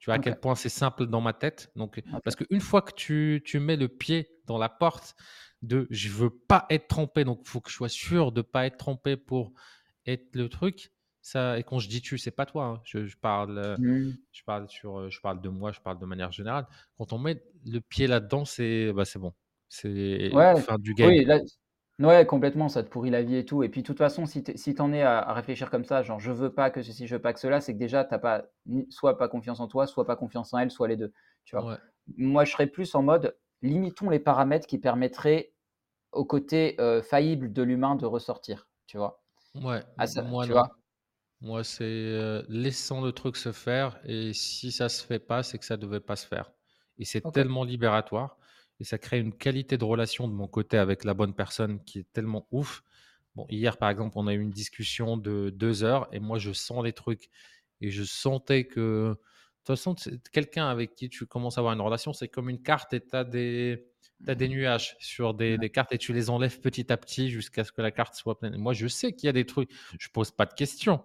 Tu 0.00 0.06
vois 0.06 0.16
à 0.16 0.18
quel 0.18 0.40
point 0.40 0.56
c'est 0.56 0.68
simple 0.68 1.06
dans 1.06 1.20
ma 1.20 1.32
tête. 1.32 1.70
Donc, 1.76 2.02
parce 2.24 2.34
qu'une 2.34 2.60
fois 2.60 2.82
que 2.82 2.92
tu, 2.92 3.42
tu 3.46 3.60
mets 3.60 3.76
le 3.76 3.86
pied 3.86 4.28
dans 4.46 4.58
la 4.58 4.68
porte, 4.68 5.14
de 5.62 5.86
je 5.90 6.08
veux 6.08 6.30
pas 6.30 6.66
être 6.68 6.88
trompé, 6.88 7.22
donc 7.22 7.42
il 7.44 7.48
faut 7.48 7.60
que 7.60 7.70
je 7.70 7.76
sois 7.76 7.88
sûr 7.88 8.32
de 8.32 8.42
pas 8.42 8.66
être 8.66 8.76
trompé 8.76 9.16
pour 9.16 9.52
être 10.04 10.34
le 10.34 10.48
truc. 10.48 10.90
Ça, 11.22 11.60
et 11.60 11.62
quand 11.62 11.78
je 11.78 11.88
dis 11.88 12.02
tu, 12.02 12.18
c'est 12.18 12.32
pas 12.32 12.44
toi. 12.44 12.64
Hein. 12.64 12.80
Je, 12.84 13.16
parle, 13.16 13.58
euh, 13.58 13.76
mmh. 13.78 14.16
je 14.32 14.42
parle 14.42 14.68
sur, 14.68 14.98
euh, 14.98 15.10
je 15.10 15.20
parle 15.20 15.40
de 15.40 15.48
moi, 15.48 15.70
je 15.70 15.80
parle 15.80 16.00
de 16.00 16.06
manière 16.06 16.32
générale. 16.32 16.66
Quand 16.98 17.12
on 17.12 17.18
met 17.18 17.40
le 17.64 17.80
pied 17.80 18.08
là-dedans, 18.08 18.44
c'est, 18.44 18.92
bah, 18.92 19.04
c'est 19.04 19.20
bon. 19.20 19.32
C'est 19.68 20.32
ouais, 20.32 20.60
fin 20.60 20.78
du 20.78 20.94
game. 20.94 21.08
Oui, 21.08 21.26
ouais, 21.98 22.26
complètement. 22.26 22.68
Ça 22.68 22.82
te 22.82 22.88
pourrit 22.88 23.10
la 23.10 23.22
vie 23.22 23.36
et 23.36 23.44
tout. 23.44 23.62
Et 23.62 23.68
puis, 23.68 23.82
de 23.82 23.86
toute 23.86 23.98
façon, 23.98 24.24
si 24.26 24.74
t'en 24.74 24.92
es 24.92 25.02
à, 25.02 25.32
réfléchir 25.32 25.70
comme 25.70 25.84
ça, 25.84 26.02
genre 26.02 26.20
je 26.20 26.32
veux 26.32 26.52
pas 26.52 26.70
que 26.70 26.82
ceci, 26.82 27.06
je 27.06 27.16
veux 27.16 27.22
pas 27.22 27.32
que 27.32 27.40
cela, 27.40 27.60
c'est 27.60 27.74
que 27.74 27.78
déjà 27.78 28.04
t'as 28.04 28.18
pas 28.18 28.44
soit 28.90 29.18
pas 29.18 29.28
confiance 29.28 29.60
en 29.60 29.68
toi, 29.68 29.86
soit 29.86 30.06
pas 30.06 30.16
confiance 30.16 30.52
en 30.54 30.58
elle, 30.58 30.70
soit 30.70 30.88
les 30.88 30.96
deux. 30.96 31.12
Tu 31.44 31.56
vois. 31.56 31.78
Moi, 32.16 32.44
je 32.44 32.52
serais 32.52 32.66
plus 32.66 32.94
en 32.94 33.02
mode 33.02 33.36
limitons 33.62 34.10
les 34.10 34.20
paramètres 34.20 34.66
qui 34.66 34.78
permettraient 34.78 35.52
au 36.12 36.24
côté 36.24 36.76
faillible 37.08 37.52
de 37.52 37.62
l'humain 37.62 37.96
de 37.96 38.06
ressortir, 38.06 38.68
tu 38.86 38.98
vois. 38.98 39.22
Ouais, 39.54 39.82
moi, 40.24 40.46
tu 40.46 40.52
vois. 40.52 40.70
Moi, 41.40 41.64
c'est 41.64 42.42
laissant 42.48 43.00
le 43.02 43.12
truc 43.12 43.36
se 43.36 43.52
faire 43.52 43.98
et 44.04 44.32
si 44.32 44.72
ça 44.72 44.88
se 44.88 45.04
fait 45.04 45.18
pas, 45.18 45.42
c'est 45.42 45.58
que 45.58 45.64
ça 45.64 45.76
devait 45.76 46.00
pas 46.00 46.16
se 46.16 46.26
faire. 46.26 46.52
Et 46.98 47.04
c'est 47.04 47.22
tellement 47.32 47.64
libératoire 47.64 48.38
et 48.80 48.84
ça 48.84 48.98
crée 48.98 49.18
une 49.18 49.32
qualité 49.32 49.78
de 49.78 49.84
relation 49.84 50.28
de 50.28 50.34
mon 50.34 50.48
côté 50.48 50.78
avec 50.78 51.04
la 51.04 51.14
bonne 51.14 51.34
personne 51.34 51.82
qui 51.84 52.00
est 52.00 52.12
tellement 52.12 52.46
ouf. 52.50 52.82
Bon, 53.34 53.46
hier, 53.48 53.76
par 53.76 53.90
exemple, 53.90 54.14
on 54.16 54.26
a 54.26 54.34
eu 54.34 54.40
une 54.40 54.50
discussion 54.50 55.16
de 55.16 55.50
deux 55.50 55.84
heures 55.84 56.08
et 56.12 56.20
moi, 56.20 56.38
je 56.38 56.52
sens 56.52 56.84
les 56.84 56.92
trucs 56.92 57.28
et 57.80 57.90
je 57.90 58.04
sentais 58.04 58.64
que, 58.64 59.10
de 59.10 59.14
toute 59.64 59.66
façon, 59.66 59.94
quelqu'un 60.32 60.68
avec 60.68 60.94
qui 60.94 61.08
tu 61.08 61.26
commences 61.26 61.58
à 61.58 61.60
avoir 61.60 61.74
une 61.74 61.80
relation, 61.80 62.12
c'est 62.12 62.28
comme 62.28 62.48
une 62.48 62.62
carte 62.62 62.92
et 62.94 63.00
tu 63.00 63.14
as 63.14 63.24
des, 63.24 63.86
as 64.26 64.34
des 64.34 64.48
nuages 64.48 64.96
sur 65.00 65.34
des, 65.34 65.58
cartes 65.70 65.92
et 65.92 65.98
tu 65.98 66.12
les 66.12 66.30
enlèves 66.30 66.60
petit 66.60 66.90
à 66.92 66.96
petit 66.96 67.30
jusqu'à 67.30 67.64
ce 67.64 67.72
que 67.72 67.82
la 67.82 67.90
carte 67.90 68.14
soit 68.14 68.38
pleine. 68.38 68.56
moi, 68.56 68.72
je 68.72 68.86
sais 68.86 69.12
qu'il 69.12 69.26
y 69.26 69.30
a 69.30 69.32
des 69.32 69.46
trucs. 69.46 69.70
Je 69.98 70.08
pose 70.08 70.30
pas 70.30 70.46
de 70.46 70.54
questions, 70.54 71.04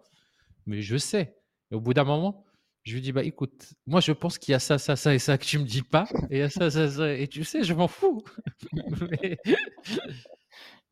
mais 0.66 0.82
je 0.82 0.98
sais. 0.98 1.38
Et 1.72 1.76
au 1.76 1.82
bout 1.82 1.94
d'un 1.94 2.04
moment, 2.04 2.46
je 2.84 2.94
lui 2.94 3.02
dis 3.02 3.12
bah 3.12 3.24
écoute, 3.24 3.74
moi 3.86 4.02
je 4.02 4.12
pense 4.12 4.38
qu'il 4.38 4.52
y 4.52 4.56
a 4.56 4.60
ça, 4.60 4.78
ça, 4.78 4.96
ça 4.96 5.14
et 5.14 5.20
ça 5.20 5.38
que 5.38 5.46
tu 5.46 5.60
me 5.60 5.66
dis 5.66 5.84
pas, 5.84 6.08
et 6.30 6.38
il 6.38 6.40
y 6.40 6.42
a 6.42 6.50
ça, 6.50 6.72
ça, 6.72 6.90
ça, 6.90 7.14
et 7.14 7.28
tu 7.28 7.44
sais, 7.44 7.64
je 7.64 7.74
m'en 7.74 7.88
fous. 7.88 8.24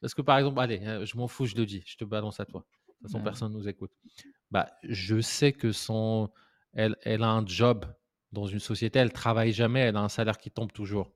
parce, 0.00 0.14
que 0.14 0.22
par 0.22 0.38
exemple, 0.38 0.60
allez, 0.60 0.80
euh, 0.82 1.04
je 1.04 1.16
m'en 1.16 1.28
fous, 1.28 1.46
je 1.46 1.56
le 1.56 1.66
dis, 1.66 1.82
je 1.86 1.96
te 1.96 2.04
balance 2.04 2.40
à 2.40 2.46
toi. 2.46 2.64
De 2.88 2.92
toute 2.92 3.12
façon, 3.12 3.22
personne 3.22 3.52
nous 3.52 3.68
écoute. 3.68 3.92
Bah, 4.50 4.70
je 4.82 5.20
sais 5.20 5.52
que 5.52 5.72
son, 5.72 6.30
elle, 6.72 6.96
elle 7.02 7.22
a 7.22 7.28
un 7.28 7.44
job 7.46 7.86
dans 8.32 8.46
une 8.46 8.60
société, 8.60 8.98
elle 8.98 9.12
travaille 9.12 9.52
jamais, 9.52 9.80
elle 9.80 9.96
a 9.96 10.00
un 10.00 10.08
salaire 10.08 10.38
qui 10.38 10.50
tombe 10.50 10.72
toujours. 10.72 11.12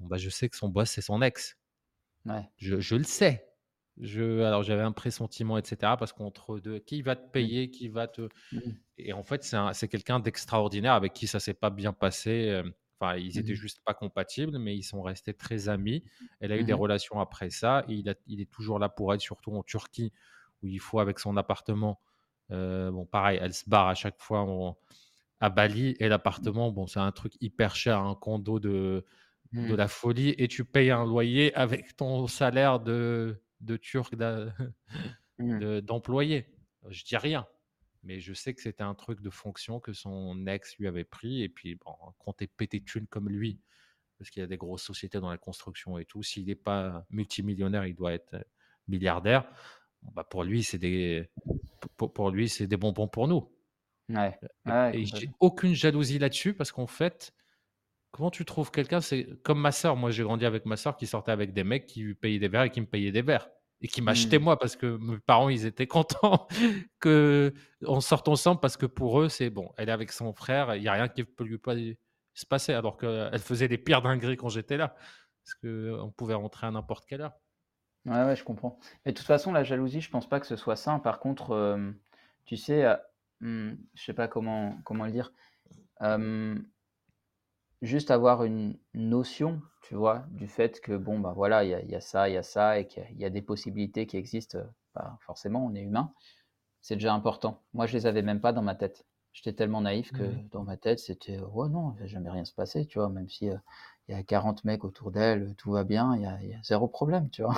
Bah, 0.00 0.16
je 0.16 0.30
sais 0.30 0.48
que 0.48 0.56
son 0.56 0.68
boss, 0.68 0.90
c'est 0.90 1.02
son 1.02 1.22
ex. 1.22 1.56
Je, 2.56 2.80
je, 2.80 2.96
le 2.96 3.04
sais. 3.04 3.49
Je, 4.00 4.42
alors 4.42 4.62
j'avais 4.62 4.82
un 4.82 4.92
pressentiment, 4.92 5.58
etc. 5.58 5.94
Parce 5.98 6.12
qu'entre 6.12 6.58
deux, 6.58 6.78
qui 6.78 7.02
va 7.02 7.16
te 7.16 7.26
mmh. 7.26 7.30
payer, 7.30 7.70
qui 7.70 7.88
va 7.88 8.08
te... 8.08 8.28
Mmh. 8.52 8.58
Et 8.98 9.12
en 9.12 9.22
fait, 9.22 9.44
c'est 9.72 9.88
quelqu'un 9.88 10.20
d'extraordinaire 10.20 10.94
avec 10.94 11.12
qui 11.12 11.26
ça 11.26 11.40
s'est 11.40 11.54
pas 11.54 11.70
bien 11.70 11.92
passé. 11.92 12.62
Enfin, 12.98 13.16
ils 13.16 13.38
étaient 13.38 13.52
mmh 13.52 13.56
juste 13.56 13.80
pas 13.84 13.94
compatibles, 13.94 14.58
mais 14.58 14.76
ils 14.76 14.82
sont 14.82 15.02
restés 15.02 15.32
très 15.32 15.68
amis. 15.68 16.04
Elle 16.40 16.52
a 16.52 16.58
eu 16.58 16.64
des 16.64 16.74
relations 16.74 17.20
après 17.20 17.50
ça. 17.50 17.84
Et 17.88 17.94
il, 17.94 18.08
a, 18.10 18.14
il, 18.26 18.40
est 18.40 18.50
toujours 18.50 18.78
là 18.78 18.88
pour 18.88 19.14
elle, 19.14 19.20
surtout 19.20 19.52
en 19.52 19.62
Turquie, 19.62 20.12
où 20.62 20.66
il 20.66 20.80
faut 20.80 21.00
avec 21.00 21.18
son 21.18 21.36
appartement. 21.36 22.00
bon, 22.50 23.06
pareil, 23.06 23.38
elle 23.40 23.54
se 23.54 23.68
barre 23.68 23.88
à 23.88 23.94
chaque 23.94 24.20
fois 24.20 24.76
à 25.40 25.48
Bali. 25.48 25.96
Et 25.98 26.08
l'appartement, 26.08 26.70
bon, 26.70 26.86
c'est 26.86 27.00
un 27.00 27.12
truc 27.12 27.34
hyper 27.40 27.74
cher, 27.74 28.00
un 28.00 28.14
condo 28.14 28.60
de 28.60 29.04
de 29.52 29.74
la 29.74 29.88
folie 29.88 30.34
et 30.38 30.46
tu 30.48 30.64
payes 30.64 30.90
un 30.90 31.04
loyer 31.04 31.52
avec 31.54 31.96
ton 31.96 32.26
salaire 32.28 32.78
de, 32.78 33.42
de 33.60 33.76
turc 33.76 34.14
mmh. 35.38 35.80
d'employé. 35.80 36.46
je 36.88 37.04
dis 37.04 37.16
rien, 37.16 37.46
mais 38.02 38.20
je 38.20 38.32
sais 38.32 38.54
que 38.54 38.60
c'était 38.60 38.82
un 38.82 38.94
truc 38.94 39.20
de 39.20 39.30
fonction 39.30 39.80
que 39.80 39.92
son 39.92 40.46
ex 40.46 40.76
lui 40.78 40.86
avait 40.86 41.04
pris. 41.04 41.42
Et 41.42 41.48
puis, 41.48 41.76
bon, 41.76 42.32
t'es 42.32 42.46
pété 42.46 42.80
de 42.80 42.84
thunes 42.84 43.06
comme 43.06 43.28
lui, 43.28 43.60
parce 44.18 44.30
qu'il 44.30 44.40
y 44.40 44.44
a 44.44 44.46
des 44.46 44.56
grosses 44.56 44.82
sociétés 44.82 45.20
dans 45.20 45.30
la 45.30 45.38
construction 45.38 45.98
et 45.98 46.04
tout, 46.04 46.22
s'il 46.22 46.46
n'est 46.46 46.54
pas 46.54 47.04
multimillionnaire, 47.10 47.86
il 47.86 47.94
doit 47.94 48.12
être 48.12 48.36
milliardaire. 48.88 49.50
bah 50.02 50.24
pour 50.24 50.44
lui, 50.44 50.62
c'est 50.62 50.78
des, 50.78 51.30
pour, 51.96 52.12
pour, 52.12 52.30
lui, 52.30 52.48
c'est 52.48 52.66
des 52.66 52.76
bonbons 52.76 53.08
pour 53.08 53.28
nous. 53.28 53.50
Ouais. 54.08 54.36
et 54.92 55.04
j'ai 55.04 55.30
aucune 55.38 55.72
jalousie 55.72 56.18
là-dessus 56.18 56.52
parce 56.52 56.72
qu'en 56.72 56.88
fait, 56.88 57.32
Comment 58.12 58.30
tu 58.30 58.44
trouves 58.44 58.70
quelqu'un? 58.70 59.00
C'est 59.00 59.28
comme 59.42 59.60
ma 59.60 59.72
soeur. 59.72 59.96
Moi, 59.96 60.10
j'ai 60.10 60.22
grandi 60.22 60.44
avec 60.44 60.66
ma 60.66 60.76
soeur 60.76 60.96
qui 60.96 61.06
sortait 61.06 61.32
avec 61.32 61.52
des 61.52 61.64
mecs 61.64 61.86
qui 61.86 62.02
lui 62.02 62.14
payaient 62.14 62.38
des 62.38 62.48
verres 62.48 62.64
et 62.64 62.70
qui 62.70 62.80
me 62.80 62.86
payaient 62.86 63.12
des 63.12 63.22
verres. 63.22 63.48
Et 63.82 63.88
qui 63.88 64.02
m'achetaient 64.02 64.38
mmh. 64.38 64.42
moi 64.42 64.58
parce 64.58 64.76
que 64.76 64.98
mes 64.98 65.18
parents, 65.20 65.48
ils 65.48 65.64
étaient 65.64 65.86
contents 65.86 66.48
qu'on 67.00 68.00
sorte 68.00 68.28
ensemble 68.28 68.60
parce 68.60 68.76
que 68.76 68.86
pour 68.86 69.20
eux, 69.20 69.28
c'est 69.28 69.48
bon. 69.48 69.72
Elle 69.76 69.88
est 69.88 69.92
avec 69.92 70.12
son 70.12 70.32
frère, 70.34 70.74
il 70.74 70.82
n'y 70.82 70.88
a 70.88 70.92
rien 70.92 71.08
qui 71.08 71.24
peut 71.24 71.44
lui 71.44 71.58
pas 71.58 71.74
se 72.34 72.46
passer. 72.46 72.74
Alors 72.74 72.98
qu'elle 72.98 73.38
faisait 73.38 73.68
les 73.68 73.78
pires 73.78 74.02
dingueries 74.02 74.36
quand 74.36 74.48
j'étais 74.48 74.76
là. 74.76 74.94
Parce 75.44 75.54
qu'on 75.54 76.10
pouvait 76.10 76.34
rentrer 76.34 76.66
à 76.66 76.70
n'importe 76.70 77.06
quelle 77.06 77.22
heure. 77.22 77.32
Ouais, 78.04 78.24
ouais, 78.24 78.36
je 78.36 78.44
comprends. 78.44 78.78
Mais 79.04 79.12
de 79.12 79.16
toute 79.16 79.26
façon, 79.26 79.52
la 79.52 79.64
jalousie, 79.64 80.00
je 80.00 80.10
pense 80.10 80.28
pas 80.28 80.40
que 80.40 80.46
ce 80.46 80.56
soit 80.56 80.76
ça. 80.76 81.00
Par 81.02 81.18
contre, 81.18 81.78
tu 82.44 82.56
sais, 82.56 82.84
euh, 82.84 82.96
hmm, 83.40 83.74
je 83.94 84.04
sais 84.04 84.14
pas 84.14 84.28
comment, 84.28 84.76
comment 84.84 85.06
le 85.06 85.12
dire 85.12 85.32
juste 87.82 88.10
avoir 88.10 88.44
une 88.44 88.76
notion, 88.94 89.60
tu 89.82 89.94
vois, 89.94 90.24
du 90.30 90.46
fait 90.46 90.80
que 90.80 90.96
bon, 90.96 91.18
bah 91.18 91.32
voilà, 91.34 91.64
il 91.64 91.90
y 91.90 91.94
a, 91.94 92.00
ça, 92.00 92.28
il 92.28 92.34
y 92.34 92.36
a 92.36 92.42
ça, 92.42 92.78
et 92.78 92.86
qu'il 92.86 93.18
y, 93.18 93.24
a 93.24 93.30
des 93.30 93.42
possibilités 93.42 94.06
qui 94.06 94.16
existent. 94.16 94.58
Bah, 94.94 95.18
forcément, 95.20 95.64
on 95.64 95.74
est 95.74 95.82
humain. 95.82 96.12
C'est 96.80 96.96
déjà 96.96 97.14
important. 97.14 97.62
Moi, 97.74 97.86
je 97.86 97.94
les 97.94 98.06
avais 98.06 98.22
même 98.22 98.40
pas 98.40 98.52
dans 98.52 98.62
ma 98.62 98.74
tête. 98.74 99.06
J'étais 99.32 99.52
tellement 99.52 99.80
naïf 99.80 100.10
que 100.12 100.24
mmh. 100.24 100.48
dans 100.50 100.64
ma 100.64 100.76
tête, 100.76 100.98
c'était 100.98 101.38
oh 101.54 101.68
non, 101.68 101.94
il 101.94 102.00
va 102.00 102.06
jamais 102.06 102.30
rien 102.30 102.44
se 102.44 102.52
passer, 102.52 102.86
tu 102.86 102.98
vois, 102.98 103.08
même 103.08 103.28
si 103.28 103.46
il 103.46 104.12
y 104.12 104.14
a 104.14 104.22
40 104.24 104.64
mecs 104.64 104.84
autour 104.84 105.12
d'elle, 105.12 105.54
tout 105.56 105.70
va 105.70 105.84
bien, 105.84 106.16
il 106.16 106.22
y, 106.22 106.54
a, 106.54 106.62
zéro 106.64 106.88
problème, 106.88 107.30
tu 107.30 107.42
vois. 107.42 107.54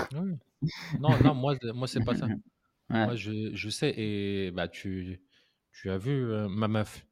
Non, 1.00 1.18
non, 1.24 1.34
moi, 1.34 1.56
moi 1.74 1.88
c'est 1.88 2.04
pas 2.04 2.14
ça. 2.14 2.26
Moi, 2.88 3.16
je, 3.16 3.54
je, 3.54 3.70
sais, 3.70 3.94
et 3.96 4.50
bah, 4.50 4.68
tu, 4.68 5.22
tu 5.72 5.90
as 5.90 5.96
vu 5.96 6.26
ma 6.50 6.68
meuf. 6.68 7.06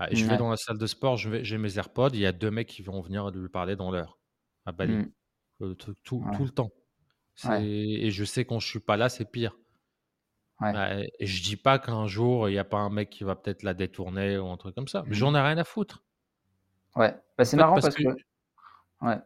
Bah, 0.00 0.08
je 0.12 0.24
vais 0.24 0.38
dans 0.38 0.48
la 0.48 0.56
salle 0.56 0.78
de 0.78 0.86
sport, 0.86 1.18
j'ai 1.18 1.58
mes 1.58 1.76
AirPods, 1.76 2.08
il 2.14 2.20
y 2.20 2.26
a 2.26 2.32
deux 2.32 2.50
mecs 2.50 2.68
qui 2.68 2.80
vont 2.80 3.02
venir 3.02 3.30
lui 3.30 3.50
parler 3.50 3.76
dans 3.76 3.90
l'heure, 3.90 4.18
à 4.64 4.72
Bali, 4.72 4.96
mmh. 4.96 5.74
tout, 5.76 5.94
tout, 6.02 6.24
le 6.40 6.48
temps. 6.48 6.70
Et 7.60 8.10
je 8.10 8.24
sais 8.24 8.46
quand 8.46 8.60
je 8.60 8.66
suis 8.66 8.80
pas 8.80 8.96
là, 8.96 9.10
c'est 9.10 9.30
pire. 9.30 9.58
Bah, 10.58 10.96
et 10.96 11.26
je 11.26 11.42
dis 11.42 11.56
pas 11.56 11.78
qu'un 11.78 12.06
jour, 12.06 12.48
il 12.48 12.52
n'y 12.52 12.58
a 12.58 12.64
pas 12.64 12.78
un 12.78 12.88
mec 12.88 13.10
qui 13.10 13.24
va 13.24 13.36
peut-être 13.36 13.62
la 13.62 13.74
détourner 13.74 14.38
ou 14.38 14.48
un 14.48 14.56
truc 14.56 14.74
comme 14.74 14.88
ça. 14.88 15.02
Mmh. 15.02 15.12
J'en 15.12 15.34
ai 15.34 15.40
rien 15.40 15.58
à 15.58 15.64
foutre. 15.64 16.02
Ouais, 16.96 17.14
bah, 17.36 17.44
c'est 17.44 17.58
marrant 17.58 17.74
parce, 17.74 17.94
que, 17.94 18.02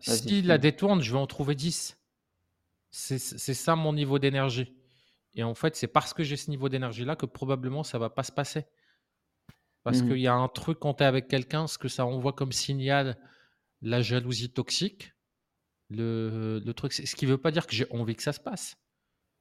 si 0.01 0.43
la 0.43 0.59
détourne, 0.59 1.03
je 1.03 1.13
vais 1.13 1.19
en 1.19 1.29
trouver 1.29 1.55
10. 1.55 2.01
C'est 2.91 3.19
ça 3.19 3.77
mon 3.77 3.93
niveau 3.93 4.19
d'énergie. 4.19 4.77
Et 5.35 5.45
en 5.45 5.55
fait, 5.55 5.77
c'est 5.77 5.87
parce 5.87 6.13
que 6.15 6.25
j'ai 6.25 6.37
ce 6.37 6.51
niveau 6.51 6.69
d'énergie-là 6.69 7.15
que 7.15 7.27
probablement 7.27 7.85
ça 7.85 7.99
va 8.01 8.11
pas 8.11 8.25
se 8.25 8.33
passer. 8.33 8.67
Parce 9.85 10.03
mmh 10.03 10.09
qu'il 10.09 10.19
y 10.19 10.29
a 10.29 10.35
un 10.35 10.49
truc 10.49 10.81
quand 10.81 10.95
tu 10.97 11.05
es 11.05 11.07
avec 11.07 11.29
quelqu'un, 11.29 11.67
ce 11.69 11.79
que 11.79 11.89
ça 11.89 12.07
envoie 12.07 12.33
comme 12.35 12.53
signal, 12.53 13.19
la 13.83 14.03
jalousie 14.03 14.53
toxique. 14.53 15.13
Le, 15.91 16.61
le 16.65 16.75
truc, 16.75 16.93
ce 16.93 17.17
qui 17.17 17.27
ne 17.27 17.33
veut 17.33 17.39
pas 17.39 17.51
dire 17.53 17.67
que 17.67 17.75
j'ai 17.75 17.87
envie 17.93 18.17
que 18.17 18.23
ça 18.23 18.33
se 18.33 18.41
passe. 18.41 18.77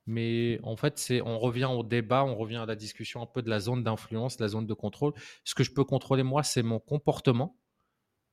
Mais 0.07 0.59
en 0.63 0.75
fait, 0.77 0.99
c'est, 0.99 1.21
on 1.21 1.39
revient 1.39 1.65
au 1.71 1.83
débat, 1.83 2.25
on 2.25 2.35
revient 2.35 2.57
à 2.57 2.65
la 2.65 2.75
discussion 2.75 3.21
un 3.21 3.25
peu 3.27 3.41
de 3.41 3.49
la 3.49 3.59
zone 3.59 3.83
d'influence, 3.83 4.39
la 4.39 4.49
zone 4.49 4.67
de 4.67 4.73
contrôle. 4.73 5.13
Ce 5.45 5.55
que 5.55 5.63
je 5.63 5.71
peux 5.73 5.85
contrôler 5.85 6.23
moi, 6.23 6.43
c'est 6.43 6.63
mon 6.63 6.79
comportement. 6.79 7.59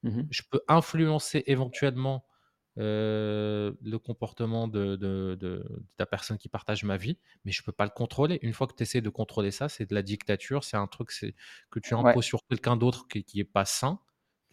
Mmh 0.02 0.30
je 0.30 0.42
peux 0.50 0.60
influencer 0.68 1.42
éventuellement 1.46 2.24
euh, 2.80 3.72
le 3.82 3.98
comportement 3.98 4.66
de, 4.66 4.96
de, 4.96 5.64
la 5.98 6.06
personne 6.06 6.38
qui 6.38 6.48
partage 6.48 6.82
ma 6.82 6.96
vie, 6.96 7.18
mais 7.44 7.52
je 7.52 7.62
peux 7.62 7.72
pas 7.72 7.84
le 7.84 7.90
contrôler. 7.90 8.38
Une 8.42 8.54
fois 8.54 8.66
que 8.66 8.74
tu 8.74 8.82
essaies 8.84 9.02
de 9.02 9.10
contrôler 9.10 9.50
ça, 9.50 9.68
c'est 9.68 9.88
de 9.88 9.94
la 9.94 10.02
dictature, 10.02 10.64
c'est 10.64 10.78
un 10.78 10.86
truc 10.86 11.10
que 11.70 11.78
tu 11.78 11.94
imposes 11.94 12.24
sur 12.24 12.40
quelqu'un 12.48 12.76
d'autre 12.76 13.06
qui, 13.06 13.22
qui 13.22 13.40
est 13.40 13.44
pas 13.44 13.66
sain, 13.66 14.00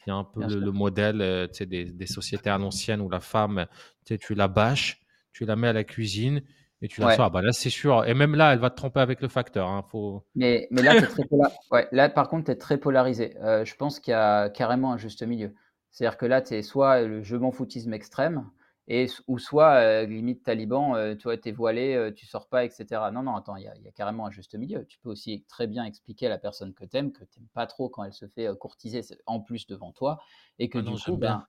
qui 0.04 0.10
est 0.10 0.14
un 0.14 0.26
peu 0.26 0.46
le, 0.46 0.72
modèle 0.72 1.22
euh, 1.22 1.48
des, 1.62 1.86
des, 1.86 2.06
sociétés 2.06 2.50
à 2.50 2.58
l'ancienne 2.58 3.00
où 3.00 3.10
la 3.10 3.22
femme, 3.22 3.66
tu 4.06 4.36
la 4.36 4.50
bâches, 4.50 5.00
tu 5.32 5.46
la 5.46 5.56
mets 5.56 5.70
à 5.70 5.74
la 5.74 5.86
cuisine 5.86 6.42
et 6.82 6.88
tu 6.88 7.02
la 7.02 7.16
sors. 7.16 7.32
Bah 7.32 7.42
là, 7.42 7.54
c'est 7.54 7.70
sûr. 7.70 8.06
Et 8.06 8.14
même 8.14 8.36
là, 8.36 8.54
elle 8.54 8.60
va 8.60 8.70
te 8.70 8.76
tromper 8.76 9.00
avec 9.00 9.22
le 9.22 9.30
facteur. 9.30 9.70
Hein, 9.70 9.86
faut... 9.90 10.26
mais, 10.36 10.68
mais 10.72 10.82
là, 10.82 11.02
très 11.02 11.24
ouais, 11.72 11.88
là, 11.92 12.10
par 12.10 12.28
contre, 12.28 12.46
tu 12.46 12.52
es 12.52 12.56
très 12.56 12.78
polarisé. 12.78 13.38
Euh, 13.42 13.64
je 13.64 13.76
pense 13.76 14.00
qu'il 14.00 14.12
y 14.12 14.16
a 14.16 14.50
carrément 14.50 14.92
un 14.92 14.98
juste 14.98 15.24
milieu. 15.24 15.54
C'est-à-dire 15.98 16.18
que 16.20 16.28
là, 16.28 16.44
tu 16.44 16.54
es 16.54 16.62
soit 16.62 17.02
le 17.02 17.24
je 17.24 17.36
m'en 17.36 17.52
foutisme 17.52 17.92
extrême, 17.92 18.48
et, 18.88 19.08
ou 19.26 19.40
soit 19.40 19.78
euh, 19.78 20.06
limite 20.06 20.44
taliban, 20.44 20.96
euh, 20.96 21.16
tu 21.16 21.24
vois, 21.24 21.38
es 21.44 21.52
voilé, 21.52 21.96
euh, 21.96 22.14
tu 22.14 22.28
sors 22.28 22.48
pas, 22.48 22.66
etc. 22.66 22.86
Non, 23.12 23.24
non, 23.24 23.36
attends, 23.36 23.56
il 23.56 23.64
y, 23.64 23.68
a 23.68 23.92
carrément 23.96 24.28
un 24.28 24.30
juste 24.30 24.54
milieu. 24.54 24.86
Tu 24.86 25.00
peux 25.00 25.10
aussi 25.10 25.44
très 25.48 25.66
bien 25.66 25.86
expliquer 25.86 26.28
à 26.28 26.30
la 26.30 26.38
personne 26.38 26.76
que 26.76 26.86
tu 26.86 26.98
aimes 26.98 27.12
que 27.12 27.24
tu 27.24 27.40
n'aimes 27.40 27.50
pas 27.52 27.66
trop 27.66 27.90
quand 27.90 28.04
elle 28.04 28.14
se 28.14 28.28
fait 28.28 28.48
courtiser 28.60 29.02
en 29.26 29.40
plus 29.40 29.66
devant 29.66 29.92
toi, 29.92 30.20
et 30.60 30.70
que 30.70 30.78
ah 30.78 30.82
du 30.84 31.02
coup, 31.02 31.18
ben, 31.18 31.48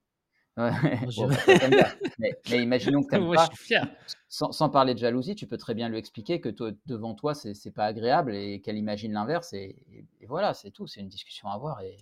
mais, 2.19 2.33
imaginons 2.51 3.03
que 3.03 3.17
tu 3.17 3.21
n'aimes 3.21 3.35
pas. 3.35 3.51
Sans, 4.31 4.51
sans, 4.51 4.71
parler 4.71 4.95
de 4.95 4.99
jalousie, 4.99 5.35
tu 5.35 5.47
peux 5.47 5.59
très 5.59 5.75
bien 5.75 5.91
lui 5.91 5.99
expliquer 5.99 6.41
que 6.41 6.49
toi, 6.49 6.71
devant 6.87 7.15
toi, 7.15 7.35
c'est 7.35 7.71
pas 7.75 7.85
agréable 7.85 8.35
et 8.35 8.63
qu'elle 8.63 8.79
imagine 8.79 9.13
l'inverse. 9.13 9.53
Et, 9.53 9.77
et, 10.23 10.27
voilà, 10.27 10.55
c'est 10.55 10.71
tout. 10.71 10.87
C'est 10.87 11.01
une 11.01 11.11
discussion 11.11 11.51
à 11.51 11.53
avoir. 11.53 11.83
Et 11.83 11.99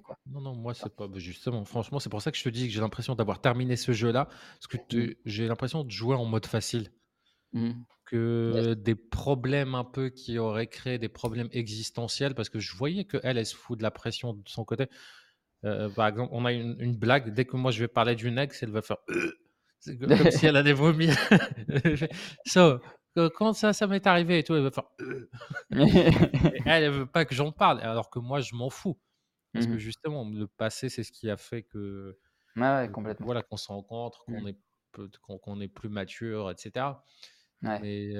quoi. 0.00 0.16
Non, 0.26 0.40
non, 0.40 0.54
moi, 0.54 0.74
c'est 0.74 0.94
pas. 0.94 1.06
Bah, 1.06 1.18
justement, 1.18 1.64
franchement, 1.64 2.00
c'est 2.00 2.10
pour 2.10 2.22
ça 2.22 2.32
que 2.32 2.38
je 2.38 2.42
te 2.42 2.48
dis 2.48 2.66
que 2.66 2.72
j'ai 2.72 2.80
l'impression 2.80 3.14
d'avoir 3.14 3.40
terminé 3.40 3.76
ce 3.76 3.92
jeu-là. 3.92 4.26
Parce 4.26 4.66
que 4.66 4.76
mmh. 4.76 5.14
j'ai 5.24 5.46
l'impression 5.46 5.84
de 5.84 5.90
jouer 5.90 6.16
en 6.16 6.24
mode 6.24 6.46
facile. 6.46 6.90
Mmh. 7.52 7.72
Que 8.06 8.74
des 8.74 8.94
problèmes 8.94 9.74
un 9.74 9.84
peu 9.84 10.10
qui 10.10 10.38
auraient 10.38 10.66
créé 10.66 10.98
des 10.98 11.08
problèmes 11.08 11.48
existentiels. 11.52 12.34
Parce 12.34 12.48
que 12.48 12.58
je 12.58 12.74
voyais 12.76 13.04
qu'elle, 13.04 13.38
elle 13.38 13.46
se 13.46 13.56
fout 13.56 13.78
de 13.78 13.82
la 13.82 13.90
pression 13.90 14.34
de 14.34 14.42
son 14.46 14.64
côté. 14.64 14.86
Euh, 15.64 15.88
par 15.90 16.08
exemple, 16.08 16.30
on 16.32 16.44
a 16.44 16.52
une, 16.52 16.96
blague. 16.96 17.32
Dès 17.32 17.44
que 17.44 17.56
moi, 17.56 17.70
je 17.70 17.80
vais 17.80 17.88
parler 17.88 18.16
d'une 18.16 18.38
ex, 18.38 18.62
elle 18.62 18.70
va 18.70 18.82
faire. 18.82 18.98
C'est 19.78 19.98
comme 19.98 20.30
si 20.30 20.46
elle 20.46 20.56
allait 20.56 20.72
vomir. 20.72 21.16
so, 22.46 22.80
quand 23.34 23.52
ça, 23.52 23.72
ça 23.72 23.86
m'est 23.86 24.06
arrivé 24.06 24.38
et 24.38 24.42
tout, 24.44 24.54
elle 24.54 24.62
va 24.62 24.70
faire. 24.70 24.84
elle, 25.70 26.84
elle 26.84 26.90
veut 26.90 27.06
pas 27.06 27.24
que 27.24 27.34
j'en 27.34 27.52
parle, 27.52 27.80
alors 27.80 28.10
que 28.10 28.18
moi, 28.18 28.40
je 28.40 28.54
m'en 28.54 28.70
fous. 28.70 28.98
Parce 29.52 29.66
que 29.66 29.76
mmh 29.76 29.78
justement, 29.78 30.28
le 30.28 30.46
passé, 30.48 30.88
c'est 30.88 31.04
ce 31.04 31.12
qui 31.12 31.30
a 31.30 31.36
fait 31.36 31.62
que, 31.62 32.18
ouais, 32.56 32.88
complètement. 32.92 33.26
voilà, 33.26 33.42
qu'on 33.42 33.56
se 33.56 33.68
rencontre, 33.68 34.24
qu'on 34.26 34.42
mmh. 34.42 34.48
est, 34.48 34.58
qu'on 35.22 35.60
est 35.60 35.68
plus 35.68 35.88
mature, 35.88 36.50
etc. 36.50 37.04
Mais, 37.62 38.14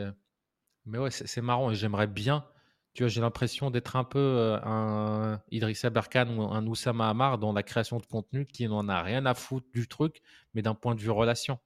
mais 0.87 0.99
ouais, 0.99 1.11
c'est 1.11 1.41
marrant 1.43 1.71
et 1.71 1.75
j'aimerais 1.75 2.07
bien. 2.07 2.47
Tu 2.95 3.03
vois, 3.05 3.09
j'ai 3.09 3.21
l'impression 3.23 3.71
d'être 3.71 3.97
un 3.97 4.05
peu 4.05 4.59
un 4.63 5.43
Idrissa 5.51 5.91
Berkan 5.91 6.29
ou 6.37 6.43
un 6.43 6.67
Oussama 6.67 7.09
Hamar 7.09 7.39
dans 7.39 7.53
la 7.53 7.63
création 7.63 7.99
de 7.99 8.07
contenu 8.07 8.47
qui 8.47 8.69
n'en 8.69 8.89
a 8.89 9.03
rien 9.03 9.25
à 9.27 9.35
foutre 9.35 9.69
du 9.73 9.89
truc, 9.89 10.23
mais 10.55 10.63
d'un 10.63 10.75
point 10.75 10.95
de 10.95 11.01
vue 11.01 11.11
relation. 11.11 11.59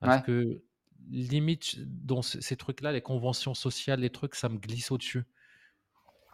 Parce 0.00 0.18
que 0.18 0.62
limite, 1.10 1.76
dans 1.80 2.22
ces 2.22 2.56
trucs-là, 2.56 2.92
les 2.92 3.02
conventions 3.02 3.54
sociales, 3.54 4.00
les 4.00 4.10
trucs, 4.10 4.34
ça 4.36 4.48
me 4.48 4.58
glisse 4.58 4.90
au-dessus. 4.92 5.24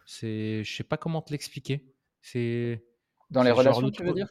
C'est, 0.07 0.65
je 0.65 0.77
sais 0.77 0.85
pas 0.85 0.97
comment 0.97 1.23
te 1.23 1.33
l'expliquer. 1.33 1.94
C'est 2.25 2.83
dans 3.29 3.43
les 3.43 3.51
relations, 3.51 3.91
tu 3.91 4.03
veux 4.03 4.15
dire? 4.15 4.29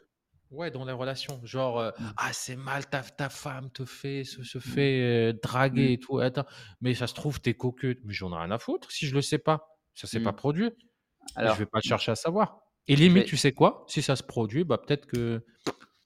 Ouais, 0.50 0.70
dans 0.70 0.84
les 0.84 0.92
relations. 0.92 1.40
Genre, 1.44 1.78
euh, 1.78 1.90
mmh. 1.90 2.12
ah, 2.16 2.30
c'est 2.32 2.56
mal, 2.56 2.86
ta, 2.86 3.02
ta 3.02 3.28
femme 3.28 3.70
te 3.70 3.84
fait, 3.84 4.24
se, 4.24 4.42
se 4.42 4.58
mmh. 4.58 4.60
fait 4.60 5.00
euh, 5.00 5.32
draguer 5.40 5.88
mmh. 5.88 5.92
et 5.92 5.98
tout. 5.98 6.18
Attends, 6.18 6.44
mais 6.80 6.94
ça 6.94 7.06
se 7.06 7.14
trouve, 7.14 7.40
t'es 7.40 7.54
coqueux. 7.54 8.00
Mais 8.04 8.12
j'en 8.12 8.32
ai 8.32 8.36
rien 8.36 8.50
à 8.50 8.58
foutre 8.58 8.90
si 8.90 9.06
je 9.06 9.14
le 9.14 9.22
sais 9.22 9.38
pas. 9.38 9.78
Ça 9.94 10.08
s'est 10.08 10.20
pas 10.20 10.32
produit. 10.32 10.70
Alors, 11.36 11.54
je 11.54 11.60
vais 11.60 11.66
pas 11.66 11.80
chercher 11.80 12.10
à 12.12 12.16
savoir. 12.16 12.62
Et 12.88 12.96
limite, 12.96 13.26
tu 13.26 13.36
sais 13.36 13.52
quoi? 13.52 13.84
Si 13.88 14.02
ça 14.02 14.16
se 14.16 14.24
produit, 14.24 14.64
bah 14.64 14.78
peut-être 14.78 15.06
que 15.06 15.44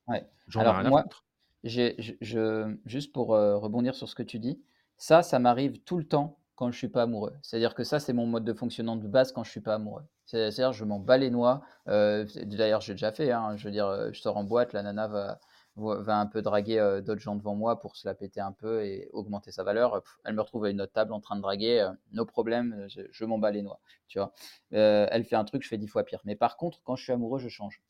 ouais. 0.08 0.26
j'en 0.46 0.62
ai 0.62 0.68
rien 0.68 0.92
à 0.92 1.02
foutre. 1.02 1.24
Je, 1.64 2.14
je, 2.20 2.76
juste 2.84 3.12
pour 3.14 3.34
euh, 3.34 3.56
rebondir 3.56 3.94
sur 3.94 4.08
ce 4.08 4.14
que 4.14 4.22
tu 4.22 4.38
dis, 4.38 4.62
ça, 4.98 5.22
ça 5.22 5.38
m'arrive 5.38 5.82
tout 5.84 5.96
le 5.96 6.04
temps 6.04 6.38
quand 6.54 6.70
je 6.70 6.76
suis 6.76 6.88
pas 6.88 7.02
amoureux. 7.02 7.34
C'est-à-dire 7.42 7.74
que 7.74 7.82
ça, 7.82 7.98
c'est 7.98 8.12
mon 8.12 8.26
mode 8.26 8.44
de 8.44 8.52
fonctionnement 8.52 8.96
de 8.96 9.08
base 9.08 9.32
quand 9.32 9.42
je 9.42 9.50
suis 9.50 9.60
pas 9.60 9.74
amoureux. 9.74 10.04
C'est-à-dire, 10.28 10.74
je 10.74 10.84
m'en 10.84 10.98
bats 10.98 11.16
les 11.16 11.30
noix. 11.30 11.62
Euh, 11.88 12.26
d'ailleurs, 12.44 12.82
j'ai 12.82 12.92
déjà 12.92 13.12
fait. 13.12 13.32
Hein, 13.32 13.56
je 13.56 13.64
veux 13.64 13.70
dire, 13.70 13.86
euh, 13.86 14.10
je 14.12 14.20
sors 14.20 14.36
en 14.36 14.44
boîte, 14.44 14.74
la 14.74 14.82
nana 14.82 15.08
va, 15.08 15.40
va 15.76 16.18
un 16.18 16.26
peu 16.26 16.42
draguer 16.42 16.78
euh, 16.78 17.00
d'autres 17.00 17.22
gens 17.22 17.34
devant 17.34 17.54
moi 17.54 17.80
pour 17.80 17.96
se 17.96 18.06
la 18.06 18.14
péter 18.14 18.38
un 18.38 18.52
peu 18.52 18.84
et 18.84 19.08
augmenter 19.14 19.52
sa 19.52 19.64
valeur. 19.64 20.02
Elle 20.24 20.34
me 20.34 20.42
retrouve 20.42 20.66
à 20.66 20.70
une 20.70 20.82
autre 20.82 20.92
table 20.92 21.14
en 21.14 21.20
train 21.20 21.34
de 21.36 21.40
draguer. 21.40 21.90
nos 22.12 22.26
problèmes, 22.26 22.86
je, 22.88 23.24
m'en 23.24 23.38
bats 23.38 23.50
les 23.50 23.62
noix. 23.62 23.80
Tu 24.06 24.18
vois. 24.18 24.34
elle 24.70 25.24
fait 25.24 25.36
un 25.36 25.44
truc, 25.44 25.62
je 25.62 25.68
fais 25.68 25.78
dix 25.78 25.88
fois 25.88 26.04
pire. 26.04 26.20
Mais 26.24 26.36
par 26.36 26.58
contre, 26.58 26.82
quand 26.84 26.94
je 26.94 27.04
suis 27.04 27.12
amoureux, 27.12 27.38
je 27.38 27.48
change. 27.48 27.80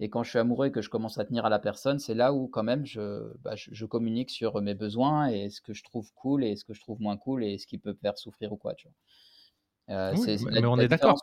Et 0.00 0.10
quand 0.10 0.24
je 0.24 0.30
suis 0.30 0.38
amoureux 0.40 0.66
et 0.66 0.72
que 0.72 0.82
je 0.82 0.90
commence 0.90 1.18
à 1.18 1.24
tenir 1.24 1.46
à 1.46 1.48
la 1.48 1.60
personne, 1.60 2.00
c'est 2.00 2.14
là 2.14 2.32
où 2.32 2.48
quand 2.48 2.64
même 2.64 2.86
je, 2.86 3.32
bah, 3.42 3.54
je, 3.54 3.84
communique 3.84 4.30
sur 4.30 4.60
mes 4.62 4.74
besoins 4.74 5.28
et 5.28 5.50
ce 5.50 5.60
que 5.60 5.74
je 5.74 5.84
trouve 5.84 6.12
cool 6.14 6.42
et 6.44 6.56
ce 6.56 6.64
que 6.64 6.74
je 6.74 6.80
trouve 6.80 7.00
moins 7.00 7.16
cool 7.16 7.44
et 7.44 7.58
ce 7.58 7.68
qui 7.68 7.78
peut 7.78 7.90
me 7.90 7.98
faire 7.98 8.18
souffrir 8.18 8.52
ou 8.52 8.56
quoi. 8.56 8.74
Tu 8.74 8.88
vois. 9.88 10.12
mais 10.50 10.66
on 10.66 10.78
est 10.78 10.88
d'accord. 10.88 11.20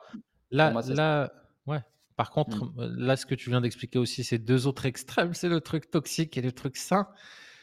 Là, 0.51 0.73
là, 0.89 1.31
ouais. 1.67 1.79
Par 2.15 2.31
contre, 2.31 2.65
mmh. 2.65 2.95
là, 2.97 3.15
ce 3.15 3.25
que 3.25 3.35
tu 3.35 3.49
viens 3.49 3.61
d'expliquer 3.61 3.99
aussi, 3.99 4.23
c'est 4.23 4.37
deux 4.37 4.67
autres 4.67 4.85
extrêmes. 4.85 5.33
C'est 5.33 5.49
le 5.49 5.61
truc 5.61 5.91
toxique 5.91 6.37
et 6.37 6.41
le 6.41 6.51
truc 6.51 6.77
sain. 6.77 7.07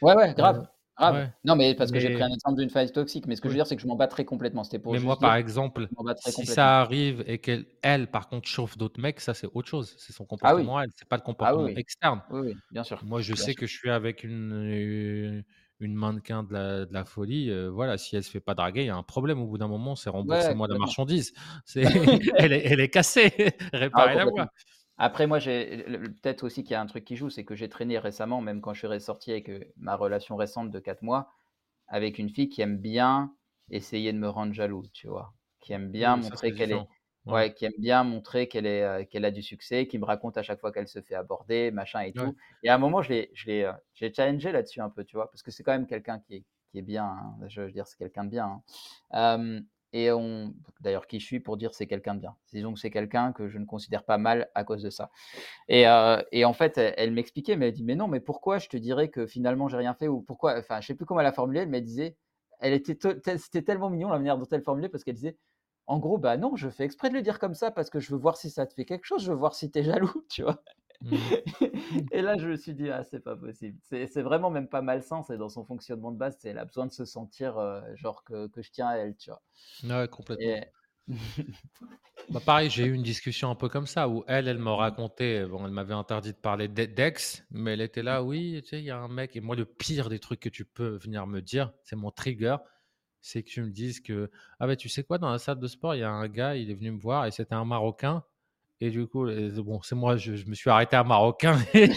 Ouais, 0.01 0.15
ouais, 0.15 0.33
grave. 0.35 0.67
grave. 0.97 1.29
Non, 1.43 1.55
mais 1.55 1.73
parce 1.73 1.91
que 1.91 1.99
j'ai 1.99 2.13
pris 2.13 2.21
un 2.21 2.31
exemple 2.31 2.59
d'une 2.59 2.69
phase 2.69 2.91
toxique. 2.91 3.25
Mais 3.25 3.35
ce 3.35 3.41
que 3.41 3.47
je 3.47 3.53
veux 3.53 3.57
dire, 3.57 3.65
c'est 3.65 3.75
que 3.75 3.81
je 3.81 3.87
m'en 3.87 3.95
battrais 3.95 4.25
complètement. 4.25 4.63
C'était 4.63 4.79
pour. 4.79 4.93
Mais 4.93 4.99
moi, 4.99 5.17
par 5.17 5.35
exemple, 5.35 5.87
si 6.17 6.45
ça 6.45 6.81
arrive 6.81 7.23
et 7.25 7.39
qu'elle, 7.39 7.65
elle, 7.81 8.07
par 8.07 8.29
contre, 8.29 8.47
chauffe 8.47 8.77
d'autres 8.77 9.01
mecs, 9.01 9.19
ça, 9.21 9.33
c'est 9.33 9.47
autre 9.53 9.67
chose. 9.67 9.95
C'est 9.97 10.13
son 10.13 10.25
ah 10.25 10.27
comportement, 10.27 10.81
elle. 10.81 10.89
C'est 10.95 11.07
pas 11.07 11.17
le 11.17 11.23
ah 11.23 11.25
comportement 11.25 11.67
externe. 11.67 12.21
Oui, 12.29 12.41
oui, 12.47 12.55
bien 12.71 12.83
sûr. 12.83 13.03
Moi, 13.03 13.21
je 13.21 13.33
sais 13.33 13.55
que 13.55 13.65
je 13.65 13.75
suis 13.75 13.89
avec 13.89 14.23
une 14.23 15.43
une 15.83 15.93
mannequin 15.95 16.43
de 16.43 16.53
la, 16.53 16.85
de 16.85 16.93
la 16.93 17.05
folie, 17.05 17.49
euh, 17.49 17.69
voilà, 17.69 17.97
si 17.97 18.15
elle 18.15 18.23
se 18.23 18.31
fait 18.31 18.39
pas 18.39 18.55
draguer, 18.55 18.81
il 18.81 18.87
y 18.87 18.89
a 18.89 18.95
un 18.95 19.03
problème. 19.03 19.41
Au 19.41 19.45
bout 19.45 19.57
d'un 19.57 19.67
moment, 19.67 19.95
c'est 19.95 20.09
remboursez-moi 20.09 20.67
la 20.67 20.77
marchandise. 20.77 21.33
C'est, 21.65 21.81
elle, 22.37 22.53
est, 22.53 22.65
elle, 22.65 22.79
est, 22.79 22.89
cassée, 22.89 23.31
réparez-la 23.73 24.25
moi. 24.25 24.47
Après, 24.97 25.25
moi, 25.27 25.39
j'ai 25.39 25.83
peut-être 26.21 26.43
aussi 26.43 26.63
qu'il 26.63 26.71
y 26.71 26.75
a 26.75 26.81
un 26.81 26.85
truc 26.85 27.03
qui 27.03 27.15
joue, 27.15 27.29
c'est 27.29 27.43
que 27.43 27.55
j'ai 27.55 27.67
traîné 27.67 27.97
récemment, 27.97 28.41
même 28.41 28.61
quand 28.61 28.73
je 28.73 28.79
suis 28.79 28.87
ressorti 28.87 29.31
avec 29.31 29.49
euh, 29.49 29.59
ma 29.75 29.95
relation 29.95 30.35
récente 30.35 30.69
de 30.71 30.79
4 30.79 31.01
mois, 31.01 31.31
avec 31.87 32.19
une 32.19 32.29
fille 32.29 32.49
qui 32.49 32.61
aime 32.61 32.77
bien 32.77 33.33
essayer 33.69 34.13
de 34.13 34.17
me 34.17 34.29
rendre 34.29 34.53
jaloux, 34.53 34.85
tu 34.93 35.07
vois, 35.07 35.33
qui 35.61 35.73
aime 35.73 35.91
bien 35.91 36.17
montrer 36.17 36.53
qu'elle 36.53 36.71
est, 36.71 36.87
Ouais, 37.25 37.53
qui 37.53 37.63
aime 37.65 37.71
bien 37.77 38.03
montrer 38.03 38.49
qu'elle 38.49 38.65
est, 38.65 39.07
qu'elle 39.09 39.23
a 39.23 39.31
du 39.31 39.41
succès, 39.41 39.87
qui 39.87 39.97
me 39.97 40.03
raconte 40.03 40.37
à 40.37 40.43
chaque 40.43 40.59
fois 40.59 40.73
qu'elle 40.73 40.89
se 40.89 41.01
fait 41.01 41.15
aborder, 41.15 41.71
machin 41.71 42.01
et 42.01 42.11
tout. 42.11 42.35
Et 42.63 42.69
à 42.69 42.75
un 42.75 42.77
moment, 42.77 43.01
je 43.01 43.09
l'ai, 43.09 43.31
je 43.33 43.45
l'ai, 43.47 43.71
j'ai 43.93 44.13
challengé 44.13 44.51
là-dessus 44.51 44.81
un 44.81 44.89
peu, 44.89 45.05
tu 45.05 45.15
vois, 45.15 45.31
parce 45.31 45.41
que 45.41 45.49
c'est 45.49 45.63
quand 45.63 45.71
même 45.71 45.87
quelqu'un 45.87 46.19
qui 46.19 46.35
est, 46.35 46.43
qui 46.71 46.79
est 46.79 46.83
bien. 46.83 47.05
Hein, 47.05 47.35
je 47.47 47.61
veux 47.61 47.71
dire, 47.71 47.87
c'est 47.87 47.97
quelqu'un 47.97 48.25
de 48.25 48.29
bien. 48.29 48.61
Hein. 49.11 49.61
et 49.93 50.11
on, 50.11 50.53
d'ailleurs, 50.81 51.07
qui 51.07 51.19
je 51.19 51.25
suis 51.25 51.39
pour 51.39 51.55
dire 51.55 51.73
c'est 51.73 51.87
quelqu'un 51.87 52.15
de 52.15 52.19
bien. 52.19 52.35
Disons 52.51 52.73
que 52.73 52.79
c'est 52.79 52.91
quelqu'un 52.91 53.31
que 53.31 53.47
je 53.47 53.57
ne 53.57 53.65
considère 53.65 54.03
pas 54.03 54.17
mal 54.17 54.49
à 54.53 54.65
cause 54.65 54.83
de 54.83 54.89
ça. 54.89 55.09
Et, 55.69 55.87
euh, 55.87 56.21
et 56.33 56.43
en 56.43 56.53
fait, 56.53 56.77
elle, 56.77 57.11
m'expliquait, 57.11 57.55
mais 57.55 57.67
elle 57.67 57.73
dit, 57.73 57.83
mais 57.83 57.95
non, 57.95 58.07
mais 58.07 58.19
pourquoi 58.19 58.57
je 58.57 58.67
te 58.67 58.77
dirais 58.77 59.09
que 59.09 59.27
finalement 59.27 59.69
j'ai 59.69 59.77
rien 59.77 59.93
fait 59.93 60.09
ou 60.09 60.21
pourquoi, 60.21 60.57
enfin, 60.57 60.81
je 60.81 60.87
sais 60.87 60.95
plus 60.95 61.05
comment 61.05 61.21
elle 61.21 61.27
a 61.27 61.31
formulé, 61.31 61.61
elle 61.61 61.69
me 61.69 61.79
disait, 61.79 62.17
elle 62.59 62.73
était, 62.73 62.97
c'était 63.37 63.61
tellement 63.61 63.89
mignon 63.89 64.09
la 64.09 64.17
manière 64.17 64.37
dont 64.37 64.47
elle 64.51 64.63
formulait 64.63 64.89
parce 64.89 65.03
qu'elle 65.03 65.15
disait 65.15 65.37
en 65.87 65.99
gros, 65.99 66.17
bah 66.17 66.37
non, 66.37 66.55
je 66.55 66.69
fais 66.69 66.85
exprès 66.85 67.09
de 67.09 67.15
le 67.15 67.21
dire 67.21 67.39
comme 67.39 67.55
ça 67.55 67.71
parce 67.71 67.89
que 67.89 67.99
je 67.99 68.11
veux 68.11 68.17
voir 68.17 68.37
si 68.37 68.49
ça 68.49 68.65
te 68.65 68.73
fait 68.73 68.85
quelque 68.85 69.05
chose, 69.05 69.23
je 69.23 69.31
veux 69.31 69.37
voir 69.37 69.55
si 69.55 69.69
tu 69.69 69.79
es 69.79 69.83
jaloux, 69.83 70.25
tu 70.29 70.43
vois. 70.43 70.63
Mmh. 71.01 71.15
et 72.11 72.21
là, 72.21 72.37
je 72.37 72.47
me 72.47 72.55
suis 72.55 72.73
dit, 72.73 72.89
ah, 72.89 73.03
c'est 73.03 73.19
pas 73.19 73.35
possible. 73.35 73.77
C'est 73.83 74.21
vraiment 74.21 74.49
même 74.49 74.67
pas 74.67 74.81
malsain, 74.81 75.21
c'est 75.23 75.37
dans 75.37 75.49
son 75.49 75.65
fonctionnement 75.65 76.11
de 76.11 76.17
base, 76.17 76.37
c'est 76.39 76.49
elle 76.49 76.59
a 76.59 76.65
besoin 76.65 76.85
de 76.85 76.93
se 76.93 77.05
sentir 77.05 77.57
euh, 77.57 77.81
genre 77.95 78.23
que, 78.23 78.49
je 78.55 78.71
tiens 78.71 78.87
à 78.87 78.95
elle, 78.95 79.15
tu 79.17 79.29
vois. 79.29 79.41
Ouais, 79.83 80.07
complètement. 80.07 80.65
bah 82.29 82.39
pareil, 82.45 82.69
j'ai 82.69 82.85
eu 82.85 82.93
une 82.93 83.03
discussion 83.03 83.49
un 83.49 83.55
peu 83.55 83.67
comme 83.67 83.87
ça 83.87 84.07
où 84.07 84.23
elle, 84.25 84.47
elle 84.47 84.57
m'a 84.57 84.73
raconté, 84.73 85.43
bon, 85.45 85.65
elle 85.65 85.71
m'avait 85.71 85.93
interdit 85.93 86.31
de 86.31 86.37
parler 86.37 86.69
d'ex, 86.69 87.43
mais 87.51 87.73
elle 87.73 87.81
était 87.81 88.03
là, 88.03 88.23
oui, 88.23 88.61
tu 88.63 88.69
sais, 88.69 88.79
il 88.79 88.85
y 88.85 88.91
a 88.91 88.97
un 88.97 89.09
mec, 89.09 89.35
et 89.35 89.41
moi, 89.41 89.57
le 89.57 89.65
pire 89.65 90.07
des 90.07 90.19
trucs 90.19 90.39
que 90.39 90.47
tu 90.47 90.63
peux 90.63 90.95
venir 90.95 91.27
me 91.27 91.41
dire, 91.41 91.73
c'est 91.83 91.97
mon 91.97 92.09
trigger, 92.09 92.55
c'est 93.23 93.41
que 93.41 93.49
tu 93.49 93.63
me 93.63 93.71
dises 93.71 94.01
que 94.01 94.29
ah 94.59 94.67
ben 94.67 94.75
tu 94.75 94.89
sais 94.89 95.03
quoi 95.03 95.17
dans 95.17 95.31
la 95.31 95.39
salle 95.39 95.57
de 95.57 95.67
sport 95.67 95.95
il 95.95 95.99
y 95.99 96.03
a 96.03 96.11
un 96.11 96.27
gars 96.27 96.57
il 96.57 96.69
est 96.69 96.73
venu 96.73 96.91
me 96.91 96.99
voir 96.99 97.25
et 97.25 97.31
c'était 97.31 97.55
un 97.55 97.63
marocain 97.63 98.21
et 98.81 98.91
du 98.91 99.07
coup 99.07 99.25
bon 99.25 99.81
c'est 99.81 99.95
moi 99.95 100.17
je, 100.17 100.45
me 100.45 100.53
suis 100.53 100.69
arrêté 100.69 100.97
à 100.97 101.05
marocain 101.05 101.57
et 101.73 101.87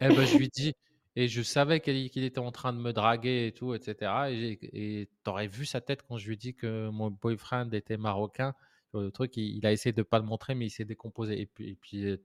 ben, 0.00 0.24
je 0.24 0.38
lui 0.38 0.48
dis 0.48 0.74
et 1.16 1.26
je 1.26 1.42
savais 1.42 1.80
qu'il 1.80 2.22
était 2.22 2.38
en 2.38 2.52
train 2.52 2.72
de 2.72 2.78
me 2.78 2.92
draguer 2.92 3.48
et 3.48 3.52
tout 3.52 3.74
etc 3.74 4.12
et 4.30 5.08
tu 5.24 5.30
aurais 5.30 5.48
vu 5.48 5.66
sa 5.66 5.80
tête 5.80 6.02
quand 6.08 6.18
je 6.18 6.28
lui 6.28 6.36
dis 6.36 6.54
que 6.54 6.88
mon 6.90 7.10
boyfriend 7.10 7.70
était 7.72 7.96
marocain 7.96 8.54
le 8.94 9.10
truc 9.10 9.36
il, 9.36 9.66
a 9.66 9.72
essayé 9.72 9.92
de 9.92 10.04
pas 10.04 10.20
le 10.20 10.24
montrer 10.24 10.54
mais 10.54 10.66
il 10.66 10.70
s'est 10.70 10.84
décomposé 10.84 11.40
et 11.40 11.46
puis, 11.46 11.70
et 11.70 11.74
puis 11.74 12.16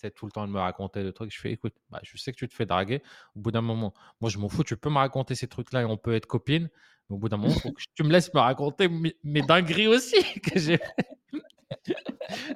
c'est 0.00 0.14
tout 0.14 0.26
le 0.26 0.32
temps, 0.32 0.46
de 0.46 0.52
me 0.52 0.60
raconter 0.60 1.02
le 1.02 1.12
truc. 1.12 1.32
Je 1.32 1.40
fais, 1.40 1.50
écoute, 1.50 1.74
bah, 1.90 1.98
je 2.04 2.16
sais 2.16 2.30
que 2.32 2.36
tu 2.36 2.46
te 2.46 2.54
fais 2.54 2.66
draguer. 2.66 3.02
Au 3.34 3.40
bout 3.40 3.50
d'un 3.50 3.62
moment, 3.62 3.92
moi, 4.20 4.30
je 4.30 4.38
m'en 4.38 4.48
fous. 4.48 4.62
Tu 4.62 4.76
peux 4.76 4.90
me 4.90 4.98
raconter 4.98 5.34
ces 5.34 5.48
trucs-là 5.48 5.82
et 5.82 5.84
on 5.84 5.96
peut 5.96 6.14
être 6.14 6.26
copines. 6.26 6.70
Mais 7.08 7.16
au 7.16 7.18
bout 7.18 7.28
d'un 7.28 7.36
moment, 7.36 7.54
faut 7.54 7.72
que 7.72 7.82
tu 7.96 8.04
me 8.04 8.12
laisses 8.12 8.32
me 8.32 8.38
raconter 8.38 8.88
mes, 8.88 9.42
dingueries 9.42 9.88
aussi 9.88 10.16
que 10.40 10.58
j'ai 10.58 10.78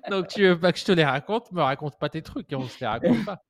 Donc, 0.08 0.28
tu 0.28 0.46
veux 0.46 0.58
pas 0.58 0.72
que 0.72 0.78
je 0.78 0.84
te 0.84 0.92
les 0.92 1.04
raconte, 1.04 1.50
me 1.50 1.62
raconte 1.62 1.98
pas 1.98 2.08
tes 2.08 2.22
trucs 2.22 2.52
et 2.52 2.54
on 2.54 2.68
se 2.68 2.78
les 2.78 2.86
raconte 2.86 3.24
pas. 3.24 3.42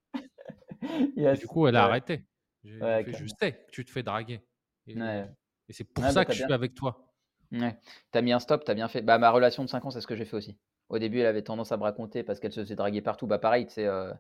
du 1.37 1.47
coup, 1.47 1.67
elle 1.67 1.77
a 1.77 1.85
arrêté. 1.85 2.25
je 2.65 3.27
sais 3.39 3.53
que 3.53 3.71
tu 3.73 3.85
te 3.85 3.91
fais 3.91 4.03
draguer. 4.03 4.41
Et, 4.87 4.95
c'est 5.69 5.85
pour 5.85 6.05
ça 6.05 6.13
bah, 6.13 6.25
que 6.25 6.33
je 6.33 6.45
suis 6.45 6.53
avec 6.53 6.75
toi. 6.75 7.07
Tu 7.51 7.59
as 8.15 8.23
mis 8.23 8.33
un 8.33 8.39
stop, 8.39 8.65
tu 8.65 8.71
as 8.71 8.75
bien 8.75 8.89
fait. 8.89 9.03
Bah, 9.03 9.19
ma 9.19 9.31
relation 9.31 9.63
de 9.65 9.69
5 9.69 9.85
ans, 9.85 9.91
c'est 9.91 10.01
ce 10.01 10.07
que 10.07 10.17
j'ai 10.17 10.25
fait 10.25 10.37
aussi. 10.37 10.59
Au 10.93 10.99
début, 10.99 11.21
elle 11.21 11.27
avait 11.27 11.43
tendance 11.43 11.73
à 11.73 11.79
me 11.79 11.83
raconter 11.83 12.23
parce 12.23 12.39
qu'elle 12.39 12.53
se 12.53 12.61
faisait 12.61 12.77
draguer 12.77 13.01
partout. 13.01 13.27
Bah, 13.27 13.39
pareil, 13.39 13.67
tu 13.67 13.73
sais, 13.73 13.87
euh, 13.87 14.13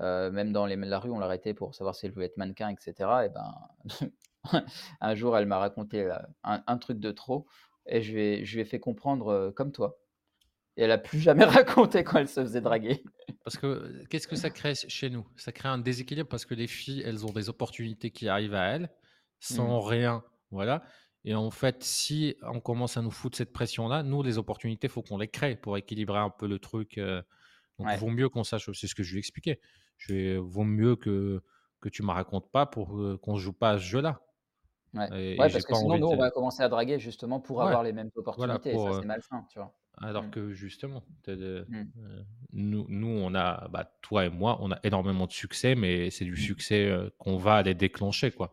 euh, 0.00 0.30
même 0.30 0.52
dans 0.52 0.66
les, 0.66 0.76
la 0.76 0.98
rue, 0.98 1.10
on 1.10 1.18
l'arrêtait 1.18 1.54
pour 1.54 1.74
savoir 1.74 1.94
si 1.94 2.04
elle 2.04 2.12
voulait 2.12 2.26
être 2.26 2.36
mannequin, 2.36 2.68
etc. 2.68 2.92
Et 3.24 3.28
ben, 3.30 4.62
un 5.00 5.14
jour, 5.14 5.38
elle 5.38 5.46
m'a 5.46 5.58
raconté 5.58 6.02
euh, 6.02 6.18
un, 6.44 6.76
truc 6.76 7.00
de 7.00 7.12
trop 7.12 7.46
et 7.86 8.02
je 8.02 8.12
lui 8.12 8.20
ai, 8.20 8.44
je 8.44 8.56
lui 8.56 8.60
ai 8.60 8.66
fait 8.66 8.78
comprendre 8.78 9.50
comme 9.56 9.72
toi. 9.72 9.98
Et 10.76 10.82
elle 10.82 10.92
a 10.92 10.98
plus 10.98 11.18
jamais 11.18 11.44
raconté 11.46 12.04
quand 12.04 12.18
elle 12.18 12.28
se 12.28 12.42
faisait 12.42 12.60
draguer. 12.60 13.02
Parce 13.42 13.56
que 13.56 14.04
qu'est-ce 14.10 14.28
que 14.28 14.36
ça 14.36 14.50
crée 14.50 14.74
chez 14.74 15.08
nous? 15.08 15.26
Ça 15.36 15.50
crée 15.50 15.70
un 15.70 15.78
déséquilibre 15.78 16.28
parce 16.28 16.44
que 16.44 16.54
les 16.54 16.66
filles, 16.66 17.02
elles 17.06 17.24
ont 17.24 17.32
des 17.32 17.48
opportunités 17.48 18.10
qui 18.10 18.28
arrivent 18.28 18.54
à 18.54 18.66
elles 18.66 18.90
sans 19.40 19.80
mmh. 19.80 19.86
rien. 19.86 20.24
Voilà. 20.50 20.84
Et 21.28 21.34
en 21.34 21.50
fait, 21.50 21.84
si 21.84 22.36
on 22.40 22.58
commence 22.58 22.96
à 22.96 23.02
nous 23.02 23.10
foutre 23.10 23.36
cette 23.36 23.52
pression-là, 23.52 24.02
nous, 24.02 24.22
les 24.22 24.38
opportunités, 24.38 24.86
il 24.86 24.90
faut 24.90 25.02
qu'on 25.02 25.18
les 25.18 25.28
crée 25.28 25.56
pour 25.56 25.76
équilibrer 25.76 26.16
un 26.16 26.30
peu 26.30 26.48
le 26.48 26.58
truc. 26.58 26.98
donc, 26.98 27.86
il 27.92 27.98
vaut 27.98 28.08
mieux 28.08 28.30
qu'on 28.30 28.44
sache, 28.44 28.70
c'est 28.72 28.86
ce 28.86 28.94
que 28.94 29.02
je 29.02 29.12
lui 29.12 29.18
expliquais. 29.18 29.60
Je 29.98 30.14
vais, 30.14 30.36
vaut 30.38 30.64
mieux 30.64 30.96
que, 30.96 31.42
que 31.82 31.90
tu 31.90 32.00
ne 32.00 32.06
me 32.06 32.12
racontes 32.12 32.50
pas 32.50 32.64
pour 32.64 32.98
qu'on 33.20 33.34
ne 33.34 33.38
joue 33.38 33.52
pas 33.52 33.72
à 33.72 33.78
ce 33.78 33.82
jeu-là. 33.82 34.22
Ouais, 34.94 35.36
parce 35.36 35.66
que 35.66 35.74
sinon, 35.74 35.98
nous, 35.98 36.06
on 36.06 36.16
va 36.16 36.30
commencer 36.30 36.62
à 36.62 36.70
draguer 36.70 36.98
justement 36.98 37.40
pour 37.40 37.62
avoir 37.62 37.82
les 37.82 37.92
mêmes 37.92 38.10
opportunités. 38.16 38.70
et 38.70 38.78
ça, 38.78 38.92
c'est 38.98 39.06
malsain, 39.06 39.44
tu 39.50 39.58
vois. 39.58 39.74
Alors 40.00 40.22
mmh. 40.22 40.30
que 40.30 40.52
justement, 40.52 41.02
mmh. 41.26 41.82
nous, 42.52 42.86
nous, 42.88 43.20
on 43.20 43.34
a, 43.34 43.68
bah, 43.68 43.92
toi 44.00 44.24
et 44.24 44.30
moi, 44.30 44.56
on 44.62 44.70
a 44.70 44.78
énormément 44.82 45.26
de 45.26 45.32
succès, 45.32 45.74
mais 45.74 46.08
c'est 46.08 46.24
du 46.24 46.32
mmh. 46.32 46.36
succès 46.36 46.90
qu'on 47.18 47.36
va 47.36 47.56
aller 47.56 47.74
déclencher, 47.74 48.30
quoi 48.30 48.50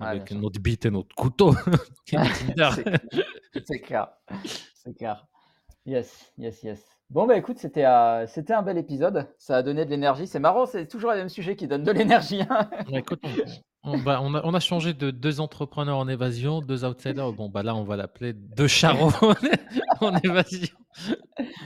avec 0.00 0.30
notre 0.32 0.60
bite 0.60 0.86
et 0.86 0.90
notre 0.90 1.14
couteau. 1.14 1.54
c'est 2.06 3.80
clair. 3.80 4.10
C'est 4.74 4.94
clair. 4.94 5.26
Yes, 5.86 6.32
yes, 6.38 6.62
yes. 6.62 6.82
Bon, 7.10 7.26
bah 7.26 7.36
écoute, 7.36 7.58
c'était 7.58 7.84
euh, 7.84 8.26
c'était 8.26 8.54
un 8.54 8.62
bel 8.62 8.78
épisode. 8.78 9.28
Ça 9.38 9.58
a 9.58 9.62
donné 9.62 9.84
de 9.84 9.90
l'énergie. 9.90 10.26
C'est 10.26 10.40
marrant, 10.40 10.66
c'est 10.66 10.86
toujours 10.86 11.10
le 11.10 11.18
même 11.18 11.28
sujet 11.28 11.54
qui 11.54 11.68
donne 11.68 11.84
de 11.84 11.92
l'énergie. 11.92 12.40
Hein. 12.48 12.68
écoute, 12.92 13.20
on, 13.82 13.98
bah, 13.98 14.20
on, 14.22 14.34
a, 14.34 14.40
on, 14.44 14.54
a, 14.54 14.60
changé 14.60 14.94
de 14.94 15.10
deux 15.10 15.40
entrepreneurs 15.40 15.98
en 15.98 16.08
évasion, 16.08 16.60
deux 16.60 16.84
outsiders. 16.84 17.32
Bon, 17.32 17.50
bah 17.50 17.62
là, 17.62 17.76
on 17.76 17.84
va 17.84 17.96
l'appeler 17.96 18.32
deux 18.32 18.66
charros 18.66 19.12
en 20.00 20.16
évasion. 20.16 20.74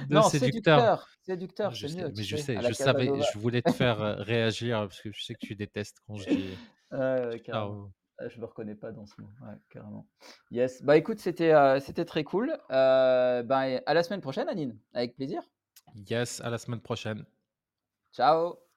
Deux 0.08 0.16
non, 0.16 0.22
séducteurs. 0.22 1.08
Séducteur, 1.22 1.76
c'est 1.76 1.94
mieux. 1.94 2.12
Mais 2.16 2.22
je 2.24 2.36
sais, 2.36 2.58
je 2.60 2.72
savais, 2.72 3.06
je 3.06 3.38
voulais 3.38 3.62
te 3.62 3.70
faire 3.70 4.02
euh, 4.02 4.14
réagir 4.16 4.80
parce 4.80 5.00
que 5.00 5.12
je 5.12 5.24
sais 5.24 5.34
que 5.34 5.46
tu 5.46 5.54
détestes 5.54 5.98
quand 6.06 6.16
je 6.16 6.28
dis. 6.30 6.44
Euh, 6.92 7.36
ah, 7.52 7.68
je 8.26 8.40
me 8.40 8.46
reconnais 8.46 8.74
pas 8.74 8.92
dans 8.92 9.06
ce 9.06 9.20
mot, 9.20 9.28
carrément. 9.70 10.06
Yes, 10.50 10.82
bah 10.82 10.96
écoute, 10.96 11.18
c'était 11.18 11.52
euh, 11.52 11.80
c'était 11.80 12.04
très 12.04 12.24
cool. 12.24 12.56
Euh, 12.70 13.42
bah, 13.42 13.64
à 13.86 13.94
la 13.94 14.02
semaine 14.02 14.20
prochaine, 14.20 14.48
Anine, 14.48 14.76
avec 14.92 15.14
plaisir. 15.16 15.42
Yes, 15.94 16.40
à 16.40 16.50
la 16.50 16.58
semaine 16.58 16.80
prochaine. 16.80 17.24
Ciao. 18.12 18.67